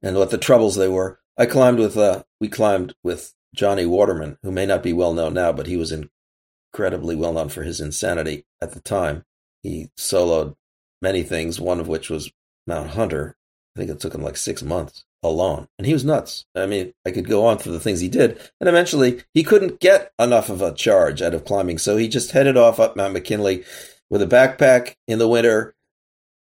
and 0.01 0.18
what 0.18 0.32
the 0.32 0.38
troubles 0.38 0.76
they 0.76 0.88
were. 0.88 1.20
I 1.38 1.45
climbed 1.45 1.80
with, 1.80 1.97
uh, 1.97 2.24
we 2.39 2.47
climbed 2.47 2.95
with 3.03 3.34
Johnny 3.55 3.86
Waterman, 3.86 4.38
who 4.43 4.51
may 4.51 4.65
not 4.65 4.84
be 4.84 4.93
well 4.93 5.13
known 5.13 5.34
now, 5.34 5.51
but 5.51 5.68
he 5.68 5.78
was 5.78 5.93
incredibly 6.74 7.15
well 7.15 7.34
known 7.34 7.49
for 7.49 7.63
his 7.63 7.80
insanity 7.80 8.45
at 8.61 8.72
the 8.72 8.80
time. 8.80 9.26
He 9.63 9.89
soloed 9.97 10.55
many 11.01 11.24
things, 11.24 11.59
one 11.59 11.80
of 11.80 11.88
which 11.88 12.09
was 12.09 12.32
Mount 12.65 12.91
Hunter. 12.91 13.38
I 13.76 13.80
think 13.80 13.91
it 13.91 13.99
took 13.99 14.15
him 14.15 14.24
like 14.24 14.38
six 14.38 14.63
months 14.63 15.05
alone. 15.24 15.68
And 15.78 15.86
he 15.86 15.93
was 15.93 16.05
nuts. 16.05 16.45
I 16.55 16.65
mean, 16.65 16.93
I 17.05 17.11
could 17.11 17.28
go 17.28 17.45
on 17.45 17.57
for 17.59 17.70
the 17.70 17.80
things 17.80 17.99
he 17.99 18.09
did. 18.09 18.39
And 18.59 18.68
eventually, 18.68 19.24
he 19.34 19.43
couldn't 19.43 19.80
get 19.80 20.11
enough 20.20 20.49
of 20.49 20.61
a 20.61 20.74
charge 20.74 21.22
out 21.22 21.34
of 21.34 21.45
climbing. 21.45 21.78
So 21.78 21.97
he 21.97 22.07
just 22.07 22.32
headed 22.32 22.57
off 22.57 22.80
up 22.80 22.95
Mount 22.95 23.13
McKinley 23.13 23.63
with 24.09 24.22
a 24.22 24.28
backpack 24.28 24.95
in 25.07 25.20
the 25.20 25.28
winter 25.28 25.76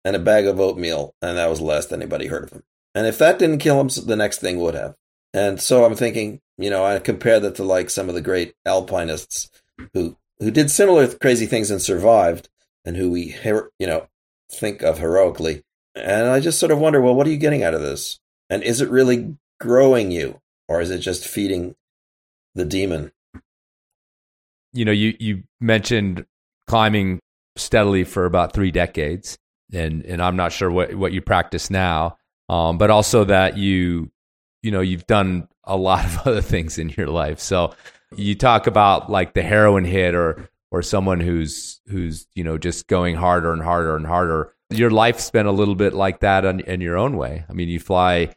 and 0.04 0.16
a 0.16 0.20
bag 0.20 0.46
of 0.46 0.60
oatmeal. 0.60 1.14
And 1.22 1.36
that 1.38 1.50
was 1.50 1.58
the 1.58 1.64
last 1.64 1.92
anybody 1.92 2.26
heard 2.26 2.44
of 2.44 2.52
him. 2.52 2.62
And 2.94 3.06
if 3.06 3.18
that 3.18 3.38
didn't 3.38 3.58
kill 3.58 3.80
him, 3.80 3.88
the 4.06 4.16
next 4.16 4.38
thing 4.38 4.58
would 4.60 4.74
have. 4.74 4.96
And 5.32 5.60
so 5.60 5.84
I'm 5.84 5.94
thinking, 5.94 6.40
you 6.58 6.70
know, 6.70 6.84
I 6.84 6.98
compare 6.98 7.38
that 7.40 7.54
to 7.56 7.64
like 7.64 7.90
some 7.90 8.08
of 8.08 8.14
the 8.14 8.20
great 8.20 8.54
alpinists 8.66 9.50
who 9.94 10.16
who 10.40 10.50
did 10.50 10.70
similar 10.70 11.06
crazy 11.06 11.46
things 11.46 11.70
and 11.70 11.80
survived, 11.80 12.48
and 12.84 12.96
who 12.96 13.10
we 13.10 13.36
you 13.44 13.86
know 13.86 14.08
think 14.50 14.82
of 14.82 14.98
heroically. 14.98 15.62
And 15.94 16.28
I 16.28 16.40
just 16.40 16.58
sort 16.58 16.72
of 16.72 16.78
wonder, 16.78 17.00
well, 17.00 17.14
what 17.14 17.26
are 17.26 17.30
you 17.30 17.36
getting 17.36 17.62
out 17.62 17.74
of 17.74 17.82
this? 17.82 18.18
And 18.48 18.62
is 18.62 18.80
it 18.80 18.90
really 18.90 19.36
growing 19.60 20.10
you, 20.10 20.40
or 20.68 20.80
is 20.80 20.90
it 20.90 20.98
just 20.98 21.26
feeding 21.26 21.76
the 22.54 22.64
demon? 22.64 23.12
You 24.72 24.84
know, 24.84 24.92
you 24.92 25.14
you 25.20 25.42
mentioned 25.60 26.26
climbing 26.66 27.20
steadily 27.56 28.04
for 28.04 28.24
about 28.24 28.52
three 28.52 28.70
decades, 28.70 29.38
and 29.72 30.04
and 30.04 30.22
I'm 30.22 30.36
not 30.36 30.52
sure 30.52 30.70
what 30.70 30.94
what 30.94 31.12
you 31.12 31.20
practice 31.20 31.70
now, 31.70 32.18
um, 32.48 32.78
but 32.78 32.90
also 32.90 33.24
that 33.24 33.56
you 33.56 34.10
you 34.62 34.70
know 34.70 34.80
you've 34.80 35.06
done 35.06 35.48
a 35.64 35.76
lot 35.76 36.04
of 36.04 36.18
other 36.26 36.40
things 36.40 36.78
in 36.78 36.90
your 36.90 37.06
life. 37.06 37.40
So 37.40 37.74
you 38.16 38.34
talk 38.34 38.66
about 38.66 39.10
like 39.10 39.34
the 39.34 39.42
heroin 39.42 39.84
hit 39.84 40.14
or 40.14 40.48
or 40.70 40.82
someone 40.82 41.20
who's 41.20 41.80
who's 41.88 42.26
you 42.34 42.44
know 42.44 42.58
just 42.58 42.86
going 42.86 43.16
harder 43.16 43.52
and 43.52 43.62
harder 43.62 43.96
and 43.96 44.06
harder. 44.06 44.54
Your 44.70 44.90
life's 44.90 45.30
been 45.30 45.46
a 45.46 45.52
little 45.52 45.74
bit 45.74 45.94
like 45.94 46.20
that 46.20 46.44
in, 46.44 46.60
in 46.60 46.80
your 46.80 46.96
own 46.96 47.16
way. 47.16 47.44
I 47.48 47.52
mean, 47.52 47.68
you 47.68 47.80
fly. 47.80 48.34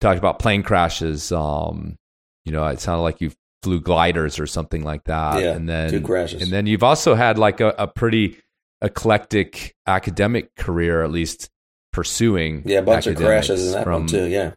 Talked 0.00 0.18
about 0.18 0.38
plane 0.38 0.62
crashes. 0.62 1.32
Um, 1.32 1.98
you 2.44 2.52
know, 2.52 2.66
it 2.66 2.80
sounded 2.80 3.02
like 3.02 3.20
you 3.20 3.32
flew 3.62 3.80
gliders 3.80 4.38
or 4.38 4.46
something 4.46 4.84
like 4.84 5.04
that. 5.04 5.40
Yeah, 5.40 5.52
and 5.52 5.68
then 5.68 5.90
two 5.90 6.00
crashes. 6.02 6.42
And 6.42 6.52
then 6.52 6.66
you've 6.66 6.82
also 6.82 7.14
had 7.14 7.38
like 7.38 7.60
a, 7.60 7.74
a 7.78 7.86
pretty 7.86 8.38
eclectic 8.84 9.74
academic 9.86 10.54
career, 10.56 11.02
at 11.02 11.10
least 11.10 11.50
pursuing. 11.92 12.62
Yeah, 12.66 12.78
a 12.78 12.82
bunch 12.82 13.06
of 13.06 13.16
crashes 13.16 13.66
in 13.66 13.72
that 13.72 13.84
from, 13.84 14.02
one 14.02 14.06
too. 14.06 14.26
Yeah, 14.26 14.52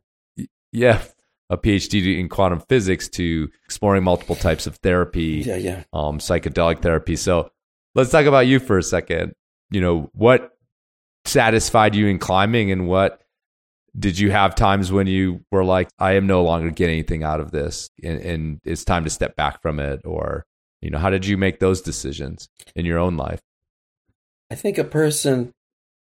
yeah, 0.71 1.01
a 1.49 1.57
PhD 1.57 2.19
in 2.19 2.30
quantum 2.30 2.61
physics 2.67 3.07
to 3.09 3.49
exploring 3.65 4.03
multiple 4.03 4.36
types 4.36 4.67
of 4.67 4.75
therapy, 4.78 5.43
yeah, 5.45 5.55
yeah, 5.55 5.84
um, 5.93 6.19
psychedelic 6.19 6.82
therapy. 6.82 7.15
So 7.15 7.49
let's 7.95 8.11
talk 8.11 8.25
about 8.25 8.47
you 8.47 8.59
for 8.59 8.78
a 8.78 8.84
second. 8.84 9.34
You 9.71 9.82
know, 9.82 10.09
what 10.13 10.51
satisfied 11.25 11.95
you 11.95 12.07
in 12.07 12.19
climbing 12.19 12.71
and 12.71 12.88
what 12.88 13.21
did 13.97 14.19
you 14.19 14.32
have 14.32 14.55
times 14.55 14.91
when 14.91 15.07
you 15.07 15.43
were 15.51 15.63
like, 15.63 15.89
I 15.99 16.13
am 16.13 16.28
no 16.28 16.43
longer 16.43 16.69
getting 16.69 16.93
anything 16.93 17.23
out 17.23 17.39
of 17.39 17.51
this 17.51 17.89
and, 18.03 18.19
and 18.19 18.61
it's 18.63 18.86
time 18.86 19.03
to 19.05 19.09
step 19.09 19.36
back 19.36 19.61
from 19.61 19.80
it? 19.80 20.01
Or, 20.05 20.45
you 20.82 20.89
know, 20.89 20.99
how 20.99 21.09
did 21.09 21.25
you 21.25 21.38
make 21.38 21.59
those 21.59 21.82
decisions 21.82 22.47
in 22.75 22.86
your 22.86 22.99
own 22.99 23.17
life? 23.17 23.41
I 24.49 24.55
think 24.55 24.77
a 24.77 24.83
person 24.83 25.53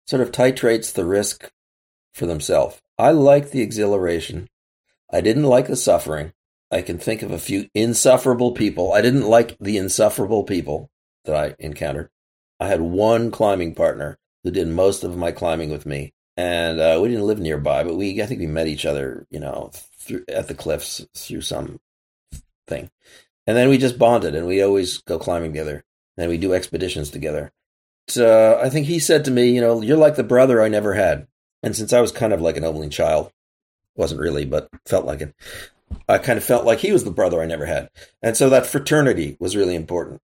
sort 0.07 0.21
of 0.21 0.31
titrates 0.31 0.93
the 0.93 1.05
risk 1.05 1.51
for 2.13 2.25
themselves. 2.25 2.79
I 2.97 3.11
like 3.11 3.51
the 3.51 3.61
exhilaration. 3.61 4.47
I 5.11 5.21
didn't 5.21 5.43
like 5.43 5.67
the 5.67 5.75
suffering. 5.75 6.33
I 6.71 6.81
can 6.81 6.97
think 6.99 7.21
of 7.21 7.31
a 7.31 7.39
few 7.39 7.67
insufferable 7.73 8.51
people. 8.51 8.93
I 8.93 9.01
didn't 9.01 9.27
like 9.27 9.57
the 9.59 9.77
insufferable 9.77 10.43
people 10.43 10.89
that 11.25 11.35
I 11.35 11.55
encountered. 11.59 12.09
I 12.59 12.67
had 12.67 12.81
one 12.81 13.31
climbing 13.31 13.73
partner 13.75 14.17
who 14.43 14.51
did 14.51 14.67
most 14.67 15.03
of 15.03 15.17
my 15.17 15.31
climbing 15.31 15.69
with 15.69 15.85
me, 15.85 16.13
and 16.37 16.79
uh, 16.79 16.99
we 17.01 17.09
didn't 17.09 17.27
live 17.27 17.39
nearby, 17.39 17.83
but 17.83 17.95
we 17.95 18.21
I 18.21 18.25
think 18.25 18.39
we 18.39 18.47
met 18.47 18.67
each 18.67 18.85
other, 18.85 19.25
you 19.29 19.39
know, 19.39 19.71
through, 19.97 20.25
at 20.27 20.47
the 20.47 20.53
cliffs 20.53 21.05
through 21.15 21.41
some 21.41 21.79
thing, 22.67 22.89
and 23.47 23.57
then 23.57 23.69
we 23.69 23.77
just 23.77 23.97
bonded, 23.97 24.35
and 24.35 24.45
we 24.45 24.61
always 24.61 24.99
go 24.99 25.17
climbing 25.17 25.51
together, 25.51 25.83
and 26.17 26.29
we 26.29 26.37
do 26.37 26.53
expeditions 26.53 27.09
together. 27.09 27.51
So 28.10 28.60
I 28.62 28.70
think 28.70 28.88
he 28.88 28.99
said 28.99 29.26
to 29.26 29.32
me, 29.32 29.49
you 29.51 29.62
know, 29.62 29.82
you're 29.82 29.97
like 29.97 30.16
the 30.16 30.24
brother 30.24 30.62
I 30.62 30.68
never 30.68 30.93
had. 30.93 31.28
And 31.62 31.76
since 31.76 31.93
I 31.93 32.01
was 32.01 32.12
kind 32.12 32.34
of 32.34 32.41
like 32.41 32.57
an 32.57 32.64
only 32.64 32.89
child, 32.89 33.32
wasn't 33.95 34.22
really, 34.22 34.45
but 34.45 34.70
felt 34.86 35.05
like 35.05 35.22
it, 35.22 35.36
I 36.07 36.18
kind 36.18 36.38
of 36.38 36.43
felt 36.43 36.66
like 36.66 36.80
he 36.80 36.91
was 36.91 37.03
the 37.03 37.12
brother 37.12 37.41
I 37.41 37.45
never 37.45 37.66
had. 37.66 37.89
And 38.22 38.38
so 38.38 38.49
that 38.49 38.66
fraternity 38.66 39.38
was 39.39 39.55
really 39.55 39.76
important. 39.76 40.22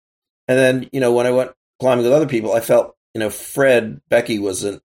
And 0.47 0.57
then, 0.57 0.89
you 0.91 0.99
know, 0.99 1.13
when 1.13 1.25
I 1.25 1.31
went 1.31 1.51
climbing 1.79 2.03
with 2.03 2.13
other 2.13 2.27
people, 2.27 2.53
I 2.53 2.59
felt, 2.59 2.95
you 3.13 3.19
know, 3.19 3.29
Fred 3.29 4.01
Beckey 4.09 4.39
was 4.39 4.63
an 4.63 4.81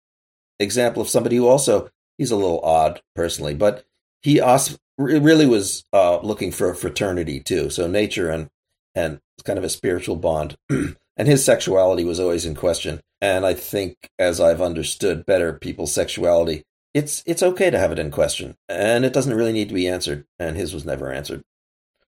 example 0.58 1.02
of 1.02 1.08
somebody 1.08 1.36
who 1.36 1.48
also, 1.48 1.90
he's 2.18 2.30
a 2.30 2.36
little 2.36 2.60
odd 2.60 3.00
personally, 3.14 3.54
but 3.54 3.84
he 4.22 4.40
also 4.40 4.76
really 4.98 5.46
was 5.46 5.84
uh, 5.92 6.18
looking 6.20 6.52
for 6.52 6.70
a 6.70 6.76
fraternity 6.76 7.40
too. 7.40 7.70
So 7.70 7.86
nature 7.86 8.30
and, 8.30 8.50
and 8.94 9.20
kind 9.44 9.58
of 9.58 9.64
a 9.64 9.68
spiritual 9.68 10.16
bond. 10.16 10.56
and 11.16 11.28
his 11.28 11.44
sexuality 11.44 12.04
was 12.04 12.20
always 12.20 12.44
in 12.44 12.54
question. 12.54 13.00
And 13.20 13.46
I 13.46 13.54
think 13.54 14.10
as 14.18 14.40
I've 14.40 14.60
understood 14.60 15.26
better 15.26 15.52
people's 15.52 15.92
sexuality, 15.92 16.64
it's 16.92 17.22
it's 17.26 17.42
okay 17.42 17.70
to 17.70 17.78
have 17.78 17.90
it 17.90 17.98
in 17.98 18.10
question, 18.10 18.56
and 18.68 19.04
it 19.04 19.12
doesn't 19.12 19.34
really 19.34 19.52
need 19.52 19.68
to 19.68 19.74
be 19.74 19.88
answered. 19.88 20.26
And 20.38 20.56
his 20.56 20.72
was 20.72 20.84
never 20.84 21.12
answered. 21.12 21.42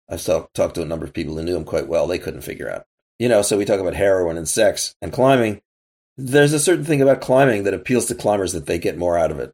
I've 0.07 0.23
talk, 0.23 0.53
talked 0.53 0.75
to 0.75 0.83
a 0.83 0.85
number 0.85 1.05
of 1.05 1.13
people 1.13 1.35
who 1.35 1.43
knew 1.43 1.55
him 1.55 1.65
quite 1.65 1.87
well; 1.87 2.05
they 2.05 2.19
couldn't 2.19 2.41
figure 2.41 2.69
out. 2.69 2.85
You 3.17 3.29
know, 3.29 3.41
so 3.41 3.57
we 3.57 3.65
talk 3.65 3.79
about 3.79 3.95
heroin 3.95 4.37
and 4.37 4.47
sex 4.47 4.95
and 5.01 5.11
climbing. 5.11 5.61
There's 6.17 6.53
a 6.53 6.59
certain 6.59 6.85
thing 6.85 7.01
about 7.01 7.21
climbing 7.21 7.63
that 7.63 7.73
appeals 7.73 8.05
to 8.07 8.15
climbers 8.15 8.53
that 8.53 8.67
they 8.67 8.77
get 8.77 8.97
more 8.97 9.17
out 9.17 9.31
of 9.31 9.39
it, 9.39 9.53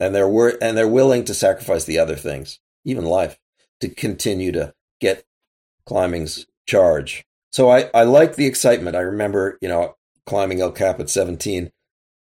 and 0.00 0.14
they're 0.14 0.28
wor- 0.28 0.58
and 0.62 0.76
they're 0.76 0.88
willing 0.88 1.24
to 1.26 1.34
sacrifice 1.34 1.84
the 1.84 1.98
other 1.98 2.16
things, 2.16 2.58
even 2.84 3.04
life, 3.04 3.38
to 3.80 3.88
continue 3.88 4.52
to 4.52 4.72
get 5.00 5.24
climbing's 5.84 6.46
charge. 6.66 7.26
So 7.56 7.70
I 7.70 7.88
I 7.94 8.02
like 8.02 8.36
the 8.36 8.44
excitement. 8.44 8.96
I 8.96 9.00
remember, 9.00 9.56
you 9.62 9.68
know, 9.70 9.94
climbing 10.26 10.60
El 10.60 10.72
Cap 10.72 11.00
at 11.00 11.08
17, 11.08 11.70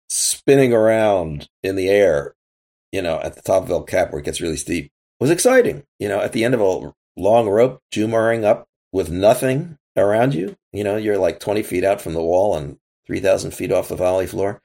spinning 0.08 0.72
around 0.72 1.48
in 1.62 1.76
the 1.76 1.88
air, 1.88 2.34
you 2.90 3.00
know, 3.00 3.20
at 3.20 3.36
the 3.36 3.42
top 3.42 3.62
of 3.62 3.70
El 3.70 3.84
Cap 3.84 4.10
where 4.10 4.18
it 4.18 4.24
gets 4.24 4.40
really 4.40 4.56
steep 4.56 4.90
was 5.20 5.30
exciting. 5.30 5.84
You 6.00 6.08
know, 6.08 6.20
at 6.20 6.32
the 6.32 6.44
end 6.44 6.54
of 6.54 6.60
a 6.60 6.92
long 7.16 7.48
rope, 7.48 7.78
Jumaring 7.92 8.44
up 8.44 8.66
with 8.90 9.08
nothing 9.08 9.78
around 9.96 10.34
you, 10.34 10.56
you 10.72 10.82
know, 10.82 10.96
you're 10.96 11.16
like 11.16 11.38
20 11.38 11.62
feet 11.62 11.84
out 11.84 12.00
from 12.00 12.14
the 12.14 12.22
wall 12.24 12.56
and 12.56 12.78
3,000 13.06 13.52
feet 13.52 13.70
off 13.70 13.86
the 13.86 13.94
valley 13.94 14.26
floor. 14.26 14.60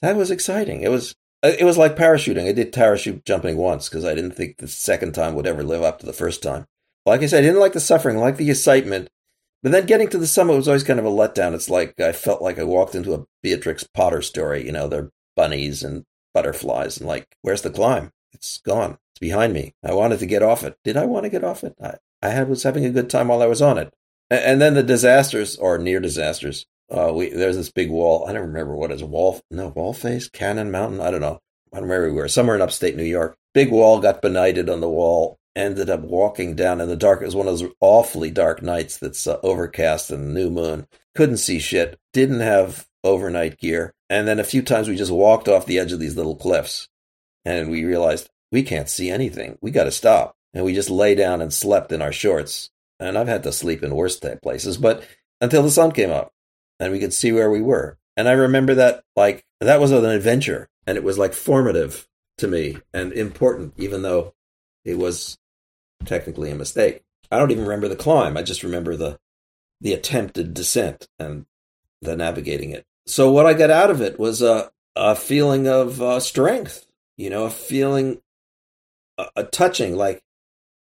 That 0.00 0.14
was 0.14 0.30
exciting. 0.30 0.82
It 0.82 0.92
was, 0.92 1.16
it 1.42 1.64
was 1.64 1.76
like 1.76 1.96
parachuting. 1.96 2.48
I 2.48 2.52
did 2.52 2.72
parachute 2.72 3.24
jumping 3.24 3.56
once 3.56 3.88
because 3.88 4.04
I 4.04 4.14
didn't 4.14 4.36
think 4.36 4.58
the 4.58 4.68
second 4.68 5.12
time 5.12 5.34
would 5.34 5.48
ever 5.48 5.64
live 5.64 5.82
up 5.82 5.98
to 5.98 6.06
the 6.06 6.12
first 6.12 6.40
time. 6.40 6.66
Like 7.04 7.22
I 7.22 7.26
said, 7.26 7.40
I 7.40 7.46
didn't 7.48 7.60
like 7.60 7.72
the 7.72 7.80
suffering, 7.80 8.18
like 8.18 8.36
the 8.36 8.48
excitement 8.48 9.08
but 9.64 9.72
then 9.72 9.86
getting 9.86 10.08
to 10.10 10.18
the 10.18 10.26
summit 10.26 10.56
was 10.56 10.68
always 10.68 10.84
kind 10.84 11.00
of 11.00 11.06
a 11.06 11.10
letdown. 11.10 11.54
It's 11.54 11.70
like 11.70 11.98
I 11.98 12.12
felt 12.12 12.42
like 12.42 12.58
I 12.58 12.64
walked 12.64 12.94
into 12.94 13.14
a 13.14 13.24
Beatrix 13.42 13.82
Potter 13.82 14.20
story. 14.20 14.64
You 14.66 14.72
know, 14.72 14.88
they're 14.88 15.10
bunnies 15.34 15.82
and 15.82 16.04
butterflies, 16.34 16.98
and 16.98 17.08
like, 17.08 17.34
where's 17.40 17.62
the 17.62 17.70
climb? 17.70 18.12
It's 18.34 18.58
gone. 18.58 18.98
It's 19.12 19.20
behind 19.20 19.54
me. 19.54 19.74
I 19.82 19.94
wanted 19.94 20.18
to 20.18 20.26
get 20.26 20.42
off 20.42 20.64
it. 20.64 20.76
Did 20.84 20.98
I 20.98 21.06
want 21.06 21.24
to 21.24 21.30
get 21.30 21.44
off 21.44 21.64
it? 21.64 21.74
I, 21.82 21.94
I 22.20 22.28
had, 22.28 22.50
was 22.50 22.62
having 22.62 22.84
a 22.84 22.90
good 22.90 23.08
time 23.08 23.28
while 23.28 23.40
I 23.40 23.46
was 23.46 23.62
on 23.62 23.78
it. 23.78 23.94
And, 24.28 24.40
and 24.44 24.60
then 24.60 24.74
the 24.74 24.82
disasters 24.82 25.56
or 25.56 25.78
near 25.78 25.98
disasters. 25.98 26.66
Uh, 26.90 27.12
we 27.14 27.30
there's 27.30 27.56
this 27.56 27.72
big 27.72 27.90
wall. 27.90 28.26
I 28.28 28.34
don't 28.34 28.46
remember 28.46 28.76
what 28.76 28.92
is 28.92 29.02
wall. 29.02 29.40
No 29.50 29.68
wall 29.68 29.94
face, 29.94 30.28
Cannon 30.28 30.70
Mountain. 30.70 31.00
I 31.00 31.10
don't 31.10 31.22
know. 31.22 31.40
I 31.72 31.78
don't 31.80 31.88
remember 31.88 32.12
where. 32.12 32.28
Somewhere 32.28 32.56
in 32.56 32.60
upstate 32.60 32.96
New 32.96 33.02
York. 33.02 33.34
Big 33.54 33.70
wall 33.70 33.98
got 33.98 34.20
benighted 34.20 34.68
on 34.68 34.82
the 34.82 34.90
wall 34.90 35.38
ended 35.56 35.88
up 35.88 36.00
walking 36.00 36.56
down 36.56 36.80
in 36.80 36.88
the 36.88 36.96
dark. 36.96 37.22
It 37.22 37.26
was 37.26 37.36
one 37.36 37.46
of 37.46 37.58
those 37.58 37.70
awfully 37.80 38.30
dark 38.30 38.62
nights 38.62 38.98
that's 38.98 39.26
uh, 39.26 39.38
overcast 39.42 40.10
and 40.10 40.34
new 40.34 40.50
moon. 40.50 40.86
Couldn't 41.14 41.36
see 41.38 41.58
shit. 41.58 41.98
Didn't 42.12 42.40
have 42.40 42.86
overnight 43.04 43.58
gear. 43.58 43.94
And 44.10 44.26
then 44.26 44.40
a 44.40 44.44
few 44.44 44.62
times 44.62 44.88
we 44.88 44.96
just 44.96 45.12
walked 45.12 45.48
off 45.48 45.66
the 45.66 45.78
edge 45.78 45.92
of 45.92 46.00
these 46.00 46.16
little 46.16 46.36
cliffs 46.36 46.88
and 47.44 47.70
we 47.70 47.84
realized 47.84 48.30
we 48.50 48.62
can't 48.62 48.88
see 48.88 49.10
anything. 49.10 49.58
We 49.60 49.70
got 49.70 49.84
to 49.84 49.90
stop. 49.90 50.36
and 50.52 50.64
we 50.64 50.72
just 50.72 50.90
lay 50.90 51.14
down 51.16 51.42
and 51.42 51.52
slept 51.52 51.90
in 51.90 52.00
our 52.00 52.12
shorts. 52.12 52.70
And 53.00 53.18
I've 53.18 53.28
had 53.28 53.42
to 53.42 53.52
sleep 53.52 53.82
in 53.82 53.94
worse 53.94 54.20
places, 54.42 54.78
but 54.78 55.04
until 55.40 55.62
the 55.62 55.70
sun 55.70 55.90
came 55.90 56.10
up 56.10 56.32
and 56.78 56.92
we 56.92 57.00
could 57.00 57.12
see 57.12 57.32
where 57.32 57.50
we 57.50 57.60
were. 57.60 57.98
And 58.16 58.28
I 58.28 58.32
remember 58.32 58.74
that 58.76 59.02
like 59.16 59.44
that 59.60 59.80
was 59.80 59.90
an 59.90 60.04
adventure 60.04 60.68
and 60.86 60.96
it 60.96 61.04
was 61.04 61.18
like 61.18 61.32
formative 61.32 62.06
to 62.38 62.46
me 62.46 62.78
and 62.92 63.12
important, 63.12 63.74
even 63.76 64.02
though 64.02 64.34
it 64.84 64.96
was 64.96 65.38
technically 66.04 66.50
a 66.50 66.54
mistake. 66.54 67.02
I 67.30 67.38
don't 67.38 67.50
even 67.50 67.64
remember 67.64 67.88
the 67.88 67.96
climb. 67.96 68.36
I 68.36 68.42
just 68.42 68.62
remember 68.62 68.96
the 68.96 69.18
the 69.80 69.92
attempted 69.92 70.54
descent 70.54 71.08
and 71.18 71.46
the 72.00 72.16
navigating 72.16 72.70
it. 72.70 72.84
So 73.06 73.30
what 73.30 73.46
I 73.46 73.54
got 73.54 73.70
out 73.70 73.90
of 73.90 74.00
it 74.00 74.18
was 74.18 74.42
a 74.42 74.70
a 74.96 75.16
feeling 75.16 75.66
of 75.66 76.00
uh, 76.00 76.20
strength, 76.20 76.86
you 77.16 77.28
know, 77.30 77.44
a 77.44 77.50
feeling 77.50 78.20
a, 79.18 79.26
a 79.36 79.44
touching 79.44 79.96
like 79.96 80.22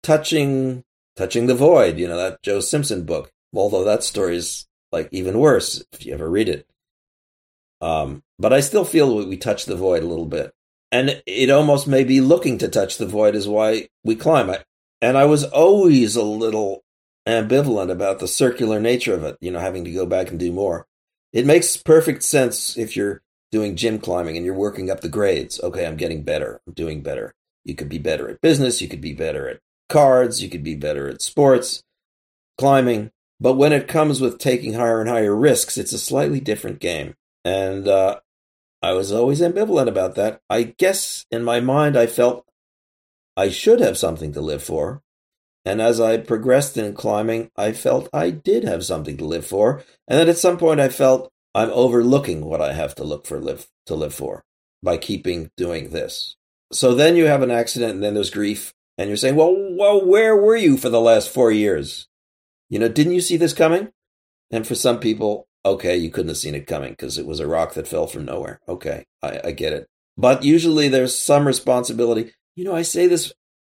touching 0.04 0.84
touching 1.16 1.48
the 1.48 1.56
void, 1.56 1.98
you 1.98 2.08
know, 2.08 2.18
that 2.18 2.42
Joe 2.44 2.60
Simpson 2.60 3.06
book. 3.06 3.32
Although 3.56 3.84
that 3.84 4.04
story 4.04 4.38
is 4.38 4.68
like 4.92 5.10
even 5.12 5.40
worse 5.40 5.84
if 5.92 6.06
you 6.06 6.14
ever 6.14 6.30
read 6.30 6.50
it. 6.50 6.68
Um, 7.82 8.24
but 8.40 8.54
I 8.54 8.62
still 8.62 8.86
feel 8.86 9.28
we 9.28 9.38
touch 9.38 9.66
the 9.66 9.76
void 9.76 10.04
a 10.04 10.08
little 10.08 10.26
bit. 10.26 10.54
And 10.92 11.22
it 11.26 11.50
almost 11.50 11.88
may 11.88 12.04
be 12.04 12.22
looking 12.22 12.60
to 12.60 12.68
touch 12.68 12.98
the 12.98 13.08
void 13.08 13.36
is 13.36 13.48
why 13.48 13.90
we 14.04 14.16
climb. 14.16 14.50
I, 14.50 14.64
and 15.04 15.18
I 15.18 15.26
was 15.26 15.44
always 15.44 16.16
a 16.16 16.24
little 16.24 16.86
ambivalent 17.28 17.92
about 17.92 18.20
the 18.20 18.28
circular 18.28 18.80
nature 18.80 19.14
of 19.14 19.26
it, 19.26 19.38
you 19.42 19.52
know, 19.52 19.60
having 19.60 19.84
to 19.84 19.92
go 19.92 20.06
back 20.06 20.30
and 20.30 20.40
do 20.40 20.50
more. 20.54 20.88
It 21.34 21.46
makes 21.46 21.76
perfect 21.76 22.24
sense 22.24 22.78
if 22.78 22.96
you're 22.96 23.22
doing 23.52 23.76
gym 23.76 24.00
climbing 24.00 24.38
and 24.38 24.46
you're 24.46 24.56
working 24.56 24.90
up 24.90 25.02
the 25.02 25.10
grades. 25.10 25.60
Okay, 25.62 25.86
I'm 25.86 25.98
getting 25.98 26.24
better. 26.24 26.62
I'm 26.66 26.74
doing 26.74 27.04
better. 27.04 27.36
You 27.66 27.76
could 27.76 27.90
be 27.90 27.98
better 27.98 28.30
at 28.30 28.40
business. 28.40 28.82
You 28.82 28.88
could 28.88 29.02
be 29.02 29.12
better 29.12 29.50
at 29.50 29.60
cards. 29.90 30.42
You 30.42 30.50
could 30.50 30.64
be 30.64 30.76
better 30.76 31.10
at 31.10 31.22
sports, 31.22 31.84
climbing. 32.58 33.12
But 33.42 33.56
when 33.56 33.74
it 33.74 33.90
comes 33.90 34.22
with 34.22 34.38
taking 34.38 34.76
higher 34.76 35.02
and 35.02 35.10
higher 35.10 35.36
risks, 35.36 35.78
it's 35.78 35.92
a 35.92 36.00
slightly 36.00 36.40
different 36.40 36.80
game. 36.80 37.16
And 37.44 37.90
uh, 37.90 38.22
I 38.82 38.94
was 38.94 39.12
always 39.12 39.42
ambivalent 39.42 39.90
about 39.90 40.16
that. 40.16 40.40
I 40.50 40.64
guess 40.64 41.26
in 41.30 41.44
my 41.44 41.60
mind, 41.60 41.98
I 41.98 42.08
felt 42.08 42.46
I 43.36 43.50
should 43.50 43.80
have 43.80 43.98
something 43.98 44.34
to 44.34 44.42
live 44.42 44.64
for. 44.64 45.02
And 45.66 45.82
as 45.82 46.00
I 46.00 46.18
progressed 46.18 46.78
in 46.78 46.94
climbing, 46.94 47.50
I 47.56 47.72
felt 47.72 48.10
I 48.14 48.30
did 48.32 48.64
have 48.64 48.84
something 48.86 49.18
to 49.18 49.26
live 49.26 49.46
for. 49.46 49.84
And 50.08 50.20
then 50.20 50.30
at 50.30 50.38
some 50.38 50.58
point, 50.58 50.80
I 50.80 50.90
felt 50.90 51.32
I'm 51.56 51.70
overlooking 51.70 52.46
what 52.46 52.62
I 52.62 52.74
have 52.74 52.96
to 52.96 53.04
look 53.04 53.26
for 53.26 53.40
live 53.40 53.68
to 53.86 53.96
live 53.96 54.14
for 54.14 54.44
by 54.82 54.98
keeping 54.98 55.52
doing 55.56 55.90
this. 55.90 56.36
So 56.72 56.96
then 56.96 57.16
you 57.16 57.28
have 57.28 57.42
an 57.42 57.52
accident, 57.52 57.94
and 57.94 58.04
then 58.04 58.16
there's 58.16 58.30
grief, 58.30 58.74
and 58.98 59.08
you're 59.08 59.18
saying, 59.18 59.36
"Well, 59.36 59.56
well, 59.78 60.06
where 60.06 60.36
were 60.36 60.58
you 60.58 60.78
for 60.78 60.90
the 60.90 61.02
last 61.02 61.30
four 61.30 61.52
years? 61.52 62.08
You 62.70 62.80
know, 62.80 62.90
didn't 62.90 63.14
you 63.14 63.22
see 63.22 63.38
this 63.38 63.54
coming?" 63.54 63.92
And 64.52 64.68
for 64.68 64.76
some 64.76 65.00
people, 65.00 65.48
okay, 65.66 65.96
you 65.96 66.10
couldn't 66.10 66.30
have 66.30 66.38
seen 66.38 66.56
it 66.56 66.68
coming 66.68 66.92
because 66.92 67.18
it 67.18 67.26
was 67.26 67.40
a 67.40 67.48
rock 67.48 67.74
that 67.74 67.88
fell 67.88 68.08
from 68.08 68.26
nowhere. 68.26 68.60
Okay, 68.68 69.06
I, 69.22 69.40
I 69.46 69.52
get 69.52 69.74
it. 69.74 69.88
But 70.18 70.44
usually 70.44 70.90
there's 70.90 71.18
some 71.18 71.48
responsibility. 71.48 72.34
You 72.56 72.64
know, 72.66 72.76
I 72.76 72.82
say 72.84 73.08
this 73.08 73.34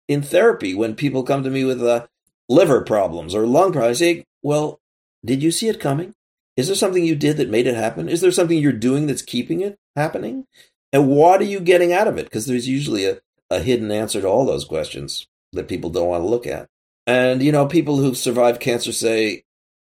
in 0.07 0.21
therapy 0.21 0.75
when 0.75 0.95
people 0.95 1.23
come 1.23 1.43
to 1.43 1.49
me 1.49 1.63
with 1.63 1.81
uh, 1.81 2.07
liver 2.49 2.81
problems 2.81 3.33
or 3.33 3.45
lung 3.45 3.71
problems. 3.71 4.01
I 4.01 4.05
say, 4.05 4.25
well, 4.43 4.79
did 5.23 5.41
you 5.41 5.51
see 5.51 5.67
it 5.67 5.79
coming? 5.79 6.13
Is 6.57 6.67
there 6.67 6.75
something 6.75 7.03
you 7.03 7.15
did 7.15 7.37
that 7.37 7.49
made 7.49 7.67
it 7.67 7.75
happen? 7.75 8.07
Is 8.07 8.21
there 8.21 8.31
something 8.31 8.57
you're 8.57 8.71
doing 8.71 9.07
that's 9.07 9.21
keeping 9.21 9.61
it 9.61 9.77
happening? 9.95 10.45
And 10.93 11.09
what 11.09 11.41
are 11.41 11.45
you 11.45 11.59
getting 11.59 11.91
out 11.91 12.07
of 12.07 12.17
it? 12.17 12.25
Because 12.25 12.45
there's 12.45 12.67
usually 12.67 13.05
a, 13.05 13.19
a 13.49 13.59
hidden 13.59 13.91
answer 13.91 14.21
to 14.21 14.27
all 14.27 14.45
those 14.45 14.63
questions 14.63 15.27
that 15.51 15.67
people 15.67 15.89
don't 15.89 16.07
want 16.07 16.23
to 16.23 16.27
look 16.27 16.47
at. 16.47 16.67
And, 17.07 17.43
you 17.43 17.51
know, 17.51 17.65
people 17.65 17.97
who've 17.97 18.17
survived 18.17 18.61
cancer 18.61 18.91
say, 18.91 19.43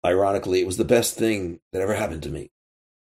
ironically, 0.06 0.60
it 0.62 0.66
was 0.66 0.78
the 0.78 0.86
best 0.86 1.16
thing 1.16 1.60
that 1.72 1.82
ever 1.82 1.94
happened 1.94 2.24
to 2.24 2.30
me. 2.30 2.50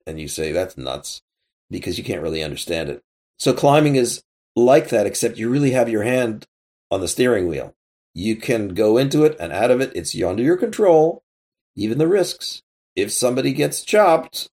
And 0.07 0.21
you 0.21 0.29
say, 0.29 0.53
that's 0.53 0.77
nuts 0.77 1.23
because 1.71 1.99
you 1.99 2.05
can't 2.05 2.23
really 2.23 2.43
understand 2.43 2.89
it. 2.89 3.03
So 3.39 3.53
climbing 3.53 3.97
is 3.97 4.23
like 4.57 4.89
that, 4.89 5.07
except 5.07 5.39
you 5.39 5.49
really 5.49 5.73
have 5.73 5.89
your 5.89 6.03
hand 6.03 6.47
on 6.91 7.01
the 7.01 7.09
steering 7.09 7.47
wheel. 7.47 7.75
You 8.15 8.37
can 8.37 8.69
go 8.69 8.97
into 8.97 9.25
it 9.25 9.37
and 9.39 9.53
out 9.53 9.71
of 9.71 9.81
it. 9.81 9.93
It's 9.95 10.21
under 10.21 10.43
your 10.43 10.57
control, 10.57 11.23
even 11.77 11.99
the 11.99 12.09
risks. 12.09 12.63
If 12.97 13.13
somebody 13.13 13.53
gets 13.53 13.83
chopped, 13.83 14.49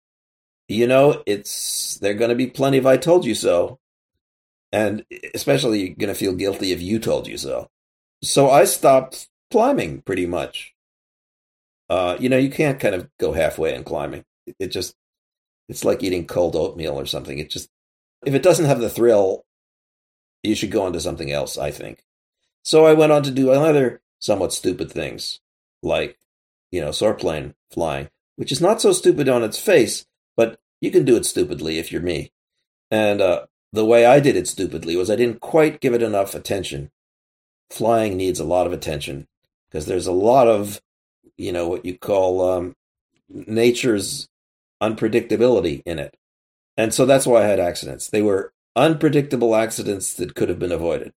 you 0.68 0.86
know, 0.86 1.22
it's 1.26 1.96
they're 1.96 2.14
going 2.14 2.28
to 2.28 2.34
be 2.34 2.46
plenty 2.46 2.76
of 2.76 2.86
I 2.86 2.98
told 2.98 3.24
you 3.24 3.34
so. 3.34 3.78
And 4.70 5.04
especially 5.34 5.80
you're 5.80 5.96
going 5.96 6.12
to 6.12 6.14
feel 6.14 6.34
guilty 6.34 6.72
if 6.72 6.82
you 6.82 6.98
told 6.98 7.26
you 7.26 7.38
so. 7.38 7.70
So 8.22 8.50
I 8.50 8.64
stopped 8.64 9.28
climbing 9.50 10.02
pretty 10.02 10.26
much. 10.26 10.74
Uh, 11.88 12.16
you 12.18 12.28
know, 12.28 12.38
you 12.38 12.50
can't 12.50 12.80
kind 12.80 12.94
of 12.94 13.08
go 13.18 13.32
halfway 13.32 13.74
in 13.74 13.84
climbing. 13.84 14.24
It 14.58 14.68
just, 14.68 14.94
it's 15.68 15.84
like 15.84 16.02
eating 16.02 16.26
cold 16.26 16.56
oatmeal 16.56 16.98
or 16.98 17.06
something. 17.06 17.38
It 17.38 17.50
just, 17.50 17.68
if 18.26 18.34
it 18.34 18.42
doesn't 18.42 18.64
have 18.66 18.80
the 18.80 18.90
thrill, 18.90 19.44
you 20.44 20.54
should 20.54 20.70
go 20.70 20.82
on 20.82 20.92
to 20.92 21.00
something 21.00 21.30
else, 21.30 21.58
I 21.58 21.70
think. 21.70 22.04
So 22.62 22.86
I 22.86 22.94
went 22.94 23.12
on 23.12 23.22
to 23.24 23.30
do 23.30 23.50
other 23.50 24.00
somewhat 24.18 24.52
stupid 24.52 24.90
things, 24.90 25.40
like, 25.82 26.18
you 26.70 26.80
know, 26.80 26.92
plane 27.14 27.54
flying, 27.70 28.08
which 28.36 28.52
is 28.52 28.60
not 28.60 28.80
so 28.80 28.92
stupid 28.92 29.28
on 29.28 29.42
its 29.42 29.58
face, 29.58 30.06
but 30.36 30.58
you 30.80 30.90
can 30.90 31.04
do 31.04 31.16
it 31.16 31.26
stupidly 31.26 31.78
if 31.78 31.92
you're 31.92 32.02
me. 32.02 32.32
And 32.90 33.20
uh, 33.20 33.46
the 33.72 33.84
way 33.84 34.06
I 34.06 34.20
did 34.20 34.36
it 34.36 34.48
stupidly 34.48 34.96
was 34.96 35.10
I 35.10 35.16
didn't 35.16 35.40
quite 35.40 35.80
give 35.80 35.94
it 35.94 36.02
enough 36.02 36.34
attention. 36.34 36.90
Flying 37.70 38.16
needs 38.16 38.40
a 38.40 38.44
lot 38.44 38.66
of 38.66 38.72
attention 38.72 39.26
because 39.68 39.86
there's 39.86 40.06
a 40.06 40.12
lot 40.12 40.46
of, 40.46 40.80
you 41.36 41.52
know, 41.52 41.68
what 41.68 41.84
you 41.84 41.98
call 41.98 42.48
um, 42.48 42.76
nature's 43.28 44.28
unpredictability 44.82 45.82
in 45.84 45.98
it. 45.98 46.16
And 46.76 46.92
so 46.92 47.06
that's 47.06 47.26
why 47.26 47.42
I 47.42 47.46
had 47.46 47.60
accidents. 47.60 48.08
They 48.08 48.22
were 48.22 48.52
unpredictable 48.76 49.54
accidents 49.54 50.14
that 50.14 50.34
could 50.34 50.48
have 50.48 50.58
been 50.58 50.72
avoided. 50.72 51.12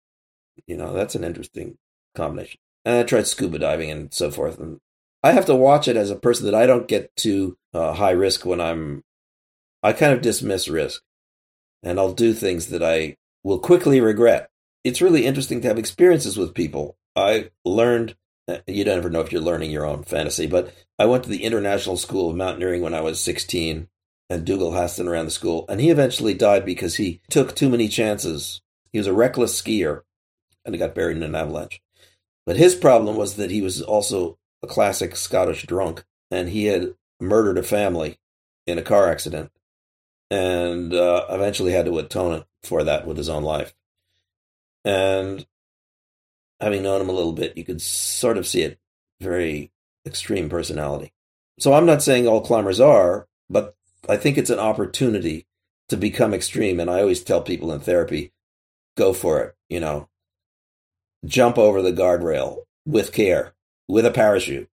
You 0.66 0.76
know, 0.76 0.92
that's 0.92 1.14
an 1.14 1.24
interesting 1.24 1.78
combination. 2.14 2.60
And 2.84 2.96
I 2.96 3.02
tried 3.02 3.26
scuba 3.26 3.58
diving 3.58 3.90
and 3.90 4.12
so 4.12 4.30
forth. 4.30 4.58
And 4.58 4.80
I 5.22 5.32
have 5.32 5.46
to 5.46 5.54
watch 5.54 5.88
it 5.88 5.96
as 5.96 6.10
a 6.10 6.16
person 6.16 6.46
that 6.46 6.54
I 6.54 6.66
don't 6.66 6.88
get 6.88 7.14
too 7.16 7.58
uh, 7.74 7.94
high 7.94 8.12
risk 8.12 8.44
when 8.44 8.60
I'm, 8.60 9.04
I 9.82 9.92
kind 9.92 10.12
of 10.12 10.22
dismiss 10.22 10.68
risk. 10.68 11.02
And 11.82 11.98
I'll 11.98 12.12
do 12.12 12.32
things 12.32 12.68
that 12.68 12.82
I 12.82 13.16
will 13.42 13.58
quickly 13.58 14.00
regret. 14.00 14.50
It's 14.84 15.02
really 15.02 15.26
interesting 15.26 15.60
to 15.60 15.68
have 15.68 15.78
experiences 15.78 16.36
with 16.36 16.54
people. 16.54 16.96
I 17.14 17.50
learned, 17.64 18.16
uh, 18.48 18.58
you 18.66 18.84
don't 18.84 18.98
ever 18.98 19.10
know 19.10 19.20
if 19.20 19.32
you're 19.32 19.40
learning 19.40 19.70
your 19.70 19.86
own 19.86 20.04
fantasy, 20.04 20.46
but 20.46 20.72
I 20.98 21.06
went 21.06 21.24
to 21.24 21.28
the 21.28 21.44
International 21.44 21.96
School 21.96 22.30
of 22.30 22.36
Mountaineering 22.36 22.82
when 22.82 22.94
I 22.94 23.00
was 23.00 23.20
16 23.20 23.88
and 24.28 24.44
Dougal 24.44 24.72
Haston 24.72 25.10
ran 25.10 25.24
the 25.26 25.30
school. 25.30 25.64
And 25.68 25.80
he 25.80 25.90
eventually 25.90 26.34
died 26.34 26.64
because 26.64 26.96
he 26.96 27.20
took 27.30 27.54
too 27.54 27.68
many 27.68 27.88
chances. 27.88 28.60
He 28.92 28.98
was 28.98 29.06
a 29.06 29.12
reckless 29.12 29.60
skier 29.60 30.02
and 30.64 30.74
he 30.74 30.78
got 30.78 30.94
buried 30.94 31.16
in 31.16 31.22
an 31.22 31.34
avalanche. 31.34 31.80
But 32.44 32.56
his 32.56 32.74
problem 32.74 33.16
was 33.16 33.36
that 33.36 33.50
he 33.50 33.62
was 33.62 33.80
also 33.80 34.38
a 34.62 34.66
classic 34.66 35.16
Scottish 35.16 35.64
drunk, 35.64 36.04
and 36.30 36.48
he 36.48 36.66
had 36.66 36.94
murdered 37.20 37.58
a 37.58 37.62
family 37.62 38.18
in 38.66 38.78
a 38.78 38.82
car 38.82 39.08
accident, 39.08 39.50
and 40.30 40.92
uh, 40.92 41.26
eventually 41.30 41.72
had 41.72 41.86
to 41.86 41.98
atone 41.98 42.44
for 42.62 42.84
that 42.84 43.06
with 43.06 43.16
his 43.16 43.28
own 43.28 43.44
life. 43.44 43.74
And 44.84 45.46
having 46.60 46.82
known 46.82 47.00
him 47.00 47.08
a 47.08 47.12
little 47.12 47.32
bit, 47.32 47.56
you 47.56 47.64
could 47.64 47.80
sort 47.80 48.38
of 48.38 48.46
see 48.46 48.62
it 48.62 48.78
very 49.20 49.70
extreme 50.04 50.48
personality. 50.48 51.12
So 51.58 51.72
I'm 51.72 51.86
not 51.86 52.02
saying 52.02 52.26
all 52.26 52.40
climbers 52.40 52.80
are, 52.80 53.28
but 53.48 53.75
I 54.08 54.16
think 54.16 54.38
it's 54.38 54.50
an 54.50 54.58
opportunity 54.58 55.46
to 55.88 55.96
become 55.96 56.34
extreme. 56.34 56.80
And 56.80 56.90
I 56.90 57.00
always 57.00 57.22
tell 57.22 57.40
people 57.40 57.72
in 57.72 57.80
therapy, 57.80 58.32
go 58.96 59.12
for 59.12 59.42
it. 59.42 59.54
You 59.68 59.80
know, 59.80 60.08
jump 61.24 61.58
over 61.58 61.82
the 61.82 61.92
guardrail 61.92 62.58
with 62.84 63.12
care, 63.12 63.54
with 63.88 64.06
a 64.06 64.10
parachute. 64.10 64.68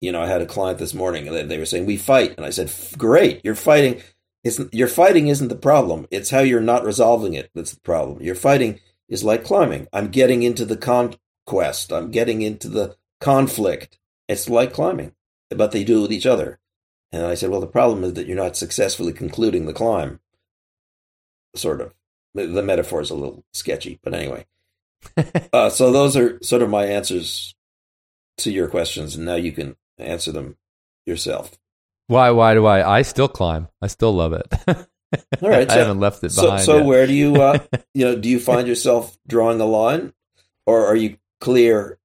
You 0.00 0.12
know, 0.12 0.22
I 0.22 0.26
had 0.26 0.42
a 0.42 0.46
client 0.46 0.78
this 0.78 0.94
morning 0.94 1.26
and 1.26 1.50
they 1.50 1.58
were 1.58 1.66
saying, 1.66 1.86
we 1.86 1.96
fight. 1.96 2.34
And 2.36 2.46
I 2.46 2.50
said, 2.50 2.72
great, 2.96 3.40
you're 3.44 3.54
fighting. 3.54 4.00
It's, 4.44 4.60
your 4.72 4.88
fighting 4.88 5.26
isn't 5.26 5.48
the 5.48 5.56
problem. 5.56 6.06
It's 6.10 6.30
how 6.30 6.40
you're 6.40 6.60
not 6.60 6.84
resolving 6.84 7.34
it 7.34 7.50
that's 7.54 7.72
the 7.72 7.80
problem. 7.80 8.22
Your 8.22 8.36
fighting 8.36 8.78
is 9.08 9.24
like 9.24 9.44
climbing. 9.44 9.88
I'm 9.92 10.08
getting 10.08 10.42
into 10.42 10.64
the 10.64 10.76
conquest. 10.76 11.92
I'm 11.92 12.10
getting 12.10 12.42
into 12.42 12.68
the 12.68 12.96
conflict. 13.20 13.98
It's 14.28 14.48
like 14.48 14.72
climbing, 14.72 15.14
but 15.50 15.72
they 15.72 15.82
do 15.82 15.98
it 15.98 16.02
with 16.02 16.12
each 16.12 16.26
other. 16.26 16.60
And 17.12 17.24
I 17.24 17.34
said, 17.34 17.50
well, 17.50 17.60
the 17.60 17.66
problem 17.66 18.04
is 18.04 18.14
that 18.14 18.26
you're 18.26 18.36
not 18.36 18.56
successfully 18.56 19.12
concluding 19.12 19.66
the 19.66 19.72
climb. 19.72 20.20
Sort 21.54 21.80
of. 21.80 21.94
The 22.34 22.62
metaphor 22.62 23.00
is 23.00 23.10
a 23.10 23.14
little 23.14 23.44
sketchy, 23.52 23.98
but 24.02 24.14
anyway. 24.14 24.46
uh, 25.52 25.70
so 25.70 25.90
those 25.90 26.16
are 26.16 26.42
sort 26.42 26.62
of 26.62 26.68
my 26.68 26.84
answers 26.84 27.54
to 28.38 28.50
your 28.50 28.68
questions, 28.68 29.16
and 29.16 29.24
now 29.24 29.34
you 29.34 29.52
can 29.52 29.76
answer 29.96 30.30
them 30.30 30.56
yourself. 31.06 31.58
Why? 32.06 32.30
Why 32.30 32.54
do 32.54 32.66
I? 32.66 32.98
I 32.98 33.02
still 33.02 33.28
climb. 33.28 33.68
I 33.80 33.86
still 33.86 34.12
love 34.12 34.34
it. 34.34 34.46
All 35.42 35.48
right, 35.48 35.68
so, 35.68 35.74
I 35.74 35.78
haven't 35.78 36.00
left 36.00 36.22
it 36.22 36.34
behind. 36.34 36.60
So, 36.60 36.72
so 36.72 36.76
yet. 36.76 36.86
where 36.86 37.06
do 37.06 37.14
you, 37.14 37.36
uh, 37.36 37.58
you 37.94 38.04
know, 38.04 38.16
do 38.16 38.28
you 38.28 38.38
find 38.38 38.68
yourself 38.68 39.18
drawing 39.26 39.60
a 39.60 39.64
line, 39.64 40.12
or 40.66 40.86
are 40.86 40.96
you 40.96 41.16
clear 41.40 41.98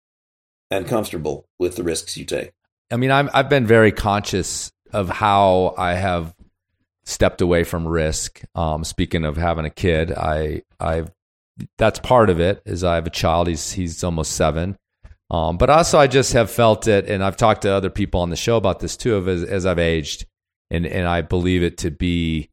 and 0.74 0.88
comfortable 0.88 1.48
with 1.60 1.76
the 1.76 1.84
risks 1.84 2.18
you 2.18 2.26
take. 2.26 2.52
I 2.92 2.98
mean, 2.98 3.12
I'm, 3.12 3.30
I've 3.34 3.50
been 3.50 3.66
very 3.66 3.92
conscious 3.92 4.72
of 4.94 5.10
how 5.10 5.76
I 5.78 5.94
have 5.94 6.34
stepped 7.06 7.42
away 7.42 7.64
from 7.64 7.88
risk. 7.88 8.42
Um, 8.56 8.84
speaking 8.84 9.26
of 9.26 9.38
having 9.38 9.66
a 9.66 9.70
kid, 9.70 10.12
I 10.12 10.64
I 10.80 11.06
that's 11.78 12.00
part 12.00 12.30
of 12.30 12.40
it. 12.40 12.62
Is 12.66 12.84
I 12.84 12.96
have 12.96 13.08
a 13.08 13.12
child. 13.12 13.48
He's 13.48 13.72
he's 13.72 14.04
almost 14.04 14.34
seven. 14.34 14.78
Um, 15.30 15.58
but 15.58 15.70
also, 15.70 15.98
I 15.98 16.08
just 16.08 16.34
have 16.34 16.52
felt 16.52 16.88
it, 16.88 17.10
and 17.10 17.24
I've 17.24 17.38
talked 17.38 17.64
to 17.64 17.72
other 17.72 17.90
people 17.90 18.22
on 18.22 18.30
the 18.30 18.36
show 18.36 18.58
about 18.58 18.80
this 18.80 18.96
too. 18.96 19.16
Of 19.16 19.28
as, 19.28 19.44
as 19.44 19.66
I've 19.66 19.80
aged, 19.80 20.26
and 20.70 20.86
and 20.86 21.08
I 21.08 21.22
believe 21.22 21.64
it 21.64 21.78
to 21.80 21.92
be, 21.92 22.50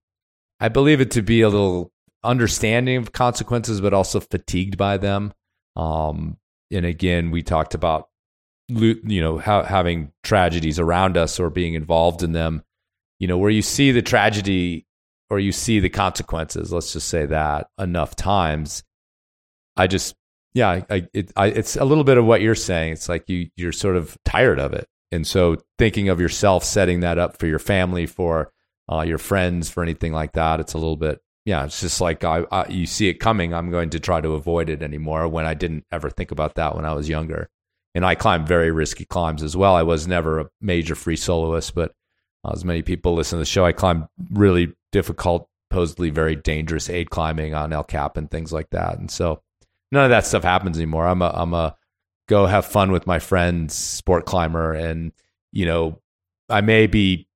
I 0.60 0.68
believe 0.68 1.00
it 1.00 1.10
to 1.12 1.22
be 1.22 1.42
a 1.42 1.48
little 1.48 1.92
understanding 2.22 2.96
of 2.96 3.12
consequences, 3.12 3.80
but 3.80 3.94
also 3.94 4.20
fatigued 4.20 4.76
by 4.76 4.96
them. 4.96 5.32
Um, 5.76 6.38
and 6.70 6.86
again, 6.86 7.30
we 7.30 7.42
talked 7.42 7.74
about 7.74 8.09
you 8.70 9.20
know 9.20 9.38
ha- 9.38 9.64
having 9.64 10.12
tragedies 10.22 10.78
around 10.78 11.16
us 11.16 11.40
or 11.40 11.50
being 11.50 11.74
involved 11.74 12.22
in 12.22 12.32
them 12.32 12.62
you 13.18 13.26
know 13.26 13.38
where 13.38 13.50
you 13.50 13.62
see 13.62 13.92
the 13.92 14.02
tragedy 14.02 14.86
or 15.28 15.38
you 15.38 15.52
see 15.52 15.80
the 15.80 15.88
consequences 15.88 16.72
let's 16.72 16.92
just 16.92 17.08
say 17.08 17.26
that 17.26 17.68
enough 17.78 18.14
times 18.16 18.82
i 19.76 19.86
just 19.86 20.14
yeah 20.54 20.82
I, 20.90 21.06
it, 21.12 21.32
I, 21.36 21.46
it's 21.46 21.76
a 21.76 21.84
little 21.84 22.04
bit 22.04 22.18
of 22.18 22.24
what 22.24 22.40
you're 22.40 22.54
saying. 22.54 22.94
It's 22.94 23.08
like 23.08 23.28
you 23.28 23.48
you're 23.56 23.72
sort 23.72 23.96
of 23.96 24.16
tired 24.24 24.58
of 24.58 24.72
it. 24.72 24.86
And 25.12 25.26
so 25.26 25.56
thinking 25.78 26.08
of 26.08 26.20
yourself 26.20 26.64
setting 26.64 27.00
that 27.00 27.18
up 27.18 27.38
for 27.38 27.46
your 27.46 27.58
family 27.58 28.06
for 28.06 28.52
uh, 28.90 29.02
your 29.02 29.18
friends 29.18 29.70
for 29.70 29.82
anything 29.82 30.12
like 30.12 30.32
that 30.32 30.58
it's 30.58 30.74
a 30.74 30.78
little 30.78 30.96
bit 30.96 31.20
yeah 31.44 31.64
it's 31.64 31.80
just 31.80 32.00
like 32.00 32.24
I, 32.24 32.44
I, 32.50 32.66
you 32.68 32.86
see 32.86 33.08
it 33.08 33.14
coming. 33.14 33.54
I'm 33.54 33.70
going 33.70 33.90
to 33.90 34.00
try 34.00 34.20
to 34.20 34.34
avoid 34.34 34.68
it 34.68 34.82
anymore 34.82 35.28
when 35.28 35.46
i 35.46 35.54
didn't 35.54 35.84
ever 35.92 36.10
think 36.10 36.32
about 36.32 36.56
that 36.56 36.74
when 36.74 36.84
i 36.84 36.92
was 36.92 37.08
younger 37.08 37.48
and 37.94 38.04
I 38.04 38.14
climbed 38.14 38.46
very 38.46 38.70
risky 38.70 39.04
climbs 39.04 39.42
as 39.42 39.56
well. 39.56 39.74
I 39.74 39.82
was 39.82 40.06
never 40.06 40.40
a 40.40 40.48
major 40.60 40.94
free 40.94 41.16
soloist, 41.16 41.74
but 41.74 41.92
uh, 42.44 42.52
as 42.52 42.64
many 42.64 42.82
people 42.82 43.14
listen 43.14 43.36
to 43.36 43.40
the 43.40 43.46
show, 43.46 43.64
I 43.64 43.72
climbed 43.72 44.06
really 44.30 44.74
difficult, 44.92 45.48
supposedly 45.70 46.10
very 46.10 46.36
dangerous 46.36 46.88
aid 46.88 47.10
climbing 47.10 47.54
on 47.54 47.72
El 47.72 47.84
Cap 47.84 48.16
and 48.16 48.30
things 48.30 48.52
like 48.52 48.70
that. 48.70 48.98
And 48.98 49.10
so 49.10 49.42
none 49.92 50.04
of 50.04 50.10
that 50.10 50.26
stuff 50.26 50.42
happens 50.42 50.76
anymore. 50.76 51.06
I'm 51.06 51.22
a 51.22 51.32
I'm 51.34 51.54
a 51.54 51.76
go 52.28 52.46
have 52.46 52.66
fun 52.66 52.92
with 52.92 53.06
my 53.06 53.18
friends 53.18 53.74
sport 53.74 54.26
climber, 54.26 54.72
and 54.72 55.12
you 55.52 55.66
know 55.66 56.00
I 56.48 56.60
may 56.60 56.86
be 56.86 57.28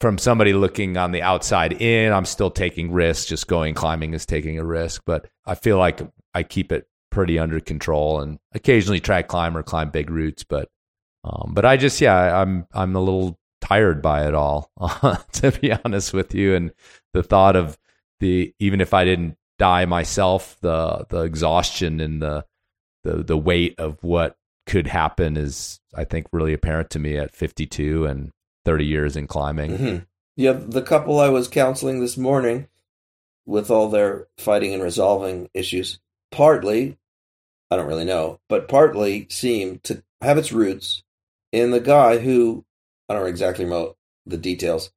from 0.00 0.18
somebody 0.18 0.52
looking 0.52 0.96
on 0.96 1.10
the 1.10 1.22
outside 1.22 1.72
in, 1.72 2.12
I'm 2.12 2.24
still 2.24 2.50
taking 2.50 2.92
risks. 2.92 3.26
Just 3.26 3.48
going 3.48 3.74
climbing 3.74 4.14
is 4.14 4.26
taking 4.26 4.58
a 4.58 4.64
risk, 4.64 5.02
but 5.06 5.28
I 5.44 5.54
feel 5.54 5.78
like 5.78 6.00
I 6.34 6.42
keep 6.42 6.72
it 6.72 6.86
pretty 7.18 7.36
under 7.36 7.58
control 7.58 8.20
and 8.20 8.38
occasionally 8.54 9.00
try 9.00 9.22
climb 9.22 9.56
or 9.56 9.62
climb 9.64 9.90
big 9.90 10.08
routes. 10.08 10.44
But, 10.44 10.68
um, 11.24 11.50
but 11.52 11.64
I 11.64 11.76
just, 11.76 12.00
yeah, 12.00 12.40
I'm, 12.40 12.64
I'm 12.72 12.94
a 12.94 13.00
little 13.00 13.40
tired 13.60 14.00
by 14.00 14.28
it 14.28 14.34
all, 14.34 14.70
to 15.32 15.50
be 15.50 15.72
honest 15.72 16.14
with 16.14 16.32
you. 16.32 16.54
And 16.54 16.70
the 17.14 17.24
thought 17.24 17.56
of 17.56 17.76
the, 18.20 18.54
even 18.60 18.80
if 18.80 18.94
I 18.94 19.04
didn't 19.04 19.36
die 19.58 19.84
myself, 19.84 20.56
the, 20.60 21.06
the 21.08 21.22
exhaustion 21.22 21.98
and 21.98 22.22
the, 22.22 22.44
the, 23.02 23.24
the 23.24 23.36
weight 23.36 23.74
of 23.78 23.98
what 24.04 24.36
could 24.66 24.86
happen 24.86 25.36
is, 25.36 25.80
I 25.96 26.04
think, 26.04 26.28
really 26.30 26.52
apparent 26.52 26.90
to 26.90 27.00
me 27.00 27.16
at 27.16 27.34
52 27.34 28.06
and 28.06 28.30
30 28.64 28.86
years 28.86 29.16
in 29.16 29.26
climbing. 29.26 29.70
Mm-hmm. 29.72 29.98
Yeah, 30.36 30.52
the 30.52 30.82
couple 30.82 31.18
I 31.18 31.30
was 31.30 31.48
counseling 31.48 31.98
this 31.98 32.16
morning 32.16 32.68
with 33.44 33.72
all 33.72 33.88
their 33.88 34.28
fighting 34.36 34.72
and 34.72 34.84
resolving 34.84 35.48
issues, 35.52 35.98
partly, 36.30 36.97
I 37.70 37.76
don't 37.76 37.86
really 37.86 38.04
know, 38.04 38.40
but 38.48 38.68
partly 38.68 39.26
seemed 39.30 39.82
to 39.84 40.02
have 40.20 40.38
its 40.38 40.52
roots 40.52 41.02
in 41.52 41.70
the 41.70 41.80
guy 41.80 42.18
who, 42.18 42.64
I 43.08 43.14
don't 43.14 43.26
exactly 43.26 43.64
know 43.64 43.96
the 44.26 44.38
details. 44.38 44.90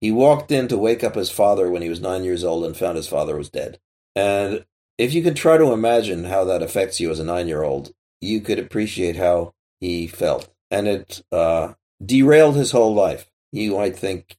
He 0.00 0.10
walked 0.10 0.50
in 0.50 0.68
to 0.68 0.78
wake 0.78 1.04
up 1.04 1.14
his 1.14 1.30
father 1.30 1.70
when 1.70 1.82
he 1.82 1.88
was 1.88 2.00
nine 2.00 2.24
years 2.24 2.44
old 2.44 2.64
and 2.64 2.76
found 2.76 2.96
his 2.96 3.08
father 3.08 3.36
was 3.36 3.50
dead. 3.50 3.78
And 4.16 4.64
if 4.98 5.14
you 5.14 5.22
could 5.22 5.36
try 5.36 5.56
to 5.58 5.72
imagine 5.72 6.24
how 6.24 6.44
that 6.44 6.62
affects 6.62 7.00
you 7.00 7.10
as 7.10 7.18
a 7.18 7.24
nine 7.24 7.48
year 7.48 7.62
old, 7.62 7.92
you 8.20 8.40
could 8.40 8.58
appreciate 8.58 9.16
how 9.16 9.54
he 9.80 10.06
felt. 10.06 10.48
And 10.70 10.88
it 10.88 11.22
uh, 11.30 11.74
derailed 12.04 12.56
his 12.56 12.72
whole 12.72 12.94
life. 12.94 13.30
You 13.52 13.76
might 13.76 13.96
think 13.96 14.36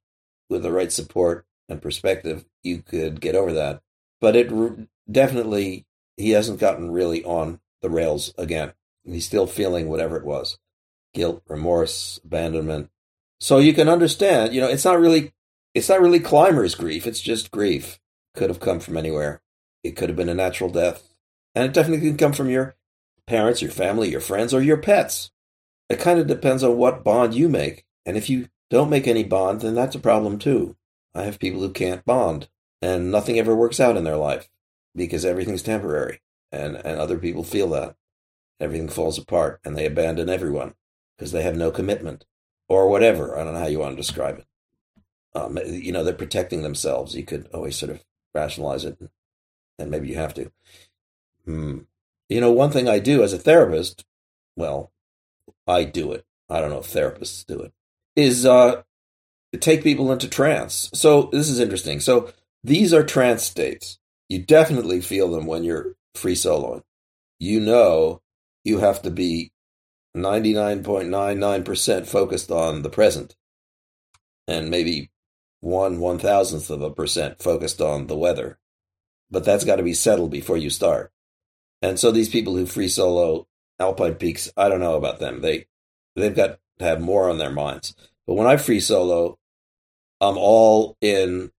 with 0.49 0.63
the 0.63 0.71
right 0.71 0.91
support 0.91 1.45
and 1.69 1.81
perspective, 1.81 2.45
you 2.63 2.81
could 2.81 3.21
get 3.21 3.36
over 3.36 3.53
that. 3.53 3.81
But 4.19 4.36
it 4.36 4.51
definitely 5.11 5.86
he 6.17 6.31
hasn't 6.31 6.59
gotten 6.59 6.91
really 6.91 7.23
on 7.23 7.59
the 7.84 7.89
rails 7.91 8.34
again. 8.39 8.73
He's 9.05 9.25
still 9.25 9.45
feeling 9.45 9.89
whatever 9.89 10.17
it 10.17 10.25
was 10.25 10.57
guilt, 11.13 11.43
remorse, 11.47 12.19
abandonment. 12.23 12.89
So 13.39 13.59
you 13.59 13.73
can 13.73 13.88
understand, 13.88 14.53
you 14.53 14.61
know, 14.61 14.67
it's 14.67 14.86
not 14.86 14.99
really 14.99 15.31
it's 15.75 15.89
not 15.89 16.01
really 16.01 16.19
climber's 16.19 16.75
grief, 16.75 17.05
it's 17.05 17.21
just 17.21 17.51
grief. 17.51 17.99
Could 18.34 18.49
have 18.49 18.59
come 18.59 18.79
from 18.79 18.97
anywhere. 18.97 19.41
It 19.84 19.95
could 19.95 20.09
have 20.09 20.15
been 20.15 20.29
a 20.29 20.34
natural 20.34 20.69
death. 20.69 21.13
And 21.53 21.65
it 21.65 21.73
definitely 21.73 22.07
can 22.07 22.17
come 22.17 22.34
from 22.34 22.49
your 22.49 22.75
parents, 23.27 23.61
your 23.61 23.71
family, 23.71 24.09
your 24.09 24.21
friends, 24.21 24.53
or 24.53 24.61
your 24.61 24.77
pets. 24.77 25.31
It 25.89 25.99
kind 25.99 26.19
of 26.19 26.25
depends 26.25 26.63
on 26.63 26.77
what 26.77 27.03
bond 27.03 27.36
you 27.36 27.47
make. 27.47 27.86
And 28.05 28.17
if 28.17 28.29
you 28.29 28.47
don't 28.71 28.89
make 28.89 29.07
any 29.07 29.23
bond, 29.23 29.61
then 29.61 29.75
that's 29.75 29.95
a 29.95 29.99
problem 29.99 30.39
too. 30.39 30.75
I 31.13 31.23
have 31.23 31.38
people 31.38 31.59
who 31.59 31.69
can't 31.69 32.05
bond, 32.05 32.47
and 32.81 33.11
nothing 33.11 33.38
ever 33.38 33.55
works 33.55 33.79
out 33.79 33.97
in 33.97 34.03
their 34.03 34.17
life 34.17 34.49
because 34.95 35.25
everything's 35.25 35.61
temporary 35.61 36.21
and, 36.53 36.75
and 36.77 36.99
other 36.99 37.17
people 37.17 37.43
feel 37.43 37.69
that. 37.69 37.95
Everything 38.59 38.87
falls 38.87 39.17
apart 39.17 39.59
and 39.65 39.75
they 39.75 39.85
abandon 39.85 40.29
everyone 40.29 40.75
because 41.17 41.31
they 41.31 41.41
have 41.41 41.57
no 41.57 41.71
commitment 41.71 42.25
or 42.69 42.87
whatever. 42.87 43.37
I 43.37 43.43
don't 43.43 43.53
know 43.53 43.59
how 43.59 43.67
you 43.67 43.79
want 43.79 43.93
to 43.93 44.01
describe 44.01 44.39
it. 44.39 44.45
Um, 45.35 45.57
you 45.65 45.91
know, 45.91 46.03
they're 46.03 46.13
protecting 46.13 46.61
themselves. 46.61 47.15
You 47.15 47.23
could 47.23 47.47
always 47.53 47.75
sort 47.75 47.91
of 47.91 48.03
rationalize 48.35 48.85
it, 48.85 48.97
and 49.79 49.89
maybe 49.89 50.07
you 50.07 50.15
have 50.15 50.33
to. 50.35 50.51
Hmm. 51.45 51.79
You 52.29 52.39
know, 52.39 52.51
one 52.51 52.71
thing 52.71 52.87
I 52.87 52.99
do 52.99 53.23
as 53.23 53.33
a 53.33 53.39
therapist, 53.39 54.05
well, 54.55 54.91
I 55.67 55.83
do 55.85 56.11
it. 56.11 56.25
I 56.49 56.61
don't 56.61 56.69
know 56.69 56.79
if 56.79 56.87
therapists 56.87 57.45
do 57.45 57.59
it, 57.61 57.73
is 58.15 58.45
uh, 58.45 58.83
take 59.59 59.83
people 59.83 60.11
into 60.11 60.27
trance. 60.27 60.91
So 60.93 61.29
this 61.31 61.49
is 61.49 61.59
interesting. 61.59 61.99
So 61.99 62.31
these 62.63 62.93
are 62.93 63.03
trance 63.03 63.43
states 63.43 63.97
you 64.33 64.39
definitely 64.39 65.01
feel 65.01 65.29
them 65.29 65.45
when 65.45 65.63
you're 65.63 65.95
free 66.16 66.36
soloing. 66.36 66.84
You 67.39 67.59
know 67.59 68.22
you 68.64 68.80
have 68.80 69.01
to 69.01 69.11
be 69.11 69.51
99.99% 70.16 72.05
focused 72.07 72.51
on 72.51 72.82
the 72.82 72.89
present 72.89 73.36
and 74.47 74.70
maybe 74.70 75.09
one 75.61 75.99
one 75.99 76.20
thousandth 76.20 76.70
of 76.70 76.82
a 76.82 76.91
percent 76.91 77.41
focused 77.41 77.82
on 77.82 78.07
the 78.07 78.18
weather. 78.18 78.59
But 79.32 79.45
that's 79.45 79.64
got 79.64 79.78
to 79.78 79.84
be 79.84 79.93
settled 79.93 80.32
before 80.32 80.57
you 80.57 80.70
start. 80.70 81.11
And 81.82 81.99
so 81.99 82.11
these 82.11 82.30
people 82.30 82.55
who 82.55 82.66
free 82.66 82.88
solo 82.88 83.47
alpine 83.80 84.16
peaks, 84.16 84.51
I 84.55 84.70
don't 84.70 84.80
know 84.80 84.95
about 84.95 85.20
them. 85.20 85.41
They 85.41 85.66
they've 86.16 86.36
got 86.36 86.59
to 86.80 86.86
have 86.86 87.01
more 87.01 87.30
on 87.30 87.38
their 87.38 87.51
minds. 87.51 87.95
But 88.28 88.36
when 88.36 88.47
I 88.47 88.57
free 88.57 88.80
solo, 88.80 89.38
I'm 90.22 90.38
all 90.38 90.97
in 91.01 91.51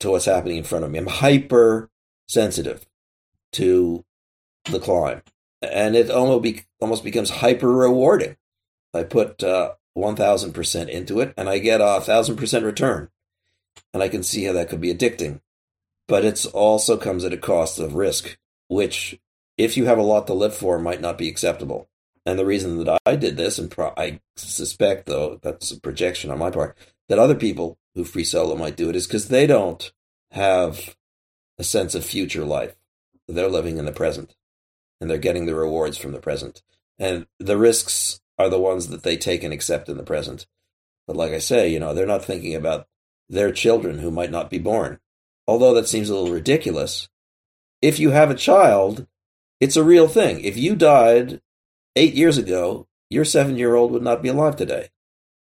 to 0.00 0.10
what's 0.10 0.24
happening 0.24 0.58
in 0.58 0.64
front 0.64 0.84
of 0.84 0.90
me. 0.90 0.98
I'm 0.98 1.06
hyper 1.06 1.90
sensitive 2.28 2.86
to 3.52 4.04
the 4.70 4.80
climb, 4.80 5.22
and 5.62 5.94
it 5.96 6.10
almost 6.10 6.42
be, 6.42 6.64
almost 6.80 7.04
becomes 7.04 7.30
hyper 7.30 7.70
rewarding. 7.70 8.36
I 8.92 9.02
put 9.04 9.42
uh, 9.42 9.72
one 9.94 10.16
thousand 10.16 10.52
percent 10.52 10.90
into 10.90 11.20
it, 11.20 11.32
and 11.36 11.48
I 11.48 11.58
get 11.58 11.80
a 11.80 12.00
thousand 12.00 12.36
percent 12.36 12.64
return, 12.64 13.10
and 13.94 14.02
I 14.02 14.08
can 14.08 14.22
see 14.22 14.44
how 14.44 14.52
that 14.54 14.68
could 14.68 14.80
be 14.80 14.94
addicting. 14.94 15.40
But 16.08 16.24
it 16.24 16.46
also 16.52 16.96
comes 16.96 17.24
at 17.24 17.32
a 17.32 17.36
cost 17.36 17.78
of 17.78 17.94
risk, 17.94 18.38
which, 18.68 19.18
if 19.58 19.76
you 19.76 19.86
have 19.86 19.98
a 19.98 20.02
lot 20.02 20.26
to 20.28 20.34
live 20.34 20.54
for, 20.54 20.78
might 20.78 21.00
not 21.00 21.18
be 21.18 21.28
acceptable. 21.28 21.88
And 22.24 22.38
the 22.38 22.46
reason 22.46 22.84
that 22.84 23.00
I 23.06 23.16
did 23.16 23.36
this, 23.36 23.58
and 23.58 23.70
pro- 23.70 23.94
I 23.96 24.20
suspect, 24.36 25.06
though 25.06 25.38
that's 25.42 25.70
a 25.70 25.80
projection 25.80 26.30
on 26.30 26.38
my 26.38 26.50
part, 26.50 26.76
that 27.08 27.18
other 27.18 27.34
people 27.34 27.78
who 27.94 28.04
free 28.04 28.24
solo 28.24 28.56
might 28.56 28.76
do 28.76 28.88
it, 28.90 28.96
is 28.96 29.06
because 29.06 29.28
they 29.28 29.46
don't 29.46 29.92
have 30.32 30.96
a 31.58 31.64
sense 31.64 31.94
of 31.94 32.04
future 32.04 32.44
life. 32.44 32.74
They're 33.28 33.48
living 33.48 33.78
in 33.78 33.84
the 33.84 33.92
present 33.92 34.34
and 35.00 35.10
they're 35.10 35.18
getting 35.18 35.46
the 35.46 35.54
rewards 35.54 35.98
from 35.98 36.12
the 36.12 36.20
present. 36.20 36.62
And 36.98 37.26
the 37.38 37.58
risks 37.58 38.20
are 38.38 38.48
the 38.48 38.58
ones 38.58 38.88
that 38.88 39.02
they 39.02 39.16
take 39.16 39.42
and 39.42 39.52
accept 39.52 39.88
in 39.88 39.96
the 39.96 40.02
present. 40.02 40.46
But 41.06 41.16
like 41.16 41.32
I 41.32 41.38
say, 41.38 41.68
you 41.68 41.78
know, 41.78 41.94
they're 41.94 42.06
not 42.06 42.24
thinking 42.24 42.54
about 42.54 42.86
their 43.28 43.52
children 43.52 43.98
who 43.98 44.10
might 44.10 44.30
not 44.30 44.50
be 44.50 44.58
born. 44.58 44.98
Although 45.46 45.74
that 45.74 45.88
seems 45.88 46.08
a 46.08 46.14
little 46.14 46.32
ridiculous. 46.32 47.08
If 47.82 47.98
you 47.98 48.10
have 48.10 48.30
a 48.30 48.34
child, 48.34 49.06
it's 49.60 49.76
a 49.76 49.84
real 49.84 50.08
thing. 50.08 50.40
If 50.40 50.56
you 50.56 50.74
died 50.74 51.40
eight 51.94 52.14
years 52.14 52.38
ago, 52.38 52.88
your 53.10 53.24
seven 53.24 53.56
year 53.56 53.74
old 53.74 53.92
would 53.92 54.02
not 54.02 54.22
be 54.22 54.28
alive 54.28 54.56
today. 54.56 54.88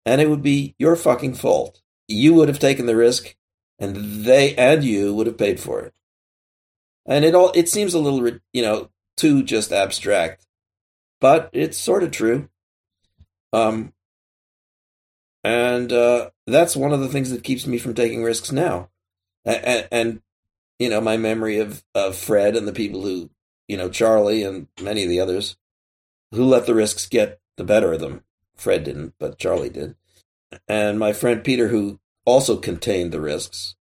And 0.06 0.22
it 0.22 0.30
would 0.30 0.44
be 0.44 0.76
your 0.78 0.96
fucking 0.96 1.36
fault. 1.36 1.82
You 2.08 2.36
would 2.36 2.48
have 2.48 2.60
taken 2.60 2.86
the 2.86 2.96
risk, 2.96 3.36
and 3.80 3.96
they 4.26 4.54
and 4.56 4.84
you 4.84 5.16
would 5.16 5.26
have 5.26 5.40
paid 5.40 5.60
for 5.60 5.82
it 5.82 5.96
and 7.06 7.26
it 7.26 7.36
all 7.36 7.52
it 7.56 7.70
seems 7.70 7.94
a 7.94 8.00
little 8.00 8.40
you 8.54 8.62
know 8.62 8.90
too 9.18 9.44
just 9.44 9.72
abstract 9.72 10.46
but 11.26 11.50
it's 11.54 11.78
sort 11.78 12.04
of 12.04 12.12
true. 12.12 12.50
Um, 13.54 13.94
and 15.44 15.92
uh, 15.92 16.30
that's 16.46 16.76
one 16.76 16.94
of 16.94 17.00
the 17.00 17.08
things 17.08 17.32
that 17.32 17.44
keeps 17.44 17.66
me 17.66 17.78
from 17.78 17.94
taking 17.94 18.24
risks 18.24 18.52
now. 18.52 18.90
And, 19.44 19.88
and, 19.92 20.22
you 20.80 20.90
know, 20.90 21.02
my 21.02 21.18
memory 21.18 21.58
of, 21.60 21.84
of 21.94 22.16
Fred 22.16 22.56
and 22.56 22.68
the 22.68 22.74
people 22.74 23.02
who, 23.02 23.30
you 23.68 23.78
know, 23.78 23.90
Charlie 23.90 24.44
and 24.44 24.68
many 24.82 25.04
of 25.04 25.10
the 25.10 25.20
others 25.20 25.58
who 26.32 26.44
let 26.44 26.66
the 26.66 26.76
risks 26.76 27.08
get 27.08 27.40
the 27.58 27.64
better 27.64 27.94
of 27.94 28.02
them. 28.02 28.24
Fred 28.56 28.84
didn't, 28.84 29.14
but 29.20 29.38
Charlie 29.38 29.70
did. 29.70 29.96
And 30.68 31.00
my 31.00 31.14
friend 31.14 31.44
Peter, 31.44 31.70
who 31.70 32.00
also 32.26 32.58
contained 32.58 33.12
the 33.12 33.22
risks 33.22 33.76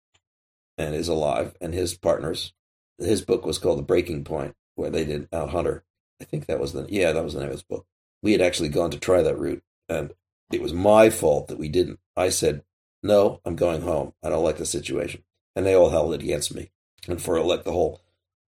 and 0.77 0.95
is 0.95 1.07
alive, 1.07 1.55
and 1.61 1.73
his 1.73 1.93
partners. 1.93 2.53
His 2.97 3.21
book 3.21 3.45
was 3.45 3.57
called 3.57 3.79
The 3.79 3.83
Breaking 3.83 4.23
Point, 4.23 4.55
where 4.75 4.89
they 4.89 5.05
did 5.05 5.29
Mount 5.31 5.51
Hunter. 5.51 5.83
I 6.21 6.25
think 6.25 6.45
that 6.45 6.59
was 6.59 6.73
the 6.73 6.85
yeah, 6.89 7.11
that 7.11 7.23
was 7.23 7.33
the 7.33 7.39
name 7.39 7.49
of 7.49 7.53
his 7.53 7.63
book. 7.63 7.85
We 8.21 8.31
had 8.31 8.41
actually 8.41 8.69
gone 8.69 8.91
to 8.91 8.99
try 8.99 9.21
that 9.21 9.37
route, 9.37 9.63
and 9.89 10.13
it 10.51 10.61
was 10.61 10.73
my 10.73 11.09
fault 11.09 11.47
that 11.47 11.59
we 11.59 11.67
didn't. 11.67 11.99
I 12.15 12.29
said, 12.29 12.63
No, 13.01 13.41
I'm 13.43 13.55
going 13.55 13.81
home. 13.81 14.13
I 14.23 14.29
don't 14.29 14.43
like 14.43 14.57
the 14.57 14.65
situation. 14.65 15.23
And 15.55 15.65
they 15.65 15.75
all 15.75 15.89
held 15.89 16.13
it 16.13 16.23
against 16.23 16.53
me. 16.53 16.71
And 17.07 17.21
for 17.21 17.39
like 17.41 17.63
the 17.63 17.71
whole 17.71 18.01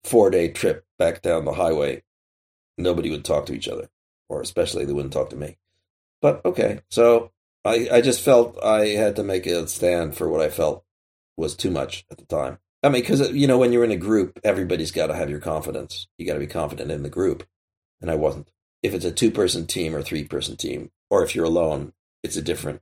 four 0.04 0.30
day 0.30 0.50
trip 0.50 0.86
back 0.98 1.22
down 1.22 1.46
the 1.46 1.54
highway, 1.54 2.04
nobody 2.78 3.10
would 3.10 3.26
talk 3.26 3.46
to 3.46 3.54
each 3.54 3.68
other, 3.68 3.90
or 4.30 4.42
especially 4.42 4.86
they 4.86 4.94
wouldn't 4.94 5.14
talk 5.14 5.30
to 5.30 5.36
me. 5.36 5.58
But 6.22 6.44
okay, 6.46 6.82
so 6.90 7.32
I, 7.64 7.88
I 7.92 8.02
just 8.02 8.22
felt 8.22 8.62
I 8.64 8.88
had 8.88 9.16
to 9.16 9.24
make 9.24 9.46
a 9.46 9.68
stand 9.68 10.16
for 10.16 10.30
what 10.30 10.42
I 10.42 10.50
felt 10.50 10.84
was 11.38 11.56
too 11.56 11.72
much 11.72 12.06
at 12.12 12.18
the 12.18 12.26
time. 12.26 12.60
I 12.84 12.90
mean, 12.90 13.02
because, 13.02 13.22
uh, 13.22 13.30
you 13.30 13.48
know, 13.48 13.58
when 13.58 13.72
you're 13.72 13.84
in 13.84 13.92
a 13.92 13.98
group, 13.98 14.40
everybody's 14.44 14.92
got 14.92 15.08
to 15.08 15.16
have 15.16 15.30
your 15.30 15.40
confidence. 15.40 16.08
You 16.18 16.26
got 16.26 16.34
to 16.34 16.40
be 16.40 16.48
confident 16.48 16.92
in 16.92 17.04
the 17.04 17.10
group. 17.10 17.46
And 18.02 18.10
I 18.10 18.16
wasn't. 18.16 18.50
If 18.82 18.94
it's 18.94 19.06
a 19.06 19.12
two 19.12 19.30
person 19.30 19.68
team 19.68 19.96
or 19.96 20.02
three 20.02 20.24
person 20.24 20.58
team, 20.58 20.90
or 21.10 21.24
if 21.24 21.36
you're 21.36 21.46
alone, 21.46 21.94
it's 22.24 22.38
a 22.38 22.42
different 22.42 22.82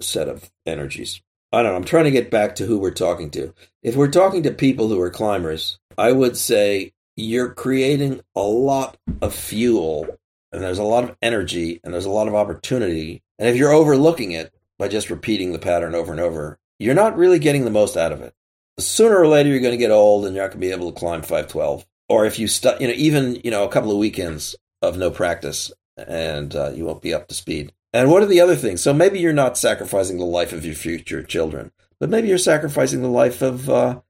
set 0.00 0.28
of 0.28 0.50
energies. 0.64 1.20
I 1.52 1.62
don't 1.62 1.72
know. 1.72 1.76
I'm 1.76 1.84
trying 1.84 2.04
to 2.04 2.10
get 2.10 2.30
back 2.30 2.56
to 2.56 2.66
who 2.66 2.78
we're 2.78 2.90
talking 2.90 3.30
to. 3.32 3.54
If 3.82 3.94
we're 3.94 4.10
talking 4.10 4.42
to 4.44 4.50
people 4.50 4.88
who 4.88 5.00
are 5.00 5.10
climbers, 5.10 5.78
I 5.96 6.10
would 6.12 6.36
say 6.36 6.94
you're 7.16 7.52
creating 7.52 8.22
a 8.34 8.42
lot 8.42 8.96
of 9.20 9.34
fuel 9.34 10.06
and 10.50 10.62
there's 10.62 10.78
a 10.78 10.84
lot 10.84 11.04
of 11.04 11.16
energy 11.22 11.80
and 11.84 11.92
there's 11.92 12.06
a 12.06 12.10
lot 12.10 12.28
of 12.28 12.34
opportunity. 12.34 13.22
And 13.38 13.48
if 13.48 13.56
you're 13.56 13.72
overlooking 13.72 14.32
it 14.32 14.52
by 14.78 14.88
just 14.88 15.10
repeating 15.10 15.52
the 15.52 15.58
pattern 15.58 15.94
over 15.94 16.10
and 16.10 16.20
over, 16.20 16.58
you're 16.78 16.94
not 16.94 17.16
really 17.16 17.38
getting 17.38 17.64
the 17.64 17.70
most 17.70 17.96
out 17.96 18.12
of 18.12 18.20
it. 18.20 18.34
Sooner 18.78 19.16
or 19.16 19.28
later, 19.28 19.50
you're 19.50 19.60
going 19.60 19.72
to 19.72 19.78
get 19.78 19.90
old 19.90 20.26
and 20.26 20.34
you're 20.34 20.44
not 20.44 20.50
going 20.50 20.60
to 20.60 20.66
be 20.66 20.72
able 20.72 20.92
to 20.92 20.98
climb 20.98 21.22
512. 21.22 21.86
Or 22.08 22.26
if 22.26 22.38
you, 22.38 22.48
stu- 22.48 22.76
you 22.80 22.88
know, 22.88 22.94
even, 22.94 23.40
you 23.44 23.50
know, 23.50 23.64
a 23.64 23.68
couple 23.68 23.90
of 23.90 23.98
weekends 23.98 24.56
of 24.82 24.98
no 24.98 25.10
practice 25.10 25.72
and 25.96 26.54
uh, 26.54 26.70
you 26.70 26.84
won't 26.84 27.02
be 27.02 27.14
up 27.14 27.28
to 27.28 27.34
speed. 27.34 27.72
And 27.92 28.10
what 28.10 28.22
are 28.22 28.26
the 28.26 28.40
other 28.40 28.56
things? 28.56 28.82
So 28.82 28.92
maybe 28.92 29.20
you're 29.20 29.32
not 29.32 29.56
sacrificing 29.56 30.18
the 30.18 30.24
life 30.24 30.52
of 30.52 30.64
your 30.64 30.74
future 30.74 31.22
children, 31.22 31.70
but 32.00 32.10
maybe 32.10 32.28
you're 32.28 32.38
sacrificing 32.38 33.02
the 33.02 33.08
life 33.08 33.40
of 33.40 33.70
uh, 33.70 34.00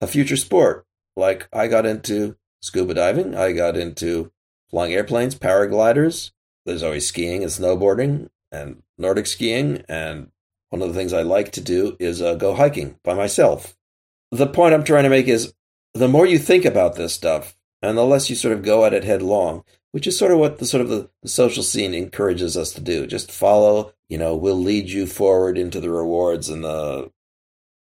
a 0.00 0.06
future 0.06 0.36
sport. 0.36 0.86
Like 1.16 1.48
I 1.52 1.68
got 1.68 1.84
into 1.84 2.36
scuba 2.62 2.94
diving, 2.94 3.34
I 3.34 3.52
got 3.52 3.76
into 3.76 4.32
flying 4.70 4.92
airplanes, 4.92 5.34
paragliders. 5.34 6.30
There's 6.64 6.82
always 6.82 7.06
skiing 7.06 7.42
and 7.42 7.52
snowboarding 7.52 8.30
and 8.50 8.82
Nordic 8.96 9.26
skiing. 9.26 9.84
And 9.88 10.30
one 10.70 10.82
of 10.82 10.88
the 10.88 10.94
things 10.94 11.12
I 11.12 11.22
like 11.22 11.52
to 11.52 11.60
do 11.60 11.96
is 11.98 12.22
uh, 12.22 12.34
go 12.34 12.54
hiking 12.54 12.98
by 13.04 13.14
myself. 13.14 13.76
The 14.30 14.46
point 14.46 14.74
I'm 14.74 14.84
trying 14.84 15.04
to 15.04 15.10
make 15.10 15.28
is 15.28 15.54
the 15.94 16.08
more 16.08 16.26
you 16.26 16.38
think 16.38 16.64
about 16.64 16.96
this 16.96 17.14
stuff 17.14 17.56
and 17.82 17.96
the 17.96 18.04
less 18.04 18.28
you 18.28 18.36
sort 18.36 18.54
of 18.54 18.62
go 18.62 18.84
at 18.84 18.92
it 18.92 19.04
headlong, 19.04 19.64
which 19.92 20.06
is 20.06 20.18
sort 20.18 20.32
of 20.32 20.38
what 20.38 20.58
the 20.58 20.66
sort 20.66 20.82
of 20.82 20.88
the, 20.88 21.10
the, 21.22 21.28
social 21.28 21.62
scene 21.62 21.94
encourages 21.94 22.56
us 22.56 22.72
to 22.72 22.80
do. 22.80 23.06
Just 23.06 23.32
follow, 23.32 23.92
you 24.08 24.18
know, 24.18 24.36
we'll 24.36 24.60
lead 24.60 24.90
you 24.90 25.06
forward 25.06 25.56
into 25.56 25.80
the 25.80 25.90
rewards 25.90 26.48
and 26.48 26.62
the 26.62 27.10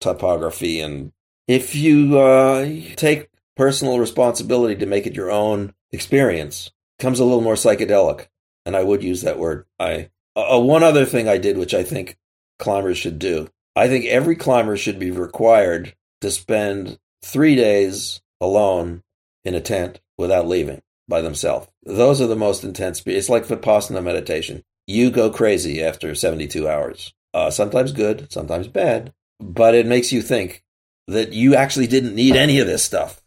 topography. 0.01 0.81
And 0.81 1.13
if 1.47 1.75
you 1.75 2.19
uh, 2.19 2.65
take 2.97 3.29
personal 3.57 3.99
responsibility 3.99 4.77
to 4.77 4.87
make 4.87 5.07
it 5.07 5.17
your 5.17 5.31
own 5.31 5.75
experience, 5.91 6.71
comes 6.99 7.21
a 7.21 7.25
little 7.25 7.43
more 7.43 7.55
psychedelic. 7.55 8.29
And 8.65 8.77
I 8.77 8.85
would 8.85 9.03
use 9.03 9.23
that 9.23 9.39
word. 9.39 9.67
I 9.79 10.11
uh, 10.37 10.61
one 10.61 10.83
other 10.83 11.05
thing 11.05 11.29
I 11.29 11.37
did, 11.37 11.59
which 11.59 11.75
I 11.75 11.83
think 11.83 12.17
climbers 12.59 12.97
should 12.97 13.19
do. 13.19 13.49
I 13.75 13.89
think 13.89 14.05
every 14.07 14.37
climber 14.37 14.77
should 14.77 14.99
be 14.99 15.11
required 15.11 15.95
to 16.23 16.31
spend 16.31 16.99
three 17.23 17.55
days 17.55 18.21
alone 18.41 19.03
in 19.45 19.55
a 19.55 19.61
tent 19.61 20.01
without 20.19 20.49
leaving 20.49 20.83
by 21.09 21.21
themselves. 21.21 21.69
Those 21.85 22.21
are 22.21 22.27
the 22.27 22.37
most 22.37 22.65
intense. 22.65 23.03
It's 23.07 23.29
like 23.29 23.47
Vipassana 23.47 24.03
meditation. 24.03 24.65
You 24.87 25.11
go 25.11 25.31
crazy 25.31 25.83
after 25.83 26.15
72 26.15 26.69
hours. 26.69 27.13
Uh, 27.35 27.51
sometimes 27.51 27.93
good, 27.93 28.31
sometimes 28.33 28.69
bad, 28.69 29.13
but 29.41 29.75
it 29.75 29.87
makes 29.87 30.13
you 30.13 30.23
think 30.23 30.63
that 31.09 31.33
you 31.33 31.55
actually 31.55 31.87
didn't 31.87 32.15
need 32.15 32.37
any 32.37 32.59
of 32.61 32.67
this 32.67 32.85
stuff 32.85 33.23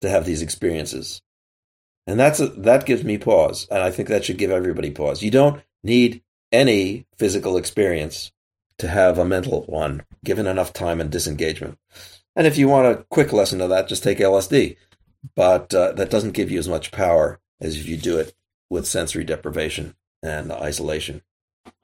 to 0.00 0.08
have 0.08 0.24
these 0.24 0.42
experiences. 0.42 1.20
And 2.06 2.18
that's 2.18 2.40
a, 2.40 2.48
that 2.48 2.86
gives 2.86 3.04
me 3.04 3.18
pause. 3.18 3.66
And 3.70 3.82
I 3.82 3.90
think 3.90 4.08
that 4.08 4.24
should 4.24 4.38
give 4.38 4.50
everybody 4.50 4.90
pause. 4.90 5.22
You 5.22 5.30
don't 5.30 5.62
need 5.82 6.22
any 6.52 7.06
physical 7.18 7.56
experience 7.56 8.32
to 8.78 8.88
have 8.88 9.18
a 9.18 9.24
mental 9.24 9.62
one, 9.64 10.02
given 10.24 10.46
enough 10.46 10.72
time 10.72 11.00
and 11.00 11.10
disengagement. 11.10 11.78
And 12.40 12.46
if 12.46 12.56
you 12.56 12.68
want 12.68 12.86
a 12.88 13.04
quick 13.10 13.32
lesson 13.34 13.60
of 13.60 13.68
that, 13.68 13.86
just 13.86 14.02
take 14.02 14.18
LSD 14.18 14.76
but 15.34 15.72
uh, 15.74 15.92
that 15.92 16.10
doesn't 16.10 16.32
give 16.32 16.50
you 16.50 16.58
as 16.58 16.68
much 16.68 16.92
power 16.92 17.40
as 17.60 17.76
if 17.76 17.86
you 17.86 17.96
do 17.96 18.18
it 18.18 18.34
with 18.68 18.86
sensory 18.86 19.24
deprivation 19.24 19.94
and 20.22 20.52
isolation. 20.52 21.22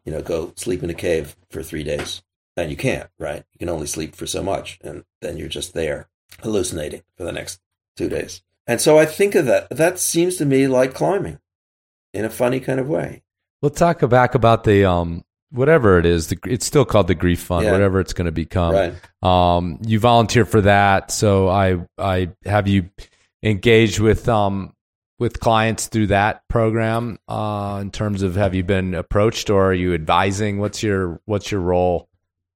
You 0.04 0.12
know, 0.12 0.22
go 0.22 0.52
sleep 0.56 0.82
in 0.82 0.90
a 0.90 0.94
cave 0.94 1.36
for 1.50 1.62
three 1.62 1.82
days, 1.82 2.22
and 2.56 2.70
you 2.70 2.76
can't, 2.76 3.10
right? 3.18 3.44
You 3.52 3.58
can 3.58 3.68
only 3.68 3.86
sleep 3.86 4.14
for 4.14 4.26
so 4.26 4.42
much, 4.42 4.78
and 4.82 5.04
then 5.20 5.36
you're 5.36 5.48
just 5.48 5.74
there 5.74 6.08
hallucinating 6.40 7.02
for 7.16 7.24
the 7.24 7.32
next 7.32 7.60
two 7.96 8.08
days. 8.08 8.42
And 8.66 8.80
so 8.80 8.98
I 8.98 9.06
think 9.06 9.34
of 9.34 9.46
that. 9.46 9.68
That 9.70 9.98
seems 9.98 10.36
to 10.36 10.46
me 10.46 10.68
like 10.68 10.94
climbing 10.94 11.38
in 12.14 12.24
a 12.24 12.30
funny 12.30 12.60
kind 12.60 12.80
of 12.80 12.88
way. 12.88 13.22
We'll 13.60 13.70
talk 13.70 14.08
back 14.08 14.34
about 14.34 14.64
the 14.64 14.84
um 14.84 15.24
whatever 15.50 15.98
it 15.98 16.06
is. 16.06 16.28
The, 16.28 16.38
it's 16.46 16.66
still 16.66 16.84
called 16.84 17.08
the 17.08 17.14
Grief 17.14 17.40
Fund, 17.40 17.64
yeah. 17.64 17.72
whatever 17.72 18.00
it's 18.00 18.12
going 18.12 18.26
to 18.26 18.32
become. 18.32 18.74
Right. 18.74 18.94
Um, 19.22 19.78
you 19.86 19.98
volunteer 19.98 20.44
for 20.44 20.60
that, 20.62 21.10
so 21.10 21.48
I 21.48 21.84
I 21.98 22.30
have 22.44 22.68
you 22.68 22.90
engaged 23.42 24.00
with 24.00 24.28
um 24.28 24.74
with 25.18 25.40
clients 25.40 25.86
through 25.86 26.08
that 26.08 26.46
program 26.48 27.18
uh, 27.28 27.78
in 27.80 27.90
terms 27.90 28.22
of 28.22 28.36
have 28.36 28.54
you 28.54 28.62
been 28.62 28.94
approached 28.94 29.48
or 29.50 29.66
are 29.66 29.74
you 29.74 29.94
advising 29.94 30.58
what's 30.58 30.82
your 30.82 31.20
what's 31.24 31.50
your 31.50 31.60
role 31.60 32.08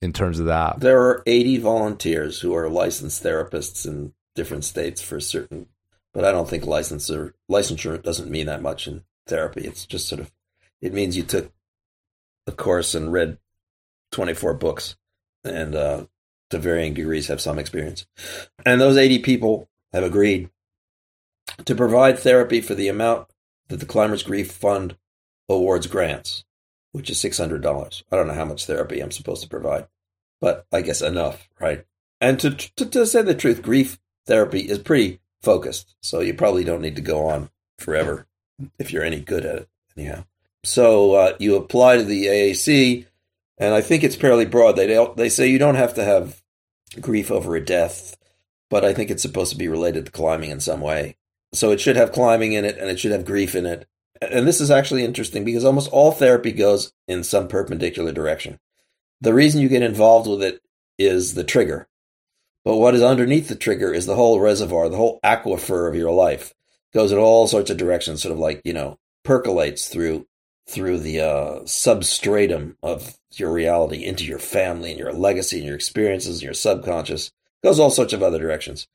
in 0.02 0.12
terms 0.12 0.38
of 0.38 0.46
that 0.46 0.80
there 0.80 1.00
are 1.00 1.22
80 1.26 1.58
volunteers 1.58 2.40
who 2.40 2.54
are 2.54 2.68
licensed 2.68 3.22
therapists 3.22 3.86
in 3.86 4.12
different 4.34 4.64
states 4.64 5.00
for 5.00 5.20
certain 5.20 5.66
but 6.12 6.24
i 6.24 6.32
don't 6.32 6.48
think 6.48 6.64
licensure 6.64 7.32
licensure 7.50 8.02
doesn't 8.02 8.30
mean 8.30 8.46
that 8.46 8.62
much 8.62 8.86
in 8.86 9.04
therapy 9.26 9.62
it's 9.62 9.86
just 9.86 10.08
sort 10.08 10.20
of 10.20 10.32
it 10.80 10.92
means 10.92 11.16
you 11.16 11.22
took 11.22 11.52
a 12.52 12.56
course 12.56 12.94
and 12.94 13.12
read 13.12 13.38
24 14.12 14.54
books 14.54 14.96
and 15.44 15.74
uh, 15.74 16.06
to 16.50 16.58
varying 16.58 16.94
degrees 16.94 17.28
have 17.28 17.40
some 17.40 17.58
experience 17.58 18.06
and 18.66 18.80
those 18.80 18.96
80 18.96 19.20
people 19.20 19.68
have 19.92 20.04
agreed 20.04 20.50
to 21.64 21.74
provide 21.74 22.18
therapy 22.18 22.60
for 22.60 22.74
the 22.74 22.88
amount 22.88 23.28
that 23.68 23.80
the 23.80 23.86
Climbers 23.86 24.22
Grief 24.22 24.50
Fund 24.50 24.96
awards 25.48 25.86
grants, 25.86 26.44
which 26.92 27.10
is 27.10 27.18
$600. 27.18 28.02
I 28.10 28.16
don't 28.16 28.26
know 28.26 28.34
how 28.34 28.44
much 28.44 28.66
therapy 28.66 29.00
I'm 29.00 29.10
supposed 29.10 29.42
to 29.42 29.48
provide, 29.48 29.86
but 30.40 30.66
I 30.72 30.82
guess 30.82 31.02
enough, 31.02 31.48
right? 31.60 31.84
And 32.20 32.38
to, 32.40 32.50
to, 32.50 32.86
to 32.86 33.06
say 33.06 33.22
the 33.22 33.34
truth, 33.34 33.62
grief 33.62 33.98
therapy 34.26 34.60
is 34.60 34.78
pretty 34.78 35.20
focused, 35.42 35.94
so 36.02 36.20
you 36.20 36.34
probably 36.34 36.64
don't 36.64 36.82
need 36.82 36.96
to 36.96 37.02
go 37.02 37.26
on 37.26 37.50
forever 37.78 38.26
if 38.78 38.92
you're 38.92 39.04
any 39.04 39.20
good 39.20 39.44
at 39.44 39.56
it, 39.56 39.68
anyhow. 39.96 40.24
So 40.64 41.14
uh, 41.14 41.36
you 41.38 41.56
apply 41.56 41.96
to 41.96 42.04
the 42.04 42.26
AAC, 42.26 43.06
and 43.58 43.74
I 43.74 43.80
think 43.80 44.04
it's 44.04 44.16
fairly 44.16 44.44
broad. 44.44 44.72
They 44.76 45.06
they 45.16 45.28
say 45.28 45.48
you 45.48 45.58
don't 45.58 45.76
have 45.76 45.94
to 45.94 46.04
have 46.04 46.42
grief 47.00 47.30
over 47.30 47.56
a 47.56 47.64
death, 47.64 48.16
but 48.68 48.84
I 48.84 48.92
think 48.92 49.10
it's 49.10 49.22
supposed 49.22 49.52
to 49.52 49.58
be 49.58 49.68
related 49.68 50.06
to 50.06 50.12
climbing 50.12 50.50
in 50.50 50.60
some 50.60 50.80
way. 50.80 51.16
So 51.52 51.70
it 51.72 51.80
should 51.80 51.96
have 51.96 52.12
climbing 52.12 52.52
in 52.52 52.64
it 52.64 52.78
and 52.78 52.88
it 52.88 52.98
should 52.98 53.10
have 53.12 53.24
grief 53.24 53.54
in 53.54 53.66
it. 53.66 53.86
And 54.22 54.46
this 54.46 54.60
is 54.60 54.70
actually 54.70 55.04
interesting 55.04 55.44
because 55.44 55.64
almost 55.64 55.90
all 55.90 56.12
therapy 56.12 56.52
goes 56.52 56.92
in 57.08 57.24
some 57.24 57.48
perpendicular 57.48 58.12
direction. 58.12 58.58
The 59.20 59.34
reason 59.34 59.60
you 59.60 59.68
get 59.68 59.82
involved 59.82 60.28
with 60.28 60.42
it 60.42 60.62
is 60.98 61.34
the 61.34 61.44
trigger. 61.44 61.88
But 62.64 62.76
what 62.76 62.94
is 62.94 63.02
underneath 63.02 63.48
the 63.48 63.56
trigger 63.56 63.92
is 63.92 64.06
the 64.06 64.16
whole 64.16 64.38
reservoir, 64.38 64.88
the 64.88 64.96
whole 64.96 65.18
aquifer 65.24 65.88
of 65.88 65.96
your 65.96 66.12
life. 66.12 66.54
Goes 66.92 67.12
in 67.12 67.18
all 67.18 67.46
sorts 67.46 67.70
of 67.70 67.76
directions, 67.76 68.22
sort 68.22 68.32
of 68.32 68.38
like, 68.38 68.60
you 68.64 68.72
know, 68.72 68.98
percolates 69.24 69.88
through 69.88 70.26
through 70.70 70.98
the 71.00 71.20
uh, 71.20 71.66
substratum 71.66 72.76
of 72.82 73.18
your 73.34 73.52
reality 73.52 74.04
into 74.04 74.24
your 74.24 74.38
family 74.38 74.90
and 74.90 74.98
your 74.98 75.12
legacy 75.12 75.58
and 75.58 75.66
your 75.66 75.74
experiences 75.74 76.36
and 76.36 76.42
your 76.42 76.54
subconscious. 76.54 77.30
Goes 77.62 77.78
all 77.78 77.90
sorts 77.90 78.12
of 78.12 78.22
other 78.22 78.38
directions. 78.38 78.86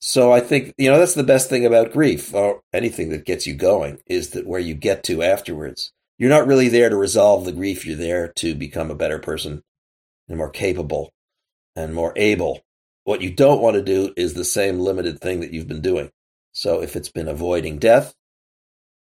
So 0.00 0.32
I 0.32 0.40
think, 0.40 0.72
you 0.78 0.90
know, 0.90 0.98
that's 0.98 1.14
the 1.14 1.22
best 1.22 1.50
thing 1.50 1.66
about 1.66 1.92
grief 1.92 2.32
or 2.32 2.62
anything 2.72 3.10
that 3.10 3.26
gets 3.26 3.46
you 3.46 3.54
going 3.54 3.98
is 4.06 4.30
that 4.30 4.46
where 4.46 4.60
you 4.60 4.74
get 4.74 5.04
to 5.04 5.22
afterwards. 5.22 5.92
You're 6.18 6.30
not 6.30 6.46
really 6.46 6.68
there 6.68 6.88
to 6.88 6.96
resolve 6.96 7.44
the 7.44 7.52
grief. 7.52 7.84
You're 7.84 7.96
there 7.96 8.28
to 8.36 8.54
become 8.54 8.90
a 8.90 8.94
better 8.94 9.18
person 9.18 9.62
and 10.28 10.38
more 10.38 10.50
capable 10.50 11.12
and 11.76 11.94
more 11.94 12.12
able. 12.16 12.60
What 13.04 13.20
you 13.20 13.30
don't 13.30 13.60
want 13.60 13.74
to 13.74 13.82
do 13.82 14.14
is 14.16 14.34
the 14.34 14.44
same 14.44 14.78
limited 14.78 15.20
thing 15.20 15.40
that 15.40 15.52
you've 15.52 15.68
been 15.68 15.82
doing. 15.82 16.10
So 16.52 16.82
if 16.82 16.96
it's 16.96 17.10
been 17.10 17.28
avoiding 17.28 17.78
death, 17.78 18.14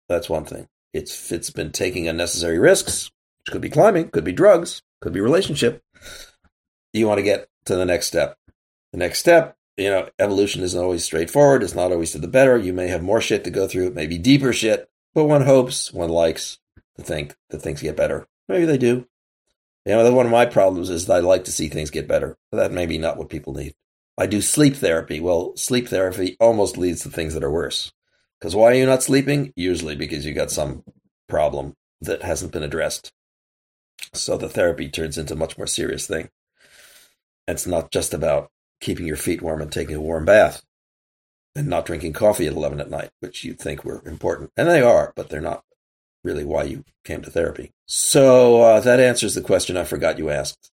that's 0.10 0.30
one 0.30 0.46
thing. 0.46 0.68
It's 0.98 1.32
it's 1.32 1.52
been 1.52 1.72
taking 1.72 2.08
unnecessary 2.08 2.58
risks, 2.58 3.12
which 3.40 3.52
could 3.52 3.62
be 3.62 3.70
climbing, 3.70 4.10
could 4.10 4.24
be 4.24 4.32
drugs, 4.32 4.82
could 5.00 5.14
be 5.14 5.22
relationship. 5.22 5.84
You 6.92 7.08
want 7.08 7.20
to 7.20 7.24
get 7.24 7.50
to 7.66 7.76
the 7.76 7.86
next 7.86 8.08
step. 8.08 8.38
The 8.92 8.98
next 8.98 9.20
step, 9.20 9.56
you 9.78 9.90
know, 9.90 10.10
evolution 10.18 10.64
isn't 10.64 10.82
always 10.82 11.04
straightforward. 11.04 11.62
It's 11.62 11.76
not 11.76 11.92
always 11.92 12.12
to 12.14 12.18
the 12.18 12.28
better. 12.28 12.58
You 12.58 12.74
may 12.74 12.88
have 12.88 13.04
more 13.04 13.22
shit 13.22 13.44
to 13.44 13.52
go 13.52 13.68
through. 13.68 13.88
It 13.88 13.96
may 13.96 14.08
be 14.08 14.18
deeper 14.18 14.52
shit, 14.52 14.90
but 15.14 15.26
one 15.26 15.44
hopes, 15.44 15.94
one 15.94 16.10
likes 16.10 16.58
to 16.96 17.04
think 17.04 17.36
that 17.50 17.60
things 17.60 17.82
get 17.82 17.96
better. 17.96 18.28
Maybe 18.50 18.66
they 18.66 18.80
do. 18.80 19.08
You 19.86 19.94
know, 19.94 20.12
one 20.14 20.26
of 20.26 20.32
my 20.32 20.46
problems 20.46 20.90
is 20.90 21.06
that 21.06 21.18
I 21.18 21.20
like 21.20 21.46
to 21.46 21.52
see 21.52 21.70
things 21.70 21.92
get 21.92 22.08
better. 22.08 22.38
But 22.52 22.58
that 22.58 22.72
may 22.74 22.88
be 22.88 22.98
not 22.98 23.18
what 23.18 23.30
people 23.30 23.54
need. 23.54 23.76
I 24.18 24.26
do 24.26 24.42
sleep 24.42 24.76
therapy. 24.76 25.20
Well, 25.20 25.56
sleep 25.56 25.90
therapy 25.90 26.36
almost 26.40 26.78
leads 26.78 27.04
to 27.04 27.10
things 27.10 27.36
that 27.36 27.44
are 27.44 27.52
worse. 27.52 27.94
Because 28.40 28.56
why 28.56 28.72
are 28.72 28.76
you 28.76 28.86
not 28.86 29.04
sleeping? 29.04 29.54
Usually 29.56 29.96
because 29.96 30.26
you 30.26 30.34
got 30.34 30.52
some 30.52 30.84
problem 31.28 31.74
that 32.02 32.22
hasn't 32.22 32.52
been 32.52 32.64
addressed. 32.64 33.12
So 34.14 34.38
the 34.38 34.50
therapy 34.50 34.90
turns 34.90 35.18
into 35.18 35.34
a 35.34 35.38
much 35.38 35.58
more 35.58 35.68
serious 35.68 36.08
thing. 36.08 36.30
It's 37.48 37.66
not 37.66 37.92
just 37.92 38.14
about 38.14 38.52
keeping 38.80 39.08
your 39.08 39.16
feet 39.16 39.42
warm 39.42 39.62
and 39.62 39.72
taking 39.72 39.96
a 39.96 40.02
warm 40.02 40.26
bath 40.26 40.62
and 41.56 41.68
not 41.68 41.86
drinking 41.86 42.14
coffee 42.14 42.46
at 42.46 42.54
11 42.54 42.80
at 42.80 42.90
night, 42.90 43.10
which 43.20 43.44
you'd 43.44 43.60
think 43.60 43.84
were 43.84 44.08
important. 44.08 44.52
And 44.56 44.68
they 44.68 44.82
are, 44.82 45.14
but 45.16 45.30
they're 45.30 45.42
not 45.42 45.64
really 46.24 46.44
why 46.44 46.64
you 46.64 46.84
came 47.04 47.22
to 47.24 47.32
therapy. 47.32 47.72
So 47.86 48.62
uh, 48.62 48.80
that 48.82 49.00
answers 49.00 49.34
the 49.34 49.42
question 49.42 49.78
I 49.78 49.84
forgot 49.84 50.20
you 50.20 50.30
asked. 50.30 50.72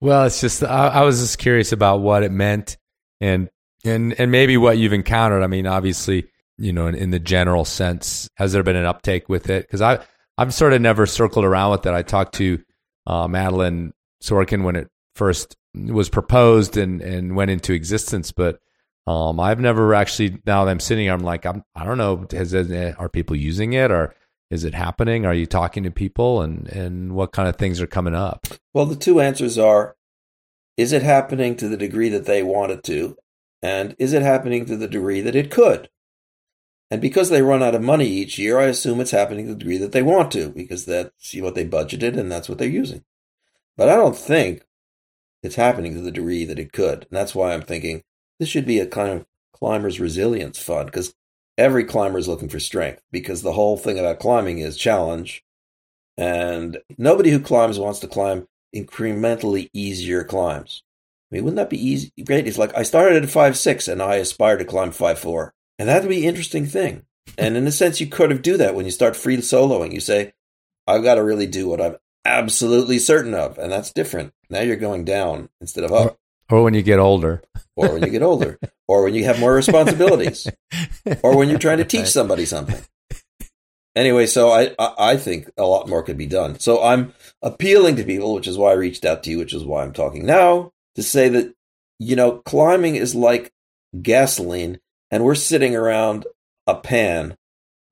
Well, 0.00 0.24
it's 0.24 0.40
just 0.40 0.62
I, 0.62 0.88
I, 0.88 1.02
was 1.02 1.20
just 1.20 1.38
curious 1.38 1.72
about 1.72 2.00
what 2.00 2.22
it 2.22 2.30
meant 2.30 2.76
and 3.20 3.48
and 3.82 4.14
and 4.18 4.30
maybe 4.30 4.58
what 4.58 4.76
you've 4.76 4.92
encountered. 4.92 5.42
I 5.42 5.46
mean, 5.46 5.66
obviously, 5.66 6.26
you 6.58 6.72
know, 6.72 6.86
in, 6.86 6.94
in 6.94 7.10
the 7.10 7.18
general 7.18 7.64
sense, 7.64 8.28
has 8.36 8.52
there 8.52 8.62
been 8.62 8.76
an 8.76 8.86
uptake 8.86 9.28
with 9.28 9.50
it? 9.50 9.66
Because 9.66 9.82
I 9.82 10.00
I've 10.38 10.54
sort 10.54 10.72
of 10.72 10.80
never 10.80 11.06
circled 11.06 11.44
around 11.44 11.72
with 11.72 11.86
it. 11.86 11.94
I 11.94 12.02
talked 12.02 12.34
to 12.36 12.62
uh, 13.06 13.26
Madaleine 13.26 13.92
Sorkin 14.22 14.64
when 14.64 14.76
it 14.76 14.88
first 15.14 15.56
was 15.74 16.08
proposed 16.08 16.76
and 16.76 17.00
and 17.00 17.36
went 17.36 17.50
into 17.50 17.72
existence, 17.72 18.32
but 18.32 18.60
um, 19.06 19.38
I've 19.38 19.60
never 19.60 19.94
actually. 19.94 20.40
Now 20.46 20.64
that 20.64 20.70
I'm 20.70 20.80
sitting 20.80 21.04
here, 21.04 21.12
I'm 21.12 21.20
like, 21.20 21.46
I'm 21.46 21.62
I 21.74 21.84
don't 21.84 21.98
know. 21.98 22.26
Has, 22.32 22.54
are 22.54 23.08
people 23.08 23.36
using 23.36 23.72
it 23.72 23.90
or 23.90 24.14
is 24.50 24.64
it 24.64 24.74
happening? 24.74 25.26
Are 25.26 25.34
you 25.34 25.46
talking 25.46 25.82
to 25.84 25.90
people 25.90 26.42
and, 26.42 26.68
and 26.68 27.12
what 27.12 27.32
kind 27.32 27.48
of 27.48 27.56
things 27.56 27.80
are 27.80 27.86
coming 27.86 28.14
up? 28.14 28.46
Well, 28.72 28.86
the 28.86 28.96
two 28.96 29.20
answers 29.20 29.58
are 29.58 29.96
is 30.76 30.92
it 30.92 31.02
happening 31.02 31.56
to 31.56 31.68
the 31.68 31.76
degree 31.76 32.08
that 32.10 32.26
they 32.26 32.42
want 32.42 32.72
it 32.72 32.82
to? 32.84 33.16
And 33.62 33.96
is 33.98 34.12
it 34.12 34.22
happening 34.22 34.66
to 34.66 34.76
the 34.76 34.88
degree 34.88 35.20
that 35.22 35.34
it 35.34 35.50
could? 35.50 35.88
And 36.90 37.00
because 37.00 37.30
they 37.30 37.42
run 37.42 37.62
out 37.62 37.74
of 37.74 37.82
money 37.82 38.06
each 38.06 38.38
year, 38.38 38.58
I 38.58 38.66
assume 38.66 39.00
it's 39.00 39.10
happening 39.10 39.46
to 39.46 39.54
the 39.54 39.58
degree 39.58 39.78
that 39.78 39.92
they 39.92 40.02
want 40.02 40.30
to, 40.32 40.50
because 40.50 40.84
that's 40.84 41.34
what 41.34 41.54
they 41.54 41.66
budgeted 41.66 42.16
and 42.16 42.30
that's 42.30 42.48
what 42.48 42.58
they're 42.58 42.68
using. 42.68 43.04
But 43.76 43.88
I 43.88 43.96
don't 43.96 44.16
think 44.16 44.64
it's 45.42 45.56
happening 45.56 45.94
to 45.94 46.00
the 46.00 46.12
degree 46.12 46.44
that 46.44 46.58
it 46.58 46.72
could. 46.72 47.02
And 47.02 47.10
that's 47.10 47.34
why 47.34 47.52
I'm 47.52 47.62
thinking 47.62 48.02
this 48.38 48.48
should 48.48 48.66
be 48.66 48.78
a 48.78 48.86
kind 48.86 49.10
of 49.10 49.26
climbers 49.52 49.98
resilience 49.98 50.58
fund, 50.58 50.86
because 50.86 51.14
every 51.58 51.84
climber 51.84 52.18
is 52.18 52.28
looking 52.28 52.48
for 52.48 52.60
strength 52.60 53.02
because 53.10 53.42
the 53.42 53.52
whole 53.52 53.76
thing 53.76 53.98
about 53.98 54.20
climbing 54.20 54.58
is 54.58 54.76
challenge. 54.76 55.42
And 56.16 56.78
nobody 56.96 57.30
who 57.30 57.40
climbs 57.40 57.78
wants 57.78 57.98
to 58.00 58.06
climb 58.08 58.46
incrementally 58.74 59.70
easier 59.72 60.22
climbs. 60.24 60.82
I 61.30 61.34
mean, 61.34 61.44
wouldn't 61.44 61.56
that 61.56 61.70
be 61.70 61.84
easy? 61.84 62.12
Great. 62.24 62.46
It's 62.46 62.58
like 62.58 62.76
I 62.76 62.84
started 62.84 63.24
at 63.24 63.30
five 63.30 63.56
six 63.58 63.88
and 63.88 64.00
I 64.00 64.16
aspire 64.16 64.56
to 64.56 64.64
climb 64.64 64.92
five 64.92 65.18
four, 65.18 65.54
and 65.78 65.88
that'd 65.88 66.08
be 66.08 66.22
an 66.22 66.28
interesting 66.28 66.66
thing. 66.66 67.04
And 67.38 67.56
in 67.56 67.66
a 67.66 67.72
sense, 67.72 68.00
you 68.00 68.06
could 68.06 68.30
have 68.30 68.42
do 68.42 68.56
that 68.56 68.74
when 68.74 68.84
you 68.84 68.90
start 68.90 69.16
free 69.16 69.36
soloing. 69.38 69.92
You 69.92 70.00
say, 70.00 70.32
"I've 70.86 71.02
got 71.02 71.16
to 71.16 71.24
really 71.24 71.46
do 71.46 71.68
what 71.68 71.80
I'm 71.80 71.96
absolutely 72.24 72.98
certain 72.98 73.34
of," 73.34 73.58
and 73.58 73.70
that's 73.70 73.92
different. 73.92 74.32
Now 74.48 74.60
you're 74.60 74.76
going 74.76 75.04
down 75.04 75.48
instead 75.60 75.84
of 75.84 75.92
up. 75.92 76.16
Or 76.48 76.62
when 76.62 76.74
you 76.74 76.82
get 76.82 77.00
older. 77.00 77.42
or 77.74 77.92
when 77.92 78.02
you 78.02 78.10
get 78.10 78.22
older. 78.22 78.58
or 78.88 79.02
when 79.02 79.14
you 79.14 79.24
have 79.24 79.40
more 79.40 79.54
responsibilities. 79.54 80.46
or 81.22 81.36
when 81.36 81.48
you're 81.48 81.58
trying 81.58 81.78
to 81.78 81.84
teach 81.84 82.06
somebody 82.06 82.46
something. 82.46 82.80
Anyway, 83.96 84.26
so 84.26 84.50
I, 84.50 84.74
I 84.78 85.16
think 85.16 85.50
a 85.56 85.64
lot 85.64 85.88
more 85.88 86.02
could 86.02 86.18
be 86.18 86.26
done. 86.26 86.58
So 86.58 86.82
I'm 86.82 87.14
appealing 87.40 87.96
to 87.96 88.04
people, 88.04 88.34
which 88.34 88.46
is 88.46 88.58
why 88.58 88.70
I 88.70 88.74
reached 88.74 89.06
out 89.06 89.22
to 89.22 89.30
you, 89.30 89.38
which 89.38 89.54
is 89.54 89.64
why 89.64 89.82
I'm 89.82 89.94
talking 89.94 90.26
now, 90.26 90.72
to 90.96 91.02
say 91.02 91.30
that, 91.30 91.54
you 91.98 92.14
know, 92.14 92.32
climbing 92.44 92.96
is 92.96 93.14
like 93.14 93.52
gasoline, 94.02 94.78
and 95.10 95.24
we're 95.24 95.34
sitting 95.34 95.74
around 95.74 96.26
a 96.66 96.74
pan, 96.74 97.36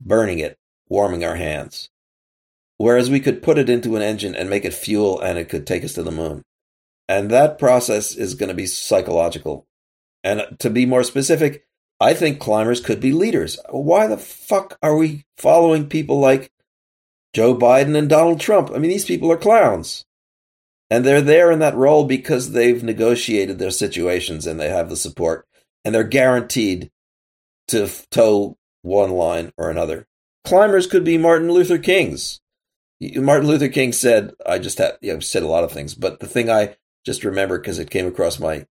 burning 0.00 0.38
it, 0.38 0.58
warming 0.88 1.24
our 1.24 1.36
hands. 1.36 1.90
Whereas 2.76 3.08
we 3.08 3.20
could 3.20 3.42
put 3.42 3.58
it 3.58 3.68
into 3.68 3.96
an 3.96 4.02
engine 4.02 4.34
and 4.34 4.50
make 4.50 4.64
it 4.64 4.74
fuel 4.74 5.20
and 5.20 5.38
it 5.38 5.48
could 5.48 5.66
take 5.66 5.84
us 5.84 5.92
to 5.94 6.02
the 6.02 6.10
moon. 6.10 6.42
And 7.08 7.30
that 7.30 7.58
process 7.58 8.14
is 8.14 8.34
going 8.34 8.48
to 8.48 8.54
be 8.54 8.66
psychological. 8.66 9.66
And 10.24 10.56
to 10.58 10.70
be 10.70 10.86
more 10.86 11.04
specific, 11.04 11.66
I 12.00 12.14
think 12.14 12.40
climbers 12.40 12.80
could 12.80 13.00
be 13.00 13.12
leaders. 13.12 13.58
Why 13.70 14.06
the 14.06 14.16
fuck 14.16 14.78
are 14.82 14.96
we 14.96 15.24
following 15.36 15.88
people 15.88 16.18
like 16.18 16.50
Joe 17.32 17.56
Biden 17.56 17.96
and 17.96 18.08
Donald 18.08 18.40
Trump? 18.40 18.70
I 18.70 18.78
mean, 18.78 18.90
these 18.90 19.04
people 19.04 19.30
are 19.30 19.36
clowns. 19.36 20.04
And 20.90 21.04
they're 21.04 21.22
there 21.22 21.50
in 21.50 21.60
that 21.60 21.76
role 21.76 22.04
because 22.04 22.52
they've 22.52 22.82
negotiated 22.82 23.58
their 23.58 23.70
situations 23.70 24.46
and 24.46 24.58
they 24.58 24.68
have 24.68 24.90
the 24.90 24.96
support 24.96 25.46
and 25.84 25.94
they're 25.94 26.04
guaranteed 26.04 26.90
to 27.68 27.88
toe 28.10 28.56
one 28.82 29.10
line 29.10 29.52
or 29.56 29.70
another. 29.70 30.06
Climbers 30.44 30.86
could 30.86 31.04
be 31.04 31.18
Martin 31.18 31.50
Luther 31.50 31.78
King's. 31.78 32.40
Martin 33.00 33.48
Luther 33.48 33.68
King 33.68 33.92
said, 33.92 34.32
I 34.46 34.58
just 34.58 34.78
have, 34.78 34.98
you 35.00 35.12
know, 35.12 35.20
said 35.20 35.42
a 35.42 35.48
lot 35.48 35.64
of 35.64 35.72
things, 35.72 35.94
but 35.94 36.20
the 36.20 36.26
thing 36.26 36.50
I 36.50 36.76
just 37.04 37.24
remember 37.24 37.58
because 37.58 37.78
it 37.78 37.90
came 37.90 38.06
across 38.06 38.38
my 38.38 38.66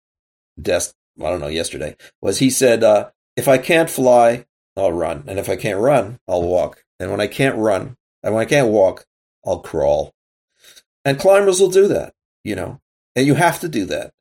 desk, 0.60 0.96
I 1.20 1.30
don't 1.30 1.40
know, 1.40 1.48
yesterday, 1.48 1.96
was 2.22 2.40
he 2.40 2.50
said, 2.50 2.84
uh, 2.84 3.10
if 3.36 3.48
I 3.48 3.58
can't 3.58 3.90
fly, 3.90 4.46
I'll 4.78 4.92
run. 4.92 5.24
And 5.28 5.40
if 5.40 5.50
I 5.50 5.56
can't 5.56 5.80
run, 5.80 6.20
I'll 6.28 6.44
walk. 6.44 6.84
And 7.00 7.12
when 7.12 7.22
I 7.22 7.28
can't 7.28 7.58
run, 7.58 7.98
and 8.24 8.34
when 8.34 8.42
I 8.42 8.50
can't 8.50 8.70
walk, 8.70 9.06
I'll 9.46 9.60
crawl. 9.60 10.14
And 11.04 11.20
climbers 11.20 11.60
will 11.60 11.70
do 11.70 11.88
that, 11.90 12.14
you 12.44 12.56
know, 12.56 12.80
and 13.16 13.28
you 13.28 13.36
have 13.36 13.60
to 13.60 13.68
do 13.68 13.86
that 13.86 14.14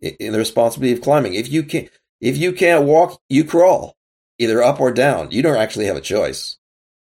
in 0.00 0.32
the 0.32 0.38
responsibility 0.38 0.94
of 0.94 1.02
climbing. 1.04 1.34
If 1.34 1.50
you 1.50 1.62
can't, 1.62 1.88
if 2.20 2.36
you 2.36 2.52
can't 2.52 2.84
walk, 2.84 3.20
you 3.28 3.44
crawl 3.44 3.93
either 4.38 4.62
up 4.62 4.80
or 4.80 4.92
down. 4.92 5.30
You 5.30 5.42
don't 5.42 5.56
actually 5.56 5.86
have 5.86 5.96
a 5.96 6.00
choice 6.00 6.58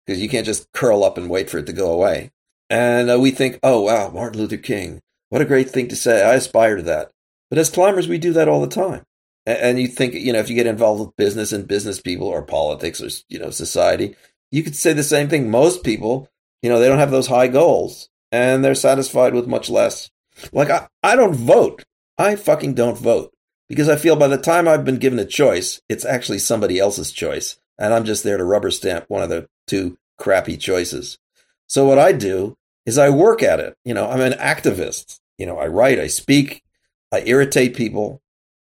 because 0.06 0.22
you 0.22 0.30
can't 0.30 0.46
just 0.46 0.72
curl 0.72 1.04
up 1.04 1.18
and 1.18 1.30
wait 1.30 1.50
for 1.50 1.58
it 1.58 1.66
to 1.66 1.74
go 1.74 1.92
away. 1.92 2.32
And 2.70 3.10
uh, 3.10 3.20
we 3.20 3.32
think, 3.32 3.60
oh, 3.64 3.82
wow, 3.82 4.10
Martin 4.10 4.40
Luther 4.40 4.58
King, 4.58 5.02
what 5.30 5.42
a 5.42 5.46
great 5.46 5.70
thing 5.70 5.88
to 5.90 5.96
say. 5.96 6.24
I 6.24 6.36
aspire 6.36 6.78
to 6.78 6.84
that. 6.84 7.12
But 7.50 7.60
as 7.60 7.70
climbers, 7.70 8.08
we 8.08 8.18
do 8.18 8.34
that 8.34 8.50
all 8.50 8.62
the 8.62 8.68
time. 8.68 9.04
And 9.46 9.80
you 9.80 9.88
think, 9.88 10.14
you 10.14 10.34
know, 10.34 10.40
if 10.40 10.50
you 10.50 10.56
get 10.56 10.68
involved 10.68 11.00
with 11.00 11.16
business 11.16 11.54
and 11.54 11.68
business 11.68 12.02
people 12.02 12.28
or 12.28 12.42
politics 12.42 13.02
or, 13.02 13.08
you 13.30 13.40
know, 13.40 13.50
society, 13.50 14.16
you 14.52 14.64
could 14.64 14.76
say 14.76 14.92
the 14.92 15.04
same 15.04 15.30
thing. 15.30 15.50
Most 15.50 15.84
people, 15.84 16.30
you 16.62 16.70
know, 16.70 16.80
they 16.80 16.90
don't 16.90 17.00
have 17.00 17.12
those 17.12 17.28
high 17.28 17.48
goals 17.48 18.10
and 18.30 18.64
they're 18.64 18.76
satisfied 18.76 19.34
with 19.34 19.48
much 19.48 19.70
less. 19.70 20.10
Like, 20.52 20.70
I, 20.70 20.88
I 21.02 21.16
don't 21.16 21.34
vote. 21.34 21.86
I 22.18 22.36
fucking 22.36 22.74
don't 22.74 22.98
vote 22.98 23.34
because 23.70 23.90
I 23.90 23.96
feel 23.96 24.16
by 24.16 24.28
the 24.28 24.38
time 24.38 24.68
I've 24.68 24.86
been 24.86 24.98
given 24.98 25.20
a 25.20 25.26
choice, 25.26 25.82
it's 25.90 26.06
actually 26.06 26.40
somebody 26.40 26.80
else's 26.80 27.12
choice. 27.12 27.58
And 27.78 27.94
I'm 27.94 28.06
just 28.06 28.24
there 28.24 28.38
to 28.38 28.44
rubber 28.44 28.72
stamp 28.72 29.06
one 29.08 29.22
of 29.22 29.30
the 29.30 29.48
two 29.68 29.98
crappy 30.18 30.58
choices. 30.58 31.20
So 31.68 31.86
what 31.86 32.00
I 32.00 32.12
do 32.12 32.56
is 32.86 32.98
I 32.98 33.10
work 33.10 33.44
at 33.44 33.60
it. 33.60 33.76
You 33.84 33.94
know, 33.94 34.10
I'm 34.10 34.22
an 34.22 34.34
activist. 34.34 35.20
You 35.38 35.46
know, 35.46 35.58
I 35.58 35.68
write, 35.68 36.00
I 36.00 36.08
speak, 36.08 36.64
I 37.12 37.22
irritate 37.26 37.76
people 37.76 38.22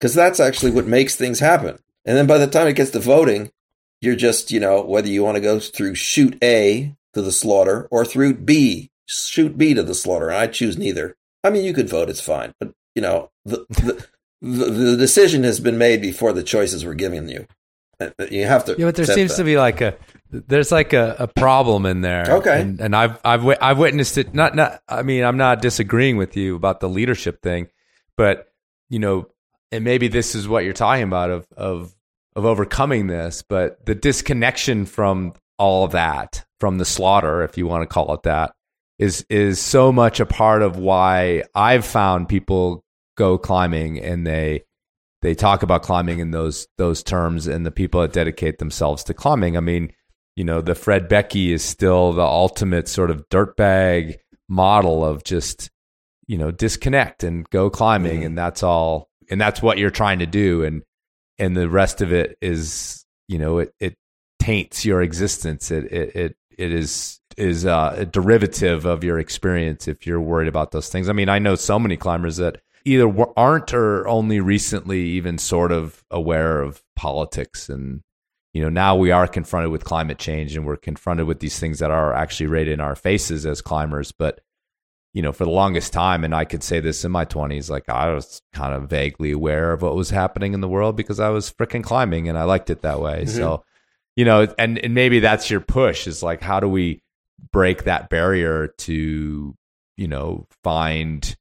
because 0.00 0.14
that's 0.14 0.40
actually 0.40 0.72
what 0.72 0.86
makes 0.86 1.14
things 1.14 1.38
happen. 1.38 1.78
And 2.04 2.16
then 2.16 2.26
by 2.26 2.38
the 2.38 2.46
time 2.46 2.66
it 2.66 2.76
gets 2.76 2.90
to 2.92 2.98
voting, 2.98 3.50
you're 4.00 4.16
just, 4.16 4.50
you 4.50 4.60
know, 4.60 4.82
whether 4.82 5.08
you 5.08 5.22
want 5.22 5.36
to 5.36 5.40
go 5.40 5.60
through 5.60 5.94
chute 5.94 6.38
A 6.42 6.94
to 7.14 7.22
the 7.22 7.32
slaughter 7.32 7.88
or 7.90 8.04
through 8.04 8.34
B, 8.34 8.90
chute 9.06 9.56
B 9.56 9.74
to 9.74 9.82
the 9.82 9.94
slaughter. 9.94 10.28
And 10.28 10.38
I 10.38 10.46
choose 10.46 10.76
neither. 10.76 11.16
I 11.44 11.50
mean, 11.50 11.64
you 11.64 11.72
could 11.72 11.88
vote, 11.88 12.10
it's 12.10 12.20
fine. 12.20 12.52
But, 12.58 12.72
you 12.94 13.02
know, 13.02 13.30
the, 13.44 13.64
the, 13.68 14.06
the, 14.40 14.66
the 14.66 14.96
decision 14.96 15.44
has 15.44 15.60
been 15.60 15.78
made 15.78 16.00
before 16.00 16.32
the 16.32 16.42
choices 16.42 16.84
were 16.84 16.94
given 16.94 17.28
you. 17.28 17.46
Uh, 17.98 18.10
uh, 18.18 18.26
you 18.30 18.44
have 18.44 18.64
to. 18.66 18.76
Yeah, 18.78 18.86
but 18.86 18.94
there 18.94 19.06
seems 19.06 19.32
that. 19.32 19.38
to 19.38 19.44
be 19.44 19.56
like 19.56 19.80
a 19.80 19.96
there's 20.30 20.72
like 20.72 20.92
a, 20.92 21.16
a 21.20 21.28
problem 21.28 21.86
in 21.86 22.00
there. 22.00 22.26
Okay. 22.28 22.60
And, 22.60 22.80
and 22.80 22.94
I've 22.94 23.18
I've 23.24 23.46
I've 23.60 23.78
witnessed 23.78 24.18
it. 24.18 24.34
Not 24.34 24.54
not. 24.54 24.82
I 24.88 25.02
mean, 25.02 25.24
I'm 25.24 25.36
not 25.36 25.62
disagreeing 25.62 26.16
with 26.16 26.36
you 26.36 26.56
about 26.56 26.80
the 26.80 26.88
leadership 26.88 27.42
thing, 27.42 27.68
but 28.16 28.48
you 28.88 28.98
know, 28.98 29.28
and 29.72 29.84
maybe 29.84 30.08
this 30.08 30.34
is 30.34 30.46
what 30.46 30.64
you're 30.64 30.74
talking 30.74 31.04
about 31.04 31.30
of 31.30 31.46
of 31.56 31.96
of 32.34 32.44
overcoming 32.44 33.06
this, 33.06 33.42
but 33.42 33.84
the 33.86 33.94
disconnection 33.94 34.84
from 34.84 35.32
all 35.58 35.84
of 35.84 35.92
that, 35.92 36.44
from 36.60 36.76
the 36.76 36.84
slaughter, 36.84 37.42
if 37.42 37.56
you 37.56 37.66
want 37.66 37.82
to 37.82 37.86
call 37.86 38.12
it 38.12 38.24
that, 38.24 38.52
is 38.98 39.24
is 39.30 39.58
so 39.58 39.90
much 39.90 40.20
a 40.20 40.26
part 40.26 40.62
of 40.62 40.76
why 40.76 41.44
I've 41.54 41.86
found 41.86 42.28
people 42.28 42.84
go 43.16 43.38
climbing 43.38 43.98
and 43.98 44.26
they 44.26 44.64
they 45.22 45.34
talk 45.34 45.62
about 45.62 45.82
climbing 45.82 46.18
in 46.18 46.30
those 46.30 46.68
those 46.78 47.02
terms 47.02 47.46
and 47.46 47.66
the 47.66 47.70
people 47.70 48.00
that 48.00 48.12
dedicate 48.12 48.58
themselves 48.58 49.02
to 49.04 49.14
climbing. 49.14 49.56
I 49.56 49.60
mean, 49.60 49.92
you 50.36 50.44
know, 50.44 50.60
the 50.60 50.74
Fred 50.74 51.08
Beckey 51.08 51.52
is 51.52 51.64
still 51.64 52.12
the 52.12 52.22
ultimate 52.22 52.88
sort 52.88 53.10
of 53.10 53.28
dirtbag 53.28 54.16
model 54.48 55.04
of 55.04 55.24
just, 55.24 55.70
you 56.26 56.38
know, 56.38 56.50
disconnect 56.50 57.24
and 57.24 57.48
go 57.50 57.70
climbing 57.70 58.18
mm-hmm. 58.18 58.26
and 58.26 58.38
that's 58.38 58.62
all 58.62 59.08
and 59.30 59.40
that's 59.40 59.60
what 59.62 59.78
you're 59.78 59.90
trying 59.90 60.20
to 60.20 60.26
do 60.26 60.62
and 60.62 60.82
and 61.38 61.56
the 61.56 61.68
rest 61.68 62.00
of 62.00 62.12
it 62.12 62.38
is, 62.40 63.04
you 63.28 63.38
know, 63.38 63.58
it 63.58 63.74
it 63.80 63.96
taints 64.38 64.84
your 64.84 65.02
existence. 65.02 65.70
It 65.70 65.84
it 65.92 66.16
it, 66.16 66.36
it 66.58 66.72
is 66.72 67.20
is 67.36 67.66
uh, 67.66 67.94
a 67.96 68.06
derivative 68.06 68.86
of 68.86 69.04
your 69.04 69.18
experience 69.18 69.88
if 69.88 70.06
you're 70.06 70.20
worried 70.20 70.48
about 70.48 70.70
those 70.70 70.88
things. 70.88 71.08
I 71.08 71.12
mean, 71.12 71.28
I 71.28 71.38
know 71.38 71.54
so 71.54 71.78
many 71.78 71.96
climbers 71.96 72.38
that 72.38 72.60
either 72.86 73.12
aren't 73.36 73.74
or 73.74 74.06
only 74.06 74.40
recently 74.40 75.02
even 75.02 75.36
sort 75.36 75.72
of 75.72 76.04
aware 76.10 76.62
of 76.62 76.82
politics 76.94 77.68
and 77.68 78.02
you 78.54 78.62
know 78.62 78.68
now 78.68 78.96
we 78.96 79.10
are 79.10 79.26
confronted 79.26 79.70
with 79.70 79.84
climate 79.84 80.18
change 80.18 80.56
and 80.56 80.64
we're 80.64 80.76
confronted 80.76 81.26
with 81.26 81.40
these 81.40 81.58
things 81.58 81.80
that 81.80 81.90
are 81.90 82.14
actually 82.14 82.46
right 82.46 82.68
in 82.68 82.80
our 82.80 82.94
faces 82.94 83.44
as 83.44 83.60
climbers 83.60 84.12
but 84.12 84.40
you 85.12 85.20
know 85.20 85.32
for 85.32 85.44
the 85.44 85.50
longest 85.50 85.92
time 85.92 86.22
and 86.24 86.34
i 86.34 86.44
could 86.44 86.62
say 86.62 86.78
this 86.78 87.04
in 87.04 87.10
my 87.10 87.24
20s 87.24 87.68
like 87.68 87.88
i 87.88 88.12
was 88.12 88.40
kind 88.52 88.72
of 88.72 88.88
vaguely 88.88 89.32
aware 89.32 89.72
of 89.72 89.82
what 89.82 89.96
was 89.96 90.10
happening 90.10 90.54
in 90.54 90.60
the 90.60 90.68
world 90.68 90.96
because 90.96 91.18
i 91.18 91.28
was 91.28 91.52
freaking 91.52 91.82
climbing 91.82 92.28
and 92.28 92.38
i 92.38 92.44
liked 92.44 92.70
it 92.70 92.82
that 92.82 93.00
way 93.00 93.22
mm-hmm. 93.22 93.36
so 93.36 93.64
you 94.14 94.24
know 94.24 94.46
and, 94.58 94.78
and 94.78 94.94
maybe 94.94 95.18
that's 95.18 95.50
your 95.50 95.60
push 95.60 96.06
is 96.06 96.22
like 96.22 96.40
how 96.40 96.60
do 96.60 96.68
we 96.68 97.02
break 97.52 97.84
that 97.84 98.08
barrier 98.08 98.68
to 98.68 99.56
you 99.96 100.08
know 100.08 100.46
find 100.62 101.36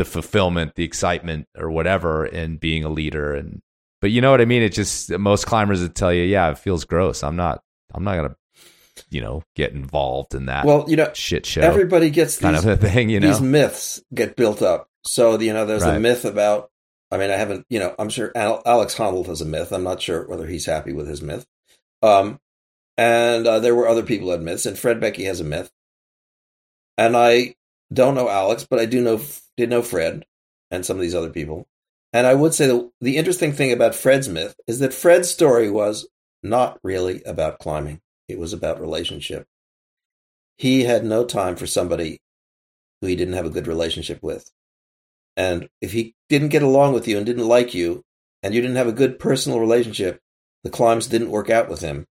the 0.00 0.04
fulfillment, 0.06 0.76
the 0.76 0.82
excitement, 0.82 1.46
or 1.58 1.70
whatever 1.70 2.24
in 2.24 2.56
being 2.56 2.84
a 2.84 2.88
leader. 2.88 3.34
And 3.34 3.60
but 4.00 4.10
you 4.10 4.22
know 4.22 4.30
what 4.30 4.40
I 4.40 4.46
mean? 4.46 4.62
It 4.62 4.70
just 4.70 5.10
most 5.10 5.46
climbers 5.46 5.82
would 5.82 5.94
tell 5.94 6.10
you, 6.10 6.22
yeah, 6.22 6.50
it 6.50 6.58
feels 6.58 6.86
gross. 6.86 7.22
I'm 7.22 7.36
not. 7.36 7.62
I'm 7.92 8.02
not 8.02 8.16
gonna, 8.16 8.36
you 9.10 9.20
know, 9.20 9.42
get 9.56 9.72
involved 9.72 10.34
in 10.34 10.46
that. 10.46 10.64
Well, 10.64 10.86
you 10.88 10.96
know, 10.96 11.10
shit 11.12 11.44
show. 11.44 11.60
Everybody 11.60 12.08
gets 12.08 12.38
kind 12.38 12.56
these, 12.56 12.64
of 12.64 12.82
a 12.82 12.88
thing. 12.88 13.10
You 13.10 13.20
know, 13.20 13.28
these 13.28 13.42
myths 13.42 14.02
get 14.14 14.36
built 14.36 14.62
up. 14.62 14.88
So 15.04 15.38
you 15.38 15.52
know, 15.52 15.66
there's 15.66 15.82
right. 15.82 15.96
a 15.96 16.00
myth 16.00 16.24
about. 16.24 16.70
I 17.10 17.18
mean, 17.18 17.30
I 17.30 17.36
haven't. 17.36 17.66
You 17.68 17.80
know, 17.80 17.94
I'm 17.98 18.08
sure 18.08 18.32
Alex 18.34 18.94
Honnold 18.94 19.26
has 19.26 19.42
a 19.42 19.44
myth. 19.44 19.70
I'm 19.70 19.84
not 19.84 20.00
sure 20.00 20.26
whether 20.26 20.46
he's 20.46 20.64
happy 20.64 20.94
with 20.94 21.08
his 21.08 21.20
myth. 21.20 21.44
Um, 22.02 22.40
and 22.96 23.46
uh, 23.46 23.58
there 23.58 23.74
were 23.74 23.88
other 23.88 24.02
people 24.02 24.28
who 24.28 24.32
had 24.32 24.40
myths, 24.40 24.64
and 24.64 24.78
Fred 24.78 24.98
Beckey 24.98 25.24
has 25.24 25.40
a 25.40 25.44
myth. 25.44 25.70
And 26.96 27.14
I 27.14 27.54
don't 27.92 28.14
know 28.14 28.30
Alex, 28.30 28.66
but 28.68 28.78
I 28.78 28.86
do 28.86 29.02
know 29.02 29.20
did 29.60 29.70
know 29.70 29.82
Fred 29.82 30.24
and 30.70 30.84
some 30.84 30.96
of 30.96 31.02
these 31.02 31.14
other 31.14 31.30
people. 31.30 31.66
And 32.12 32.26
I 32.26 32.34
would 32.34 32.54
say 32.54 32.66
the, 33.00 33.16
interesting 33.16 33.52
thing 33.52 33.72
about 33.72 33.94
Fred's 33.94 34.28
myth 34.28 34.56
is 34.66 34.80
that 34.80 34.94
Fred's 34.94 35.30
story 35.30 35.70
was 35.70 36.08
not 36.42 36.78
really 36.82 37.22
about 37.24 37.60
climbing. 37.60 38.00
It 38.28 38.38
was 38.38 38.52
about 38.52 38.80
relationship. 38.80 39.46
He 40.56 40.84
had 40.84 41.04
no 41.04 41.24
time 41.24 41.56
for 41.56 41.66
somebody 41.66 42.20
who 43.00 43.06
he 43.06 43.16
didn't 43.16 43.34
have 43.34 43.46
a 43.46 43.50
good 43.50 43.66
relationship 43.66 44.22
with. 44.22 44.50
And 45.36 45.68
if 45.80 45.92
he 45.92 46.14
didn't 46.28 46.48
get 46.48 46.62
along 46.62 46.92
with 46.94 47.06
you 47.06 47.16
and 47.16 47.24
didn't 47.24 47.46
like 47.48 47.74
you, 47.74 48.02
and 48.42 48.54
you 48.54 48.60
didn't 48.60 48.76
have 48.76 48.88
a 48.88 48.92
good 48.92 49.18
personal 49.18 49.60
relationship, 49.60 50.20
the 50.64 50.70
climbs 50.70 51.06
didn't 51.06 51.30
work 51.30 51.50
out 51.50 51.68
with 51.68 51.80
him. 51.80 52.06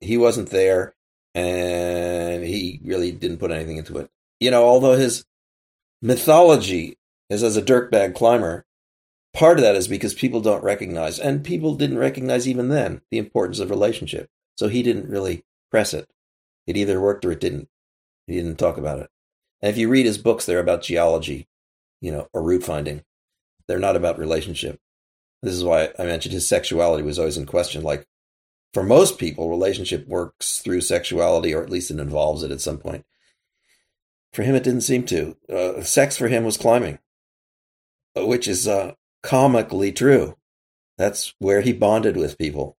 He 0.00 0.16
wasn't 0.16 0.50
there, 0.50 0.94
and 1.34 2.44
he 2.44 2.80
really 2.84 3.12
didn't 3.12 3.38
put 3.38 3.50
anything 3.50 3.76
into 3.76 3.98
it. 3.98 4.10
You 4.40 4.50
know, 4.50 4.64
although 4.64 4.96
his 4.96 5.24
mythology 6.02 6.98
is 7.28 7.42
as 7.42 7.56
a 7.56 7.62
dirtbag 7.62 8.14
climber. 8.14 8.64
Part 9.32 9.58
of 9.58 9.64
that 9.64 9.76
is 9.76 9.88
because 9.88 10.14
people 10.14 10.40
don't 10.40 10.64
recognize, 10.64 11.18
and 11.18 11.44
people 11.44 11.74
didn't 11.74 11.98
recognize 11.98 12.48
even 12.48 12.68
then, 12.68 13.02
the 13.10 13.18
importance 13.18 13.58
of 13.58 13.70
relationship. 13.70 14.30
So 14.56 14.68
he 14.68 14.82
didn't 14.82 15.10
really 15.10 15.44
press 15.70 15.92
it. 15.92 16.08
It 16.66 16.76
either 16.76 17.00
worked 17.00 17.24
or 17.24 17.32
it 17.32 17.40
didn't. 17.40 17.68
He 18.26 18.34
didn't 18.34 18.56
talk 18.56 18.78
about 18.78 18.98
it. 18.98 19.10
And 19.60 19.70
if 19.70 19.78
you 19.78 19.88
read 19.88 20.06
his 20.06 20.18
books, 20.18 20.46
they're 20.46 20.58
about 20.58 20.82
geology, 20.82 21.48
you 22.00 22.10
know, 22.10 22.28
or 22.32 22.42
route 22.42 22.64
finding. 22.64 23.04
They're 23.68 23.78
not 23.78 23.96
about 23.96 24.18
relationship. 24.18 24.80
This 25.42 25.54
is 25.54 25.64
why 25.64 25.90
I 25.98 26.04
mentioned 26.04 26.32
his 26.32 26.48
sexuality 26.48 27.02
was 27.02 27.18
always 27.18 27.36
in 27.36 27.46
question. 27.46 27.82
Like 27.82 28.06
for 28.72 28.82
most 28.82 29.18
people, 29.18 29.50
relationship 29.50 30.06
works 30.06 30.58
through 30.58 30.80
sexuality, 30.80 31.54
or 31.54 31.62
at 31.62 31.70
least 31.70 31.90
it 31.90 31.98
involves 31.98 32.42
it 32.42 32.50
at 32.50 32.60
some 32.60 32.78
point. 32.78 33.04
For 34.36 34.42
him, 34.42 34.54
it 34.54 34.64
didn't 34.64 34.82
seem 34.82 35.06
to. 35.06 35.34
Uh, 35.50 35.80
sex 35.80 36.18
for 36.18 36.28
him 36.28 36.44
was 36.44 36.58
climbing, 36.58 36.98
uh, 38.14 38.26
which 38.26 38.46
is 38.46 38.68
uh, 38.68 38.92
comically 39.22 39.92
true. 39.92 40.36
That's 40.98 41.32
where 41.38 41.62
he 41.62 41.72
bonded 41.72 42.18
with 42.18 42.36
people. 42.36 42.76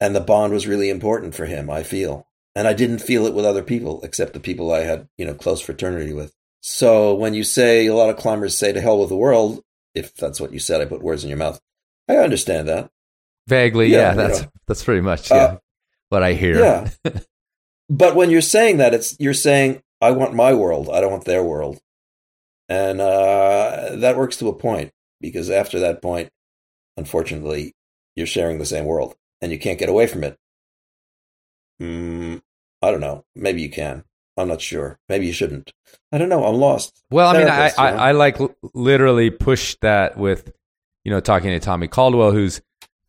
And 0.00 0.16
the 0.16 0.22
bond 0.22 0.54
was 0.54 0.66
really 0.66 0.88
important 0.88 1.34
for 1.34 1.44
him, 1.44 1.68
I 1.68 1.82
feel. 1.82 2.26
And 2.54 2.66
I 2.66 2.72
didn't 2.72 3.00
feel 3.00 3.26
it 3.26 3.34
with 3.34 3.44
other 3.44 3.62
people, 3.62 4.00
except 4.04 4.32
the 4.32 4.40
people 4.40 4.72
I 4.72 4.84
had, 4.84 5.06
you 5.18 5.26
know, 5.26 5.34
close 5.34 5.60
fraternity 5.60 6.14
with. 6.14 6.34
So 6.62 7.14
when 7.14 7.34
you 7.34 7.44
say 7.44 7.84
a 7.84 7.94
lot 7.94 8.08
of 8.08 8.16
climbers 8.16 8.56
say 8.56 8.72
to 8.72 8.80
hell 8.80 8.98
with 8.98 9.10
the 9.10 9.16
world, 9.16 9.62
if 9.94 10.14
that's 10.14 10.40
what 10.40 10.54
you 10.54 10.58
said, 10.58 10.80
I 10.80 10.86
put 10.86 11.02
words 11.02 11.24
in 11.24 11.28
your 11.28 11.36
mouth. 11.36 11.60
I 12.08 12.16
understand 12.16 12.68
that. 12.68 12.90
Vaguely, 13.48 13.88
yeah, 13.88 13.98
yeah 13.98 14.14
that's 14.14 14.40
know. 14.40 14.48
that's 14.66 14.82
pretty 14.82 15.02
much 15.02 15.30
yeah, 15.30 15.36
uh, 15.36 15.58
what 16.08 16.22
I 16.22 16.32
hear. 16.32 16.58
Yeah. 16.58 16.88
but 17.90 18.16
when 18.16 18.30
you're 18.30 18.40
saying 18.40 18.78
that, 18.78 18.94
it's 18.94 19.14
you're 19.20 19.34
saying 19.34 19.82
I 20.00 20.10
want 20.10 20.34
my 20.34 20.52
world. 20.54 20.88
I 20.92 21.00
don't 21.00 21.12
want 21.12 21.24
their 21.24 21.42
world. 21.42 21.80
And 22.68 23.00
uh, 23.00 23.90
that 23.96 24.16
works 24.16 24.36
to 24.38 24.48
a 24.48 24.54
point 24.54 24.92
because 25.20 25.50
after 25.50 25.78
that 25.80 26.02
point, 26.02 26.30
unfortunately, 26.96 27.74
you're 28.14 28.26
sharing 28.26 28.58
the 28.58 28.66
same 28.66 28.84
world 28.84 29.14
and 29.40 29.52
you 29.52 29.58
can't 29.58 29.78
get 29.78 29.88
away 29.88 30.06
from 30.06 30.24
it. 30.24 30.36
Mm, 31.80 32.40
I 32.82 32.90
don't 32.90 33.00
know. 33.00 33.24
Maybe 33.34 33.62
you 33.62 33.70
can. 33.70 34.04
I'm 34.36 34.48
not 34.48 34.60
sure. 34.60 34.98
Maybe 35.08 35.26
you 35.26 35.32
shouldn't. 35.32 35.72
I 36.12 36.18
don't 36.18 36.28
know. 36.28 36.44
I'm 36.44 36.56
lost. 36.56 37.02
Well, 37.10 37.28
I 37.28 37.38
mean, 37.38 37.48
I, 37.48 37.70
I, 37.78 37.88
I, 38.08 38.12
like 38.12 38.38
literally 38.74 39.30
push 39.30 39.76
that 39.80 40.18
with, 40.18 40.52
you 41.04 41.10
know, 41.10 41.20
talking 41.20 41.50
to 41.50 41.60
Tommy 41.60 41.88
Caldwell, 41.88 42.32
who's 42.32 42.60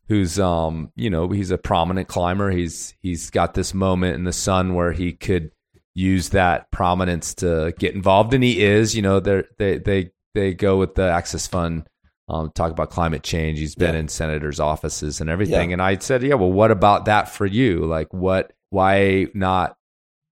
who's 0.06 0.38
um, 0.38 0.90
you 0.96 1.10
know, 1.10 1.28
he's 1.28 1.50
a 1.50 1.58
prominent 1.58 2.08
climber. 2.08 2.50
He's 2.50 2.94
he's 3.00 3.28
got 3.28 3.52
this 3.52 3.74
moment 3.74 4.14
in 4.14 4.24
the 4.24 4.32
sun 4.32 4.74
where 4.74 4.92
he 4.92 5.12
could 5.12 5.50
use 5.98 6.28
that 6.28 6.70
prominence 6.70 7.34
to 7.34 7.74
get 7.78 7.94
involved, 7.94 8.32
and 8.32 8.44
he 8.44 8.62
is. 8.62 8.94
You 8.94 9.02
know, 9.02 9.20
they 9.20 9.42
they 9.58 9.78
they 9.78 10.10
they 10.34 10.54
go 10.54 10.78
with 10.78 10.94
the 10.94 11.10
Access 11.10 11.46
Fund. 11.46 11.88
Um, 12.30 12.52
talk 12.54 12.70
about 12.70 12.90
climate 12.90 13.22
change. 13.22 13.58
He's 13.58 13.74
been 13.74 13.94
yeah. 13.94 14.00
in 14.00 14.08
senators' 14.08 14.60
offices 14.60 15.22
and 15.22 15.30
everything. 15.30 15.70
Yeah. 15.70 15.74
And 15.74 15.82
I 15.82 15.96
said, 15.96 16.22
yeah, 16.22 16.34
well, 16.34 16.52
what 16.52 16.70
about 16.70 17.06
that 17.06 17.30
for 17.30 17.46
you? 17.46 17.86
Like, 17.86 18.12
what? 18.12 18.52
Why 18.68 19.28
not 19.32 19.78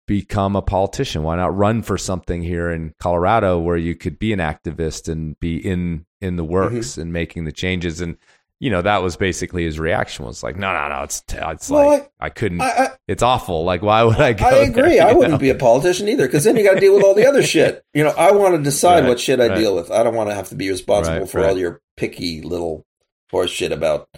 become 0.06 0.56
a 0.56 0.62
politician? 0.62 1.22
Why 1.22 1.36
not 1.36 1.56
run 1.56 1.82
for 1.82 1.96
something 1.96 2.42
here 2.42 2.70
in 2.70 2.92
Colorado 3.00 3.58
where 3.58 3.78
you 3.78 3.94
could 3.94 4.18
be 4.18 4.34
an 4.34 4.40
activist 4.40 5.08
and 5.08 5.40
be 5.40 5.56
in 5.56 6.04
in 6.20 6.36
the 6.36 6.44
works 6.44 6.92
mm-hmm. 6.92 7.00
and 7.00 7.12
making 7.14 7.44
the 7.44 7.52
changes? 7.52 8.02
And 8.02 8.18
you 8.58 8.70
know, 8.70 8.80
that 8.80 9.02
was 9.02 9.16
basically 9.16 9.64
his 9.64 9.78
reaction 9.78 10.24
was 10.24 10.42
like, 10.42 10.56
no, 10.56 10.72
no, 10.72 10.88
no, 10.88 11.02
it's, 11.02 11.22
it's 11.28 11.68
well, 11.68 11.88
like, 11.88 12.10
I, 12.18 12.26
I 12.26 12.28
couldn't, 12.30 12.62
I, 12.62 12.64
I, 12.64 12.88
it's 13.06 13.22
awful. 13.22 13.64
Like, 13.64 13.82
why 13.82 14.02
would 14.02 14.16
I 14.16 14.32
go? 14.32 14.46
I 14.46 14.54
agree. 14.64 14.96
There, 14.96 15.06
I 15.06 15.12
wouldn't 15.14 15.32
know? 15.32 15.38
be 15.38 15.50
a 15.50 15.54
politician 15.54 16.08
either 16.08 16.26
because 16.26 16.44
then 16.44 16.56
you 16.56 16.64
got 16.64 16.74
to 16.74 16.80
deal 16.80 16.94
with 16.94 17.04
all 17.04 17.14
the 17.14 17.26
other 17.26 17.42
shit. 17.42 17.84
You 17.92 18.04
know, 18.04 18.14
I 18.16 18.32
want 18.32 18.56
to 18.56 18.62
decide 18.62 19.00
right, 19.00 19.08
what 19.08 19.20
shit 19.20 19.40
I 19.40 19.48
right. 19.48 19.58
deal 19.58 19.74
with. 19.74 19.90
I 19.90 20.02
don't 20.02 20.14
want 20.14 20.30
to 20.30 20.34
have 20.34 20.48
to 20.48 20.54
be 20.54 20.70
responsible 20.70 21.20
right, 21.20 21.28
for 21.28 21.46
all 21.46 21.58
your 21.58 21.80
picky 21.96 22.40
little 22.40 22.86
horse 23.30 23.50
shit 23.50 23.72
about, 23.72 24.08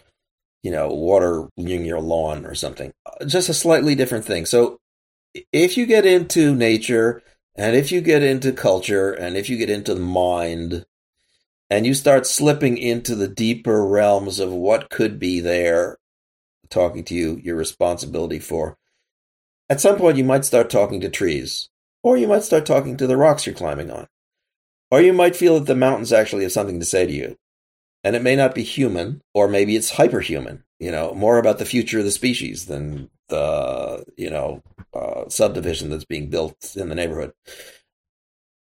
you 0.63 0.71
know, 0.71 0.89
watering 0.89 1.51
your 1.57 2.01
lawn 2.01 2.47
or 2.47 2.55
something. 2.55 2.93
Just 3.27 3.49
a 3.49 3.55
slightly 3.55 3.97
different 3.97 4.25
thing. 4.25 4.47
So 4.47 4.79
if 5.53 5.77
you 5.77 5.85
get 5.85 6.07
into 6.07 6.55
nature 6.55 7.23
and 7.57 7.75
if 7.75 7.91
you 7.91 8.01
get 8.01 8.23
into 8.23 8.53
culture 8.53 9.13
and 9.13 9.37
if 9.37 9.51
you 9.51 9.57
get 9.57 9.71
into 9.71 9.95
the 9.95 10.01
mind, 10.01 10.87
and 11.71 11.87
you 11.87 11.95
start 11.95 12.27
slipping 12.27 12.79
into 12.79 13.15
the 13.15 13.29
deeper 13.29 13.87
realms 13.87 14.41
of 14.41 14.51
what 14.53 14.91
could 14.91 15.19
be 15.19 15.41
there, 15.41 15.99
talking 16.71 17.05
to 17.05 17.15
you, 17.15 17.41
your 17.43 17.57
responsibility 17.57 18.39
for. 18.39 18.77
At 19.69 19.81
some 19.81 19.97
point, 19.97 20.17
you 20.17 20.25
might 20.25 20.45
start 20.45 20.71
talking 20.71 21.01
to 21.01 21.11
trees, 21.11 21.69
or 22.03 22.17
you 22.17 22.27
might 22.27 22.45
start 22.45 22.65
talking 22.65 22.97
to 22.97 23.07
the 23.07 23.17
rocks 23.17 23.47
you're 23.47 23.55
climbing 23.55 23.91
on, 23.91 24.07
or 24.91 25.01
you 25.01 25.13
might 25.13 25.37
feel 25.37 25.59
that 25.59 25.67
the 25.67 25.75
mountains 25.75 26.13
actually 26.13 26.45
have 26.45 26.53
something 26.53 26.81
to 26.81 26.87
say 26.87 27.07
to 27.07 27.13
you. 27.13 27.37
And 28.05 28.17
it 28.17 28.23
may 28.23 28.37
not 28.37 28.55
be 28.55 28.63
human, 28.63 29.21
or 29.35 29.49
maybe 29.49 29.77
it's 29.77 29.97
hyperhuman, 29.97 30.63
you 30.79 30.91
know, 30.91 31.13
more 31.13 31.39
about 31.39 31.59
the 31.59 31.65
future 31.67 31.99
of 31.99 32.05
the 32.05 32.11
species 32.11 32.67
than 32.67 33.11
the, 33.29 34.05
you 34.17 34.31
know, 34.31 34.63
uh, 34.95 35.29
subdivision 35.29 35.91
that's 35.91 36.05
being 36.05 36.31
built 36.31 36.77
in 36.77 36.89
the 36.89 36.95
neighborhood. 36.95 37.33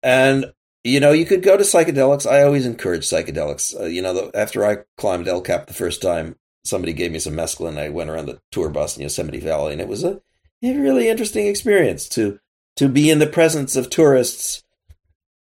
And 0.02 0.52
you 0.85 1.01
know, 1.01 1.12
you 1.12 1.26
could 1.26 1.43
go 1.43 1.57
to 1.57 1.64
psychedelics. 1.64 2.31
I 2.31 2.43
always 2.43 2.66
encourage 2.66 3.09
psychedelics. 3.09 3.79
Uh, 3.79 3.85
you 3.85 4.03
know, 4.03 4.14
the, 4.14 4.37
after 4.37 4.64
I 4.64 4.79
climbed 4.97 5.29
El 5.29 5.41
Cap 5.41 5.66
the 5.66 5.74
first 5.74 6.01
time, 6.01 6.37
somebody 6.64 6.93
gave 6.93 7.12
me 7.12 7.18
some 7.18 7.35
mescaline. 7.35 7.79
I 7.79 7.89
went 7.89 8.11
around 8.11 8.26
the 8.26 8.41
tour 8.51 8.68
bus 8.68 8.97
in 8.97 9.03
Yosemite 9.03 9.41
Valley, 9.41 9.72
and 9.72 9.81
it 9.81 9.89
was 9.89 10.05
a, 10.05 10.20
a 10.62 10.79
really 10.79 11.09
interesting 11.09 11.47
experience 11.47 12.09
to 12.11 12.39
to 12.76 12.89
be 12.89 13.11
in 13.11 13.18
the 13.18 13.26
presence 13.26 13.74
of 13.74 13.91
tourists 13.91 14.62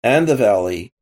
and 0.05 0.29
the 0.29 0.37
valley 0.37 0.93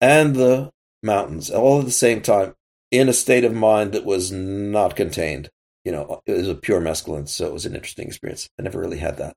and 0.00 0.36
the 0.36 0.70
mountains 1.02 1.50
all 1.50 1.80
at 1.80 1.84
the 1.84 1.90
same 1.90 2.20
time 2.20 2.54
in 2.92 3.08
a 3.08 3.12
state 3.12 3.44
of 3.44 3.52
mind 3.52 3.92
that 3.92 4.04
was 4.04 4.30
not 4.30 4.94
contained. 4.94 5.50
You 5.84 5.90
know, 5.90 6.22
it 6.26 6.36
was 6.36 6.48
a 6.48 6.54
pure 6.54 6.80
mescaline, 6.80 7.28
so 7.28 7.46
it 7.46 7.52
was 7.52 7.66
an 7.66 7.74
interesting 7.74 8.06
experience. 8.06 8.48
I 8.58 8.62
never 8.62 8.78
really 8.78 8.98
had 8.98 9.16
that 9.16 9.34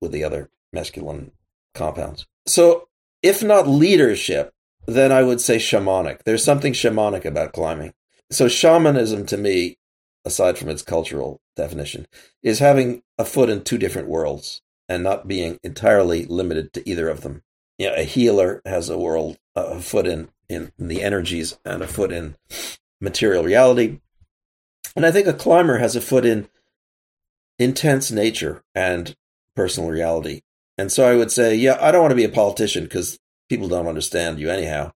with 0.00 0.12
the 0.12 0.24
other 0.24 0.48
mescaline 0.74 1.32
compounds. 1.74 2.26
So, 2.46 2.88
if 3.22 3.42
not 3.42 3.68
leadership, 3.68 4.52
then 4.86 5.12
I 5.12 5.22
would 5.22 5.40
say 5.40 5.56
shamanic. 5.56 6.22
There's 6.24 6.44
something 6.44 6.72
shamanic 6.72 7.24
about 7.24 7.52
climbing. 7.52 7.94
So, 8.30 8.48
shamanism 8.48 9.26
to 9.26 9.36
me, 9.36 9.78
aside 10.24 10.58
from 10.58 10.68
its 10.68 10.82
cultural 10.82 11.40
definition, 11.56 12.06
is 12.42 12.58
having 12.58 13.02
a 13.18 13.24
foot 13.24 13.50
in 13.50 13.62
two 13.62 13.78
different 13.78 14.08
worlds 14.08 14.62
and 14.88 15.02
not 15.02 15.28
being 15.28 15.58
entirely 15.62 16.24
limited 16.24 16.72
to 16.72 16.88
either 16.88 17.08
of 17.08 17.20
them. 17.22 17.42
You 17.78 17.88
know, 17.88 17.94
a 17.94 18.02
healer 18.02 18.60
has 18.64 18.88
a 18.88 18.98
world, 18.98 19.38
a 19.54 19.80
foot 19.80 20.06
in, 20.06 20.28
in 20.48 20.72
the 20.78 21.02
energies 21.02 21.58
and 21.64 21.82
a 21.82 21.88
foot 21.88 22.12
in 22.12 22.36
material 23.00 23.44
reality. 23.44 24.00
And 24.94 25.06
I 25.06 25.10
think 25.10 25.26
a 25.26 25.32
climber 25.32 25.78
has 25.78 25.96
a 25.96 26.00
foot 26.00 26.26
in 26.26 26.48
intense 27.58 28.10
nature 28.10 28.62
and 28.74 29.16
personal 29.54 29.90
reality. 29.90 30.42
And 30.78 30.90
so 30.90 31.06
I 31.06 31.16
would 31.16 31.30
say, 31.30 31.54
yeah, 31.54 31.78
I 31.80 31.90
don't 31.90 32.00
want 32.00 32.12
to 32.12 32.16
be 32.16 32.24
a 32.24 32.28
politician 32.28 32.84
because 32.84 33.18
people 33.48 33.68
don't 33.68 33.86
understand 33.86 34.38
you 34.38 34.50
anyhow. 34.50 34.92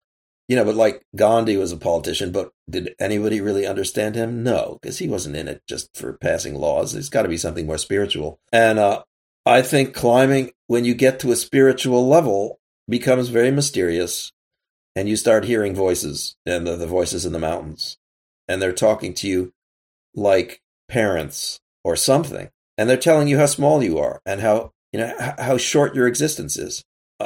You 0.48 0.56
know, 0.56 0.64
but 0.64 0.76
like 0.76 1.02
Gandhi 1.16 1.56
was 1.56 1.72
a 1.72 1.76
politician, 1.76 2.30
but 2.30 2.52
did 2.70 2.94
anybody 3.00 3.40
really 3.40 3.66
understand 3.66 4.14
him? 4.14 4.44
No, 4.44 4.78
because 4.80 4.98
he 4.98 5.08
wasn't 5.08 5.36
in 5.36 5.48
it 5.48 5.62
just 5.68 5.96
for 5.96 6.12
passing 6.18 6.54
laws. 6.54 6.92
There's 6.92 7.08
got 7.08 7.22
to 7.22 7.28
be 7.28 7.36
something 7.36 7.66
more 7.66 7.78
spiritual. 7.78 8.38
And 8.52 8.78
uh, 8.78 9.02
I 9.44 9.62
think 9.62 9.92
climbing, 9.92 10.52
when 10.68 10.84
you 10.84 10.94
get 10.94 11.18
to 11.20 11.32
a 11.32 11.36
spiritual 11.36 12.06
level, 12.06 12.60
becomes 12.88 13.28
very 13.28 13.50
mysterious 13.50 14.32
and 14.94 15.08
you 15.08 15.16
start 15.16 15.44
hearing 15.44 15.74
voices 15.74 16.36
and 16.46 16.66
the, 16.66 16.76
the 16.76 16.86
voices 16.86 17.26
in 17.26 17.32
the 17.32 17.38
mountains 17.38 17.98
and 18.48 18.62
they're 18.62 18.72
talking 18.72 19.12
to 19.14 19.28
you 19.28 19.52
like 20.14 20.60
parents 20.88 21.60
or 21.84 21.96
something 21.96 22.48
and 22.78 22.88
they're 22.88 22.96
telling 22.96 23.28
you 23.28 23.38
how 23.38 23.46
small 23.46 23.82
you 23.82 23.98
are 23.98 24.20
and 24.24 24.40
how 24.40 24.72
you 24.96 25.02
know 25.04 25.34
how 25.38 25.56
short 25.56 25.94
your 25.94 26.06
existence 26.06 26.56
is 26.56 26.84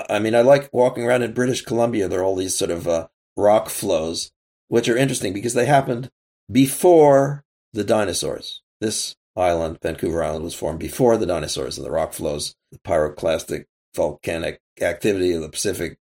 i 0.08 0.18
mean 0.18 0.34
i 0.34 0.40
like 0.40 0.68
walking 0.72 1.04
around 1.04 1.22
in 1.22 1.32
british 1.32 1.62
columbia 1.62 2.08
there 2.08 2.20
are 2.20 2.24
all 2.24 2.36
these 2.36 2.56
sort 2.56 2.70
of 2.70 2.88
uh, 2.88 3.06
rock 3.36 3.68
flows 3.68 4.32
which 4.68 4.88
are 4.88 4.96
interesting 4.96 5.32
because 5.32 5.54
they 5.54 5.66
happened 5.66 6.10
before 6.50 7.44
the 7.72 7.84
dinosaurs 7.84 8.62
this 8.80 9.14
island 9.36 9.78
vancouver 9.80 10.22
island 10.22 10.44
was 10.44 10.54
formed 10.54 10.80
before 10.80 11.16
the 11.16 11.26
dinosaurs 11.26 11.78
and 11.78 11.86
the 11.86 11.90
rock 11.90 12.12
flows 12.12 12.54
the 12.72 12.78
pyroclastic 12.78 13.66
volcanic 13.94 14.60
activity 14.80 15.32
of 15.32 15.42
the 15.42 15.48
pacific 15.48 15.98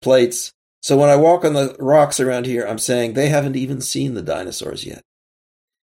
plates 0.00 0.54
so 0.82 0.96
when 0.96 1.10
I 1.10 1.16
walk 1.16 1.44
on 1.44 1.52
the 1.52 1.76
rocks 1.78 2.20
around 2.20 2.46
here, 2.46 2.66
I'm 2.66 2.78
saying 2.78 3.12
they 3.12 3.28
haven't 3.28 3.56
even 3.56 3.80
seen 3.80 4.14
the 4.14 4.22
dinosaurs 4.22 4.84
yet. 4.84 5.04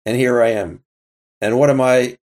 And 0.07 0.17
here 0.17 0.41
I 0.41 0.49
am. 0.49 0.85
And 1.41 1.59
what 1.59 1.71
am 1.71 1.81
I 1.81 2.19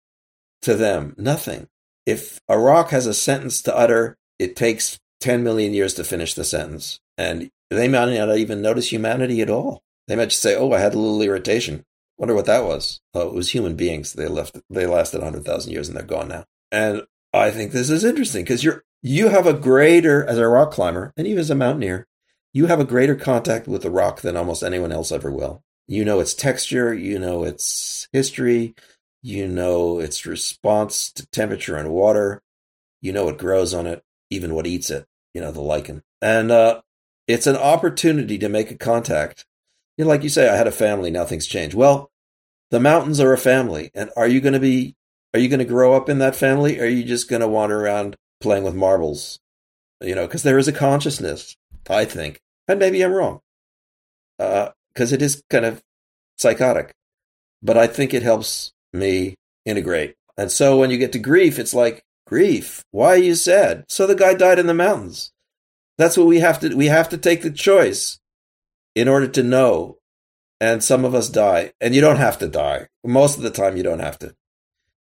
to 0.62 0.76
them? 0.76 1.16
Nothing. 1.18 1.68
If 2.06 2.40
a 2.48 2.58
rock 2.58 2.90
has 2.90 3.08
a 3.08 3.14
sentence 3.14 3.62
to 3.64 3.76
utter, 3.76 4.18
it 4.40 4.56
takes 4.56 5.00
10 5.22 5.44
million 5.44 5.74
years 5.74 5.94
to 5.96 6.04
finish 6.04 6.34
the 6.34 6.44
sentence. 6.44 7.00
And 7.18 7.50
they 7.70 7.88
might 7.88 8.14
not 8.14 8.38
even 8.38 8.62
notice 8.62 8.92
humanity 8.92 9.42
at 9.42 9.50
all. 9.50 9.84
They 10.08 10.16
might 10.16 10.30
just 10.30 10.42
say, 10.42 10.56
oh, 10.56 10.72
I 10.74 10.80
had 10.80 10.94
a 10.94 11.00
little 11.00 11.22
irritation. 11.22 11.86
Wonder 12.18 12.36
what 12.36 12.46
that 12.46 12.66
was. 12.66 13.00
Oh, 13.14 13.28
it 13.28 13.34
was 13.34 13.52
human 13.52 13.76
beings. 13.76 14.14
They 14.14 14.28
left, 14.28 14.60
they 14.70 14.86
lasted 14.86 15.20
100,000 15.22 15.72
years 15.72 15.88
and 15.88 15.98
they're 15.98 16.06
gone 16.06 16.28
now. 16.28 16.46
And 16.72 17.04
I 17.34 17.52
think 17.52 17.72
this 17.72 17.90
is 17.90 18.04
interesting 18.04 18.44
because 18.44 18.64
you're, 18.64 18.84
you 19.02 19.30
have 19.30 19.48
a 19.48 19.54
greater, 19.54 20.26
as 20.26 20.38
a 20.38 20.48
rock 20.48 20.72
climber 20.72 21.14
and 21.18 21.26
even 21.26 21.40
as 21.40 21.50
a 21.50 21.56
mountaineer, 21.56 22.08
you 22.54 22.68
have 22.68 22.80
a 22.80 22.86
greater 22.86 23.16
contact 23.16 23.68
with 23.68 23.82
the 23.82 23.90
rock 23.90 24.22
than 24.22 24.38
almost 24.38 24.62
anyone 24.62 24.92
else 24.92 25.12
ever 25.12 25.32
will. 25.32 25.64
You 25.88 26.06
know 26.06 26.20
its 26.20 26.34
texture, 26.34 26.94
you 26.94 27.20
know 27.20 27.44
its 27.44 28.08
history, 28.14 28.76
you 29.24 29.48
know 29.48 30.00
its 30.00 30.28
response 30.28 31.12
to 31.14 31.26
temperature 31.28 31.78
and 31.78 31.90
water, 31.90 32.44
you 33.02 33.12
know 33.12 33.26
what 33.26 33.40
grows 33.40 33.74
on 33.74 33.88
it, 33.88 34.04
even 34.30 34.54
what 34.54 34.68
eats 34.68 34.90
it, 34.92 35.08
you 35.34 35.42
know, 35.42 35.52
the 35.52 35.62
lichen. 35.62 36.04
And 36.22 36.52
uh, 36.52 36.82
it's 37.28 37.48
an 37.48 37.56
opportunity 37.56 38.38
to 38.38 38.50
make 38.50 38.70
a 38.70 38.76
contact. 38.76 39.46
You 39.98 40.06
know, 40.06 40.10
like 40.10 40.24
you 40.24 40.30
say, 40.30 40.50
I 40.50 40.56
had 40.56 40.68
a 40.68 40.72
family, 40.72 41.10
now 41.10 41.26
things 41.26 41.48
change. 41.48 41.74
Well, 41.74 42.12
the 42.70 42.80
mountains 42.80 43.20
are 43.20 43.32
a 43.32 43.38
family. 43.38 43.92
And 43.94 44.10
are 44.18 44.28
you 44.28 44.42
going 44.42 44.54
to 44.54 44.60
be, 44.60 44.96
are 45.34 45.40
you 45.40 45.48
going 45.48 45.60
to 45.60 45.66
grow 45.66 45.94
up 45.94 46.10
in 46.10 46.20
that 46.20 46.36
family? 46.36 46.80
Or 46.80 46.84
are 46.84 46.88
you 46.88 47.04
just 47.04 47.30
going 47.30 47.42
to 47.42 47.48
wander 47.48 47.80
around 47.80 48.16
playing 48.42 48.64
with 48.64 48.76
marbles? 48.76 49.40
You 50.02 50.16
know, 50.16 50.26
because 50.26 50.44
there 50.44 50.58
is 50.58 50.68
a 50.68 50.74
consciousness, 50.74 51.56
I 51.90 52.04
think, 52.06 52.42
and 52.68 52.80
maybe 52.80 53.02
I'm 53.02 53.14
wrong, 53.14 53.40
because 54.38 55.14
uh, 55.14 55.16
it 55.16 55.22
is 55.22 55.42
kind 55.50 55.64
of 55.64 55.82
psychotic. 56.38 56.94
But 57.62 57.78
I 57.78 57.88
think 57.88 58.14
it 58.14 58.24
helps 58.24 58.74
me 58.94 59.36
integrate. 59.66 60.16
And 60.38 60.52
so 60.52 60.78
when 60.78 60.90
you 60.90 60.98
get 60.98 61.12
to 61.14 61.20
grief, 61.20 61.60
it's 61.60 61.74
like 61.74 62.04
grief. 62.28 62.84
Why 62.92 63.10
are 63.10 63.18
you 63.18 63.36
sad? 63.36 63.86
So 63.88 64.08
the 64.08 64.16
guy 64.16 64.34
died 64.34 64.60
in 64.60 64.68
the 64.68 64.74
mountains. 64.74 65.32
That's 65.98 66.18
what 66.18 66.28
we 66.28 66.40
have 66.40 66.60
to. 66.62 66.76
We 66.76 66.88
have 66.88 67.10
to 67.10 67.18
take 67.18 67.42
the 67.42 67.52
choice 67.52 68.20
in 68.96 69.08
order 69.08 69.28
to 69.28 69.44
know. 69.44 69.98
And 70.60 70.82
some 70.82 71.04
of 71.04 71.14
us 71.14 71.28
die, 71.28 71.74
and 71.82 71.94
you 71.94 72.00
don't 72.00 72.18
have 72.18 72.38
to 72.40 72.48
die. 72.48 72.88
Most 73.04 73.36
of 73.36 73.44
the 73.44 73.52
time, 73.52 73.76
you 73.76 73.84
don't 73.84 74.00
have 74.00 74.18
to. 74.20 74.34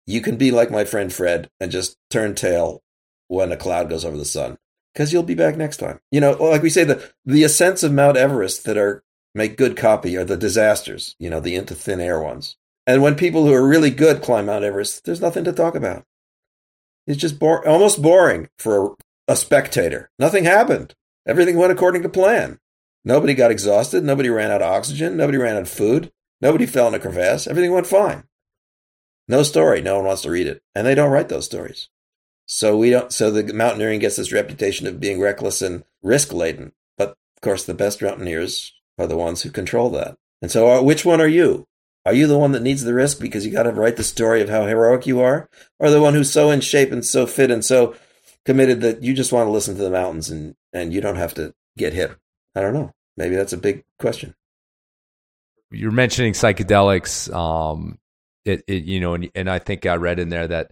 You 0.06 0.22
can 0.22 0.38
be 0.38 0.52
like 0.52 0.70
my 0.70 0.86
friend 0.86 1.12
Fred 1.12 1.50
and 1.60 1.72
just 1.72 1.98
turn 2.12 2.36
tail 2.36 2.84
when 3.28 3.52
a 3.52 3.58
cloud 3.58 3.90
goes 3.90 4.06
over 4.06 4.18
the 4.18 4.26
sun 4.26 4.58
because 4.94 5.12
you'll 5.12 5.24
be 5.24 5.36
back 5.36 5.58
next 5.58 5.78
time. 5.78 6.00
You 6.12 6.22
know, 6.22 6.32
like 6.34 6.62
we 6.62 6.70
say, 6.70 6.84
the 6.84 7.12
the 7.26 7.44
ascents 7.44 7.84
of 7.84 7.92
Mount 7.92 8.18
Everest 8.18 8.66
that 8.66 8.78
are 8.78 9.04
make 9.36 9.58
good 9.58 9.76
copy 9.76 10.16
are 10.16 10.24
the 10.24 10.38
disasters. 10.38 11.16
You 11.20 11.30
know, 11.30 11.40
the 11.40 11.56
into 11.56 11.76
thin 11.76 12.00
air 12.00 12.20
ones. 12.22 12.56
And 12.88 13.02
when 13.02 13.16
people 13.16 13.46
who 13.46 13.54
are 13.54 13.68
really 13.68 13.92
good 13.92 14.24
climb 14.24 14.46
Mount 14.46 14.64
Everest, 14.64 15.04
there's 15.04 15.22
nothing 15.22 15.44
to 15.44 15.52
talk 15.52 15.76
about. 15.76 16.06
It's 17.06 17.22
just 17.22 17.38
bo- 17.38 17.64
almost 17.66 18.02
boring 18.02 18.50
for 18.58 18.86
a, 19.28 19.34
a 19.34 19.36
spectator. 19.36 20.10
Nothing 20.18 20.45
happened. 20.45 20.95
Everything 21.28 21.57
went 21.57 21.74
according 21.74 22.02
to 22.03 22.10
plan. 22.10 22.60
Nobody 23.03 23.34
got 23.34 23.52
exhausted. 23.52 24.03
Nobody 24.03 24.30
ran 24.30 24.52
out 24.52 24.61
of 24.61 24.72
oxygen. 24.72 25.18
Nobody 25.18 25.38
ran 25.38 25.57
out 25.57 25.64
of 25.64 25.70
food. 25.70 26.11
Nobody 26.41 26.66
fell 26.66 26.88
in 26.88 26.94
a 26.94 26.99
crevasse. 26.99 27.45
Everything 27.45 27.74
went 27.74 27.88
fine. 27.88 28.24
No 29.28 29.44
story. 29.44 29.82
No 29.82 29.98
one 29.98 30.06
wants 30.06 30.22
to 30.22 30.32
read 30.32 30.48
it. 30.48 30.61
And 30.74 30.88
they 30.88 30.95
don't 30.95 31.11
write 31.11 31.28
those 31.28 31.45
stories. 31.45 31.90
So 32.45 32.78
we 32.78 32.90
don't. 32.90 33.11
So 33.11 33.30
the 33.30 33.53
mountaineering 33.53 33.99
gets 33.99 34.16
this 34.16 34.32
reputation 34.32 34.88
of 34.88 35.02
being 35.02 35.20
reckless 35.20 35.61
and 35.61 35.84
risk 36.02 36.32
laden. 36.32 36.72
But 36.98 37.10
of 37.10 37.41
course, 37.41 37.66
the 37.66 37.74
best 37.74 38.02
mountaineers 38.02 38.74
are 38.98 39.07
the 39.07 39.18
ones 39.18 39.41
who 39.41 39.49
control 39.49 39.90
that. 39.91 40.16
And 40.41 40.49
so, 40.49 40.70
uh, 40.70 40.82
which 40.82 41.03
one 41.03 41.20
are 41.20 41.28
you? 41.28 41.68
Are 42.08 42.14
you 42.14 42.26
the 42.26 42.38
one 42.38 42.54
that 42.54 42.62
needs 42.62 42.86
the 42.86 42.94
risk 42.94 43.20
because 43.20 43.46
you 43.46 43.52
got 43.52 43.64
to 43.64 43.72
write 43.74 43.98
the 43.98 44.04
story 44.04 44.42
of 44.42 44.48
how 44.48 44.66
heroic 44.66 45.06
you 45.06 45.20
are, 45.20 45.50
or 45.78 45.90
the 45.90 46.02
one 46.02 46.14
who's 46.14 46.32
so 46.32 46.52
in 46.52 46.62
shape 46.62 46.94
and 46.94 47.04
so 47.04 47.28
fit 47.28 47.52
and 47.52 47.66
so 47.66 47.98
committed 48.46 48.80
that 48.80 49.04
you 49.04 49.14
just 49.14 49.34
want 49.34 49.46
to 49.46 49.52
listen 49.52 49.76
to 49.76 49.84
the 49.84 49.90
mountains 49.90 50.30
and 50.30 50.56
and 50.72 50.94
you 50.94 51.02
don't 51.02 51.18
have 51.18 51.34
to 51.34 51.54
get 51.78 51.92
hit? 51.92 52.16
I 52.56 52.62
don't 52.62 52.74
know. 52.74 52.94
Maybe 53.18 53.36
that's 53.36 53.52
a 53.52 53.58
big 53.58 53.84
question. 54.00 54.36
You're 55.70 55.92
mentioning 55.92 56.32
psychedelics. 56.32 57.30
Um, 57.36 58.00
it, 58.46 58.64
it 58.68 58.86
you 58.86 59.02
know, 59.02 59.14
and, 59.14 59.30
and 59.36 59.50
I 59.50 59.60
think 59.60 59.86
I 59.86 59.96
read 59.96 60.18
in 60.18 60.30
there 60.30 60.48
that 60.48 60.72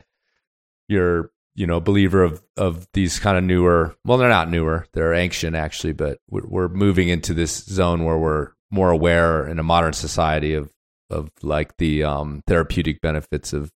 you're 0.87 1.31
you 1.53 1.67
know 1.67 1.81
believer 1.81 2.23
of 2.23 2.41
of 2.55 2.87
these 2.93 3.19
kind 3.19 3.37
of 3.37 3.43
newer 3.43 3.93
well 4.05 4.17
they're 4.17 4.29
not 4.29 4.49
newer 4.49 4.85
they're 4.93 5.13
ancient 5.13 5.55
actually 5.55 5.93
but 5.93 6.19
we're, 6.29 6.45
we're 6.45 6.67
moving 6.67 7.07
into 7.07 7.33
this 7.33 7.63
zone 7.63 8.03
where 8.03 8.17
we're 8.17 8.51
more 8.69 8.91
aware 8.91 9.47
in 9.47 9.57
a 9.57 9.63
modern 9.63 9.93
society 9.93 10.53
of 10.53 10.69
of 11.15 11.29
like 11.41 11.77
the 11.77 12.03
um, 12.03 12.41
therapeutic 12.47 13.01
benefits 13.01 13.53
of 13.53 13.71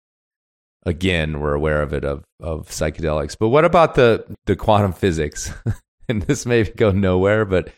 again 0.86 1.40
we're 1.40 1.54
aware 1.54 1.82
of 1.82 1.92
it 1.92 2.04
of 2.04 2.24
of 2.40 2.68
psychedelics 2.68 3.36
but 3.38 3.48
what 3.48 3.64
about 3.64 3.94
the 3.94 4.24
the 4.46 4.56
quantum 4.56 4.92
physics 4.92 5.52
and 6.08 6.22
this 6.22 6.46
may 6.46 6.62
go 6.62 6.90
nowhere 6.90 7.44
but 7.44 7.70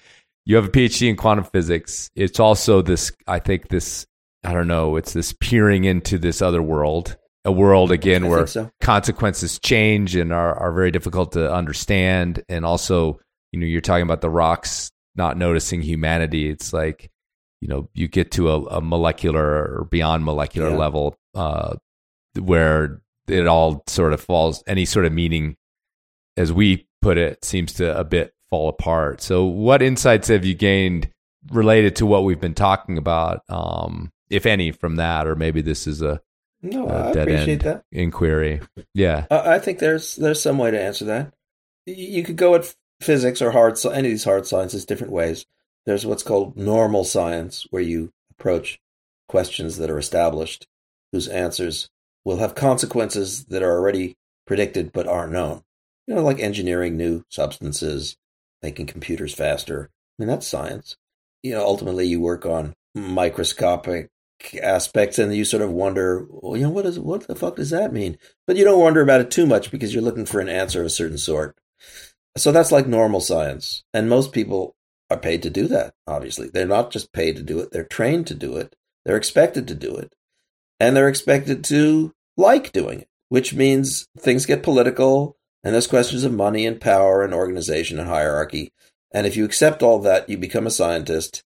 you 0.44 0.54
have 0.54 0.66
a 0.66 0.68
phd 0.68 1.08
in 1.08 1.16
quantum 1.16 1.44
physics 1.44 2.10
it's 2.14 2.38
also 2.38 2.82
this 2.82 3.10
i 3.26 3.38
think 3.38 3.68
this 3.68 4.06
i 4.44 4.52
don't 4.52 4.68
know 4.68 4.96
it's 4.96 5.14
this 5.14 5.32
peering 5.40 5.84
into 5.84 6.18
this 6.18 6.42
other 6.42 6.62
world 6.62 7.16
a 7.44 7.52
world 7.52 7.90
again 7.90 8.28
where 8.28 8.46
so. 8.46 8.70
consequences 8.80 9.58
change 9.58 10.14
and 10.14 10.32
are, 10.32 10.54
are 10.54 10.72
very 10.72 10.90
difficult 10.90 11.32
to 11.32 11.52
understand. 11.52 12.42
And 12.48 12.64
also, 12.64 13.18
you 13.52 13.60
know, 13.60 13.66
you're 13.66 13.80
talking 13.80 14.02
about 14.02 14.20
the 14.20 14.30
rocks 14.30 14.90
not 15.16 15.36
noticing 15.36 15.80
humanity. 15.80 16.50
It's 16.50 16.72
like, 16.72 17.10
you 17.60 17.68
know, 17.68 17.88
you 17.94 18.08
get 18.08 18.30
to 18.32 18.50
a, 18.50 18.62
a 18.64 18.80
molecular 18.80 19.44
or 19.80 19.88
beyond 19.90 20.24
molecular 20.24 20.70
yeah. 20.70 20.76
level 20.76 21.16
uh, 21.34 21.76
where 22.38 23.02
it 23.28 23.46
all 23.46 23.82
sort 23.86 24.12
of 24.12 24.20
falls, 24.20 24.62
any 24.66 24.84
sort 24.84 25.06
of 25.06 25.12
meaning, 25.12 25.56
as 26.36 26.52
we 26.52 26.88
put 27.02 27.18
it, 27.18 27.44
seems 27.44 27.74
to 27.74 27.98
a 27.98 28.04
bit 28.04 28.32
fall 28.48 28.68
apart. 28.68 29.20
So, 29.22 29.44
what 29.44 29.82
insights 29.82 30.28
have 30.28 30.44
you 30.44 30.54
gained 30.54 31.10
related 31.52 31.96
to 31.96 32.06
what 32.06 32.24
we've 32.24 32.40
been 32.40 32.54
talking 32.54 32.98
about? 32.98 33.42
Um, 33.48 34.10
if 34.30 34.46
any, 34.46 34.72
from 34.72 34.96
that, 34.96 35.26
or 35.26 35.34
maybe 35.36 35.60
this 35.60 35.86
is 35.86 36.02
a, 36.02 36.20
No, 36.62 36.88
a 36.88 37.08
I 37.08 37.12
dead 37.12 37.28
appreciate 37.28 37.48
end 37.48 37.60
that. 37.62 37.84
inquiry. 37.92 38.60
Yeah. 38.94 39.26
I 39.30 39.54
I 39.54 39.58
think 39.58 39.78
there's 39.78 40.16
there's 40.16 40.40
some 40.40 40.58
way 40.58 40.70
to 40.70 40.80
answer 40.80 41.04
that. 41.06 41.34
You 41.86 42.22
could 42.22 42.36
go 42.36 42.54
at 42.54 42.72
physics 43.00 43.42
or 43.42 43.50
hard 43.50 43.78
any 43.86 43.96
of 43.98 44.04
these 44.04 44.24
hard 44.24 44.46
sciences 44.46 44.84
different 44.84 45.12
ways. 45.12 45.46
There's 45.86 46.06
what's 46.06 46.22
called 46.22 46.56
normal 46.56 47.04
science, 47.04 47.66
where 47.70 47.82
you 47.82 48.10
approach 48.30 48.78
questions 49.28 49.76
that 49.78 49.90
are 49.90 49.98
established, 49.98 50.66
whose 51.12 51.28
answers 51.28 51.88
will 52.24 52.38
have 52.38 52.54
consequences 52.54 53.44
that 53.46 53.62
are 53.62 53.72
already 53.72 54.16
predicted 54.46 54.92
but 54.92 55.08
aren't 55.08 55.32
known. 55.32 55.62
You 56.06 56.14
know, 56.14 56.22
like 56.22 56.40
engineering 56.40 56.96
new 56.96 57.24
substances, 57.28 58.16
making 58.62 58.86
computers 58.86 59.34
faster. 59.34 59.88
I 59.90 60.22
mean, 60.22 60.28
that's 60.28 60.46
science. 60.46 60.96
You 61.42 61.52
know, 61.52 61.64
ultimately, 61.64 62.06
you 62.06 62.20
work 62.20 62.44
on 62.44 62.74
microscopic 62.94 64.10
aspects, 64.62 65.18
and 65.18 65.34
you 65.34 65.44
sort 65.44 65.62
of 65.62 65.70
wonder, 65.70 66.26
well, 66.28 66.56
you 66.56 66.64
know, 66.64 66.70
what 66.70 66.86
is 66.86 66.98
what 66.98 67.26
the 67.26 67.36
fuck 67.36 67.56
does 67.56 67.70
that 67.70 67.92
mean? 67.92 68.18
But 68.46 68.56
you 68.56 68.64
don't 68.64 68.80
wonder 68.80 69.00
about 69.00 69.20
it 69.20 69.30
too 69.30 69.46
much 69.46 69.70
because 69.70 69.94
you're 69.94 70.02
looking 70.02 70.26
for 70.26 70.40
an 70.40 70.48
answer 70.48 70.80
of 70.80 70.86
a 70.86 70.90
certain 70.90 71.18
sort. 71.18 71.56
So 72.36 72.52
that's 72.52 72.72
like 72.72 72.86
normal 72.86 73.20
science, 73.20 73.84
and 73.94 74.08
most 74.08 74.32
people 74.32 74.74
are 75.10 75.18
paid 75.18 75.42
to 75.42 75.50
do 75.50 75.66
that. 75.68 75.94
Obviously, 76.06 76.48
they're 76.48 76.66
not 76.66 76.90
just 76.90 77.12
paid 77.12 77.36
to 77.36 77.42
do 77.42 77.58
it; 77.60 77.72
they're 77.72 77.84
trained 77.84 78.26
to 78.28 78.34
do 78.34 78.56
it. 78.56 78.76
They're 79.04 79.16
expected 79.16 79.66
to 79.68 79.74
do 79.74 79.96
it, 79.96 80.14
and 80.78 80.96
they're 80.96 81.08
expected 81.08 81.64
to 81.64 82.12
like 82.36 82.72
doing 82.72 83.00
it, 83.00 83.08
which 83.28 83.54
means 83.54 84.08
things 84.18 84.46
get 84.46 84.62
political, 84.62 85.36
and 85.64 85.74
there's 85.74 85.86
questions 85.86 86.24
of 86.24 86.32
money 86.32 86.66
and 86.66 86.80
power 86.80 87.22
and 87.22 87.34
organization 87.34 87.98
and 87.98 88.08
hierarchy. 88.08 88.72
And 89.12 89.26
if 89.26 89.36
you 89.36 89.44
accept 89.44 89.82
all 89.82 89.98
that, 90.00 90.28
you 90.28 90.38
become 90.38 90.66
a 90.66 90.70
scientist 90.70 91.42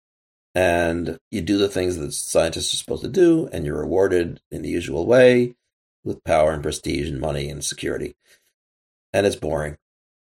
and 0.54 1.18
you 1.30 1.40
do 1.40 1.58
the 1.58 1.68
things 1.68 1.96
that 1.96 2.12
scientists 2.12 2.72
are 2.72 2.76
supposed 2.76 3.02
to 3.02 3.08
do, 3.08 3.48
and 3.52 3.66
you're 3.66 3.80
rewarded 3.80 4.40
in 4.50 4.62
the 4.62 4.68
usual 4.68 5.04
way 5.04 5.56
with 6.04 6.22
power 6.22 6.52
and 6.52 6.62
prestige 6.62 7.08
and 7.08 7.20
money 7.20 7.48
and 7.48 7.64
security. 7.64 8.14
And 9.12 9.26
it's 9.26 9.36
boring. 9.36 9.78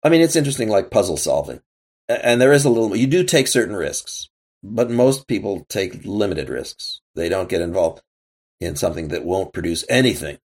I 0.04 0.10
mean, 0.10 0.22
it's 0.22 0.36
interesting, 0.36 0.68
like 0.68 0.92
puzzle 0.92 1.18
solving. 1.18 1.62
And 2.10 2.42
there 2.42 2.54
is 2.54 2.66
a 2.66 2.70
little, 2.70 2.96
you 2.96 3.06
do 3.06 3.24
take 3.24 3.48
certain 3.48 3.76
risks, 3.76 4.30
but 4.64 4.90
most 4.90 5.28
people 5.28 5.66
take 5.70 6.04
limited 6.04 6.50
risks. 6.50 7.02
They 7.14 7.30
don't 7.30 7.48
get 7.50 7.62
involved 7.62 8.02
in 8.60 8.76
something 8.76 9.10
that 9.10 9.24
won't 9.24 9.54
produce 9.54 9.86
anything. 9.88 10.40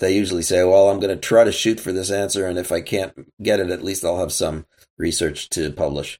They 0.00 0.14
usually 0.16 0.42
say, 0.42 0.64
well, 0.64 0.88
I'm 0.88 0.98
going 0.98 1.14
to 1.14 1.20
try 1.20 1.44
to 1.44 1.52
shoot 1.52 1.78
for 1.78 1.92
this 1.92 2.10
answer, 2.10 2.46
and 2.46 2.58
if 2.58 2.72
I 2.72 2.80
can't 2.80 3.12
get 3.42 3.60
it, 3.60 3.70
at 3.70 3.84
least 3.84 4.04
I'll 4.04 4.18
have 4.18 4.32
some 4.32 4.66
research 4.98 5.48
to 5.50 5.70
publish. 5.70 6.18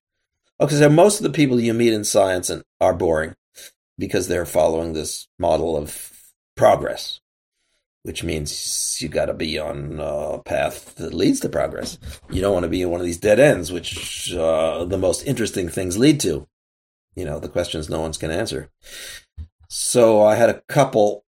Okay, 0.60 0.76
so 0.76 0.88
most 0.88 1.18
of 1.18 1.24
the 1.24 1.30
people 1.30 1.58
you 1.58 1.74
meet 1.74 1.92
in 1.92 2.04
science 2.04 2.50
and 2.50 2.62
are 2.80 2.94
boring 2.94 3.34
because 3.98 4.28
they're 4.28 4.46
following 4.46 4.92
this 4.92 5.26
model 5.38 5.76
of 5.76 6.12
progress, 6.56 7.19
which 8.02 8.24
means 8.24 9.00
you 9.00 9.08
got 9.08 9.26
to 9.26 9.34
be 9.34 9.58
on 9.58 9.98
a 10.00 10.38
path 10.38 10.94
that 10.96 11.14
leads 11.14 11.40
to 11.40 11.48
progress. 11.48 11.98
You 12.30 12.40
don't 12.40 12.54
want 12.54 12.64
to 12.64 12.70
be 12.70 12.82
in 12.82 12.90
one 12.90 13.00
of 13.00 13.06
these 13.06 13.18
dead 13.18 13.38
ends, 13.38 13.70
which 13.70 14.32
uh, 14.34 14.84
the 14.84 14.98
most 14.98 15.26
interesting 15.26 15.68
things 15.68 15.98
lead 15.98 16.20
to. 16.20 16.46
You 17.14 17.24
know, 17.24 17.38
the 17.38 17.48
questions 17.48 17.88
no 17.88 18.00
one's 18.00 18.18
going 18.18 18.32
to 18.32 18.38
answer. 18.38 18.70
So 19.68 20.22
I 20.22 20.36
had 20.36 20.50
a 20.50 20.62
couple, 20.68 21.24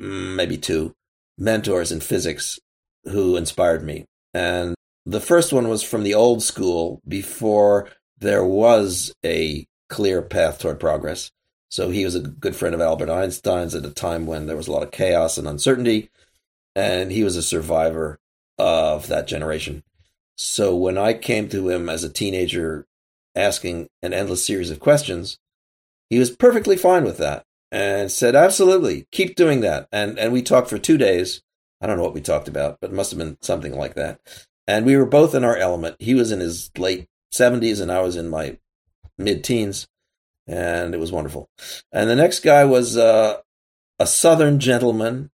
maybe 0.00 0.56
two, 0.56 0.94
mentors 1.36 1.92
in 1.92 2.00
physics 2.00 2.58
who 3.04 3.36
inspired 3.36 3.84
me. 3.84 4.06
And 4.32 4.74
the 5.04 5.20
first 5.20 5.52
one 5.52 5.68
was 5.68 5.82
from 5.82 6.02
the 6.02 6.14
old 6.14 6.42
school 6.42 7.02
before 7.06 7.88
there 8.18 8.44
was 8.44 9.12
a 9.24 9.66
clear 9.90 10.22
path 10.22 10.58
toward 10.58 10.80
progress. 10.80 11.30
So 11.74 11.90
he 11.90 12.04
was 12.04 12.14
a 12.14 12.20
good 12.20 12.54
friend 12.54 12.72
of 12.72 12.80
Albert 12.80 13.10
Einstein's 13.10 13.74
at 13.74 13.84
a 13.84 13.90
time 13.90 14.26
when 14.26 14.46
there 14.46 14.56
was 14.56 14.68
a 14.68 14.70
lot 14.70 14.84
of 14.84 14.92
chaos 14.92 15.36
and 15.36 15.48
uncertainty, 15.48 16.08
and 16.76 17.10
he 17.10 17.24
was 17.24 17.36
a 17.36 17.42
survivor 17.42 18.20
of 18.56 19.08
that 19.08 19.26
generation. 19.26 19.82
So 20.36 20.76
when 20.76 20.96
I 20.96 21.14
came 21.14 21.48
to 21.48 21.68
him 21.70 21.88
as 21.88 22.04
a 22.04 22.08
teenager 22.08 22.86
asking 23.34 23.88
an 24.04 24.12
endless 24.12 24.46
series 24.46 24.70
of 24.70 24.78
questions, 24.78 25.40
he 26.08 26.20
was 26.20 26.30
perfectly 26.30 26.76
fine 26.76 27.02
with 27.02 27.18
that 27.18 27.44
and 27.72 28.08
said, 28.08 28.36
Absolutely, 28.36 29.08
keep 29.10 29.34
doing 29.34 29.58
that. 29.62 29.88
And 29.90 30.16
and 30.16 30.32
we 30.32 30.42
talked 30.42 30.70
for 30.70 30.78
two 30.78 30.96
days. 30.96 31.42
I 31.80 31.88
don't 31.88 31.96
know 31.96 32.04
what 32.04 32.14
we 32.14 32.20
talked 32.20 32.46
about, 32.46 32.78
but 32.80 32.90
it 32.90 32.94
must 32.94 33.10
have 33.10 33.18
been 33.18 33.36
something 33.40 33.76
like 33.76 33.96
that. 33.96 34.20
And 34.68 34.86
we 34.86 34.96
were 34.96 35.06
both 35.06 35.34
in 35.34 35.42
our 35.42 35.56
element. 35.56 35.96
He 35.98 36.14
was 36.14 36.30
in 36.30 36.38
his 36.38 36.70
late 36.78 37.08
70s 37.32 37.82
and 37.82 37.90
I 37.90 38.00
was 38.00 38.14
in 38.14 38.28
my 38.28 38.58
mid 39.18 39.42
teens. 39.42 39.88
And 40.46 40.94
it 40.94 41.00
was 41.00 41.12
wonderful. 41.12 41.48
And 41.92 42.08
the 42.08 42.16
next 42.16 42.40
guy 42.40 42.64
was 42.64 42.96
uh, 42.96 43.38
a 43.98 44.06
Southern 44.06 44.58
gentleman 44.60 45.30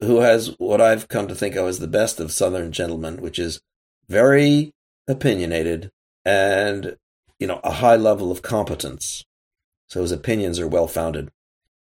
who 0.00 0.20
has 0.20 0.54
what 0.58 0.80
I've 0.80 1.08
come 1.08 1.28
to 1.28 1.34
think 1.34 1.56
of 1.56 1.66
as 1.66 1.78
the 1.78 1.88
best 1.88 2.20
of 2.20 2.32
Southern 2.32 2.72
gentlemen, 2.72 3.20
which 3.20 3.38
is 3.38 3.60
very 4.08 4.72
opinionated 5.06 5.90
and, 6.24 6.96
you 7.38 7.46
know, 7.46 7.60
a 7.64 7.72
high 7.72 7.96
level 7.96 8.30
of 8.30 8.42
competence. 8.42 9.24
So 9.88 10.02
his 10.02 10.12
opinions 10.12 10.58
are 10.60 10.68
well 10.68 10.88
founded. 10.88 11.30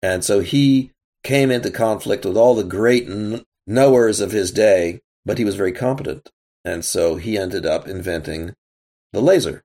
And 0.02 0.24
so 0.24 0.40
he 0.40 0.92
came 1.24 1.50
into 1.50 1.70
conflict 1.70 2.24
with 2.24 2.36
all 2.36 2.54
the 2.54 2.64
great 2.64 3.06
kn- 3.06 3.44
knowers 3.66 4.20
of 4.20 4.32
his 4.32 4.52
day, 4.52 5.00
but 5.24 5.38
he 5.38 5.44
was 5.44 5.56
very 5.56 5.72
competent. 5.72 6.30
And 6.64 6.84
so 6.84 7.16
he 7.16 7.36
ended 7.38 7.66
up 7.66 7.88
inventing 7.88 8.54
the 9.12 9.20
laser, 9.20 9.62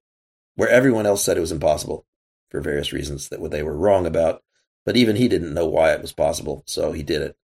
where 0.55 0.69
everyone 0.69 1.05
else 1.05 1.23
said 1.23 1.37
it 1.37 1.41
was 1.41 1.51
impossible 1.51 2.05
for 2.51 2.61
various 2.61 2.93
reasons 2.93 3.29
that 3.29 3.41
they 3.49 3.63
were 3.63 3.75
wrong 3.75 4.05
about. 4.05 4.43
But 4.85 4.97
even 4.97 5.15
he 5.15 5.27
didn't 5.27 5.53
know 5.53 5.65
why 5.65 5.93
it 5.93 6.01
was 6.01 6.11
possible, 6.11 6.63
so 6.67 6.91
he 6.91 7.03
did 7.03 7.21
it. 7.21 7.35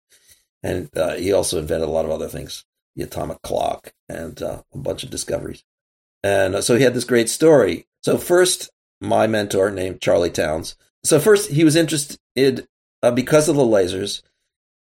And 0.63 0.91
uh, 0.97 1.15
he 1.15 1.33
also 1.33 1.59
invented 1.59 1.89
a 1.89 1.93
lot 1.93 2.05
of 2.05 2.11
other 2.11 2.29
things, 2.29 2.65
the 2.97 3.05
atomic 3.05 3.43
clock 3.43 3.93
and 4.09 4.41
uh, 4.43 4.63
a 4.73 4.79
bunch 4.79 5.05
of 5.05 5.11
discoveries. 5.11 5.63
And 6.23 6.57
uh, 6.57 6.63
so 6.63 6.77
he 6.77 6.83
had 6.83 6.95
this 6.95 7.05
great 7.05 7.29
story. 7.29 7.87
So 8.03 8.19
first, 8.19 8.71
my 9.01 9.27
mentor 9.27 9.71
named 9.71 10.01
Charlie 10.01 10.31
Townes. 10.31 10.77
So 11.05 11.21
first, 11.21 11.51
he 11.51 11.63
was 11.63 11.77
interested 11.77 12.19
uh, 13.03 13.11
because 13.11 13.49
of 13.49 13.57
the 13.57 13.63
lasers, 13.63 14.23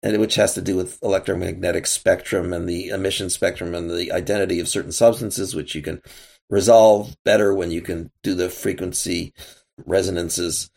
and 0.01 0.19
which 0.19 0.35
has 0.35 0.53
to 0.55 0.61
do 0.61 0.75
with 0.75 1.01
electromagnetic 1.03 1.85
spectrum 1.85 2.51
and 2.51 2.67
the 2.67 2.89
emission 2.89 3.29
spectrum 3.29 3.75
and 3.75 3.89
the 3.89 4.11
identity 4.11 4.59
of 4.59 4.67
certain 4.67 4.91
substances, 4.91 5.55
which 5.55 5.75
you 5.75 5.81
can 5.81 6.01
resolve 6.49 7.15
better 7.23 7.53
when 7.53 7.69
you 7.69 7.81
can 7.81 8.11
do 8.23 8.33
the 8.33 8.49
frequency 8.49 9.33
resonances 9.85 10.69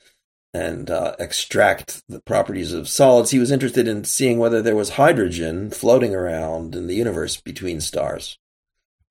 and 0.55 0.91
uh, 0.91 1.15
extract 1.19 2.03
the 2.09 2.21
properties 2.21 2.73
of 2.73 2.89
solids. 2.89 3.31
He 3.31 3.39
was 3.39 3.51
interested 3.51 3.89
in 3.89 4.05
seeing 4.05 4.39
whether 4.39 4.61
there 4.61 4.77
was 4.77 4.91
hydrogen 4.91 5.71
floating 5.71 6.15
around 6.15 6.75
in 6.75 6.87
the 6.87 6.95
universe 6.95 7.41
between 7.41 7.81
stars. 7.81 8.39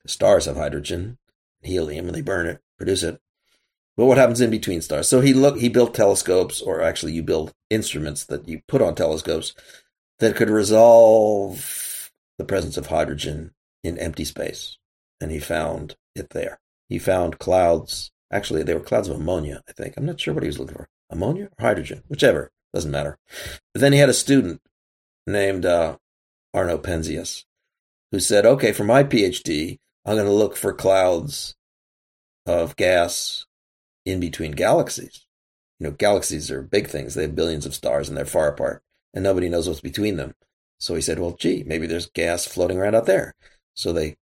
Stars 0.06 0.46
have 0.46 0.58
hydrogen, 0.58 1.18
helium, 1.62 2.08
and 2.08 2.16
they 2.16 2.22
burn 2.22 2.46
it, 2.46 2.62
produce 2.78 3.04
it. 3.04 3.20
But 3.98 4.06
what 4.06 4.18
happens 4.18 4.42
in 4.42 4.50
between 4.50 4.82
stars? 4.82 5.08
So 5.08 5.22
he 5.22 5.34
look 5.34 5.58
he 5.60 5.70
built 5.70 5.94
telescopes, 5.94 6.62
or 6.62 6.82
actually 6.82 7.14
you 7.14 7.24
build 7.24 7.54
instruments 7.70 8.26
that 8.26 8.48
you 8.48 8.62
put 8.68 8.82
on 8.82 8.96
telescopes 8.96 9.54
that 10.20 10.36
could 10.36 10.50
resolve 10.50 12.12
the 12.38 12.46
presence 12.46 12.78
of 12.78 12.88
hydrogen 12.88 13.52
in 13.84 13.98
empty 13.98 14.26
space. 14.26 14.78
And 15.20 15.32
he 15.32 15.40
found 15.40 15.96
it 16.16 16.30
there. 16.32 16.60
He 16.90 17.00
found 17.00 17.40
clouds. 17.40 18.12
Actually, 18.32 18.64
they 18.64 18.74
were 18.74 18.80
clouds 18.80 19.08
of 19.08 19.18
ammonia, 19.18 19.62
I 19.68 19.74
think. 19.74 19.96
I'm 19.98 20.06
not 20.06 20.20
sure 20.20 20.34
what 20.34 20.44
he 20.44 20.48
was 20.48 20.60
looking 20.60 20.76
for. 20.76 20.88
Ammonia 21.10 21.46
or 21.46 21.52
hydrogen? 21.60 22.04
Whichever. 22.08 22.52
Doesn't 22.74 22.92
matter. 22.92 23.18
But 23.74 23.82
then 23.82 23.92
he 23.92 24.00
had 24.00 24.10
a 24.10 24.14
student 24.14 24.62
named 25.28 25.66
uh, 25.66 25.98
Arno 26.54 26.78
Penzias 26.78 27.44
who 28.12 28.20
said, 28.20 28.46
okay, 28.46 28.72
for 28.72 28.86
my 28.86 29.04
PhD, 29.04 29.80
I'm 30.06 30.16
going 30.16 30.26
to 30.26 30.32
look 30.32 30.56
for 30.56 30.74
clouds 30.74 31.56
of 32.46 32.76
gas 32.76 33.46
in 34.06 34.20
between 34.20 34.52
galaxies. 34.52 35.26
You 35.80 35.88
know, 35.88 35.92
galaxies 35.92 36.50
are 36.50 36.62
big 36.62 36.88
things. 36.88 37.14
They 37.14 37.24
have 37.24 37.36
billions 37.36 37.66
of 37.66 37.76
stars 37.76 38.08
and 38.08 38.18
they're 38.18 38.26
far 38.26 38.48
apart, 38.48 38.82
and 39.14 39.24
nobody 39.24 39.50
knows 39.50 39.68
what's 39.68 39.82
between 39.82 40.16
them. 40.16 40.34
So 40.80 40.96
he 40.96 41.02
said, 41.02 41.20
well, 41.20 41.36
gee, 41.38 41.64
maybe 41.66 41.88
there's 41.88 42.10
gas 42.10 42.46
floating 42.46 42.78
around 42.78 42.96
out 42.96 43.06
there. 43.06 43.34
So 43.74 43.94
they 43.94 44.16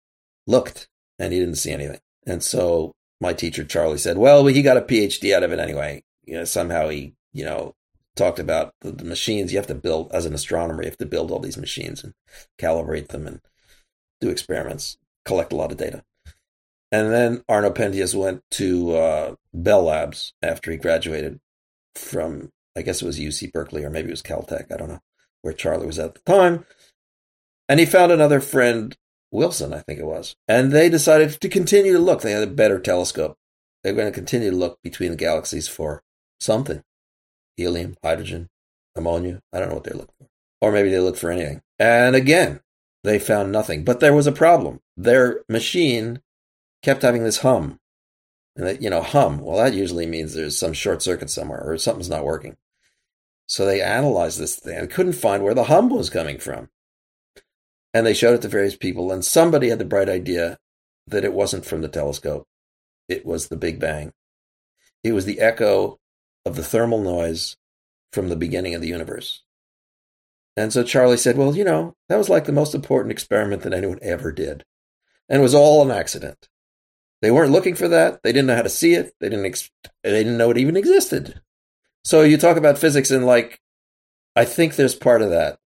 looked, 0.46 0.88
and 1.18 1.32
he 1.32 1.38
didn't 1.38 1.56
see 1.56 1.70
anything. 1.70 2.00
And 2.26 2.42
so 2.42 2.94
my 3.20 3.32
teacher, 3.32 3.64
Charlie, 3.64 3.98
said, 3.98 4.18
well, 4.18 4.46
he 4.46 4.62
got 4.62 4.76
a 4.76 4.82
PhD 4.82 5.34
out 5.34 5.42
of 5.42 5.52
it 5.52 5.58
anyway. 5.58 6.02
You 6.24 6.34
know, 6.34 6.44
somehow 6.44 6.88
he, 6.88 7.14
you 7.32 7.44
know, 7.44 7.74
talked 8.16 8.38
about 8.38 8.74
the, 8.80 8.92
the 8.92 9.04
machines 9.04 9.52
you 9.52 9.58
have 9.58 9.66
to 9.68 9.74
build 9.74 10.10
as 10.12 10.26
an 10.26 10.34
astronomer. 10.34 10.82
You 10.82 10.88
have 10.88 10.98
to 10.98 11.06
build 11.06 11.30
all 11.30 11.40
these 11.40 11.56
machines 11.56 12.04
and 12.04 12.14
calibrate 12.58 13.08
them 13.08 13.26
and 13.26 13.40
do 14.20 14.28
experiments, 14.28 14.98
collect 15.24 15.52
a 15.52 15.56
lot 15.56 15.72
of 15.72 15.78
data. 15.78 16.04
And 16.90 17.12
then 17.12 17.44
Arno 17.48 17.70
Penzias 17.70 18.14
went 18.14 18.42
to 18.52 18.96
uh, 18.96 19.34
Bell 19.52 19.84
Labs 19.84 20.32
after 20.42 20.70
he 20.70 20.76
graduated 20.76 21.38
from, 21.94 22.50
I 22.76 22.82
guess 22.82 23.02
it 23.02 23.06
was 23.06 23.18
UC 23.18 23.52
Berkeley 23.52 23.84
or 23.84 23.90
maybe 23.90 24.08
it 24.08 24.12
was 24.12 24.22
Caltech. 24.22 24.72
I 24.72 24.76
don't 24.76 24.88
know 24.88 25.02
where 25.42 25.54
Charlie 25.54 25.86
was 25.86 25.98
at 25.98 26.14
the 26.14 26.20
time. 26.20 26.64
And 27.68 27.78
he 27.78 27.86
found 27.86 28.10
another 28.10 28.40
friend, 28.40 28.96
Wilson, 29.30 29.72
I 29.72 29.80
think 29.80 29.98
it 29.98 30.06
was. 30.06 30.36
And 30.46 30.72
they 30.72 30.88
decided 30.88 31.40
to 31.40 31.48
continue 31.48 31.92
to 31.92 31.98
look. 31.98 32.22
They 32.22 32.32
had 32.32 32.42
a 32.42 32.46
better 32.46 32.78
telescope. 32.78 33.36
They're 33.82 33.92
going 33.94 34.08
to 34.08 34.12
continue 34.12 34.50
to 34.50 34.56
look 34.56 34.78
between 34.82 35.10
the 35.10 35.16
galaxies 35.16 35.68
for 35.68 36.02
something 36.40 36.82
helium, 37.56 37.96
hydrogen, 38.02 38.48
ammonia. 38.96 39.40
I 39.52 39.58
don't 39.58 39.68
know 39.68 39.74
what 39.74 39.84
they're 39.84 39.94
looking 39.94 40.14
for. 40.18 40.28
Or 40.60 40.72
maybe 40.72 40.90
they 40.90 41.00
looked 41.00 41.18
for 41.18 41.30
anything. 41.30 41.60
And 41.78 42.16
again, 42.16 42.60
they 43.04 43.18
found 43.18 43.52
nothing. 43.52 43.84
But 43.84 44.00
there 44.00 44.14
was 44.14 44.26
a 44.26 44.32
problem. 44.32 44.80
Their 44.96 45.42
machine 45.48 46.22
kept 46.82 47.02
having 47.02 47.24
this 47.24 47.38
hum. 47.38 47.78
And 48.56 48.66
that, 48.66 48.82
you 48.82 48.90
know, 48.90 49.02
hum, 49.02 49.38
well, 49.40 49.58
that 49.58 49.74
usually 49.74 50.06
means 50.06 50.34
there's 50.34 50.58
some 50.58 50.72
short 50.72 51.02
circuit 51.02 51.30
somewhere 51.30 51.62
or 51.62 51.78
something's 51.78 52.08
not 52.08 52.24
working. 52.24 52.56
So 53.46 53.64
they 53.64 53.80
analyzed 53.80 54.38
this 54.38 54.56
thing 54.56 54.76
and 54.76 54.90
couldn't 54.90 55.12
find 55.12 55.42
where 55.42 55.54
the 55.54 55.64
hum 55.64 55.88
was 55.90 56.10
coming 56.10 56.38
from. 56.38 56.68
And 57.94 58.06
they 58.06 58.14
showed 58.14 58.34
it 58.34 58.42
to 58.42 58.48
various 58.48 58.76
people, 58.76 59.10
and 59.10 59.24
somebody 59.24 59.68
had 59.68 59.78
the 59.78 59.84
bright 59.84 60.08
idea 60.08 60.58
that 61.06 61.24
it 61.24 61.32
wasn't 61.32 61.64
from 61.64 61.80
the 61.80 61.88
telescope. 61.88 62.46
It 63.08 63.24
was 63.24 63.48
the 63.48 63.56
Big 63.56 63.80
Bang. 63.80 64.12
It 65.02 65.12
was 65.12 65.24
the 65.24 65.40
echo 65.40 65.98
of 66.44 66.56
the 66.56 66.64
thermal 66.64 67.00
noise 67.00 67.56
from 68.12 68.28
the 68.28 68.36
beginning 68.36 68.74
of 68.74 68.80
the 68.80 68.88
universe. 68.88 69.42
And 70.56 70.72
so 70.72 70.82
Charlie 70.82 71.16
said, 71.16 71.36
Well, 71.36 71.56
you 71.56 71.64
know, 71.64 71.94
that 72.08 72.16
was 72.16 72.28
like 72.28 72.44
the 72.44 72.52
most 72.52 72.74
important 72.74 73.12
experiment 73.12 73.62
that 73.62 73.72
anyone 73.72 73.98
ever 74.02 74.32
did. 74.32 74.64
And 75.28 75.40
it 75.40 75.42
was 75.42 75.54
all 75.54 75.82
an 75.82 75.96
accident. 75.96 76.48
They 77.22 77.30
weren't 77.30 77.52
looking 77.52 77.74
for 77.74 77.88
that. 77.88 78.22
They 78.22 78.32
didn't 78.32 78.46
know 78.46 78.56
how 78.56 78.62
to 78.62 78.68
see 78.68 78.94
it. 78.94 79.12
They 79.20 79.28
didn't, 79.28 79.46
ex- 79.46 79.70
they 80.02 80.10
didn't 80.10 80.36
know 80.36 80.50
it 80.50 80.58
even 80.58 80.76
existed. 80.76 81.40
So 82.04 82.22
you 82.22 82.36
talk 82.38 82.56
about 82.56 82.78
physics 82.78 83.10
and 83.10 83.26
like, 83.26 83.60
I 84.34 84.44
think 84.44 84.74
there's 84.74 84.94
part 84.94 85.22
of 85.22 85.30
that. 85.30 85.58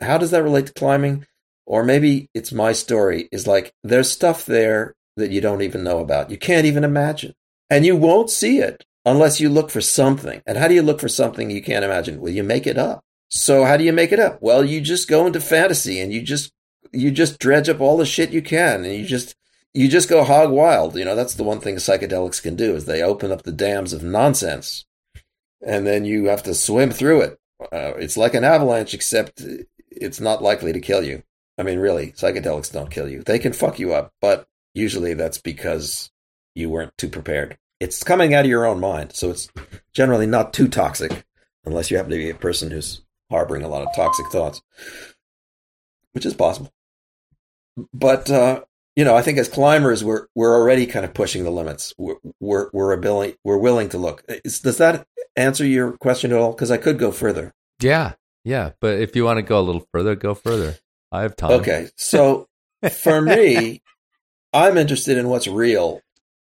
How 0.00 0.18
does 0.18 0.30
that 0.30 0.42
relate 0.42 0.66
to 0.66 0.72
climbing? 0.72 1.26
Or 1.70 1.84
maybe 1.84 2.28
it's 2.34 2.50
my 2.50 2.72
story 2.72 3.28
is 3.30 3.46
like, 3.46 3.72
there's 3.84 4.10
stuff 4.10 4.44
there 4.44 4.96
that 5.16 5.30
you 5.30 5.40
don't 5.40 5.62
even 5.62 5.84
know 5.84 6.00
about. 6.00 6.28
You 6.28 6.36
can't 6.36 6.66
even 6.66 6.82
imagine. 6.82 7.32
And 7.70 7.86
you 7.86 7.94
won't 7.94 8.28
see 8.28 8.58
it 8.58 8.84
unless 9.06 9.40
you 9.40 9.48
look 9.48 9.70
for 9.70 9.80
something. 9.80 10.42
And 10.48 10.58
how 10.58 10.66
do 10.66 10.74
you 10.74 10.82
look 10.82 10.98
for 10.98 11.08
something 11.08 11.48
you 11.48 11.62
can't 11.62 11.84
imagine? 11.84 12.20
Well, 12.20 12.32
you 12.32 12.42
make 12.42 12.66
it 12.66 12.76
up. 12.76 13.04
So 13.28 13.64
how 13.64 13.76
do 13.76 13.84
you 13.84 13.92
make 13.92 14.10
it 14.10 14.18
up? 14.18 14.38
Well, 14.42 14.64
you 14.64 14.80
just 14.80 15.06
go 15.08 15.28
into 15.28 15.40
fantasy 15.40 16.00
and 16.00 16.12
you 16.12 16.22
just 16.22 16.50
you 16.90 17.12
just 17.12 17.38
dredge 17.38 17.68
up 17.68 17.80
all 17.80 17.96
the 17.96 18.04
shit 18.04 18.32
you 18.32 18.42
can 18.42 18.84
and 18.84 18.92
you 18.92 19.04
just 19.04 19.36
you 19.72 19.86
just 19.86 20.08
go 20.08 20.24
hog 20.24 20.50
wild. 20.50 20.96
You 20.96 21.04
know, 21.04 21.14
that's 21.14 21.34
the 21.34 21.44
one 21.44 21.60
thing 21.60 21.76
psychedelics 21.76 22.42
can 22.42 22.56
do 22.56 22.74
is 22.74 22.86
they 22.86 23.00
open 23.00 23.30
up 23.30 23.44
the 23.44 23.52
dams 23.52 23.92
of 23.92 24.02
nonsense 24.02 24.86
and 25.64 25.86
then 25.86 26.04
you 26.04 26.24
have 26.24 26.42
to 26.42 26.52
swim 26.52 26.90
through 26.90 27.20
it. 27.20 27.38
Uh, 27.60 27.94
it's 27.94 28.16
like 28.16 28.34
an 28.34 28.42
avalanche, 28.42 28.92
except 28.92 29.44
it's 29.88 30.18
not 30.18 30.42
likely 30.42 30.72
to 30.72 30.80
kill 30.80 31.04
you. 31.04 31.22
I 31.60 31.62
mean, 31.62 31.78
really, 31.78 32.12
psychedelics 32.12 32.72
don't 32.72 32.90
kill 32.90 33.06
you. 33.06 33.22
They 33.22 33.38
can 33.38 33.52
fuck 33.52 33.78
you 33.78 33.92
up, 33.92 34.14
but 34.22 34.46
usually 34.72 35.12
that's 35.12 35.36
because 35.36 36.10
you 36.54 36.70
weren't 36.70 36.96
too 36.96 37.08
prepared. 37.10 37.58
It's 37.80 38.02
coming 38.02 38.32
out 38.32 38.46
of 38.46 38.50
your 38.50 38.64
own 38.64 38.80
mind, 38.80 39.14
so 39.14 39.30
it's 39.30 39.48
generally 39.92 40.26
not 40.26 40.54
too 40.54 40.68
toxic, 40.68 41.26
unless 41.66 41.90
you 41.90 41.98
happen 41.98 42.12
to 42.12 42.16
be 42.16 42.30
a 42.30 42.34
person 42.34 42.70
who's 42.70 43.02
harboring 43.30 43.62
a 43.62 43.68
lot 43.68 43.82
of 43.82 43.94
toxic 43.94 44.26
thoughts, 44.28 44.62
which 46.12 46.24
is 46.24 46.32
possible. 46.32 46.72
But 47.92 48.30
uh, 48.30 48.62
you 48.96 49.04
know, 49.04 49.14
I 49.14 49.20
think 49.20 49.36
as 49.36 49.48
climbers, 49.48 50.02
we're 50.02 50.28
we're 50.34 50.54
already 50.54 50.86
kind 50.86 51.04
of 51.04 51.12
pushing 51.12 51.44
the 51.44 51.50
limits. 51.50 51.92
We're 51.98 52.16
we're 52.40 52.70
we're, 52.72 52.92
ability, 52.92 53.36
we're 53.44 53.58
willing 53.58 53.90
to 53.90 53.98
look. 53.98 54.24
Is, 54.44 54.60
does 54.60 54.78
that 54.78 55.06
answer 55.36 55.66
your 55.66 55.92
question 55.98 56.32
at 56.32 56.38
all? 56.38 56.52
Because 56.52 56.70
I 56.70 56.78
could 56.78 56.98
go 56.98 57.12
further. 57.12 57.52
Yeah, 57.80 58.14
yeah. 58.44 58.70
But 58.80 58.98
if 58.98 59.14
you 59.14 59.24
want 59.24 59.38
to 59.38 59.42
go 59.42 59.60
a 59.60 59.62
little 59.62 59.86
further, 59.92 60.16
go 60.16 60.34
further. 60.34 60.76
I 61.12 61.22
have 61.22 61.36
time. 61.36 61.52
Okay, 61.52 61.88
so 61.96 62.48
for 62.90 63.20
me, 63.20 63.82
I'm 64.52 64.76
interested 64.76 65.18
in 65.18 65.28
what's 65.28 65.46
real. 65.46 66.00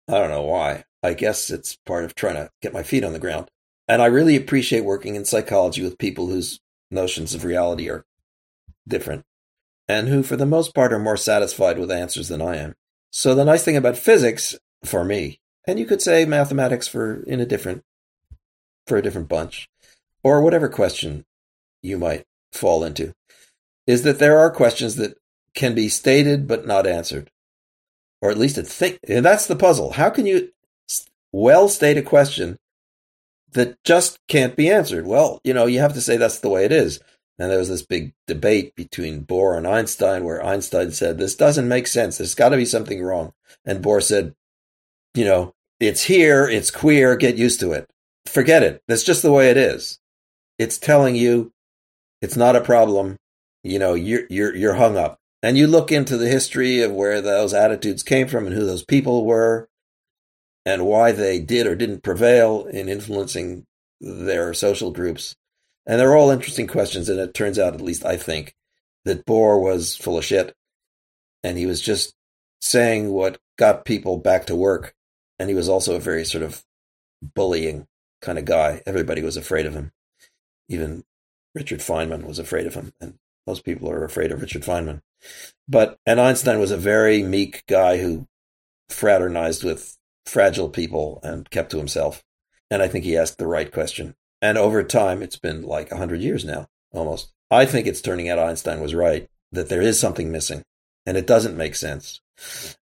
I 0.07 0.13
don't 0.19 0.29
know 0.29 0.43
why. 0.43 0.85
I 1.01 1.13
guess 1.13 1.49
it's 1.49 1.75
part 1.85 2.05
of 2.05 2.15
trying 2.15 2.35
to 2.35 2.49
get 2.61 2.73
my 2.73 2.83
feet 2.83 3.03
on 3.03 3.13
the 3.13 3.19
ground. 3.19 3.49
And 3.87 4.01
I 4.01 4.05
really 4.05 4.35
appreciate 4.35 4.85
working 4.85 5.15
in 5.15 5.25
psychology 5.25 5.83
with 5.83 5.97
people 5.97 6.27
whose 6.27 6.59
notions 6.89 7.33
of 7.33 7.43
reality 7.43 7.89
are 7.89 8.05
different 8.87 9.25
and 9.87 10.07
who, 10.07 10.23
for 10.23 10.35
the 10.35 10.45
most 10.45 10.73
part, 10.73 10.93
are 10.93 10.99
more 10.99 11.17
satisfied 11.17 11.77
with 11.77 11.91
answers 11.91 12.29
than 12.29 12.41
I 12.41 12.57
am. 12.57 12.75
So 13.11 13.35
the 13.35 13.45
nice 13.45 13.63
thing 13.63 13.77
about 13.77 13.97
physics 13.97 14.57
for 14.83 15.03
me, 15.03 15.39
and 15.67 15.77
you 15.77 15.85
could 15.85 16.01
say 16.01 16.25
mathematics 16.25 16.87
for 16.87 17.21
in 17.23 17.39
a 17.39 17.45
different 17.45 17.83
for 18.87 18.97
a 18.97 19.01
different 19.01 19.29
bunch, 19.29 19.69
or 20.23 20.41
whatever 20.41 20.67
question 20.67 21.25
you 21.81 21.97
might 21.97 22.25
fall 22.51 22.83
into, 22.83 23.13
is 23.87 24.03
that 24.03 24.19
there 24.19 24.37
are 24.37 24.51
questions 24.51 24.95
that 24.95 25.17
can 25.53 25.75
be 25.75 25.89
stated 25.89 26.47
but 26.47 26.65
not 26.65 26.87
answered, 26.87 27.31
or 28.21 28.31
at 28.31 28.37
least 28.37 28.57
a 28.57 28.63
think. 28.63 28.99
And 29.07 29.25
that's 29.25 29.47
the 29.47 29.55
puzzle. 29.55 29.93
How 29.93 30.09
can 30.09 30.25
you 30.25 30.51
well 31.31 31.67
state 31.67 31.97
a 31.97 32.01
question 32.01 32.57
that 33.51 33.81
just 33.83 34.19
can't 34.27 34.55
be 34.55 34.69
answered? 34.69 35.05
Well, 35.05 35.39
you 35.43 35.53
know, 35.53 35.65
you 35.65 35.79
have 35.79 35.93
to 35.93 36.01
say 36.01 36.17
that's 36.17 36.39
the 36.39 36.49
way 36.49 36.65
it 36.65 36.71
is. 36.71 36.99
And 37.39 37.49
there 37.49 37.59
was 37.59 37.69
this 37.69 37.81
big 37.81 38.13
debate 38.27 38.75
between 38.75 39.25
Bohr 39.25 39.57
and 39.57 39.67
Einstein 39.67 40.23
where 40.23 40.45
Einstein 40.45 40.91
said, 40.91 41.17
This 41.17 41.35
doesn't 41.35 41.67
make 41.67 41.87
sense. 41.87 42.17
There's 42.17 42.35
got 42.35 42.49
to 42.49 42.57
be 42.57 42.65
something 42.65 43.01
wrong. 43.01 43.33
And 43.65 43.83
Bohr 43.83 44.03
said, 44.03 44.35
You 45.15 45.25
know, 45.25 45.53
it's 45.79 46.03
here, 46.03 46.47
it's 46.47 46.69
queer, 46.69 47.15
get 47.15 47.35
used 47.35 47.59
to 47.61 47.71
it. 47.71 47.89
Forget 48.27 48.63
it. 48.63 48.83
That's 48.87 49.03
just 49.03 49.23
the 49.23 49.31
way 49.31 49.49
it 49.49 49.57
is. 49.57 49.99
It's 50.59 50.77
telling 50.77 51.15
you 51.15 51.51
it's 52.21 52.37
not 52.37 52.55
a 52.55 52.61
problem. 52.61 53.17
You 53.63 53.79
know, 53.79 53.93
you're, 53.93 54.23
you're, 54.29 54.55
you're 54.55 54.73
hung 54.75 54.97
up. 54.97 55.19
And 55.41 55.57
you 55.57 55.67
look 55.67 55.91
into 55.91 56.17
the 56.17 56.29
history 56.29 56.81
of 56.81 56.91
where 56.91 57.21
those 57.21 57.53
attitudes 57.53 58.03
came 58.03 58.27
from 58.27 58.45
and 58.45 58.55
who 58.55 58.65
those 58.65 58.85
people 58.85 59.25
were 59.25 59.67
and 60.65 60.85
why 60.85 61.11
they 61.11 61.39
did 61.39 61.67
or 61.67 61.75
didn't 61.75 62.03
prevail 62.03 62.65
in 62.65 62.87
influencing 62.87 63.65
their 63.99 64.53
social 64.53 64.91
groups 64.91 65.35
and 65.85 65.99
they're 65.99 66.15
all 66.15 66.31
interesting 66.31 66.67
questions. 66.67 67.09
And 67.09 67.19
it 67.19 67.33
turns 67.33 67.59
out, 67.59 67.73
at 67.73 67.81
least 67.81 68.05
I 68.05 68.17
think, 68.17 68.55
that 69.05 69.25
Bohr 69.25 69.61
was 69.61 69.95
full 69.95 70.17
of 70.17 70.25
shit. 70.25 70.55
And 71.43 71.57
he 71.57 71.65
was 71.65 71.81
just 71.81 72.13
saying 72.61 73.11
what 73.11 73.39
got 73.57 73.85
people 73.85 74.17
back 74.17 74.45
to 74.45 74.55
work. 74.55 74.93
And 75.39 75.49
he 75.49 75.55
was 75.55 75.67
also 75.67 75.95
a 75.95 75.99
very 75.99 76.23
sort 76.23 76.43
of 76.43 76.63
bullying 77.21 77.87
kind 78.21 78.39
of 78.39 78.45
guy. 78.45 78.81
Everybody 78.85 79.21
was 79.21 79.35
afraid 79.35 79.65
of 79.65 79.73
him. 79.73 79.91
Even 80.69 81.03
Richard 81.53 81.79
Feynman 81.79 82.25
was 82.25 82.39
afraid 82.39 82.65
of 82.65 82.75
him. 82.75 82.93
And 83.01 83.15
most 83.45 83.63
people 83.63 83.89
are 83.89 84.03
afraid 84.03 84.31
of 84.31 84.41
Richard 84.41 84.63
Feynman. 84.63 85.01
But, 85.67 85.97
and 86.05 86.19
Einstein 86.19 86.59
was 86.59 86.71
a 86.71 86.77
very 86.77 87.23
meek 87.23 87.63
guy 87.67 87.97
who 87.97 88.27
fraternized 88.89 89.63
with 89.63 89.97
fragile 90.25 90.69
people 90.69 91.19
and 91.23 91.49
kept 91.49 91.71
to 91.71 91.77
himself. 91.77 92.23
And 92.69 92.81
I 92.81 92.87
think 92.87 93.05
he 93.05 93.17
asked 93.17 93.37
the 93.37 93.47
right 93.47 93.71
question. 93.71 94.15
And 94.41 94.57
over 94.57 94.83
time, 94.83 95.21
it's 95.21 95.37
been 95.37 95.63
like 95.63 95.91
100 95.91 96.21
years 96.21 96.43
now, 96.43 96.67
almost. 96.91 97.31
I 97.49 97.65
think 97.65 97.87
it's 97.87 98.01
turning 98.01 98.29
out 98.29 98.39
Einstein 98.39 98.81
was 98.81 98.95
right, 98.95 99.27
that 99.51 99.69
there 99.69 99.81
is 99.81 99.99
something 99.99 100.31
missing, 100.31 100.63
and 101.05 101.15
it 101.15 101.27
doesn't 101.27 101.55
make 101.55 101.75
sense. 101.75 102.19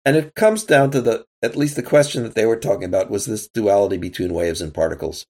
And 0.06 0.16
it 0.16 0.36
comes 0.36 0.64
down 0.64 0.92
to 0.92 1.02
the, 1.02 1.26
at 1.42 1.56
least 1.56 1.76
the 1.76 1.84
question 1.84 2.24
that 2.24 2.36
they 2.36 2.46
were 2.46 2.56
talking 2.56 2.84
about 2.84 3.10
was 3.10 3.26
this 3.26 3.48
duality 3.48 3.98
between 3.98 4.34
waves 4.34 4.62
and 4.62 4.74
particles. 4.74 5.26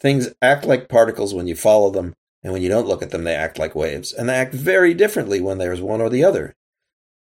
Things 0.00 0.32
act 0.40 0.64
like 0.64 0.88
particles 0.88 1.34
when 1.34 1.46
you 1.46 1.54
follow 1.54 1.90
them, 1.90 2.14
and 2.42 2.52
when 2.52 2.62
you 2.62 2.68
don't 2.68 2.86
look 2.86 3.02
at 3.02 3.10
them, 3.10 3.24
they 3.24 3.34
act 3.34 3.58
like 3.58 3.74
waves. 3.74 4.12
And 4.12 4.28
they 4.28 4.34
act 4.34 4.54
very 4.54 4.94
differently 4.94 5.40
when 5.40 5.58
there's 5.58 5.80
one 5.80 6.00
or 6.00 6.08
the 6.08 6.24
other. 6.24 6.56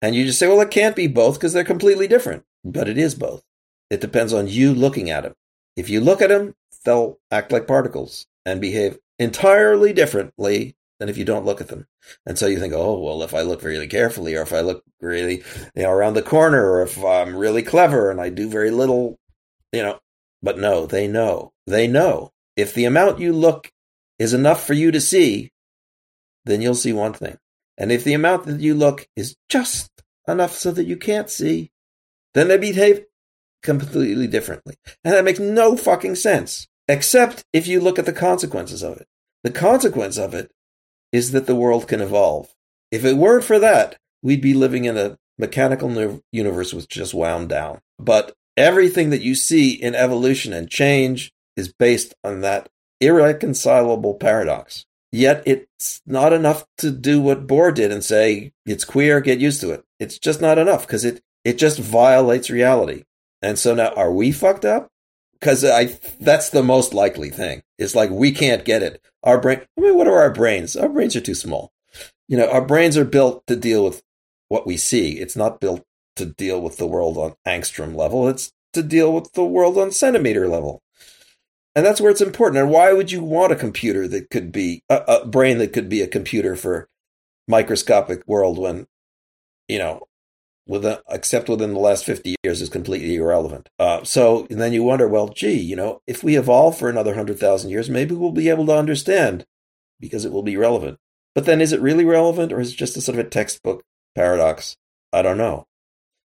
And 0.02 0.15
you 0.15 0.26
just 0.26 0.40
say, 0.40 0.48
well, 0.48 0.61
it 0.61 0.72
can't 0.72 0.95
be 0.95 1.07
both 1.07 1.36
because 1.36 1.53
they're 1.53 1.64
completely 1.64 2.07
different. 2.07 2.44
But 2.64 2.90
it 2.90 2.98
is 2.98 3.15
both. 3.15 3.44
It 3.90 4.02
depends 4.02 4.34
on 4.34 4.48
you 4.48 4.73
looking 4.73 5.10
at 5.10 5.23
them. 5.23 5.34
If 5.76 5.90
you 5.90 6.02
look 6.02 6.22
at 6.22 6.30
them, 6.30 6.56
they'll 6.84 7.19
act 7.32 7.52
like 7.52 7.68
particles 7.68 8.27
and 8.45 8.60
behave 8.60 8.98
entirely 9.19 9.94
differently 9.94 10.76
than 10.99 11.10
if 11.10 11.18
you 11.18 11.26
don't 11.26 11.45
look 11.45 11.61
at 11.61 11.68
them. 11.68 11.88
And 12.26 12.38
so 12.38 12.48
you 12.48 12.60
think, 12.60 12.73
oh, 12.73 12.99
well, 12.99 13.22
if 13.22 13.34
I 13.34 13.41
look 13.41 13.64
really 13.64 13.88
carefully, 13.88 14.36
or 14.36 14.41
if 14.41 14.53
I 14.53 14.61
look 14.61 14.84
really, 15.02 15.44
you 15.76 15.84
know, 15.84 15.91
around 15.91 16.14
the 16.14 16.22
corner, 16.22 16.69
or 16.69 16.82
if 16.82 17.03
I'm 17.03 17.36
really 17.36 17.61
clever 17.61 18.10
and 18.10 18.22
I 18.22 18.30
do 18.30 18.49
very 18.49 18.72
little, 18.72 19.19
you 19.72 19.84
know, 19.84 19.99
but 20.41 20.57
no, 20.57 20.86
they 20.86 21.07
know. 21.07 21.52
They 21.68 21.88
know. 21.88 22.32
If 22.56 22.73
the 22.73 22.86
amount 22.86 23.19
you 23.19 23.34
look 23.34 23.72
is 24.20 24.34
enough 24.34 24.66
for 24.66 24.74
you 24.74 24.92
to 24.92 25.02
see, 25.02 25.52
then 26.46 26.62
you'll 26.62 26.76
see 26.76 26.94
one 26.94 27.14
thing. 27.14 27.38
And 27.78 27.92
if 27.92 28.04
the 28.04 28.14
amount 28.14 28.46
that 28.46 28.62
you 28.62 28.74
look 28.74 29.08
is 29.16 29.36
just 29.50 29.90
enough 30.28 30.54
so 30.54 30.72
that 30.72 30.86
you 30.86 30.98
can't 30.98 31.30
see, 31.30 31.72
then 32.34 32.48
they 32.48 32.58
behave 32.58 33.06
completely 33.64 34.28
differently. 34.28 34.76
And 35.04 35.14
that 35.14 35.26
makes 35.26 35.40
no 35.40 35.76
fucking 35.76 36.16
sense, 36.16 36.68
except 36.88 37.44
if 37.52 37.68
you 37.68 37.82
look 37.82 38.00
at 38.00 38.06
the 38.06 38.14
consequences 38.14 38.84
of 38.84 38.98
it. 38.98 39.08
The 39.44 39.52
consequence 39.52 40.18
of 40.18 40.34
it 40.34 40.52
is 41.12 41.32
that 41.32 41.48
the 41.48 41.56
world 41.56 41.88
can 41.88 42.02
evolve. 42.02 42.54
If 42.92 43.04
it 43.04 43.18
weren't 43.18 43.44
for 43.44 43.60
that, 43.60 43.98
we'd 44.22 44.42
be 44.42 44.54
living 44.54 44.86
in 44.86 44.98
a 44.98 45.18
mechanical 45.38 46.22
universe 46.32 46.74
which 46.74 46.88
just 46.88 47.14
wound 47.14 47.50
down. 47.50 47.82
But 48.00 48.34
everything 48.56 49.10
that 49.10 49.22
you 49.22 49.36
see 49.36 49.72
in 49.72 49.96
evolution 49.96 50.54
and 50.54 50.70
change 50.70 51.32
is 51.58 51.74
based 51.74 52.14
on 52.24 52.42
that 52.42 52.70
irreconcilable 52.99 54.15
paradox. 54.15 54.85
Yet 55.11 55.43
it's 55.45 56.01
not 56.05 56.34
enough 56.34 56.65
to 56.80 56.91
do 56.91 57.22
what 57.22 57.47
Bohr 57.47 57.73
did 57.73 57.91
and 57.91 58.03
say, 58.03 58.51
it's 58.65 58.84
queer, 58.84 59.22
get 59.22 59.39
used 59.39 59.61
to 59.61 59.72
it. 59.72 59.84
It's 59.99 60.19
just 60.19 60.41
not 60.41 60.57
enough 60.57 60.85
because 60.85 61.05
it, 61.05 61.22
it 61.43 61.57
just 61.57 61.80
violates 61.80 62.49
reality. 62.49 63.03
And 63.41 63.57
so 63.57 63.76
now, 63.76 63.89
are 63.95 64.11
we 64.11 64.31
fucked 64.31 64.65
up? 64.65 64.89
because 65.39 65.63
I 65.63 65.97
that's 66.19 66.49
the 66.49 66.63
most 66.63 66.93
likely 66.93 67.30
thing. 67.30 67.61
It's 67.77 67.93
like 67.93 68.09
we 68.09 68.31
can't 68.31 68.65
get 68.65 68.81
it. 68.81 68.99
Our 69.23 69.39
brain. 69.39 69.61
I 69.77 69.81
mean, 69.81 69.95
what 69.95 70.07
are 70.07 70.17
our 70.19 70.31
brains? 70.31 70.76
Our 70.76 70.89
brains 70.89 71.15
are 71.15 71.22
too 71.22 71.35
small. 71.35 71.72
You 72.27 72.38
know, 72.38 72.49
our 72.49 72.65
brains 72.65 72.97
are 72.97 73.05
built 73.05 73.45
to 73.47 73.55
deal 73.55 73.84
with 73.84 74.01
what 74.49 74.65
we 74.65 74.77
see. 74.77 75.19
It's 75.19 75.35
not 75.35 75.59
built 75.59 75.84
to 76.15 76.26
deal 76.26 76.61
with 76.61 76.77
the 76.77 76.88
world 76.88 77.17
on 77.17 77.35
angstrom 77.47 77.95
level. 77.95 78.27
It's 78.27 78.51
to 78.73 78.81
deal 78.81 79.13
with 79.13 79.34
the 79.34 79.45
world 79.45 79.77
on 79.77 79.91
centimeter 79.91 80.47
level. 80.47 80.81
And 81.76 81.85
that's 81.85 81.99
where 81.99 82.11
it's 82.11 82.22
important. 82.22 82.61
And 82.61 82.72
why 82.72 82.93
would 82.93 83.11
you 83.11 83.22
want 83.22 83.52
a 83.52 83.57
computer 83.57 84.07
that 84.07 84.30
could 84.30 84.52
be 84.52 84.81
a, 84.89 85.02
a 85.07 85.26
brain 85.26 85.57
that 85.57 85.73
could 85.73 85.89
be 85.89 86.02
a 86.02 86.07
computer 86.07 86.56
for 86.56 86.88
microscopic 87.47 88.26
world 88.26 88.57
when, 88.57 88.88
you 89.68 89.77
know, 89.77 90.07
within, 90.68 90.97
except 91.10 91.49
within 91.49 91.73
the 91.73 91.80
last 91.80 92.06
50 92.06 92.35
years 92.43 92.61
is 92.61 92.69
completely 92.69 93.15
irrelevant. 93.15 93.69
Uh, 93.77 94.03
so 94.03 94.47
then 94.49 94.73
you 94.73 94.84
wonder, 94.84 95.07
well, 95.07 95.30
gee, 95.30 95.60
you 95.60 95.76
know, 95.76 96.02
if 96.07 96.23
we 96.23 96.38
evolve 96.38 96.77
for 96.77 96.89
another 96.89 97.11
100,000 97.11 97.69
years, 97.69 97.89
maybe 97.89 98.15
we'll 98.15 98.31
be 98.31 98.49
able 98.49 98.65
to 98.68 98.77
understand 98.77 99.45
because 99.99 100.26
it 100.26 100.31
will 100.31 100.43
be 100.43 100.57
relevant. 100.57 100.97
But 101.34 101.45
then 101.45 101.60
is 101.60 101.73
it 101.73 101.81
really 101.81 102.06
relevant 102.06 102.53
or 102.53 102.61
is 102.61 102.72
it 102.72 102.77
just 102.77 102.95
a 102.95 103.02
sort 103.02 103.19
of 103.19 103.26
a 103.26 103.30
textbook 103.30 103.84
paradox? 104.15 104.77
I 105.11 105.22
don't 105.22 105.38
know. 105.38 105.65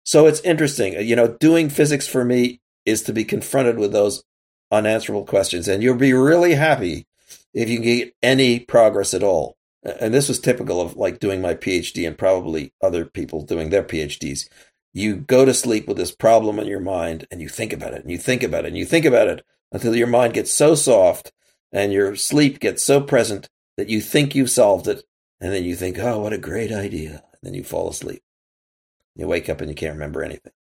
So 0.04 0.26
it's 0.26 0.40
interesting. 0.40 0.94
You 1.06 1.16
know, 1.16 1.36
doing 1.40 1.68
physics 1.68 2.06
for 2.06 2.24
me 2.24 2.60
is 2.86 3.02
to 3.02 3.12
be 3.12 3.24
confronted 3.24 3.78
with 3.78 3.92
those 3.92 4.22
unanswerable 4.70 5.24
questions. 5.24 5.68
And 5.68 5.82
you'll 5.82 5.96
be 5.96 6.12
really 6.12 6.54
happy 6.54 7.06
if 7.52 7.68
you 7.68 7.76
can 7.76 7.84
get 7.84 8.14
any 8.22 8.60
progress 8.60 9.14
at 9.14 9.22
all 9.22 9.56
and 9.82 10.12
this 10.12 10.28
was 10.28 10.38
typical 10.38 10.80
of 10.80 10.96
like 10.96 11.20
doing 11.20 11.40
my 11.40 11.54
PhD 11.54 12.06
and 12.06 12.18
probably 12.18 12.72
other 12.82 13.04
people 13.04 13.42
doing 13.42 13.70
their 13.70 13.82
PhDs. 13.82 14.48
You 14.92 15.16
go 15.16 15.44
to 15.44 15.54
sleep 15.54 15.88
with 15.88 15.96
this 15.96 16.12
problem 16.12 16.58
in 16.58 16.66
your 16.66 16.80
mind 16.80 17.26
and 17.30 17.40
you 17.40 17.48
think 17.48 17.72
about 17.72 17.94
it 17.94 18.02
and 18.02 18.10
you 18.10 18.18
think 18.18 18.42
about 18.42 18.64
it 18.64 18.68
and 18.68 18.76
you 18.76 18.84
think 18.84 19.04
about 19.04 19.28
it 19.28 19.44
until 19.72 19.96
your 19.96 20.06
mind 20.06 20.34
gets 20.34 20.52
so 20.52 20.74
soft 20.74 21.32
and 21.72 21.92
your 21.92 22.16
sleep 22.16 22.60
gets 22.60 22.82
so 22.82 23.00
present 23.00 23.48
that 23.76 23.88
you 23.88 24.00
think 24.00 24.34
you've 24.34 24.50
solved 24.50 24.88
it. 24.88 25.02
And 25.40 25.52
then 25.54 25.64
you 25.64 25.74
think, 25.74 25.98
oh, 25.98 26.18
what 26.18 26.34
a 26.34 26.38
great 26.38 26.70
idea. 26.70 27.12
And 27.12 27.40
then 27.42 27.54
you 27.54 27.64
fall 27.64 27.88
asleep. 27.88 28.22
You 29.16 29.26
wake 29.26 29.48
up 29.48 29.62
and 29.62 29.70
you 29.70 29.74
can't 29.74 29.94
remember 29.94 30.22
anything. 30.22 30.52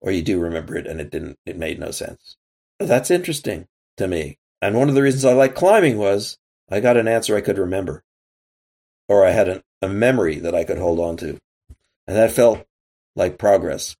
Or 0.00 0.12
you 0.12 0.22
do 0.22 0.38
remember 0.38 0.76
it 0.76 0.86
and 0.86 1.00
it 1.00 1.10
didn't, 1.10 1.38
it 1.44 1.56
made 1.56 1.80
no 1.80 1.90
sense. 1.90 2.36
That's 2.78 3.10
interesting 3.10 3.66
to 3.96 4.06
me. 4.06 4.38
And 4.60 4.76
one 4.76 4.88
of 4.88 4.94
the 4.94 5.02
reasons 5.02 5.24
I 5.24 5.32
like 5.32 5.54
climbing 5.54 5.98
was 5.98 6.38
I 6.70 6.80
got 6.80 6.96
an 6.96 7.08
answer 7.08 7.36
I 7.36 7.40
could 7.40 7.58
remember 7.58 8.02
or 9.08 9.24
I 9.24 9.30
had 9.30 9.48
an, 9.48 9.62
a 9.82 9.88
memory 9.88 10.36
that 10.36 10.54
I 10.54 10.64
could 10.64 10.78
hold 10.78 11.00
on 11.00 11.16
to. 11.18 11.38
And 12.06 12.16
that 12.16 12.32
felt 12.32 12.64
like 13.16 13.38
progress. 13.38 13.96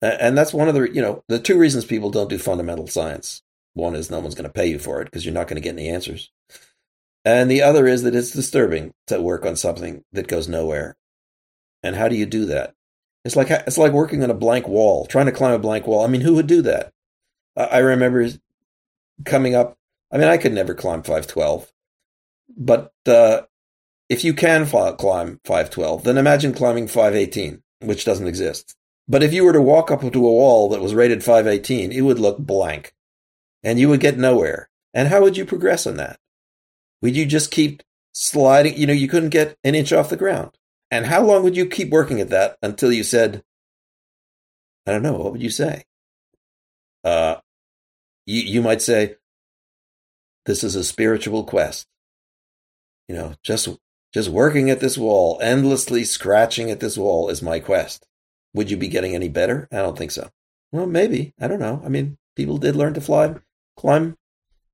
And 0.00 0.36
that's 0.36 0.52
one 0.52 0.68
of 0.68 0.74
the, 0.74 0.92
you 0.92 1.00
know, 1.00 1.22
the 1.28 1.38
two 1.38 1.58
reasons 1.58 1.84
people 1.84 2.10
don't 2.10 2.28
do 2.28 2.38
fundamental 2.38 2.88
science. 2.88 3.42
One 3.74 3.94
is 3.94 4.10
no 4.10 4.18
one's 4.18 4.34
going 4.34 4.48
to 4.48 4.52
pay 4.52 4.66
you 4.66 4.78
for 4.78 5.00
it 5.00 5.06
because 5.06 5.24
you're 5.24 5.34
not 5.34 5.46
going 5.46 5.56
to 5.56 5.62
get 5.62 5.74
any 5.74 5.88
answers. 5.88 6.30
And 7.24 7.50
the 7.50 7.62
other 7.62 7.86
is 7.86 8.02
that 8.02 8.14
it's 8.14 8.32
disturbing 8.32 8.92
to 9.06 9.20
work 9.20 9.46
on 9.46 9.54
something 9.54 10.02
that 10.12 10.26
goes 10.26 10.48
nowhere. 10.48 10.96
And 11.82 11.94
how 11.94 12.08
do 12.08 12.16
you 12.16 12.26
do 12.26 12.46
that? 12.46 12.74
It's 13.24 13.36
like 13.36 13.50
it's 13.50 13.78
like 13.78 13.92
working 13.92 14.24
on 14.24 14.30
a 14.30 14.34
blank 14.34 14.66
wall, 14.66 15.06
trying 15.06 15.26
to 15.26 15.32
climb 15.32 15.52
a 15.52 15.58
blank 15.58 15.86
wall. 15.86 16.04
I 16.04 16.08
mean, 16.08 16.22
who 16.22 16.34
would 16.34 16.48
do 16.48 16.62
that? 16.62 16.92
I 17.56 17.78
remember 17.78 18.28
coming 19.24 19.54
up. 19.54 19.76
I 20.10 20.18
mean, 20.18 20.28
I 20.28 20.36
could 20.36 20.52
never 20.52 20.74
climb 20.74 21.02
512, 21.02 21.72
but 22.56 22.92
uh, 23.06 23.42
if 24.08 24.24
you 24.24 24.34
can 24.34 24.66
climb 24.66 25.40
512, 25.44 26.04
then 26.04 26.18
imagine 26.18 26.52
climbing 26.52 26.86
518, 26.86 27.62
which 27.80 28.04
doesn't 28.04 28.26
exist. 28.26 28.76
But 29.08 29.22
if 29.22 29.32
you 29.32 29.44
were 29.44 29.52
to 29.52 29.62
walk 29.62 29.90
up 29.90 30.00
to 30.00 30.06
a 30.06 30.20
wall 30.20 30.68
that 30.70 30.82
was 30.82 30.94
rated 30.94 31.24
518, 31.24 31.92
it 31.92 32.02
would 32.02 32.18
look 32.18 32.38
blank 32.38 32.94
and 33.62 33.78
you 33.78 33.88
would 33.88 34.00
get 34.00 34.18
nowhere. 34.18 34.68
And 34.94 35.08
how 35.08 35.22
would 35.22 35.36
you 35.36 35.44
progress 35.44 35.86
on 35.86 35.96
that? 35.96 36.18
Would 37.00 37.16
you 37.16 37.26
just 37.26 37.50
keep 37.50 37.82
sliding? 38.12 38.76
You 38.76 38.86
know, 38.86 38.92
you 38.92 39.08
couldn't 39.08 39.30
get 39.30 39.56
an 39.64 39.74
inch 39.74 39.92
off 39.92 40.10
the 40.10 40.16
ground. 40.16 40.50
And 40.90 41.06
how 41.06 41.22
long 41.22 41.42
would 41.42 41.56
you 41.56 41.66
keep 41.66 41.88
working 41.88 42.20
at 42.20 42.28
that 42.28 42.58
until 42.62 42.92
you 42.92 43.02
said, 43.02 43.42
I 44.86 44.92
don't 44.92 45.02
know, 45.02 45.14
what 45.14 45.32
would 45.32 45.42
you 45.42 45.50
say? 45.50 45.84
Uh, 47.04 47.36
you, 48.26 48.42
you 48.42 48.62
might 48.62 48.82
say, 48.82 49.16
this 50.46 50.64
is 50.64 50.74
a 50.74 50.84
spiritual 50.84 51.44
quest. 51.44 51.86
You 53.08 53.14
know, 53.16 53.34
just 53.42 53.68
just 54.12 54.28
working 54.28 54.70
at 54.70 54.80
this 54.80 54.98
wall, 54.98 55.38
endlessly 55.42 56.04
scratching 56.04 56.70
at 56.70 56.80
this 56.80 56.98
wall 56.98 57.28
is 57.28 57.42
my 57.42 57.60
quest. 57.60 58.06
Would 58.54 58.70
you 58.70 58.76
be 58.76 58.88
getting 58.88 59.14
any 59.14 59.28
better? 59.28 59.68
I 59.72 59.76
don't 59.76 59.96
think 59.96 60.10
so. 60.10 60.30
Well, 60.70 60.86
maybe. 60.86 61.32
I 61.40 61.48
don't 61.48 61.60
know. 61.60 61.82
I 61.84 61.88
mean, 61.88 62.18
people 62.36 62.58
did 62.58 62.76
learn 62.76 62.94
to 62.94 63.00
fly, 63.00 63.34
climb 63.76 64.16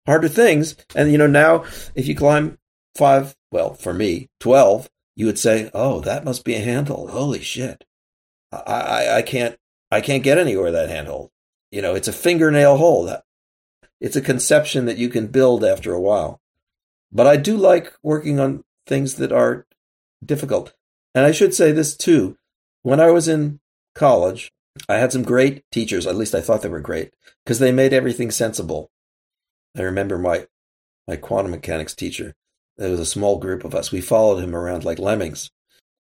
harder 0.07 0.29
things. 0.29 0.77
And, 0.95 1.13
you 1.13 1.19
know, 1.19 1.27
now 1.27 1.65
if 1.95 2.09
you 2.09 2.17
climb 2.17 2.59
five, 2.97 3.37
well, 3.53 3.75
for 3.75 3.95
me, 3.95 4.29
12, 4.41 4.89
you 5.15 5.27
would 5.27 5.39
say, 5.39 5.71
oh, 5.75 6.01
that 6.01 6.25
must 6.25 6.45
be 6.45 6.55
a 6.55 6.61
handhold. 6.61 7.11
Holy 7.11 7.41
shit. 7.41 7.85
I, 8.51 8.57
I, 8.57 9.17
I 9.19 9.23
can't, 9.23 9.57
I 9.91 10.01
can't 10.01 10.23
get 10.23 10.39
anywhere 10.39 10.73
that 10.73 10.89
handhold. 10.89 11.31
You 11.71 11.83
know, 11.83 11.95
it's 11.95 12.09
a 12.09 12.13
fingernail 12.13 12.77
hole. 12.77 13.05
That 13.05 13.25
it's 14.01 14.17
a 14.17 14.21
conception 14.21 14.87
that 14.87 14.99
you 14.99 15.09
can 15.09 15.27
build 15.27 15.65
after 15.65 15.93
a 15.93 16.01
while. 16.01 16.41
But 17.13 17.27
I 17.27 17.37
do 17.37 17.57
like 17.57 17.93
working 18.03 18.39
on 18.39 18.65
things 18.87 19.15
that 19.15 19.33
are 19.33 19.67
difficult. 20.25 20.75
And 21.15 21.25
I 21.25 21.33
should 21.33 21.55
say 21.55 21.73
this 21.73 21.97
too. 21.97 22.37
When 22.83 23.01
I 23.01 23.11
was 23.11 23.29
in 23.29 23.61
college, 23.95 24.51
I 24.89 24.97
had 24.97 25.13
some 25.13 25.23
great 25.23 25.65
teachers, 25.73 26.07
at 26.07 26.17
least 26.17 26.35
I 26.35 26.41
thought 26.41 26.63
they 26.63 26.69
were 26.69 26.81
great, 26.81 27.13
because 27.45 27.59
they 27.59 27.73
made 27.73 27.93
everything 27.93 28.31
sensible. 28.31 28.91
I 29.77 29.83
remember 29.83 30.19
my 30.19 30.47
my 31.07 31.17
quantum 31.17 31.53
mechanics 31.53 31.95
teacher. 31.95 32.35
There 32.77 32.91
was 32.91 33.01
a 33.01 33.07
small 33.07 33.39
group 33.39 33.65
of 33.65 33.75
us. 33.75 33.91
We 33.91 34.01
followed 34.01 34.43
him 34.43 34.55
around 34.55 34.85
like 34.85 34.99
lemmings, 34.99 35.51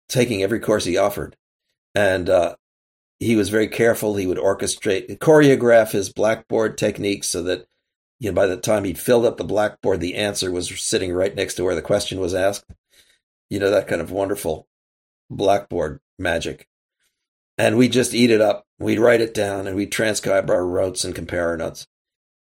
taking 0.08 0.42
every 0.42 0.60
course 0.60 0.86
he 0.86 0.96
offered. 0.96 1.36
And 1.96 2.30
uh, 2.30 2.56
he 3.22 3.36
was 3.36 3.50
very 3.50 3.68
careful. 3.68 4.16
He 4.16 4.26
would 4.26 4.40
orchestrate, 4.40 5.20
choreograph 5.20 5.92
his 5.92 6.12
blackboard 6.12 6.76
techniques 6.78 7.28
so 7.28 7.44
that 7.44 7.68
you 8.20 8.32
know, 8.32 8.36
by 8.36 8.48
the 8.48 8.58
time 8.58 8.84
he'd 8.84 9.00
filled 9.00 9.26
up 9.26 9.38
the 9.38 9.44
blackboard, 9.44 10.00
the 10.00 10.16
answer 10.16 10.52
was 10.52 10.80
sitting 10.82 11.14
right 11.14 11.34
next 11.34 11.56
to 11.56 11.64
where 11.64 11.76
the 11.76 11.82
question 11.84 12.20
was 12.20 12.34
asked. 12.34 12.66
You 13.50 13.60
know, 13.60 13.70
that 13.70 13.88
kind 13.88 14.02
of 14.02 14.12
wonderful 14.12 14.68
blackboard 15.30 16.00
magic. 16.18 16.68
And 17.58 17.78
we 17.78 17.90
just 17.90 18.14
eat 18.14 18.32
it 18.32 18.42
up. 18.42 18.66
We'd 18.80 19.00
write 19.00 19.22
it 19.22 19.36
down 19.36 19.68
and 19.68 19.76
we'd 19.76 19.92
transcribe 19.92 20.50
our 20.50 20.66
notes 20.66 21.04
and 21.04 21.14
compare 21.14 21.48
our 21.50 21.58
notes. 21.58 21.86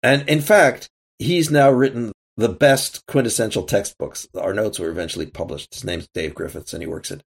And 0.02 0.28
in 0.30 0.40
fact, 0.40 0.90
he's 1.20 1.52
now 1.52 1.70
written 1.70 2.14
the 2.38 2.50
best 2.50 3.06
quintessential 3.08 3.64
textbooks. 3.64 4.28
Our 4.38 4.54
notes 4.54 4.80
were 4.80 4.90
eventually 4.90 5.26
published. 5.26 5.74
His 5.74 5.84
name's 5.84 6.08
Dave 6.14 6.34
Griffiths, 6.34 6.74
and 6.74 6.82
he 6.82 6.88
works 6.88 7.12
at, 7.12 7.24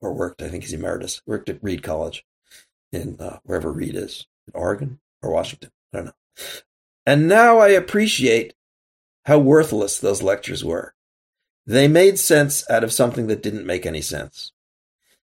or 0.00 0.12
worked, 0.12 0.42
I 0.42 0.48
think 0.48 0.64
he's 0.64 0.72
emeritus, 0.72 1.22
worked 1.26 1.48
at 1.48 1.62
Reed 1.62 1.82
College 1.82 2.24
in 2.92 3.16
uh, 3.20 3.38
wherever 3.44 3.72
Reed 3.72 3.94
is, 3.94 4.26
in 4.46 4.58
Oregon 4.58 5.00
or 5.22 5.30
Washington. 5.32 5.70
I 5.92 5.96
don't 5.96 6.06
know. 6.06 6.12
And 7.06 7.28
now 7.28 7.58
I 7.58 7.68
appreciate 7.68 8.54
how 9.24 9.38
worthless 9.38 9.98
those 9.98 10.22
lectures 10.22 10.64
were. 10.64 10.94
They 11.66 11.88
made 11.88 12.18
sense 12.18 12.68
out 12.70 12.84
of 12.84 12.92
something 12.92 13.26
that 13.28 13.42
didn't 13.42 13.66
make 13.66 13.86
any 13.86 14.00
sense. 14.00 14.52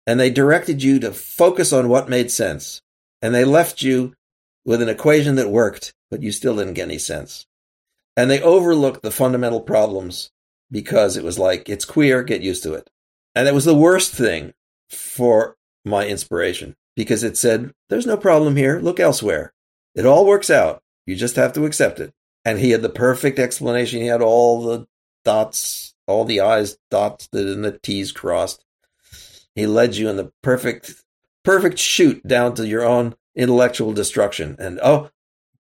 And 0.06 0.20
they 0.20 0.30
directed 0.30 0.84
you 0.84 1.00
to 1.00 1.12
focus 1.12 1.72
on 1.72 1.90
what 1.90 2.10
made 2.10 2.32
sense. 2.32 2.82
And 3.22 3.34
they 3.34 3.46
left 3.46 3.82
you 3.82 4.16
with 4.66 4.82
an 4.82 4.90
equation 4.90 5.36
that 5.36 5.50
worked, 5.50 5.94
but 6.12 6.22
you 6.22 6.32
still 6.32 6.58
didn't 6.58 6.74
get 6.74 6.84
any 6.84 6.98
sense. 6.98 7.46
And 8.18 8.30
they 8.30 8.42
overlooked 8.42 9.02
the 9.02 9.12
fundamental 9.12 9.62
problems 9.62 10.32
because 10.70 11.16
it 11.16 11.24
was 11.24 11.40
like, 11.40 11.70
it's 11.70 11.86
queer, 11.86 12.24
get 12.24 12.42
used 12.42 12.64
to 12.64 12.74
it. 12.74 12.90
And 13.36 13.48
it 13.48 13.54
was 13.54 13.66
the 13.66 13.76
worst 13.76 14.14
thing 14.14 14.54
for 14.90 15.56
my 15.86 16.06
inspiration 16.06 16.76
because 16.96 17.24
it 17.24 17.38
said, 17.38 17.72
there's 17.90 18.06
no 18.06 18.18
problem 18.18 18.56
here, 18.56 18.80
look 18.80 19.00
elsewhere. 19.00 19.54
It 19.96 20.06
all 20.06 20.26
works 20.26 20.50
out. 20.50 20.82
You 21.06 21.16
just 21.16 21.36
have 21.36 21.54
to 21.54 21.66
accept 21.66 22.00
it. 22.00 22.14
And 22.46 22.60
he 22.60 22.72
had 22.72 22.82
the 22.82 22.90
perfect 22.90 23.40
explanation. 23.40 24.02
He 24.02 24.08
had 24.08 24.22
all 24.22 24.64
the 24.64 24.88
dots, 25.24 25.94
all 26.08 26.26
the 26.26 26.42
I's 26.42 26.78
dots 26.90 27.30
and 27.34 27.64
the 27.64 27.78
T's 27.78 28.12
crossed. 28.12 28.64
He 29.56 29.68
led 29.68 29.96
you 29.96 30.10
in 30.10 30.18
the 30.18 30.32
perfect, 30.42 30.94
perfect 31.44 31.78
chute 31.80 32.26
down 32.28 32.56
to 32.56 32.68
your 32.68 32.84
own 32.84 33.16
intellectual 33.36 33.94
destruction. 33.94 34.56
And 34.60 34.80
oh, 34.84 35.10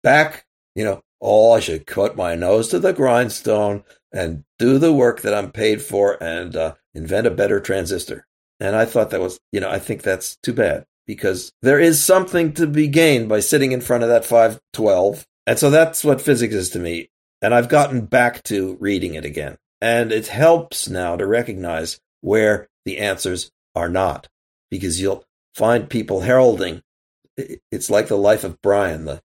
back, 0.02 0.46
you 0.74 0.84
know, 0.84 1.02
oh, 1.20 1.52
I 1.52 1.60
should 1.60 1.86
cut 1.86 2.16
my 2.16 2.34
nose 2.34 2.68
to 2.68 2.78
the 2.78 2.92
grindstone 2.92 3.84
and 4.12 4.44
do 4.58 4.78
the 4.78 4.92
work 4.92 5.22
that 5.22 5.34
I'm 5.34 5.52
paid 5.52 5.82
for 5.82 6.22
and 6.22 6.56
uh, 6.56 6.74
invent 6.94 7.26
a 7.26 7.30
better 7.30 7.60
transistor. 7.60 8.26
And 8.60 8.74
I 8.74 8.84
thought 8.84 9.10
that 9.10 9.20
was, 9.20 9.38
you 9.50 9.60
know, 9.60 9.70
I 9.70 9.78
think 9.78 10.02
that's 10.02 10.36
too 10.36 10.52
bad 10.52 10.86
because 11.14 11.52
there 11.62 11.78
is 11.78 12.04
something 12.04 12.52
to 12.54 12.66
be 12.66 12.88
gained 12.88 13.28
by 13.28 13.40
sitting 13.40 13.72
in 13.72 13.80
front 13.80 14.02
of 14.02 14.08
that 14.08 14.24
512 14.24 15.26
and 15.46 15.58
so 15.58 15.70
that's 15.70 16.04
what 16.04 16.20
physics 16.20 16.54
is 16.54 16.70
to 16.70 16.78
me. 16.78 17.10
And 17.40 17.54
I've 17.54 17.68
gotten 17.68 18.06
back 18.06 18.42
to 18.44 18.76
reading 18.80 19.14
it 19.14 19.24
again. 19.24 19.58
And 19.80 20.12
it 20.12 20.28
helps 20.28 20.88
now 20.88 21.16
to 21.16 21.26
recognize 21.26 22.00
where 22.20 22.68
the 22.84 22.98
answers 22.98 23.50
are 23.74 23.88
not, 23.88 24.28
because 24.70 25.00
you'll 25.00 25.24
find 25.54 25.90
people 25.90 26.20
heralding. 26.20 26.82
It's 27.36 27.90
like 27.90 28.06
the 28.06 28.16
life 28.16 28.44
of 28.44 28.60
Brian, 28.62 29.04
the 29.04 29.20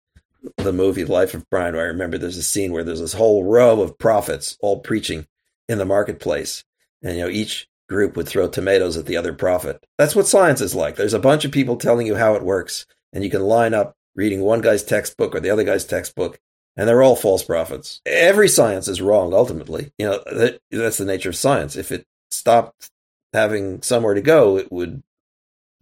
the 0.59 0.75
movie 0.75 1.07
Life 1.07 1.33
of 1.33 1.49
Brian, 1.49 1.75
where 1.75 1.87
I 1.87 1.89
remember 1.89 2.19
there's 2.19 2.37
a 2.37 2.43
scene 2.43 2.71
where 2.71 2.85
there's 2.85 3.01
this 3.01 3.15
whole 3.15 3.45
row 3.45 3.81
of 3.81 3.97
prophets 3.97 4.59
all 4.61 4.81
preaching 4.81 5.27
in 5.71 5.79
the 5.79 5.87
marketplace. 5.87 6.65
And, 7.03 7.17
you 7.17 7.23
know, 7.23 7.31
each 7.31 7.67
group 7.89 8.17
would 8.17 8.29
throw 8.29 8.49
tomatoes 8.49 8.97
at 8.97 9.07
the 9.07 9.17
other 9.17 9.33
prophet. 9.33 9.85
That's 9.99 10.17
what 10.17 10.27
science 10.27 10.61
is 10.61 10.75
like. 10.75 10.97
There's 10.97 11.15
a 11.15 11.19
bunch 11.19 11.45
of 11.45 11.53
people 11.53 11.77
telling 11.77 12.07
you 12.07 12.17
how 12.17 12.35
it 12.35 12.43
works, 12.43 12.87
and 13.13 13.23
you 13.23 13.31
can 13.31 13.43
line 13.43 13.75
up 13.75 13.97
reading 14.15 14.41
one 14.41 14.61
guy's 14.61 14.85
textbook 14.85 15.35
or 15.35 15.41
the 15.41 15.51
other 15.51 15.65
guy's 15.65 15.85
textbook, 15.85 16.41
and 16.77 16.89
they're 16.89 17.03
all 17.03 17.17
false 17.17 17.45
prophets. 17.45 18.01
Every 18.07 18.49
science 18.49 18.89
is 18.89 19.03
wrong 19.03 19.35
ultimately. 19.35 19.93
You 19.99 20.07
know, 20.07 20.23
that, 20.27 20.61
that's 20.71 20.99
the 20.99 21.05
nature 21.05 21.31
of 21.31 21.37
science. 21.37 21.77
If 21.77 21.93
it 21.93 22.07
stopped 22.31 22.91
having 23.33 23.83
somewhere 23.83 24.15
to 24.15 24.23
go, 24.23 24.57
it 24.57 24.71
would 24.73 25.03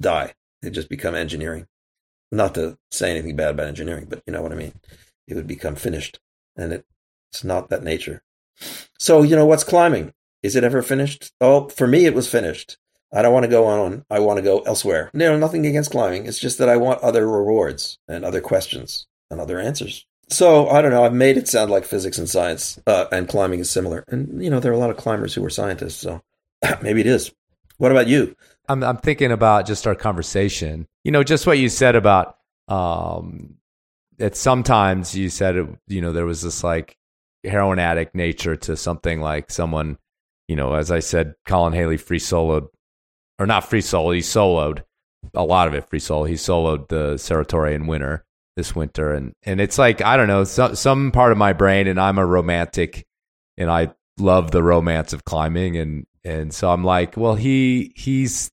die. 0.00 0.34
It'd 0.62 0.74
just 0.74 0.88
become 0.88 1.14
engineering. 1.14 1.66
Not 2.30 2.54
to 2.54 2.78
say 2.90 3.10
anything 3.10 3.36
bad 3.36 3.50
about 3.50 3.68
engineering, 3.68 4.06
but 4.08 4.22
you 4.26 4.32
know 4.32 4.42
what 4.42 4.52
I 4.52 4.56
mean. 4.56 4.72
It 5.28 5.34
would 5.34 5.46
become 5.46 5.76
finished, 5.76 6.18
and 6.56 6.72
it, 6.72 6.86
it's 7.30 7.44
not 7.44 7.68
that 7.70 7.84
nature. 7.84 8.22
So 8.98 9.22
you 9.22 9.36
know 9.36 9.46
what's 9.46 9.64
climbing? 9.64 10.14
Is 10.43 10.56
it 10.56 10.64
ever 10.64 10.82
finished? 10.82 11.32
Oh, 11.40 11.69
for 11.69 11.86
me, 11.86 12.06
it 12.06 12.14
was 12.14 12.28
finished. 12.28 12.78
I 13.12 13.23
don't 13.23 13.32
want 13.32 13.44
to 13.44 13.51
go 13.51 13.66
on. 13.66 14.05
I 14.10 14.20
want 14.20 14.39
to 14.39 14.43
go 14.43 14.60
elsewhere. 14.60 15.10
No, 15.12 15.39
nothing 15.39 15.66
against 15.66 15.90
climbing. 15.90 16.27
It's 16.27 16.39
just 16.39 16.59
that 16.59 16.69
I 16.69 16.77
want 16.77 17.02
other 17.02 17.28
rewards 17.28 17.98
and 18.09 18.24
other 18.24 18.40
questions 18.40 19.06
and 19.31 19.40
other 19.40 19.60
answers. 19.60 20.06
So 20.28 20.69
I 20.69 20.81
don't 20.81 20.93
know. 20.93 21.05
I've 21.05 21.12
made 21.12 21.36
it 21.36 21.47
sound 21.47 21.70
like 21.70 21.85
physics 21.85 22.16
and 22.16 22.28
science 22.28 22.81
uh, 22.86 23.06
and 23.12 23.28
climbing 23.28 23.60
is 23.60 23.70
similar. 23.70 24.05
And 24.09 24.43
you 24.43 24.48
know, 24.48 24.60
there 24.60 24.73
are 24.73 24.74
a 24.74 24.78
lot 24.78 24.90
of 24.90 24.97
climbers 24.97 25.35
who 25.35 25.44
are 25.44 25.51
scientists. 25.51 25.97
So 25.97 26.23
maybe 26.82 27.01
it 27.01 27.06
is. 27.06 27.32
What 27.77 27.93
about 27.93 28.09
you? 28.09 28.35
I'm 28.69 28.82
I'm 28.82 28.97
thinking 28.97 29.32
about 29.32 29.66
just 29.66 29.86
our 29.86 29.94
conversation. 29.94 30.86
You 31.05 31.10
know, 31.10 31.23
just 31.23 31.47
what 31.47 31.59
you 31.59 31.69
said 31.69 31.97
about 31.97 32.39
um, 32.69 33.56
that 34.19 34.36
sometimes 34.36 35.14
you 35.14 35.28
said 35.28 35.56
it, 35.56 35.69
you 35.89 36.01
know 36.01 36.12
there 36.12 36.27
was 36.27 36.43
this 36.43 36.64
like 36.64 36.97
heroin 37.44 37.78
addict 37.78 38.14
nature 38.14 38.56
to 38.56 38.77
something 38.77 39.20
like 39.20 39.51
someone 39.51 39.98
you 40.52 40.56
know, 40.56 40.74
as 40.74 40.90
I 40.90 40.98
said, 40.98 41.32
Colin 41.46 41.72
Haley 41.72 41.96
free 41.96 42.18
soloed, 42.18 42.66
or 43.38 43.46
not 43.46 43.70
free 43.70 43.80
solo, 43.80 44.10
he 44.10 44.20
soloed 44.20 44.82
a 45.32 45.42
lot 45.42 45.66
of 45.66 45.72
it 45.72 45.88
free 45.88 45.98
solo. 45.98 46.24
He 46.24 46.34
soloed 46.34 46.88
the 46.88 47.16
Cerro 47.16 47.42
Torre 47.42 47.78
winter 47.82 48.26
this 48.54 48.76
winter, 48.76 49.14
and 49.14 49.32
and 49.44 49.62
it's 49.62 49.78
like 49.78 50.02
I 50.02 50.18
don't 50.18 50.26
know, 50.26 50.44
some 50.44 50.74
some 50.74 51.10
part 51.10 51.32
of 51.32 51.38
my 51.38 51.54
brain, 51.54 51.86
and 51.86 51.98
I'm 51.98 52.18
a 52.18 52.26
romantic, 52.26 53.06
and 53.56 53.70
I 53.70 53.94
love 54.18 54.50
the 54.50 54.62
romance 54.62 55.14
of 55.14 55.24
climbing, 55.24 55.78
and 55.78 56.04
and 56.22 56.52
so 56.52 56.70
I'm 56.70 56.84
like, 56.84 57.16
well, 57.16 57.36
he 57.36 57.94
he's 57.96 58.50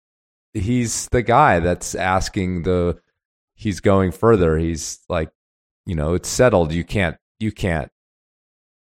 he's 0.53 1.09
the 1.09 1.21
guy 1.21 1.59
that's 1.59 1.95
asking 1.95 2.63
the 2.63 2.97
he's 3.55 3.81
going 3.81 4.13
further. 4.13 4.57
He's 4.57 4.99
like, 5.09 5.31
you 5.85 5.95
know, 5.95 6.13
it's 6.13 6.29
settled. 6.29 6.71
You 6.71 6.85
can't 6.85 7.17
you 7.41 7.51
can't 7.51 7.91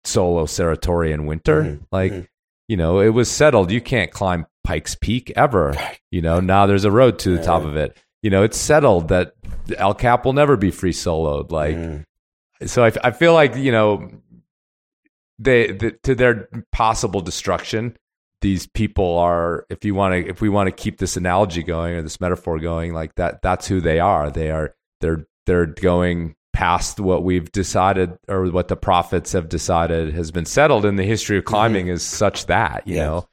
solo 0.03 0.47
Cerro 0.47 0.75
Torre 0.75 1.21
winter. 1.21 1.61
Mm-hmm. 1.61 1.83
Like 1.91 2.11
mm-hmm 2.11 2.23
you 2.67 2.77
know, 2.77 2.99
it 2.99 3.09
was 3.09 3.29
settled. 3.29 3.71
You 3.71 3.81
can't 3.81 4.11
climb 4.11 4.45
Pikes 4.63 4.95
Peak 4.95 5.31
ever. 5.35 5.75
You 6.11 6.21
know, 6.21 6.39
now 6.39 6.65
there's 6.65 6.85
a 6.85 6.91
road 6.91 7.19
to 7.19 7.37
the 7.37 7.43
top 7.43 7.63
of 7.63 7.75
it. 7.75 7.97
You 8.21 8.29
know, 8.29 8.43
it's 8.43 8.57
settled 8.57 9.09
that 9.09 9.33
El 9.77 9.93
Cap 9.93 10.25
will 10.25 10.33
never 10.33 10.55
be 10.55 10.71
free 10.71 10.93
soloed. 10.93 11.51
Like, 11.51 11.75
mm. 11.75 12.05
so 12.65 12.85
I, 12.85 12.91
I 13.03 13.11
feel 13.11 13.33
like 13.33 13.55
you 13.55 13.71
know, 13.71 14.09
they 15.39 15.71
the, 15.71 15.91
to 16.03 16.15
their 16.15 16.47
possible 16.71 17.21
destruction. 17.21 17.97
These 18.41 18.67
people 18.67 19.17
are, 19.19 19.65
if 19.69 19.85
you 19.85 19.95
want 19.95 20.13
to, 20.13 20.29
if 20.29 20.41
we 20.41 20.49
want 20.49 20.67
to 20.67 20.71
keep 20.71 20.97
this 20.97 21.15
analogy 21.15 21.63
going 21.63 21.95
or 21.95 22.01
this 22.01 22.19
metaphor 22.19 22.59
going, 22.59 22.93
like 22.93 23.15
that, 23.15 23.41
that's 23.41 23.67
who 23.67 23.79
they 23.79 24.01
are. 24.01 24.29
They 24.29 24.51
are, 24.51 24.75
they're, 24.99 25.27
they're 25.45 25.65
going 25.65 26.35
past 26.53 26.99
what 26.99 27.23
we've 27.23 27.51
decided 27.51 28.17
or 28.27 28.45
what 28.51 28.67
the 28.67 28.77
prophets 28.77 29.31
have 29.31 29.49
decided 29.49 30.13
has 30.13 30.31
been 30.31 30.45
settled 30.45 30.85
in 30.85 30.95
the 30.95 31.03
history 31.03 31.37
of 31.37 31.45
climbing 31.45 31.87
mm-hmm. 31.87 31.95
is 31.95 32.03
such 32.03 32.45
that 32.45 32.87
you 32.87 32.95
yes. 32.95 33.05
know 33.05 33.27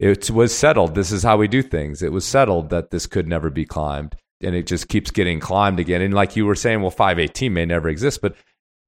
it 0.00 0.28
was 0.30 0.54
settled 0.54 0.94
this 0.94 1.12
is 1.12 1.22
how 1.22 1.36
we 1.36 1.46
do 1.46 1.62
things 1.62 2.02
it 2.02 2.12
was 2.12 2.26
settled 2.26 2.70
that 2.70 2.90
this 2.90 3.06
could 3.06 3.28
never 3.28 3.48
be 3.48 3.64
climbed 3.64 4.16
and 4.42 4.56
it 4.56 4.66
just 4.66 4.88
keeps 4.88 5.12
getting 5.12 5.38
climbed 5.38 5.78
again 5.78 6.02
and 6.02 6.12
like 6.12 6.34
you 6.34 6.44
were 6.44 6.56
saying 6.56 6.80
well 6.80 6.90
518 6.90 7.54
may 7.54 7.64
never 7.64 7.88
exist 7.88 8.20
but 8.20 8.34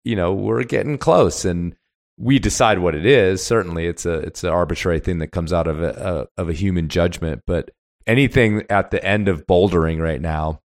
you 0.04 0.16
know 0.16 0.34
we're 0.34 0.64
getting 0.64 0.98
close 0.98 1.44
and 1.44 1.76
we 2.18 2.40
decide 2.40 2.80
what 2.80 2.96
it 2.96 3.06
is 3.06 3.44
certainly 3.44 3.86
it's 3.86 4.04
a 4.04 4.14
it's 4.14 4.42
an 4.42 4.50
arbitrary 4.50 4.98
thing 4.98 5.18
that 5.18 5.28
comes 5.28 5.52
out 5.52 5.68
of 5.68 5.80
a, 5.80 6.28
a 6.36 6.40
of 6.40 6.48
a 6.48 6.54
human 6.54 6.88
judgment 6.88 7.42
but 7.46 7.70
anything 8.04 8.64
at 8.68 8.90
the 8.90 9.04
end 9.04 9.28
of 9.28 9.46
bouldering 9.46 10.00
right 10.00 10.20
now 10.20 10.60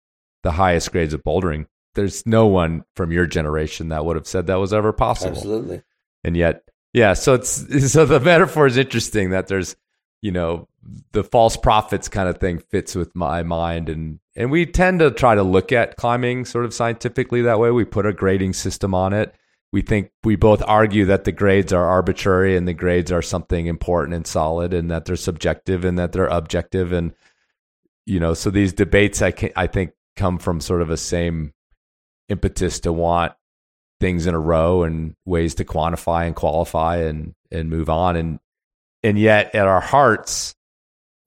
the 0.44 0.52
highest 0.52 0.92
grades 0.92 1.14
of 1.14 1.24
bouldering 1.24 1.66
there's 1.98 2.24
no 2.24 2.46
one 2.46 2.84
from 2.94 3.10
your 3.10 3.26
generation 3.26 3.88
that 3.88 4.04
would 4.04 4.14
have 4.14 4.26
said 4.28 4.46
that 4.46 4.60
was 4.60 4.72
ever 4.72 4.92
possible. 4.92 5.36
Absolutely. 5.36 5.82
And 6.22 6.36
yet, 6.36 6.62
yeah. 6.92 7.14
So 7.14 7.34
it's 7.34 7.92
so 7.92 8.06
the 8.06 8.20
metaphor 8.20 8.66
is 8.66 8.76
interesting 8.76 9.30
that 9.30 9.48
there's, 9.48 9.74
you 10.22 10.30
know, 10.30 10.68
the 11.10 11.24
false 11.24 11.56
prophets 11.56 12.08
kind 12.08 12.28
of 12.28 12.38
thing 12.38 12.58
fits 12.58 12.94
with 12.94 13.16
my 13.16 13.42
mind, 13.42 13.88
and 13.88 14.20
and 14.36 14.52
we 14.52 14.64
tend 14.64 15.00
to 15.00 15.10
try 15.10 15.34
to 15.34 15.42
look 15.42 15.72
at 15.72 15.96
climbing 15.96 16.44
sort 16.44 16.64
of 16.64 16.72
scientifically 16.72 17.42
that 17.42 17.58
way. 17.58 17.72
We 17.72 17.84
put 17.84 18.06
a 18.06 18.12
grading 18.12 18.52
system 18.52 18.94
on 18.94 19.12
it. 19.12 19.34
We 19.72 19.82
think 19.82 20.12
we 20.22 20.36
both 20.36 20.62
argue 20.64 21.04
that 21.06 21.24
the 21.24 21.32
grades 21.32 21.72
are 21.72 21.84
arbitrary 21.84 22.56
and 22.56 22.66
the 22.66 22.74
grades 22.74 23.10
are 23.10 23.22
something 23.22 23.66
important 23.66 24.14
and 24.14 24.26
solid, 24.26 24.72
and 24.72 24.88
that 24.92 25.04
they're 25.04 25.16
subjective 25.16 25.84
and 25.84 25.98
that 25.98 26.12
they're 26.12 26.26
objective, 26.26 26.92
and 26.92 27.12
you 28.06 28.20
know, 28.20 28.34
so 28.34 28.50
these 28.50 28.72
debates 28.72 29.20
I 29.20 29.32
can, 29.32 29.50
I 29.56 29.66
think 29.66 29.90
come 30.14 30.38
from 30.38 30.60
sort 30.60 30.80
of 30.80 30.90
a 30.90 30.96
same 30.96 31.52
impetus 32.28 32.80
to 32.80 32.92
want 32.92 33.32
things 34.00 34.26
in 34.26 34.34
a 34.34 34.38
row 34.38 34.82
and 34.84 35.14
ways 35.24 35.56
to 35.56 35.64
quantify 35.64 36.26
and 36.26 36.36
qualify 36.36 36.96
and 36.98 37.34
and 37.50 37.70
move 37.70 37.88
on 37.88 38.16
and 38.16 38.38
and 39.02 39.18
yet 39.18 39.54
at 39.54 39.66
our 39.66 39.80
hearts 39.80 40.54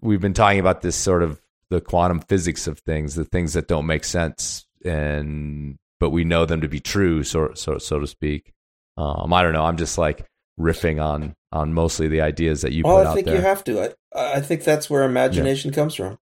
we've 0.02 0.22
been 0.22 0.34
talking 0.34 0.60
about 0.60 0.82
this 0.82 0.96
sort 0.96 1.24
of 1.24 1.42
the 1.70 1.82
quantum 1.82 2.20
physics 2.20 2.68
of 2.68 2.80
things 2.80 3.16
the 3.16 3.26
things 3.26 3.54
that 3.54 3.68
don't 3.68 3.86
make 3.86 4.06
sense 4.06 4.66
and 4.86 5.78
but 6.00 6.12
we 6.12 6.24
know 6.24 6.46
them 6.46 6.62
to 6.62 6.70
be 6.70 6.80
true 6.80 7.24
so 7.24 7.52
so 7.56 7.78
so 7.78 8.00
to 8.00 8.08
speak 8.08 8.54
um 8.98 9.34
i 9.34 9.42
don't 9.42 9.54
know 9.54 9.66
i'm 9.66 9.78
just 9.78 9.98
like 9.98 10.26
riffing 10.60 11.04
on 11.04 11.36
on 11.52 11.74
mostly 11.74 12.08
the 12.08 12.22
ideas 12.22 12.62
that 12.62 12.72
you 12.72 12.84
well, 12.84 13.04
put 13.04 13.08
I 13.08 13.14
think 13.14 13.28
you 13.28 13.42
have 13.42 13.64
to. 13.66 13.94
I, 14.16 14.38
I 14.38 14.42
think 14.42 14.64
that's 14.64 14.90
where 14.90 15.04
imagination 15.04 15.72
yeah. 15.72 15.76
comes 15.76 15.96
from. 15.96 16.18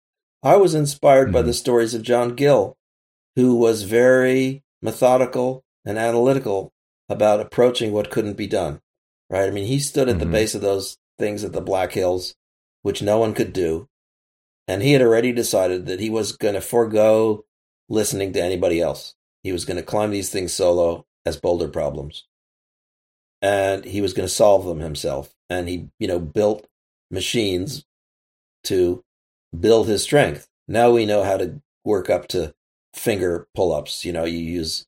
I 0.43 0.57
was 0.57 0.75
inspired 0.75 1.27
mm-hmm. 1.27 1.33
by 1.35 1.43
the 1.43 1.55
stories 1.55 1.95
of 1.95 2.03
John 2.03 2.35
Gill, 2.35 2.77
who 3.35 3.57
was 3.57 3.83
very 3.83 4.63
methodical 4.87 5.65
and 5.85 5.99
analytical 5.99 6.73
about 7.09 7.41
approaching 7.41 7.93
what 7.93 8.11
couldn't 8.11 8.37
be 8.37 8.47
done. 8.47 8.81
Right? 9.29 9.47
I 9.47 9.51
mean, 9.51 9.67
he 9.67 9.81
stood 9.81 10.09
at 10.09 10.17
mm-hmm. 10.17 10.21
the 10.21 10.33
base 10.33 10.55
of 10.55 10.63
those 10.63 10.97
things 11.19 11.45
at 11.45 11.53
the 11.53 11.61
Black 11.61 11.93
Hills, 11.93 12.37
which 12.83 13.03
no 13.03 13.19
one 13.19 13.35
could 13.35 13.53
do. 13.53 13.89
And 14.69 14.83
he 14.83 14.93
had 14.93 15.03
already 15.03 15.33
decided 15.33 15.87
that 15.87 16.01
he 16.01 16.09
was 16.09 16.37
going 16.37 16.55
to 16.55 16.61
forego 16.61 17.45
listening 17.89 18.33
to 18.33 18.43
anybody 18.43 18.81
else. 18.81 19.15
He 19.43 19.53
was 19.53 19.65
going 19.65 19.77
to 19.77 19.83
climb 19.83 20.11
these 20.11 20.31
things 20.31 20.53
solo 20.53 21.05
as 21.25 21.37
boulder 21.37 21.69
problems. 21.69 22.25
And 23.43 23.85
he 23.85 24.01
was 24.01 24.13
going 24.13 24.29
to 24.29 24.35
solve 24.35 24.65
them 24.65 24.81
himself. 24.81 25.35
And 25.51 25.69
he, 25.69 25.89
you 25.99 26.09
know, 26.09 26.19
built 26.19 26.67
machines 27.11 27.85
to 28.65 29.05
build 29.59 29.87
his 29.87 30.03
strength. 30.03 30.49
Now 30.67 30.91
we 30.91 31.07
know 31.07 31.23
how 31.23 31.37
to 31.37 31.61
work 31.85 32.11
up 32.11 32.29
to 32.29 32.55
finger 32.97 33.47
pull 33.55 33.73
ups. 33.73 34.05
You 34.05 34.13
know, 34.13 34.25
you 34.25 34.39
use 34.39 34.87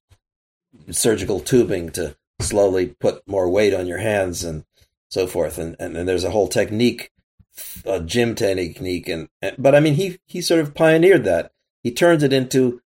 surgical 0.90 1.40
tubing 1.40 1.90
to 1.90 2.16
slowly 2.40 2.86
put 3.00 3.26
more 3.28 3.48
weight 3.48 3.74
on 3.74 3.86
your 3.86 3.98
hands 3.98 4.44
and 4.44 4.64
so 5.10 5.26
forth. 5.26 5.58
And, 5.58 5.76
and, 5.78 5.96
and 5.96 6.08
there's 6.08 6.24
a 6.24 6.30
whole 6.30 6.48
technique, 6.48 7.10
a 7.84 8.00
gym 8.00 8.34
technique. 8.34 9.08
And, 9.08 9.28
and, 9.42 9.56
but 9.58 9.74
I 9.74 9.80
mean, 9.80 9.94
he, 9.94 10.18
he 10.26 10.40
sort 10.40 10.60
of 10.60 10.74
pioneered 10.74 11.24
that. 11.24 11.52
He 11.82 11.92
turned 11.92 12.22
it 12.22 12.32
into 12.32 12.80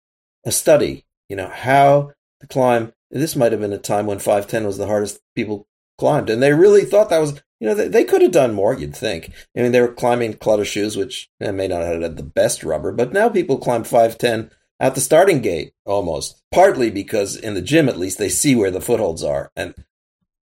a 0.45 0.53
study, 0.53 1.05
you 1.29 1.37
know, 1.37 1.49
how 1.49 2.13
to 2.41 2.47
climb. 2.47 2.93
This 3.11 3.37
might 3.37 3.53
have 3.53 3.61
been 3.61 3.73
a 3.73 3.79
time 3.79 4.07
when 4.07 4.19
510 4.19 4.67
was 4.67 4.77
the 4.77 4.87
hardest 4.87 5.21
people 5.35 5.67
climbed. 5.99 6.31
And 6.31 6.43
they 6.43 6.53
really 6.53 6.85
thought 6.85 7.11
that 7.11 7.21
was, 7.21 7.43
you 7.61 7.67
know, 7.67 7.75
they, 7.75 7.89
they 7.89 8.05
could 8.05 8.23
have 8.23 8.33
done 8.33 8.55
more, 8.55 8.75
you'd 8.75 8.97
think. 8.97 9.33
I 9.57 9.63
mean, 9.63 9.73
they 9.73 9.81
were 9.81 9.93
climbing 9.93 10.35
clutter 10.35 10.65
shoes, 10.65 10.97
which 10.97 11.29
eh, 11.41 11.51
may 11.51 11.69
not 11.69 11.83
have 11.83 12.03
had 12.03 12.17
the 12.17 12.23
best 12.23 12.63
rubber, 12.63 12.93
but 12.93 13.13
now 13.13 13.29
people 13.29 13.59
climb 13.59 13.85
510 13.85 14.51
at 14.81 14.95
the 14.95 15.01
starting 15.01 15.41
gate 15.41 15.73
almost. 15.85 16.43
Partly 16.53 16.91
because 16.91 17.37
in 17.37 17.55
the 17.55 17.63
gym, 17.63 17.89
at 17.89 17.99
least, 17.99 18.19
they 18.19 18.29
see 18.29 18.55
where 18.55 18.71
the 18.71 18.81
footholds 18.81 19.23
are 19.23 19.51
and 19.57 19.75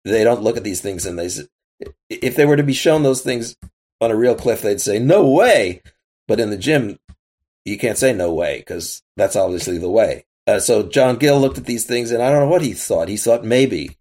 they 0.05 0.23
don't 0.23 0.43
look 0.43 0.57
at 0.57 0.63
these 0.63 0.81
things 0.81 1.05
and 1.05 1.17
they, 1.17 1.29
if 2.09 2.35
they 2.35 2.45
were 2.45 2.57
to 2.57 2.63
be 2.63 2.73
shown 2.73 3.03
those 3.03 3.21
things 3.21 3.55
on 4.01 4.11
a 4.11 4.15
real 4.15 4.35
cliff, 4.35 4.61
they'd 4.61 4.81
say, 4.81 4.99
no 4.99 5.29
way. 5.29 5.81
But 6.27 6.39
in 6.39 6.51
the 6.51 6.57
gym, 6.57 6.99
you 7.65 7.77
can't 7.77 7.97
say 7.97 8.13
no 8.13 8.33
way 8.33 8.59
because 8.59 9.01
that's 9.17 9.35
obviously 9.35 9.77
the 9.77 9.89
way. 9.89 10.25
Uh, 10.47 10.59
so 10.59 10.83
John 10.83 11.17
Gill 11.17 11.39
looked 11.39 11.57
at 11.57 11.65
these 11.65 11.85
things 11.85 12.11
and 12.11 12.23
I 12.23 12.31
don't 12.31 12.41
know 12.41 12.49
what 12.49 12.61
he 12.61 12.73
thought. 12.73 13.07
He 13.07 13.17
thought 13.17 13.43
maybe, 13.43 13.97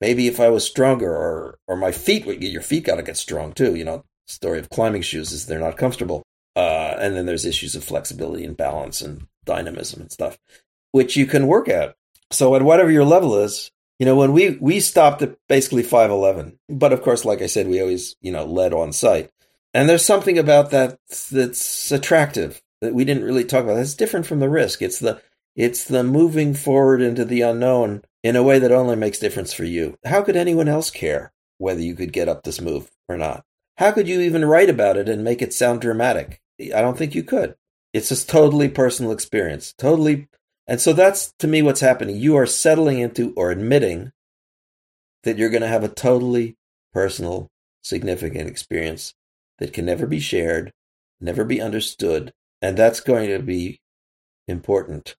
maybe 0.00 0.28
if 0.28 0.40
I 0.40 0.48
was 0.48 0.64
stronger 0.64 1.10
or, 1.10 1.58
or 1.66 1.76
my 1.76 1.90
feet 1.90 2.26
would 2.26 2.40
get, 2.40 2.52
your 2.52 2.62
feet 2.62 2.84
got 2.84 2.96
to 2.96 3.02
get 3.02 3.16
strong 3.16 3.52
too. 3.52 3.74
You 3.74 3.84
know, 3.84 4.04
story 4.26 4.58
of 4.58 4.70
climbing 4.70 5.02
shoes 5.02 5.32
is 5.32 5.46
they're 5.46 5.58
not 5.58 5.76
comfortable. 5.76 6.22
Uh, 6.56 6.94
and 7.00 7.16
then 7.16 7.26
there's 7.26 7.44
issues 7.44 7.74
of 7.74 7.82
flexibility 7.82 8.44
and 8.44 8.56
balance 8.56 9.00
and 9.00 9.26
dynamism 9.44 10.02
and 10.02 10.12
stuff, 10.12 10.38
which 10.92 11.16
you 11.16 11.26
can 11.26 11.46
work 11.46 11.68
at. 11.68 11.96
So 12.30 12.54
at 12.54 12.62
whatever 12.62 12.90
your 12.90 13.04
level 13.04 13.36
is, 13.36 13.70
you 13.98 14.06
know, 14.06 14.16
when 14.16 14.32
we 14.32 14.58
we 14.60 14.80
stopped 14.80 15.22
at 15.22 15.36
basically 15.48 15.82
five 15.82 16.10
eleven, 16.10 16.58
but 16.68 16.92
of 16.92 17.02
course, 17.02 17.24
like 17.24 17.42
I 17.42 17.46
said, 17.46 17.68
we 17.68 17.80
always 17.80 18.16
you 18.20 18.32
know 18.32 18.44
led 18.44 18.72
on 18.72 18.92
site, 18.92 19.30
and 19.72 19.88
there's 19.88 20.04
something 20.04 20.38
about 20.38 20.70
that 20.70 20.98
that's 21.30 21.92
attractive 21.92 22.60
that 22.80 22.94
we 22.94 23.04
didn't 23.04 23.24
really 23.24 23.44
talk 23.44 23.64
about. 23.64 23.74
That's 23.74 23.94
different 23.94 24.26
from 24.26 24.40
the 24.40 24.48
risk. 24.48 24.82
It's 24.82 24.98
the 24.98 25.22
it's 25.54 25.84
the 25.84 26.02
moving 26.02 26.54
forward 26.54 27.00
into 27.00 27.24
the 27.24 27.42
unknown 27.42 28.02
in 28.22 28.36
a 28.36 28.42
way 28.42 28.58
that 28.58 28.72
only 28.72 28.96
makes 28.96 29.18
difference 29.18 29.52
for 29.52 29.64
you. 29.64 29.96
How 30.04 30.22
could 30.22 30.36
anyone 30.36 30.68
else 30.68 30.90
care 30.90 31.32
whether 31.58 31.80
you 31.80 31.94
could 31.94 32.12
get 32.12 32.28
up 32.28 32.42
this 32.42 32.60
move 32.60 32.90
or 33.08 33.16
not? 33.16 33.44
How 33.76 33.92
could 33.92 34.08
you 34.08 34.20
even 34.20 34.44
write 34.44 34.70
about 34.70 34.96
it 34.96 35.08
and 35.08 35.22
make 35.22 35.42
it 35.42 35.52
sound 35.52 35.80
dramatic? 35.80 36.40
I 36.60 36.80
don't 36.80 36.98
think 36.98 37.14
you 37.14 37.22
could. 37.22 37.56
It's 37.94 38.10
just 38.10 38.28
totally 38.28 38.68
personal 38.68 39.12
experience, 39.12 39.72
totally 39.78 40.28
and 40.66 40.80
so 40.80 40.92
that's 40.92 41.32
to 41.38 41.46
me 41.46 41.62
what's 41.62 41.80
happening. 41.80 42.16
You 42.16 42.36
are 42.36 42.46
settling 42.46 42.98
into 42.98 43.32
or 43.36 43.50
admitting 43.50 44.12
that 45.22 45.36
you're 45.38 45.50
going 45.50 45.62
to 45.62 45.68
have 45.68 45.84
a 45.84 45.88
totally 45.88 46.56
personal, 46.92 47.50
significant 47.82 48.48
experience 48.48 49.14
that 49.58 49.72
can 49.72 49.84
never 49.84 50.06
be 50.06 50.20
shared, 50.20 50.72
never 51.20 51.44
be 51.44 51.60
understood, 51.60 52.32
and 52.62 52.76
that's 52.76 53.00
going 53.00 53.28
to 53.28 53.40
be 53.40 53.80
important. 54.48 55.16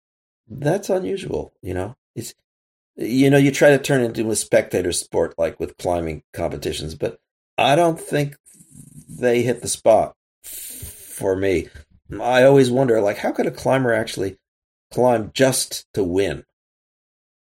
That's 0.48 0.90
unusual, 0.90 1.54
you 1.62 1.74
know. 1.74 1.96
It's 2.16 2.34
you 2.96 3.30
know, 3.30 3.38
you 3.38 3.52
try 3.52 3.72
to 3.72 3.78
turn 3.78 4.02
it 4.02 4.18
into 4.18 4.32
a 4.32 4.36
spectator 4.36 4.94
sport 4.94 5.36
like 5.38 5.60
with 5.60 5.78
climbing 5.78 6.24
competitions, 6.34 6.96
but 6.96 7.20
I 7.58 7.76
don't 7.76 8.00
think 8.00 8.38
they 9.10 9.44
hit 9.44 9.62
the 9.62 9.68
spot 9.68 10.16
for 10.44 11.36
me. 11.36 11.70
I 12.22 12.44
always 12.44 12.72
wonder 12.72 13.02
like 13.02 13.18
how 13.18 13.32
could 13.32 13.48
a 13.48 13.52
climber 13.52 13.94
actually 13.94 14.38
climb 14.91 15.32
just 15.34 15.86
to 15.94 16.03
win. 16.03 16.45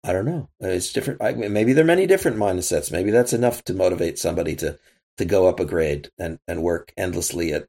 I 0.03 0.13
don't 0.13 0.25
know. 0.25 0.49
It's 0.59 0.93
different. 0.93 1.21
Maybe 1.37 1.73
there 1.73 1.83
are 1.83 1.87
many 1.87 2.07
different 2.07 2.37
mindsets. 2.37 2.91
Maybe 2.91 3.11
that's 3.11 3.33
enough 3.33 3.63
to 3.65 3.73
motivate 3.73 4.17
somebody 4.17 4.55
to 4.57 4.79
to 5.17 5.25
go 5.25 5.47
up 5.47 5.59
a 5.59 5.65
grade 5.65 6.09
and 6.17 6.39
and 6.47 6.63
work 6.63 6.91
endlessly 6.97 7.53
at 7.53 7.67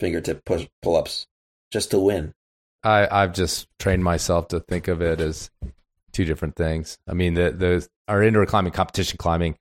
fingertip 0.00 0.44
push 0.44 0.66
pull 0.82 0.96
ups 0.96 1.26
just 1.70 1.90
to 1.92 2.00
win. 2.00 2.34
I 2.82 3.06
I've 3.10 3.32
just 3.32 3.68
trained 3.78 4.02
myself 4.04 4.48
to 4.48 4.60
think 4.60 4.88
of 4.88 5.02
it 5.02 5.20
as 5.20 5.50
two 6.12 6.24
different 6.24 6.56
things. 6.56 6.98
I 7.06 7.14
mean, 7.14 7.34
the 7.34 7.50
the 7.52 7.88
our 8.08 8.22
indoor 8.22 8.46
climbing 8.46 8.72
competition 8.72 9.18
climbing, 9.18 9.56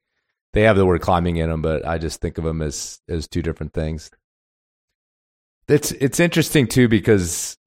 they 0.53 0.61
have 0.63 0.77
the 0.77 0.85
word 0.85 1.01
climbing 1.01 1.37
in 1.37 1.49
them, 1.49 1.61
but 1.61 1.85
I 1.85 1.97
just 1.97 2.21
think 2.21 2.37
of 2.37 2.43
them 2.43 2.61
as 2.61 2.99
as 3.07 3.27
two 3.27 3.41
different 3.41 3.73
things. 3.73 4.09
It's 5.67 5.91
it's 5.91 6.19
interesting 6.19 6.67
too 6.67 6.87
because 6.87 7.57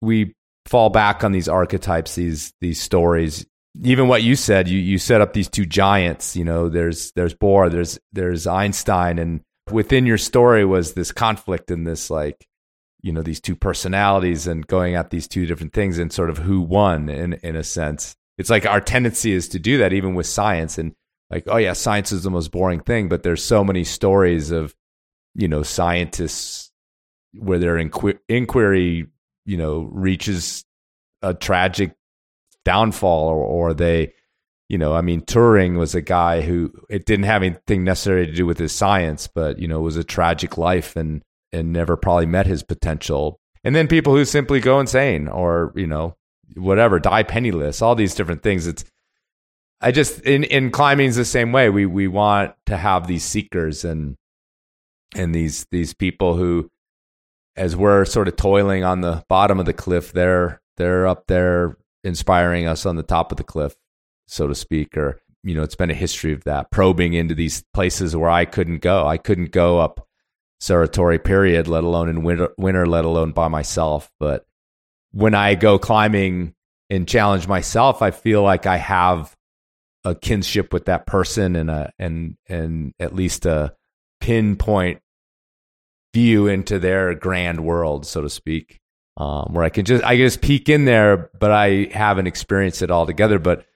we 0.00 0.34
fall 0.66 0.90
back 0.90 1.24
on 1.24 1.32
these 1.32 1.48
archetypes, 1.48 2.14
these 2.14 2.52
these 2.60 2.80
stories. 2.80 3.46
Even 3.82 4.08
what 4.08 4.22
you 4.22 4.36
said, 4.36 4.68
you 4.68 4.78
you 4.78 4.98
set 4.98 5.20
up 5.20 5.32
these 5.32 5.48
two 5.48 5.66
giants. 5.66 6.36
You 6.36 6.44
know, 6.44 6.68
there's 6.68 7.12
there's 7.12 7.34
Bohr, 7.34 7.70
there's 7.70 7.98
there's 8.12 8.46
Einstein, 8.46 9.18
and 9.18 9.40
within 9.70 10.06
your 10.06 10.18
story 10.18 10.64
was 10.64 10.94
this 10.94 11.12
conflict 11.12 11.70
and 11.70 11.86
this 11.86 12.10
like 12.10 12.46
you 13.02 13.12
know 13.12 13.22
these 13.22 13.40
two 13.40 13.56
personalities 13.56 14.46
and 14.46 14.66
going 14.66 14.94
at 14.94 15.10
these 15.10 15.28
two 15.28 15.46
different 15.46 15.72
things 15.72 15.98
and 15.98 16.12
sort 16.12 16.30
of 16.30 16.38
who 16.38 16.60
won 16.60 17.08
in 17.08 17.34
in 17.34 17.56
a 17.56 17.64
sense. 17.64 18.14
It's 18.38 18.50
like 18.50 18.66
our 18.66 18.80
tendency 18.80 19.32
is 19.32 19.48
to 19.50 19.58
do 19.58 19.78
that 19.78 19.92
even 19.92 20.14
with 20.14 20.26
science 20.26 20.78
and 20.78 20.94
like 21.30 21.44
oh 21.46 21.56
yeah, 21.56 21.72
science 21.72 22.12
is 22.12 22.22
the 22.22 22.30
most 22.30 22.50
boring 22.50 22.80
thing, 22.80 23.08
but 23.08 23.22
there's 23.22 23.44
so 23.44 23.62
many 23.62 23.84
stories 23.84 24.50
of 24.50 24.74
you 25.34 25.48
know 25.48 25.62
scientists 25.62 26.63
where 27.38 27.58
their 27.58 27.76
inqu- 27.76 28.18
inquiry 28.28 29.06
you 29.44 29.56
know 29.56 29.88
reaches 29.92 30.64
a 31.22 31.34
tragic 31.34 31.94
downfall 32.64 33.28
or, 33.28 33.44
or 33.44 33.74
they 33.74 34.12
you 34.68 34.78
know 34.78 34.94
i 34.94 35.00
mean 35.00 35.20
turing 35.20 35.76
was 35.76 35.94
a 35.94 36.00
guy 36.00 36.40
who 36.40 36.72
it 36.88 37.04
didn't 37.04 37.26
have 37.26 37.42
anything 37.42 37.84
necessary 37.84 38.26
to 38.26 38.32
do 38.32 38.46
with 38.46 38.58
his 38.58 38.72
science 38.72 39.26
but 39.26 39.58
you 39.58 39.68
know 39.68 39.78
it 39.78 39.82
was 39.82 39.96
a 39.96 40.04
tragic 40.04 40.56
life 40.56 40.96
and 40.96 41.22
and 41.54 41.72
never 41.72 41.96
probably 41.96 42.26
met 42.26 42.46
his 42.46 42.62
potential. 42.62 43.40
And 43.62 43.74
then 43.74 43.86
people 43.86 44.14
who 44.14 44.24
simply 44.24 44.60
go 44.60 44.80
insane 44.80 45.28
or 45.28 45.72
you 45.76 45.86
know 45.86 46.16
whatever 46.56 46.98
die 46.98 47.22
penniless 47.22 47.80
all 47.80 47.94
these 47.94 48.14
different 48.14 48.42
things. 48.42 48.66
It's 48.66 48.84
i 49.80 49.90
just 49.90 50.20
in 50.22 50.44
in 50.44 50.70
climbing 50.70 51.08
is 51.08 51.16
the 51.16 51.24
same 51.24 51.52
way. 51.52 51.70
We 51.70 51.86
we 51.86 52.08
want 52.08 52.54
to 52.66 52.76
have 52.76 53.06
these 53.06 53.24
seekers 53.24 53.84
and 53.84 54.16
and 55.14 55.34
these 55.34 55.64
these 55.70 55.94
people 55.94 56.34
who 56.34 56.68
as 57.56 57.76
we're 57.76 58.04
sort 58.04 58.28
of 58.28 58.36
toiling 58.36 58.84
on 58.84 59.00
the 59.00 59.24
bottom 59.28 59.60
of 59.60 59.66
the 59.66 59.72
cliff, 59.72 60.12
they're 60.12 60.60
they're 60.76 61.06
up 61.06 61.26
there 61.26 61.76
inspiring 62.02 62.66
us 62.66 62.84
on 62.84 62.96
the 62.96 63.02
top 63.02 63.30
of 63.30 63.38
the 63.38 63.44
cliff, 63.44 63.76
so 64.26 64.46
to 64.46 64.54
speak. 64.54 64.96
Or 64.96 65.20
you 65.42 65.54
know, 65.54 65.62
it's 65.62 65.76
been 65.76 65.90
a 65.90 65.94
history 65.94 66.32
of 66.32 66.44
that 66.44 66.70
probing 66.70 67.14
into 67.14 67.34
these 67.34 67.64
places 67.74 68.16
where 68.16 68.30
I 68.30 68.44
couldn't 68.44 68.78
go. 68.78 69.06
I 69.06 69.18
couldn't 69.18 69.52
go 69.52 69.78
up 69.78 70.06
Cerro 70.60 70.86
Torre, 70.86 71.18
period, 71.18 71.68
let 71.68 71.84
alone 71.84 72.08
in 72.08 72.22
winter, 72.22 72.48
winter, 72.56 72.86
let 72.86 73.04
alone 73.04 73.32
by 73.32 73.48
myself. 73.48 74.10
But 74.18 74.46
when 75.12 75.34
I 75.34 75.54
go 75.54 75.78
climbing 75.78 76.54
and 76.88 77.06
challenge 77.06 77.46
myself, 77.46 78.02
I 78.02 78.10
feel 78.10 78.42
like 78.42 78.66
I 78.66 78.78
have 78.78 79.36
a 80.04 80.14
kinship 80.14 80.72
with 80.72 80.86
that 80.86 81.06
person 81.06 81.56
and 81.56 81.70
a 81.70 81.92
and 81.98 82.36
and 82.48 82.94
at 82.98 83.14
least 83.14 83.46
a 83.46 83.74
pinpoint 84.20 85.00
view 86.14 86.46
into 86.46 86.78
their 86.78 87.14
grand 87.14 87.64
world, 87.64 88.06
so 88.06 88.22
to 88.22 88.30
speak, 88.30 88.80
um, 89.18 89.52
where 89.52 89.64
I 89.64 89.68
can 89.68 89.84
just 89.84 90.02
I 90.02 90.16
can 90.16 90.26
just 90.26 90.40
peek 90.40 90.68
in 90.68 90.86
there, 90.86 91.30
but 91.38 91.50
I 91.50 91.88
haven't 91.92 92.28
experienced 92.28 92.80
it 92.80 92.90
all 92.90 93.04
together. 93.04 93.38
But 93.38 93.66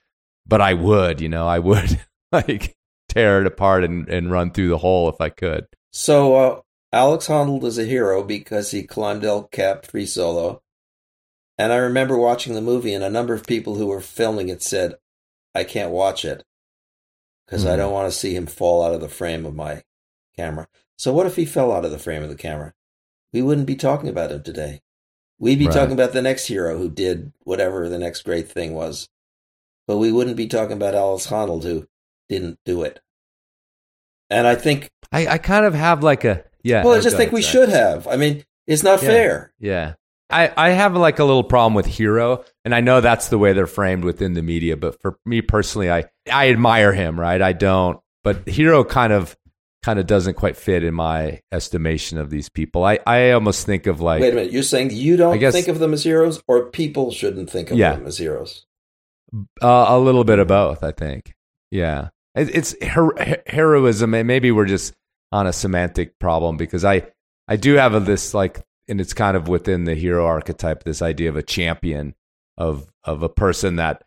but 0.46 0.62
I 0.62 0.72
would, 0.72 1.20
you 1.20 1.28
know, 1.28 1.46
I 1.46 1.58
would 1.58 2.00
like 2.32 2.76
tear 3.08 3.40
it 3.40 3.46
apart 3.46 3.84
and, 3.84 4.08
and 4.08 4.30
run 4.30 4.52
through 4.52 4.68
the 4.68 4.78
hole 4.78 5.08
if 5.08 5.20
I 5.20 5.28
could. 5.28 5.66
So 5.92 6.36
uh, 6.36 6.60
Alex 6.92 7.26
Honnold 7.26 7.64
is 7.64 7.78
a 7.78 7.84
hero 7.84 8.22
because 8.22 8.70
he 8.70 8.82
climbed 8.84 9.24
El 9.24 9.44
Cap 9.44 9.84
free 9.84 10.06
solo. 10.06 10.62
And 11.58 11.72
I 11.72 11.76
remember 11.76 12.16
watching 12.16 12.54
the 12.54 12.60
movie, 12.60 12.94
and 12.94 13.02
a 13.02 13.10
number 13.10 13.34
of 13.34 13.44
people 13.44 13.74
who 13.74 13.86
were 13.86 14.00
filming 14.00 14.48
it 14.48 14.62
said, 14.62 14.94
I 15.56 15.64
can't 15.64 15.90
watch 15.90 16.24
it 16.24 16.44
because 17.44 17.64
mm-hmm. 17.64 17.72
I 17.72 17.76
don't 17.76 17.92
want 17.92 18.10
to 18.12 18.16
see 18.16 18.36
him 18.36 18.46
fall 18.46 18.84
out 18.84 18.94
of 18.94 19.00
the 19.00 19.08
frame 19.08 19.44
of 19.44 19.56
my 19.56 19.82
camera. 20.36 20.68
So 20.98 21.12
what 21.12 21.26
if 21.26 21.36
he 21.36 21.44
fell 21.44 21.72
out 21.72 21.84
of 21.84 21.90
the 21.90 21.98
frame 21.98 22.22
of 22.22 22.28
the 22.28 22.36
camera? 22.36 22.74
We 23.32 23.40
wouldn't 23.40 23.66
be 23.66 23.76
talking 23.76 24.08
about 24.08 24.32
him 24.32 24.42
today. 24.42 24.80
We'd 25.38 25.58
be 25.58 25.66
right. 25.66 25.74
talking 25.74 25.92
about 25.92 26.12
the 26.12 26.22
next 26.22 26.46
hero 26.46 26.76
who 26.76 26.90
did 26.90 27.32
whatever 27.44 27.88
the 27.88 27.98
next 27.98 28.22
great 28.22 28.50
thing 28.50 28.74
was. 28.74 29.08
But 29.86 29.98
we 29.98 30.12
wouldn't 30.12 30.36
be 30.36 30.48
talking 30.48 30.76
about 30.76 30.94
Alex 30.94 31.28
Honnold 31.28 31.62
who 31.62 31.86
didn't 32.28 32.58
do 32.64 32.82
it. 32.82 33.00
And 34.28 34.46
I 34.46 34.56
think 34.56 34.90
I, 35.12 35.26
I 35.26 35.38
kind 35.38 35.64
of 35.64 35.74
have 35.74 36.02
like 36.02 36.24
a 36.24 36.44
yeah. 36.62 36.84
Well, 36.84 36.94
I 36.94 37.00
just 37.00 37.16
think 37.16 37.32
we 37.32 37.42
should 37.42 37.68
have. 37.68 38.06
I 38.06 38.16
mean, 38.16 38.44
it's 38.66 38.82
not 38.82 39.02
yeah, 39.02 39.08
fair. 39.08 39.52
Yeah. 39.58 39.94
I, 40.30 40.52
I 40.54 40.68
have 40.70 40.94
like 40.94 41.18
a 41.18 41.24
little 41.24 41.44
problem 41.44 41.72
with 41.72 41.86
hero, 41.86 42.44
and 42.62 42.74
I 42.74 42.82
know 42.82 43.00
that's 43.00 43.28
the 43.28 43.38
way 43.38 43.54
they're 43.54 43.66
framed 43.66 44.04
within 44.04 44.34
the 44.34 44.42
media. 44.42 44.76
But 44.76 45.00
for 45.00 45.18
me 45.24 45.40
personally, 45.40 45.90
I 45.90 46.04
I 46.30 46.50
admire 46.50 46.92
him, 46.92 47.18
right? 47.18 47.40
I 47.40 47.54
don't, 47.54 47.98
but 48.22 48.46
hero 48.46 48.84
kind 48.84 49.14
of 49.14 49.34
kind 49.82 49.98
of 49.98 50.06
doesn't 50.06 50.34
quite 50.34 50.56
fit 50.56 50.82
in 50.82 50.94
my 50.94 51.40
estimation 51.52 52.18
of 52.18 52.30
these 52.30 52.48
people. 52.48 52.84
I, 52.84 52.98
I 53.06 53.30
almost 53.30 53.64
think 53.64 53.86
of 53.86 54.00
like 54.00 54.20
wait 54.20 54.32
a 54.32 54.36
minute, 54.36 54.52
you're 54.52 54.62
saying 54.62 54.90
you 54.90 55.16
don't 55.16 55.38
guess, 55.38 55.54
think 55.54 55.68
of 55.68 55.78
them 55.78 55.92
as 55.92 56.02
heroes, 56.02 56.42
or 56.48 56.66
people 56.70 57.10
shouldn't 57.10 57.50
think 57.50 57.70
of 57.70 57.78
yeah, 57.78 57.94
them 57.94 58.06
as 58.06 58.18
heroes? 58.18 58.66
Uh, 59.62 59.86
a 59.88 59.98
little 59.98 60.24
bit 60.24 60.38
of 60.38 60.48
both, 60.48 60.82
I 60.82 60.92
think. 60.92 61.34
Yeah, 61.70 62.08
it, 62.34 62.54
it's 62.54 62.84
her, 62.84 63.12
heroism, 63.46 64.14
and 64.14 64.26
maybe 64.26 64.50
we're 64.50 64.66
just 64.66 64.94
on 65.30 65.46
a 65.46 65.52
semantic 65.52 66.18
problem 66.18 66.56
because 66.56 66.84
I 66.84 67.06
I 67.46 67.56
do 67.56 67.74
have 67.74 67.94
a, 67.94 68.00
this 68.00 68.34
like, 68.34 68.60
and 68.88 69.00
it's 69.00 69.14
kind 69.14 69.36
of 69.36 69.48
within 69.48 69.84
the 69.84 69.94
hero 69.94 70.26
archetype, 70.26 70.82
this 70.82 71.02
idea 71.02 71.28
of 71.28 71.36
a 71.36 71.42
champion 71.42 72.14
of 72.56 72.90
of 73.04 73.22
a 73.22 73.28
person 73.28 73.76
that 73.76 74.02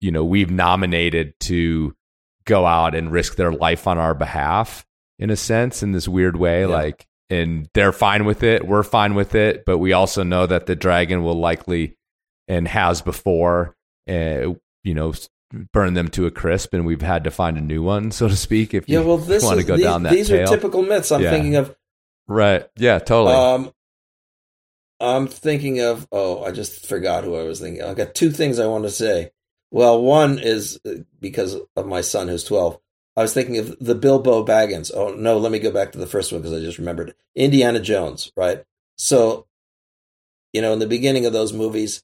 you 0.00 0.12
know 0.12 0.24
we've 0.24 0.50
nominated 0.50 1.38
to 1.40 1.96
go 2.44 2.64
out 2.64 2.94
and 2.94 3.10
risk 3.10 3.34
their 3.34 3.50
life 3.50 3.88
on 3.88 3.98
our 3.98 4.14
behalf 4.14 4.85
in 5.18 5.30
a 5.30 5.36
sense 5.36 5.82
in 5.82 5.92
this 5.92 6.08
weird 6.08 6.36
way 6.36 6.60
yeah. 6.60 6.66
like 6.66 7.06
and 7.30 7.68
they're 7.74 7.92
fine 7.92 8.24
with 8.24 8.42
it 8.42 8.66
we're 8.66 8.82
fine 8.82 9.14
with 9.14 9.34
it 9.34 9.64
but 9.64 9.78
we 9.78 9.92
also 9.92 10.22
know 10.22 10.46
that 10.46 10.66
the 10.66 10.76
dragon 10.76 11.22
will 11.22 11.38
likely 11.38 11.96
and 12.48 12.68
has 12.68 13.02
before 13.02 13.74
uh, 14.08 14.52
you 14.84 14.94
know 14.94 15.12
burn 15.72 15.94
them 15.94 16.08
to 16.08 16.26
a 16.26 16.30
crisp 16.30 16.74
and 16.74 16.84
we've 16.84 17.02
had 17.02 17.24
to 17.24 17.30
find 17.30 17.56
a 17.56 17.60
new 17.60 17.82
one 17.82 18.10
so 18.10 18.28
to 18.28 18.36
speak 18.36 18.74
if 18.74 18.88
yeah, 18.88 19.00
you 19.00 19.06
well, 19.06 19.18
this 19.18 19.42
want 19.42 19.58
to 19.58 19.66
go 19.66 19.76
these, 19.76 19.84
down 19.84 20.02
that 20.02 20.12
these 20.12 20.28
tail. 20.28 20.44
are 20.44 20.54
typical 20.54 20.82
myths 20.82 21.10
i'm 21.12 21.22
yeah. 21.22 21.30
thinking 21.30 21.56
of 21.56 21.74
right 22.26 22.68
yeah 22.76 22.98
totally 22.98 23.34
um 23.34 23.72
i'm 25.00 25.26
thinking 25.26 25.80
of 25.80 26.06
oh 26.10 26.42
i 26.44 26.50
just 26.50 26.86
forgot 26.86 27.24
who 27.24 27.36
i 27.36 27.44
was 27.44 27.60
thinking 27.60 27.82
i 27.82 27.94
got 27.94 28.14
two 28.14 28.30
things 28.30 28.58
i 28.58 28.66
want 28.66 28.84
to 28.84 28.90
say 28.90 29.30
well 29.70 30.02
one 30.02 30.38
is 30.38 30.80
uh, 30.84 30.94
because 31.20 31.56
of 31.76 31.86
my 31.86 32.00
son 32.00 32.28
who's 32.28 32.44
12 32.44 32.78
I 33.16 33.22
was 33.22 33.32
thinking 33.32 33.56
of 33.56 33.76
the 33.80 33.94
Bilbo 33.94 34.44
Baggins. 34.44 34.92
Oh 34.94 35.14
no, 35.14 35.38
let 35.38 35.50
me 35.50 35.58
go 35.58 35.70
back 35.70 35.92
to 35.92 35.98
the 35.98 36.06
first 36.06 36.32
one 36.32 36.42
because 36.42 36.56
I 36.56 36.62
just 36.62 36.78
remembered 36.78 37.14
Indiana 37.34 37.80
Jones, 37.80 38.30
right? 38.36 38.64
So, 38.98 39.46
you 40.52 40.60
know, 40.60 40.72
in 40.72 40.78
the 40.78 40.86
beginning 40.86 41.24
of 41.24 41.32
those 41.32 41.52
movies, 41.52 42.02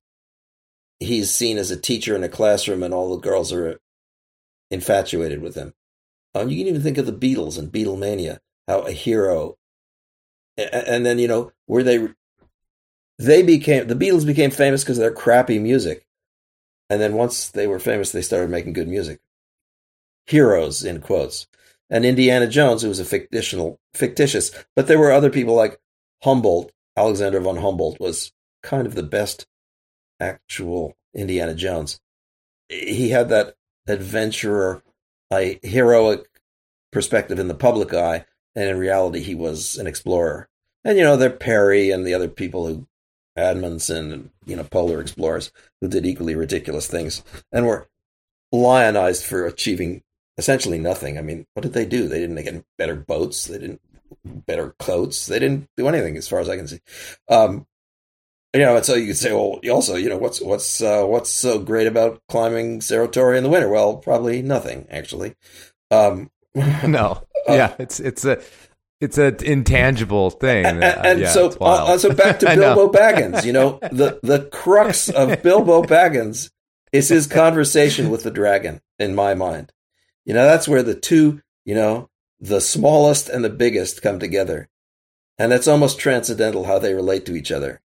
he's 1.01 1.31
seen 1.31 1.59
as 1.59 1.71
a 1.71 1.81
teacher 1.81 2.17
in 2.17 2.25
a 2.25 2.29
classroom 2.29 2.83
and 2.83 2.95
all 2.95 3.11
the 3.11 3.21
girls 3.21 3.53
are 3.53 3.79
infatuated 4.71 5.43
with 5.43 5.55
him. 5.55 5.75
Um, 6.35 6.49
you 6.49 6.57
can 6.57 6.69
even 6.69 6.83
think 6.83 6.97
of 6.97 7.07
the 7.07 7.13
Beatles 7.13 7.59
and 7.59 7.71
Beatlemania, 7.71 8.39
how 8.67 8.81
a 8.81 8.93
hero, 8.93 9.59
and 10.57 11.05
then 11.05 11.19
you 11.19 11.29
know 11.29 11.53
were 11.67 11.83
they 11.83 12.09
they 13.19 13.43
became 13.43 13.87
the 13.87 13.95
Beatles 13.95 14.27
became 14.27 14.51
famous 14.51 14.83
because 14.83 14.97
of 14.97 15.03
their 15.03 15.13
crappy 15.13 15.59
music, 15.59 16.07
and 16.89 17.03
then 17.03 17.13
once 17.13 17.51
they 17.51 17.67
were 17.67 17.79
famous, 17.79 18.13
they 18.13 18.23
started 18.23 18.49
making 18.49 18.73
good 18.73 18.89
music. 18.89 19.21
Heroes 20.33 20.83
in 20.83 21.01
quotes, 21.01 21.47
and 21.91 22.05
Indiana 22.05 22.47
Jones, 22.47 22.83
who 22.83 22.89
was 22.89 22.99
a 22.99 23.05
fictional 23.05 23.79
fictitious, 23.95 24.51
but 24.75 24.87
there 24.87 24.99
were 24.99 25.13
other 25.13 25.31
people 25.31 25.55
like 25.55 25.79
Humboldt, 26.23 26.73
Alexander 26.97 27.39
von 27.39 27.59
Humboldt 27.59 28.01
was 28.01 28.33
kind 28.63 28.87
of 28.87 28.95
the 28.95 29.03
best 29.03 29.47
actual 30.19 30.97
Indiana 31.15 31.55
Jones. 31.55 32.01
He 32.71 33.11
had 33.11 33.29
that 33.29 33.57
adventurer, 33.87 34.83
a 35.31 35.59
heroic 35.63 36.27
perspective 36.93 37.39
in 37.39 37.49
the 37.49 37.55
public 37.55 37.93
eye, 37.93 38.25
and 38.55 38.71
in 38.71 38.79
reality, 38.79 39.21
he 39.21 39.35
was 39.35 39.77
an 39.77 39.87
explorer. 39.87 40.49
And 40.85 40.97
you 40.97 41.05
know, 41.05 41.17
there 41.17 41.29
Peary 41.29 41.91
and 41.91 42.07
the 42.07 42.15
other 42.15 42.29
people 42.29 42.67
who 42.67 42.87
Amundsen, 43.37 44.31
you 44.47 44.57
know, 44.57 44.65
polar 44.65 45.01
explorers 45.01 45.53
who 45.81 45.89
did 45.89 46.07
equally 46.07 46.35
ridiculous 46.35 46.87
things 46.87 47.23
and 47.51 47.67
were 47.67 47.89
lionized 48.51 49.25
for 49.25 49.47
achieving 49.47 50.03
essentially 50.39 50.79
nothing. 50.79 51.19
I 51.19 51.23
mean, 51.23 51.47
what 51.55 51.63
did 51.63 51.73
they 51.73 51.85
do? 51.85 52.09
They 52.09 52.21
didn't 52.21 52.43
get 52.43 52.65
better 52.79 52.97
boats. 52.97 53.47
They 53.47 53.59
didn't 53.59 53.81
better 54.25 54.75
coats. 54.79 55.27
They 55.27 55.39
didn't 55.39 55.69
do 55.77 55.89
anything, 55.89 56.17
as 56.17 56.29
far 56.29 56.41
as 56.41 56.49
I 56.49 56.57
can 56.57 56.69
see. 56.69 56.81
Um, 57.29 57.67
you 58.55 58.61
know, 58.61 58.77
and 58.77 58.85
so 58.85 58.95
you 58.95 59.07
could 59.07 59.17
say, 59.17 59.33
well, 59.33 59.61
also, 59.71 59.97
you 59.97 60.09
know, 60.09 60.19
what's 60.19 60.41
what's 60.41 60.83
uh, 60.83 61.05
what's 61.05 61.31
so 61.31 61.59
great 61.59 61.87
about 61.87 62.21
climbing 62.29 62.83
Cerro 62.83 63.09
Torre 63.09 63.35
in 63.35 63.45
the 63.45 63.49
winter? 63.49 63.69
Well, 63.69 63.97
probably 63.97 64.43
nothing, 64.43 64.87
actually. 64.91 65.35
Um, 65.91 66.31
no, 66.55 67.23
uh, 67.49 67.55
yeah, 67.55 67.75
it's 67.79 67.99
it's 67.99 68.25
a 68.25 68.43
it's 69.01 69.17
an 69.17 69.37
intangible 69.43 70.31
thing. 70.31 70.67
And, 70.67 70.85
and 70.85 71.21
yeah, 71.21 71.31
so, 71.31 71.49
uh, 71.61 71.97
so 71.97 72.13
back 72.13 72.41
to 72.41 72.55
Bilbo 72.55 72.93
Baggins. 72.93 73.45
You 73.45 73.55
know, 73.55 73.79
the 73.91 74.21
the 74.23 74.49
crux 74.53 75.09
of 75.09 75.43
Bilbo 75.43 75.83
Baggins 75.83 76.51
is 76.93 77.09
his 77.09 77.27
conversation 77.27 78.11
with 78.11 78.23
the 78.23 78.31
dragon. 78.31 78.83
In 78.99 79.15
my 79.15 79.35
mind, 79.35 79.73
you 80.25 80.35
know, 80.35 80.45
that's 80.45 80.69
where 80.69 80.83
the 80.83 80.95
two, 80.95 81.43
you 81.65 81.75
know, 81.75 82.09
the 82.41 82.61
smallest 82.61 83.29
and 83.29 83.45
the 83.45 83.51
biggest 83.51 84.03
come 84.03 84.19
together, 84.19 84.69
and 85.39 85.53
that's 85.53 85.69
almost 85.69 85.99
transcendental 85.99 86.65
how 86.65 86.79
they 86.79 86.95
relate 86.95 87.27
to 87.27 87.37
each 87.37 87.53
other 87.53 87.83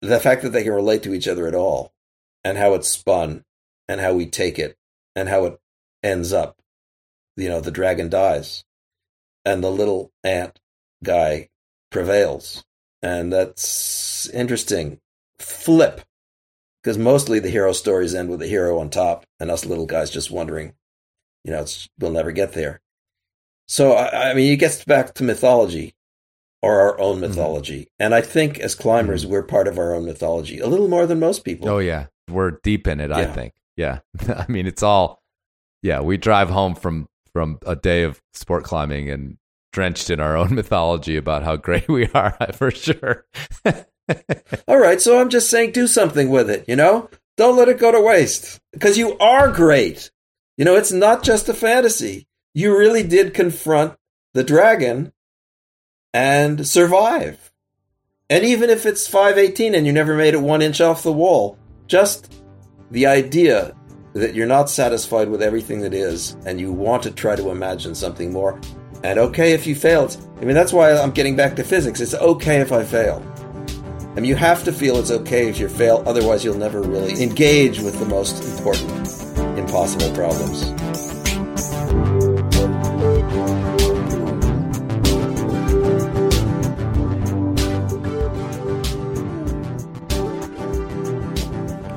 the 0.00 0.20
fact 0.20 0.42
that 0.42 0.50
they 0.50 0.62
can 0.62 0.72
relate 0.72 1.02
to 1.02 1.14
each 1.14 1.28
other 1.28 1.46
at 1.46 1.54
all 1.54 1.92
and 2.44 2.56
how 2.56 2.74
it's 2.74 2.88
spun 2.88 3.44
and 3.88 4.00
how 4.00 4.12
we 4.14 4.26
take 4.26 4.58
it 4.58 4.76
and 5.16 5.28
how 5.28 5.44
it 5.44 5.60
ends 6.02 6.32
up. 6.32 6.56
You 7.36 7.48
know, 7.48 7.60
the 7.60 7.70
dragon 7.70 8.08
dies 8.08 8.64
and 9.44 9.62
the 9.62 9.70
little 9.70 10.12
ant 10.22 10.60
guy 11.02 11.48
prevails. 11.90 12.64
And 13.02 13.32
that's 13.32 14.28
interesting. 14.30 15.00
Flip. 15.38 16.02
Because 16.82 16.98
mostly 16.98 17.40
the 17.40 17.50
hero 17.50 17.72
stories 17.72 18.14
end 18.14 18.30
with 18.30 18.40
the 18.40 18.46
hero 18.46 18.78
on 18.78 18.88
top 18.88 19.24
and 19.40 19.50
us 19.50 19.66
little 19.66 19.86
guys 19.86 20.10
just 20.10 20.30
wondering, 20.30 20.74
you 21.48 21.54
know, 21.54 21.62
it's, 21.62 21.88
we'll 21.98 22.10
never 22.10 22.30
get 22.30 22.52
there. 22.52 22.82
So, 23.68 23.92
I, 23.92 24.32
I 24.32 24.34
mean, 24.34 24.52
it 24.52 24.58
gets 24.58 24.84
back 24.84 25.14
to 25.14 25.24
mythology 25.24 25.94
or 26.60 26.78
our 26.78 27.00
own 27.00 27.14
mm-hmm. 27.16 27.28
mythology. 27.28 27.80
Mm-hmm. 27.80 28.04
And 28.04 28.14
I 28.14 28.20
think 28.20 28.58
as 28.58 28.74
climbers, 28.74 29.22
mm-hmm. 29.22 29.32
we're 29.32 29.42
part 29.44 29.66
of 29.66 29.78
our 29.78 29.94
own 29.94 30.04
mythology 30.04 30.58
a 30.58 30.66
little 30.66 30.88
more 30.88 31.06
than 31.06 31.20
most 31.20 31.46
people. 31.46 31.70
Oh, 31.70 31.78
yeah. 31.78 32.08
We're 32.30 32.60
deep 32.62 32.86
in 32.86 33.00
it, 33.00 33.08
yeah. 33.08 33.16
I 33.16 33.24
think. 33.24 33.54
Yeah. 33.78 34.00
I 34.28 34.44
mean, 34.46 34.66
it's 34.66 34.82
all, 34.82 35.22
yeah, 35.82 36.02
we 36.02 36.18
drive 36.18 36.50
home 36.50 36.74
from, 36.74 37.08
from 37.32 37.60
a 37.64 37.74
day 37.74 38.02
of 38.02 38.20
sport 38.34 38.64
climbing 38.64 39.08
and 39.08 39.38
drenched 39.72 40.10
in 40.10 40.20
our 40.20 40.36
own 40.36 40.54
mythology 40.54 41.16
about 41.16 41.44
how 41.44 41.56
great 41.56 41.88
we 41.88 42.08
are 42.08 42.36
for 42.52 42.70
sure. 42.70 43.24
all 43.64 44.78
right. 44.78 45.00
So 45.00 45.18
I'm 45.18 45.30
just 45.30 45.48
saying, 45.48 45.72
do 45.72 45.86
something 45.86 46.28
with 46.28 46.50
it, 46.50 46.66
you 46.68 46.76
know? 46.76 47.08
Don't 47.38 47.56
let 47.56 47.70
it 47.70 47.78
go 47.78 47.90
to 47.90 48.02
waste 48.02 48.60
because 48.72 48.98
you 48.98 49.16
are 49.16 49.50
great. 49.50 50.10
You 50.58 50.64
know, 50.64 50.74
it's 50.74 50.92
not 50.92 51.22
just 51.22 51.48
a 51.48 51.54
fantasy. 51.54 52.26
You 52.52 52.76
really 52.76 53.04
did 53.04 53.32
confront 53.32 53.94
the 54.34 54.42
dragon 54.42 55.12
and 56.12 56.66
survive. 56.66 57.52
And 58.28 58.44
even 58.44 58.68
if 58.68 58.84
it's 58.84 59.06
518 59.06 59.76
and 59.76 59.86
you 59.86 59.92
never 59.92 60.16
made 60.16 60.34
it 60.34 60.40
one 60.40 60.60
inch 60.60 60.80
off 60.80 61.04
the 61.04 61.12
wall, 61.12 61.56
just 61.86 62.42
the 62.90 63.06
idea 63.06 63.74
that 64.14 64.34
you're 64.34 64.48
not 64.48 64.68
satisfied 64.68 65.28
with 65.28 65.42
everything 65.42 65.80
that 65.82 65.94
is 65.94 66.36
and 66.44 66.58
you 66.58 66.72
want 66.72 67.04
to 67.04 67.12
try 67.12 67.36
to 67.36 67.50
imagine 67.50 67.94
something 67.94 68.32
more. 68.32 68.60
And 69.04 69.20
okay 69.20 69.52
if 69.52 69.64
you 69.64 69.76
fail. 69.76 70.10
I 70.40 70.44
mean, 70.44 70.56
that's 70.56 70.72
why 70.72 70.92
I'm 70.92 71.12
getting 71.12 71.36
back 71.36 71.54
to 71.56 71.62
physics. 71.62 72.00
It's 72.00 72.14
okay 72.14 72.56
if 72.56 72.72
I 72.72 72.84
fail. 72.84 73.22
I 74.16 74.20
mean, 74.20 74.24
you 74.24 74.34
have 74.34 74.64
to 74.64 74.72
feel 74.72 74.96
it's 74.96 75.12
okay 75.12 75.48
if 75.48 75.60
you 75.60 75.68
fail, 75.68 76.02
otherwise, 76.04 76.44
you'll 76.44 76.56
never 76.56 76.82
really 76.82 77.22
engage 77.22 77.78
with 77.78 77.96
the 78.00 78.06
most 78.06 78.42
important, 78.42 79.06
impossible 79.58 80.14
problems. 80.14 80.64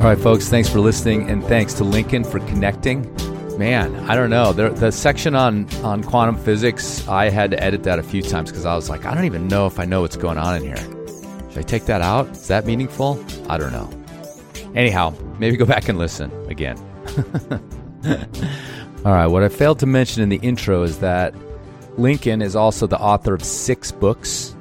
All 0.01 0.07
right, 0.07 0.17
folks, 0.17 0.49
thanks 0.49 0.67
for 0.67 0.79
listening, 0.79 1.29
and 1.29 1.43
thanks 1.43 1.75
to 1.75 1.83
Lincoln 1.83 2.23
for 2.23 2.39
connecting. 2.39 3.07
Man, 3.59 3.93
I 4.09 4.15
don't 4.15 4.31
know. 4.31 4.51
The, 4.51 4.69
the 4.69 4.91
section 4.91 5.35
on, 5.35 5.71
on 5.83 6.03
quantum 6.03 6.37
physics, 6.37 7.07
I 7.07 7.29
had 7.29 7.51
to 7.51 7.63
edit 7.63 7.83
that 7.83 7.99
a 7.99 8.03
few 8.03 8.23
times 8.23 8.49
because 8.49 8.65
I 8.65 8.73
was 8.73 8.89
like, 8.89 9.05
I 9.05 9.13
don't 9.13 9.25
even 9.25 9.47
know 9.47 9.67
if 9.67 9.79
I 9.79 9.85
know 9.85 10.01
what's 10.01 10.17
going 10.17 10.39
on 10.39 10.55
in 10.55 10.63
here. 10.63 10.77
Should 11.49 11.59
I 11.59 11.61
take 11.61 11.85
that 11.85 12.01
out? 12.01 12.29
Is 12.31 12.47
that 12.47 12.65
meaningful? 12.65 13.23
I 13.47 13.59
don't 13.59 13.71
know. 13.71 13.91
Anyhow, 14.73 15.13
maybe 15.37 15.55
go 15.55 15.65
back 15.65 15.87
and 15.87 15.99
listen 15.99 16.31
again. 16.49 16.77
All 19.05 19.13
right, 19.13 19.27
what 19.27 19.43
I 19.43 19.49
failed 19.49 19.79
to 19.79 19.85
mention 19.85 20.23
in 20.23 20.29
the 20.29 20.37
intro 20.37 20.83
is 20.83 20.99
that 20.99 21.33
Lincoln 21.97 22.41
is 22.41 22.55
also 22.55 22.87
the 22.87 22.99
author 22.99 23.33
of 23.33 23.43
six 23.43 23.91
books 23.91 24.55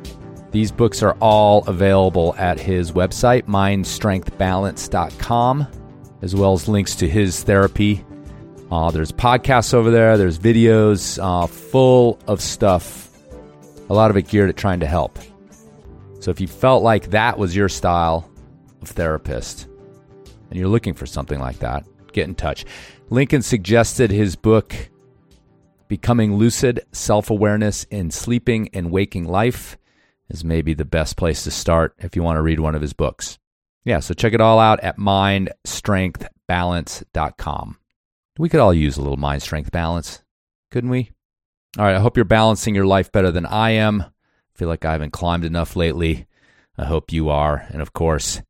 these 0.51 0.73
books 0.73 1.03
are 1.03 1.17
all 1.21 1.65
available 1.67 2.35
at 2.37 2.59
his 2.59 2.91
website, 2.93 3.45
mindstrengthbalance.com, 3.45 5.67
as 6.23 6.35
well 6.35 6.55
as 6.55 6.67
links 6.69 6.97
to 6.97 7.09
his 7.09 7.45
therapy. 7.45 8.05
Uh, 8.71 8.91
there's 8.91 9.13
podcasts 9.13 9.73
over 9.75 9.93
there, 9.93 10.19
there's 10.19 10.39
videos 10.39 11.19
uh, 11.23 11.47
full 11.47 12.19
of 12.27 12.41
stuff, 12.41 13.11
a 13.89 13.95
lot 13.95 14.11
of 14.11 14.17
it 14.17 14.27
geared 14.29 14.49
at 14.49 14.57
trying 14.57 14.81
to 14.81 14.87
help. 14.87 15.21
So 16.21 16.33
if 16.33 16.41
you 16.41 16.49
felt 16.49 16.83
like 16.83 17.11
that 17.11 17.39
was 17.39 17.55
your 17.57 17.69
style 17.69 18.29
of 18.83 18.89
therapist 18.89 19.69
and 20.51 20.59
you're 20.59 20.69
looking 20.69 20.95
for 20.95 21.07
something 21.07 21.39
like 21.41 21.59
that, 21.61 21.85
get 22.13 22.29
in 22.29 22.35
touch. 22.35 22.67
Lincoln 23.09 23.41
suggested 23.43 24.11
his 24.11 24.37
book, 24.37 24.75
Becoming 25.89 26.37
Lucid 26.37 26.81
Self 26.93 27.31
Awareness 27.31 27.85
in 27.85 28.11
Sleeping 28.11 28.69
and 28.73 28.91
Waking 28.93 29.27
Life 29.27 29.77
is 30.29 30.45
maybe 30.45 30.75
the 30.75 30.85
best 30.85 31.17
place 31.17 31.43
to 31.45 31.51
start 31.51 31.95
if 31.99 32.15
you 32.15 32.23
want 32.23 32.37
to 32.37 32.43
read 32.43 32.61
one 32.61 32.75
of 32.77 32.83
his 32.83 32.93
books. 32.93 33.39
Yeah, 33.85 33.99
so 33.99 34.15
check 34.15 34.33
it 34.33 34.41
all 34.41 34.61
out 34.61 34.79
at 34.81 34.99
mindstrengthbalance.com. 34.99 37.77
We 38.39 38.49
could 38.49 38.61
all 38.61 38.73
use 38.73 38.97
a 38.97 39.03
little 39.03 39.17
mind 39.17 39.43
strength 39.43 39.73
balance, 39.73 40.23
couldn't 40.71 40.91
we? 40.91 41.11
All 41.77 41.85
right, 41.85 41.97
I 41.97 42.01
hope 42.01 42.17
you're 42.17 42.25
balancing 42.25 42.77
your 42.77 42.87
life 42.87 43.11
better 43.11 43.33
than 43.33 43.47
I 43.47 43.71
am. 43.71 44.03
I 44.03 44.07
feel 44.55 44.69
like 44.69 44.85
I 44.85 44.93
haven't 44.93 45.13
climbed 45.13 45.45
enough 45.45 45.75
lately. 45.75 46.29
I 46.79 46.85
hope 46.85 47.13
you 47.13 47.31
are. 47.31 47.67
And 47.71 47.83
of 47.83 47.93
course, 47.93 48.43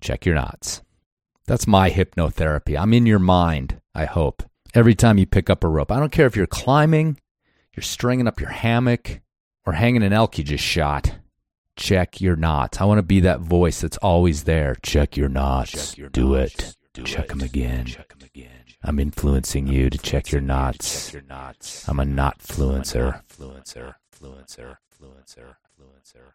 check 0.00 0.24
your 0.24 0.36
knots. 0.36 0.83
That's 1.46 1.66
my 1.66 1.90
hypnotherapy. 1.90 2.78
I'm 2.80 2.94
in 2.94 3.06
your 3.06 3.18
mind, 3.18 3.80
I 3.94 4.06
hope. 4.06 4.42
Every 4.74 4.94
time 4.94 5.18
you 5.18 5.26
pick 5.26 5.50
up 5.50 5.62
a 5.62 5.68
rope, 5.68 5.92
I 5.92 5.98
don't 6.00 6.12
care 6.12 6.26
if 6.26 6.36
you're 6.36 6.46
climbing, 6.46 7.20
you're 7.76 7.82
stringing 7.82 8.26
up 8.26 8.40
your 8.40 8.50
hammock, 8.50 9.20
or 9.66 9.74
hanging 9.74 10.02
an 10.02 10.12
elk 10.12 10.38
you 10.38 10.44
just 10.44 10.64
shot 10.64 11.14
check 11.76 12.20
your 12.20 12.36
knots. 12.36 12.80
I 12.80 12.84
want 12.84 12.98
to 12.98 13.02
be 13.02 13.20
that 13.20 13.40
voice 13.40 13.80
that's 13.80 13.96
always 13.98 14.44
there. 14.44 14.76
Check 14.82 15.16
your 15.16 15.28
knots. 15.28 15.90
Check 15.90 15.98
your 15.98 16.08
Do 16.10 16.36
knots. 16.36 16.54
it. 16.70 16.76
Do 16.94 17.02
check, 17.02 17.28
them 17.28 17.40
again. 17.40 17.86
check 17.86 18.08
them 18.08 18.20
again. 18.24 18.50
I'm 18.82 19.00
influencing 19.00 19.66
you 19.66 19.90
to 19.90 19.98
check 19.98 20.30
your 20.30 20.40
knots. 20.40 21.06
Check 21.06 21.14
your 21.14 21.22
knots. 21.22 21.88
I'm 21.88 21.98
a 21.98 22.04
knot 22.04 22.38
fluencer. 22.38 23.22
Fluencer. 23.28 23.94
Fluencer. 24.14 24.76
Fluencer. 24.92 25.56
Fluencer. 25.74 26.34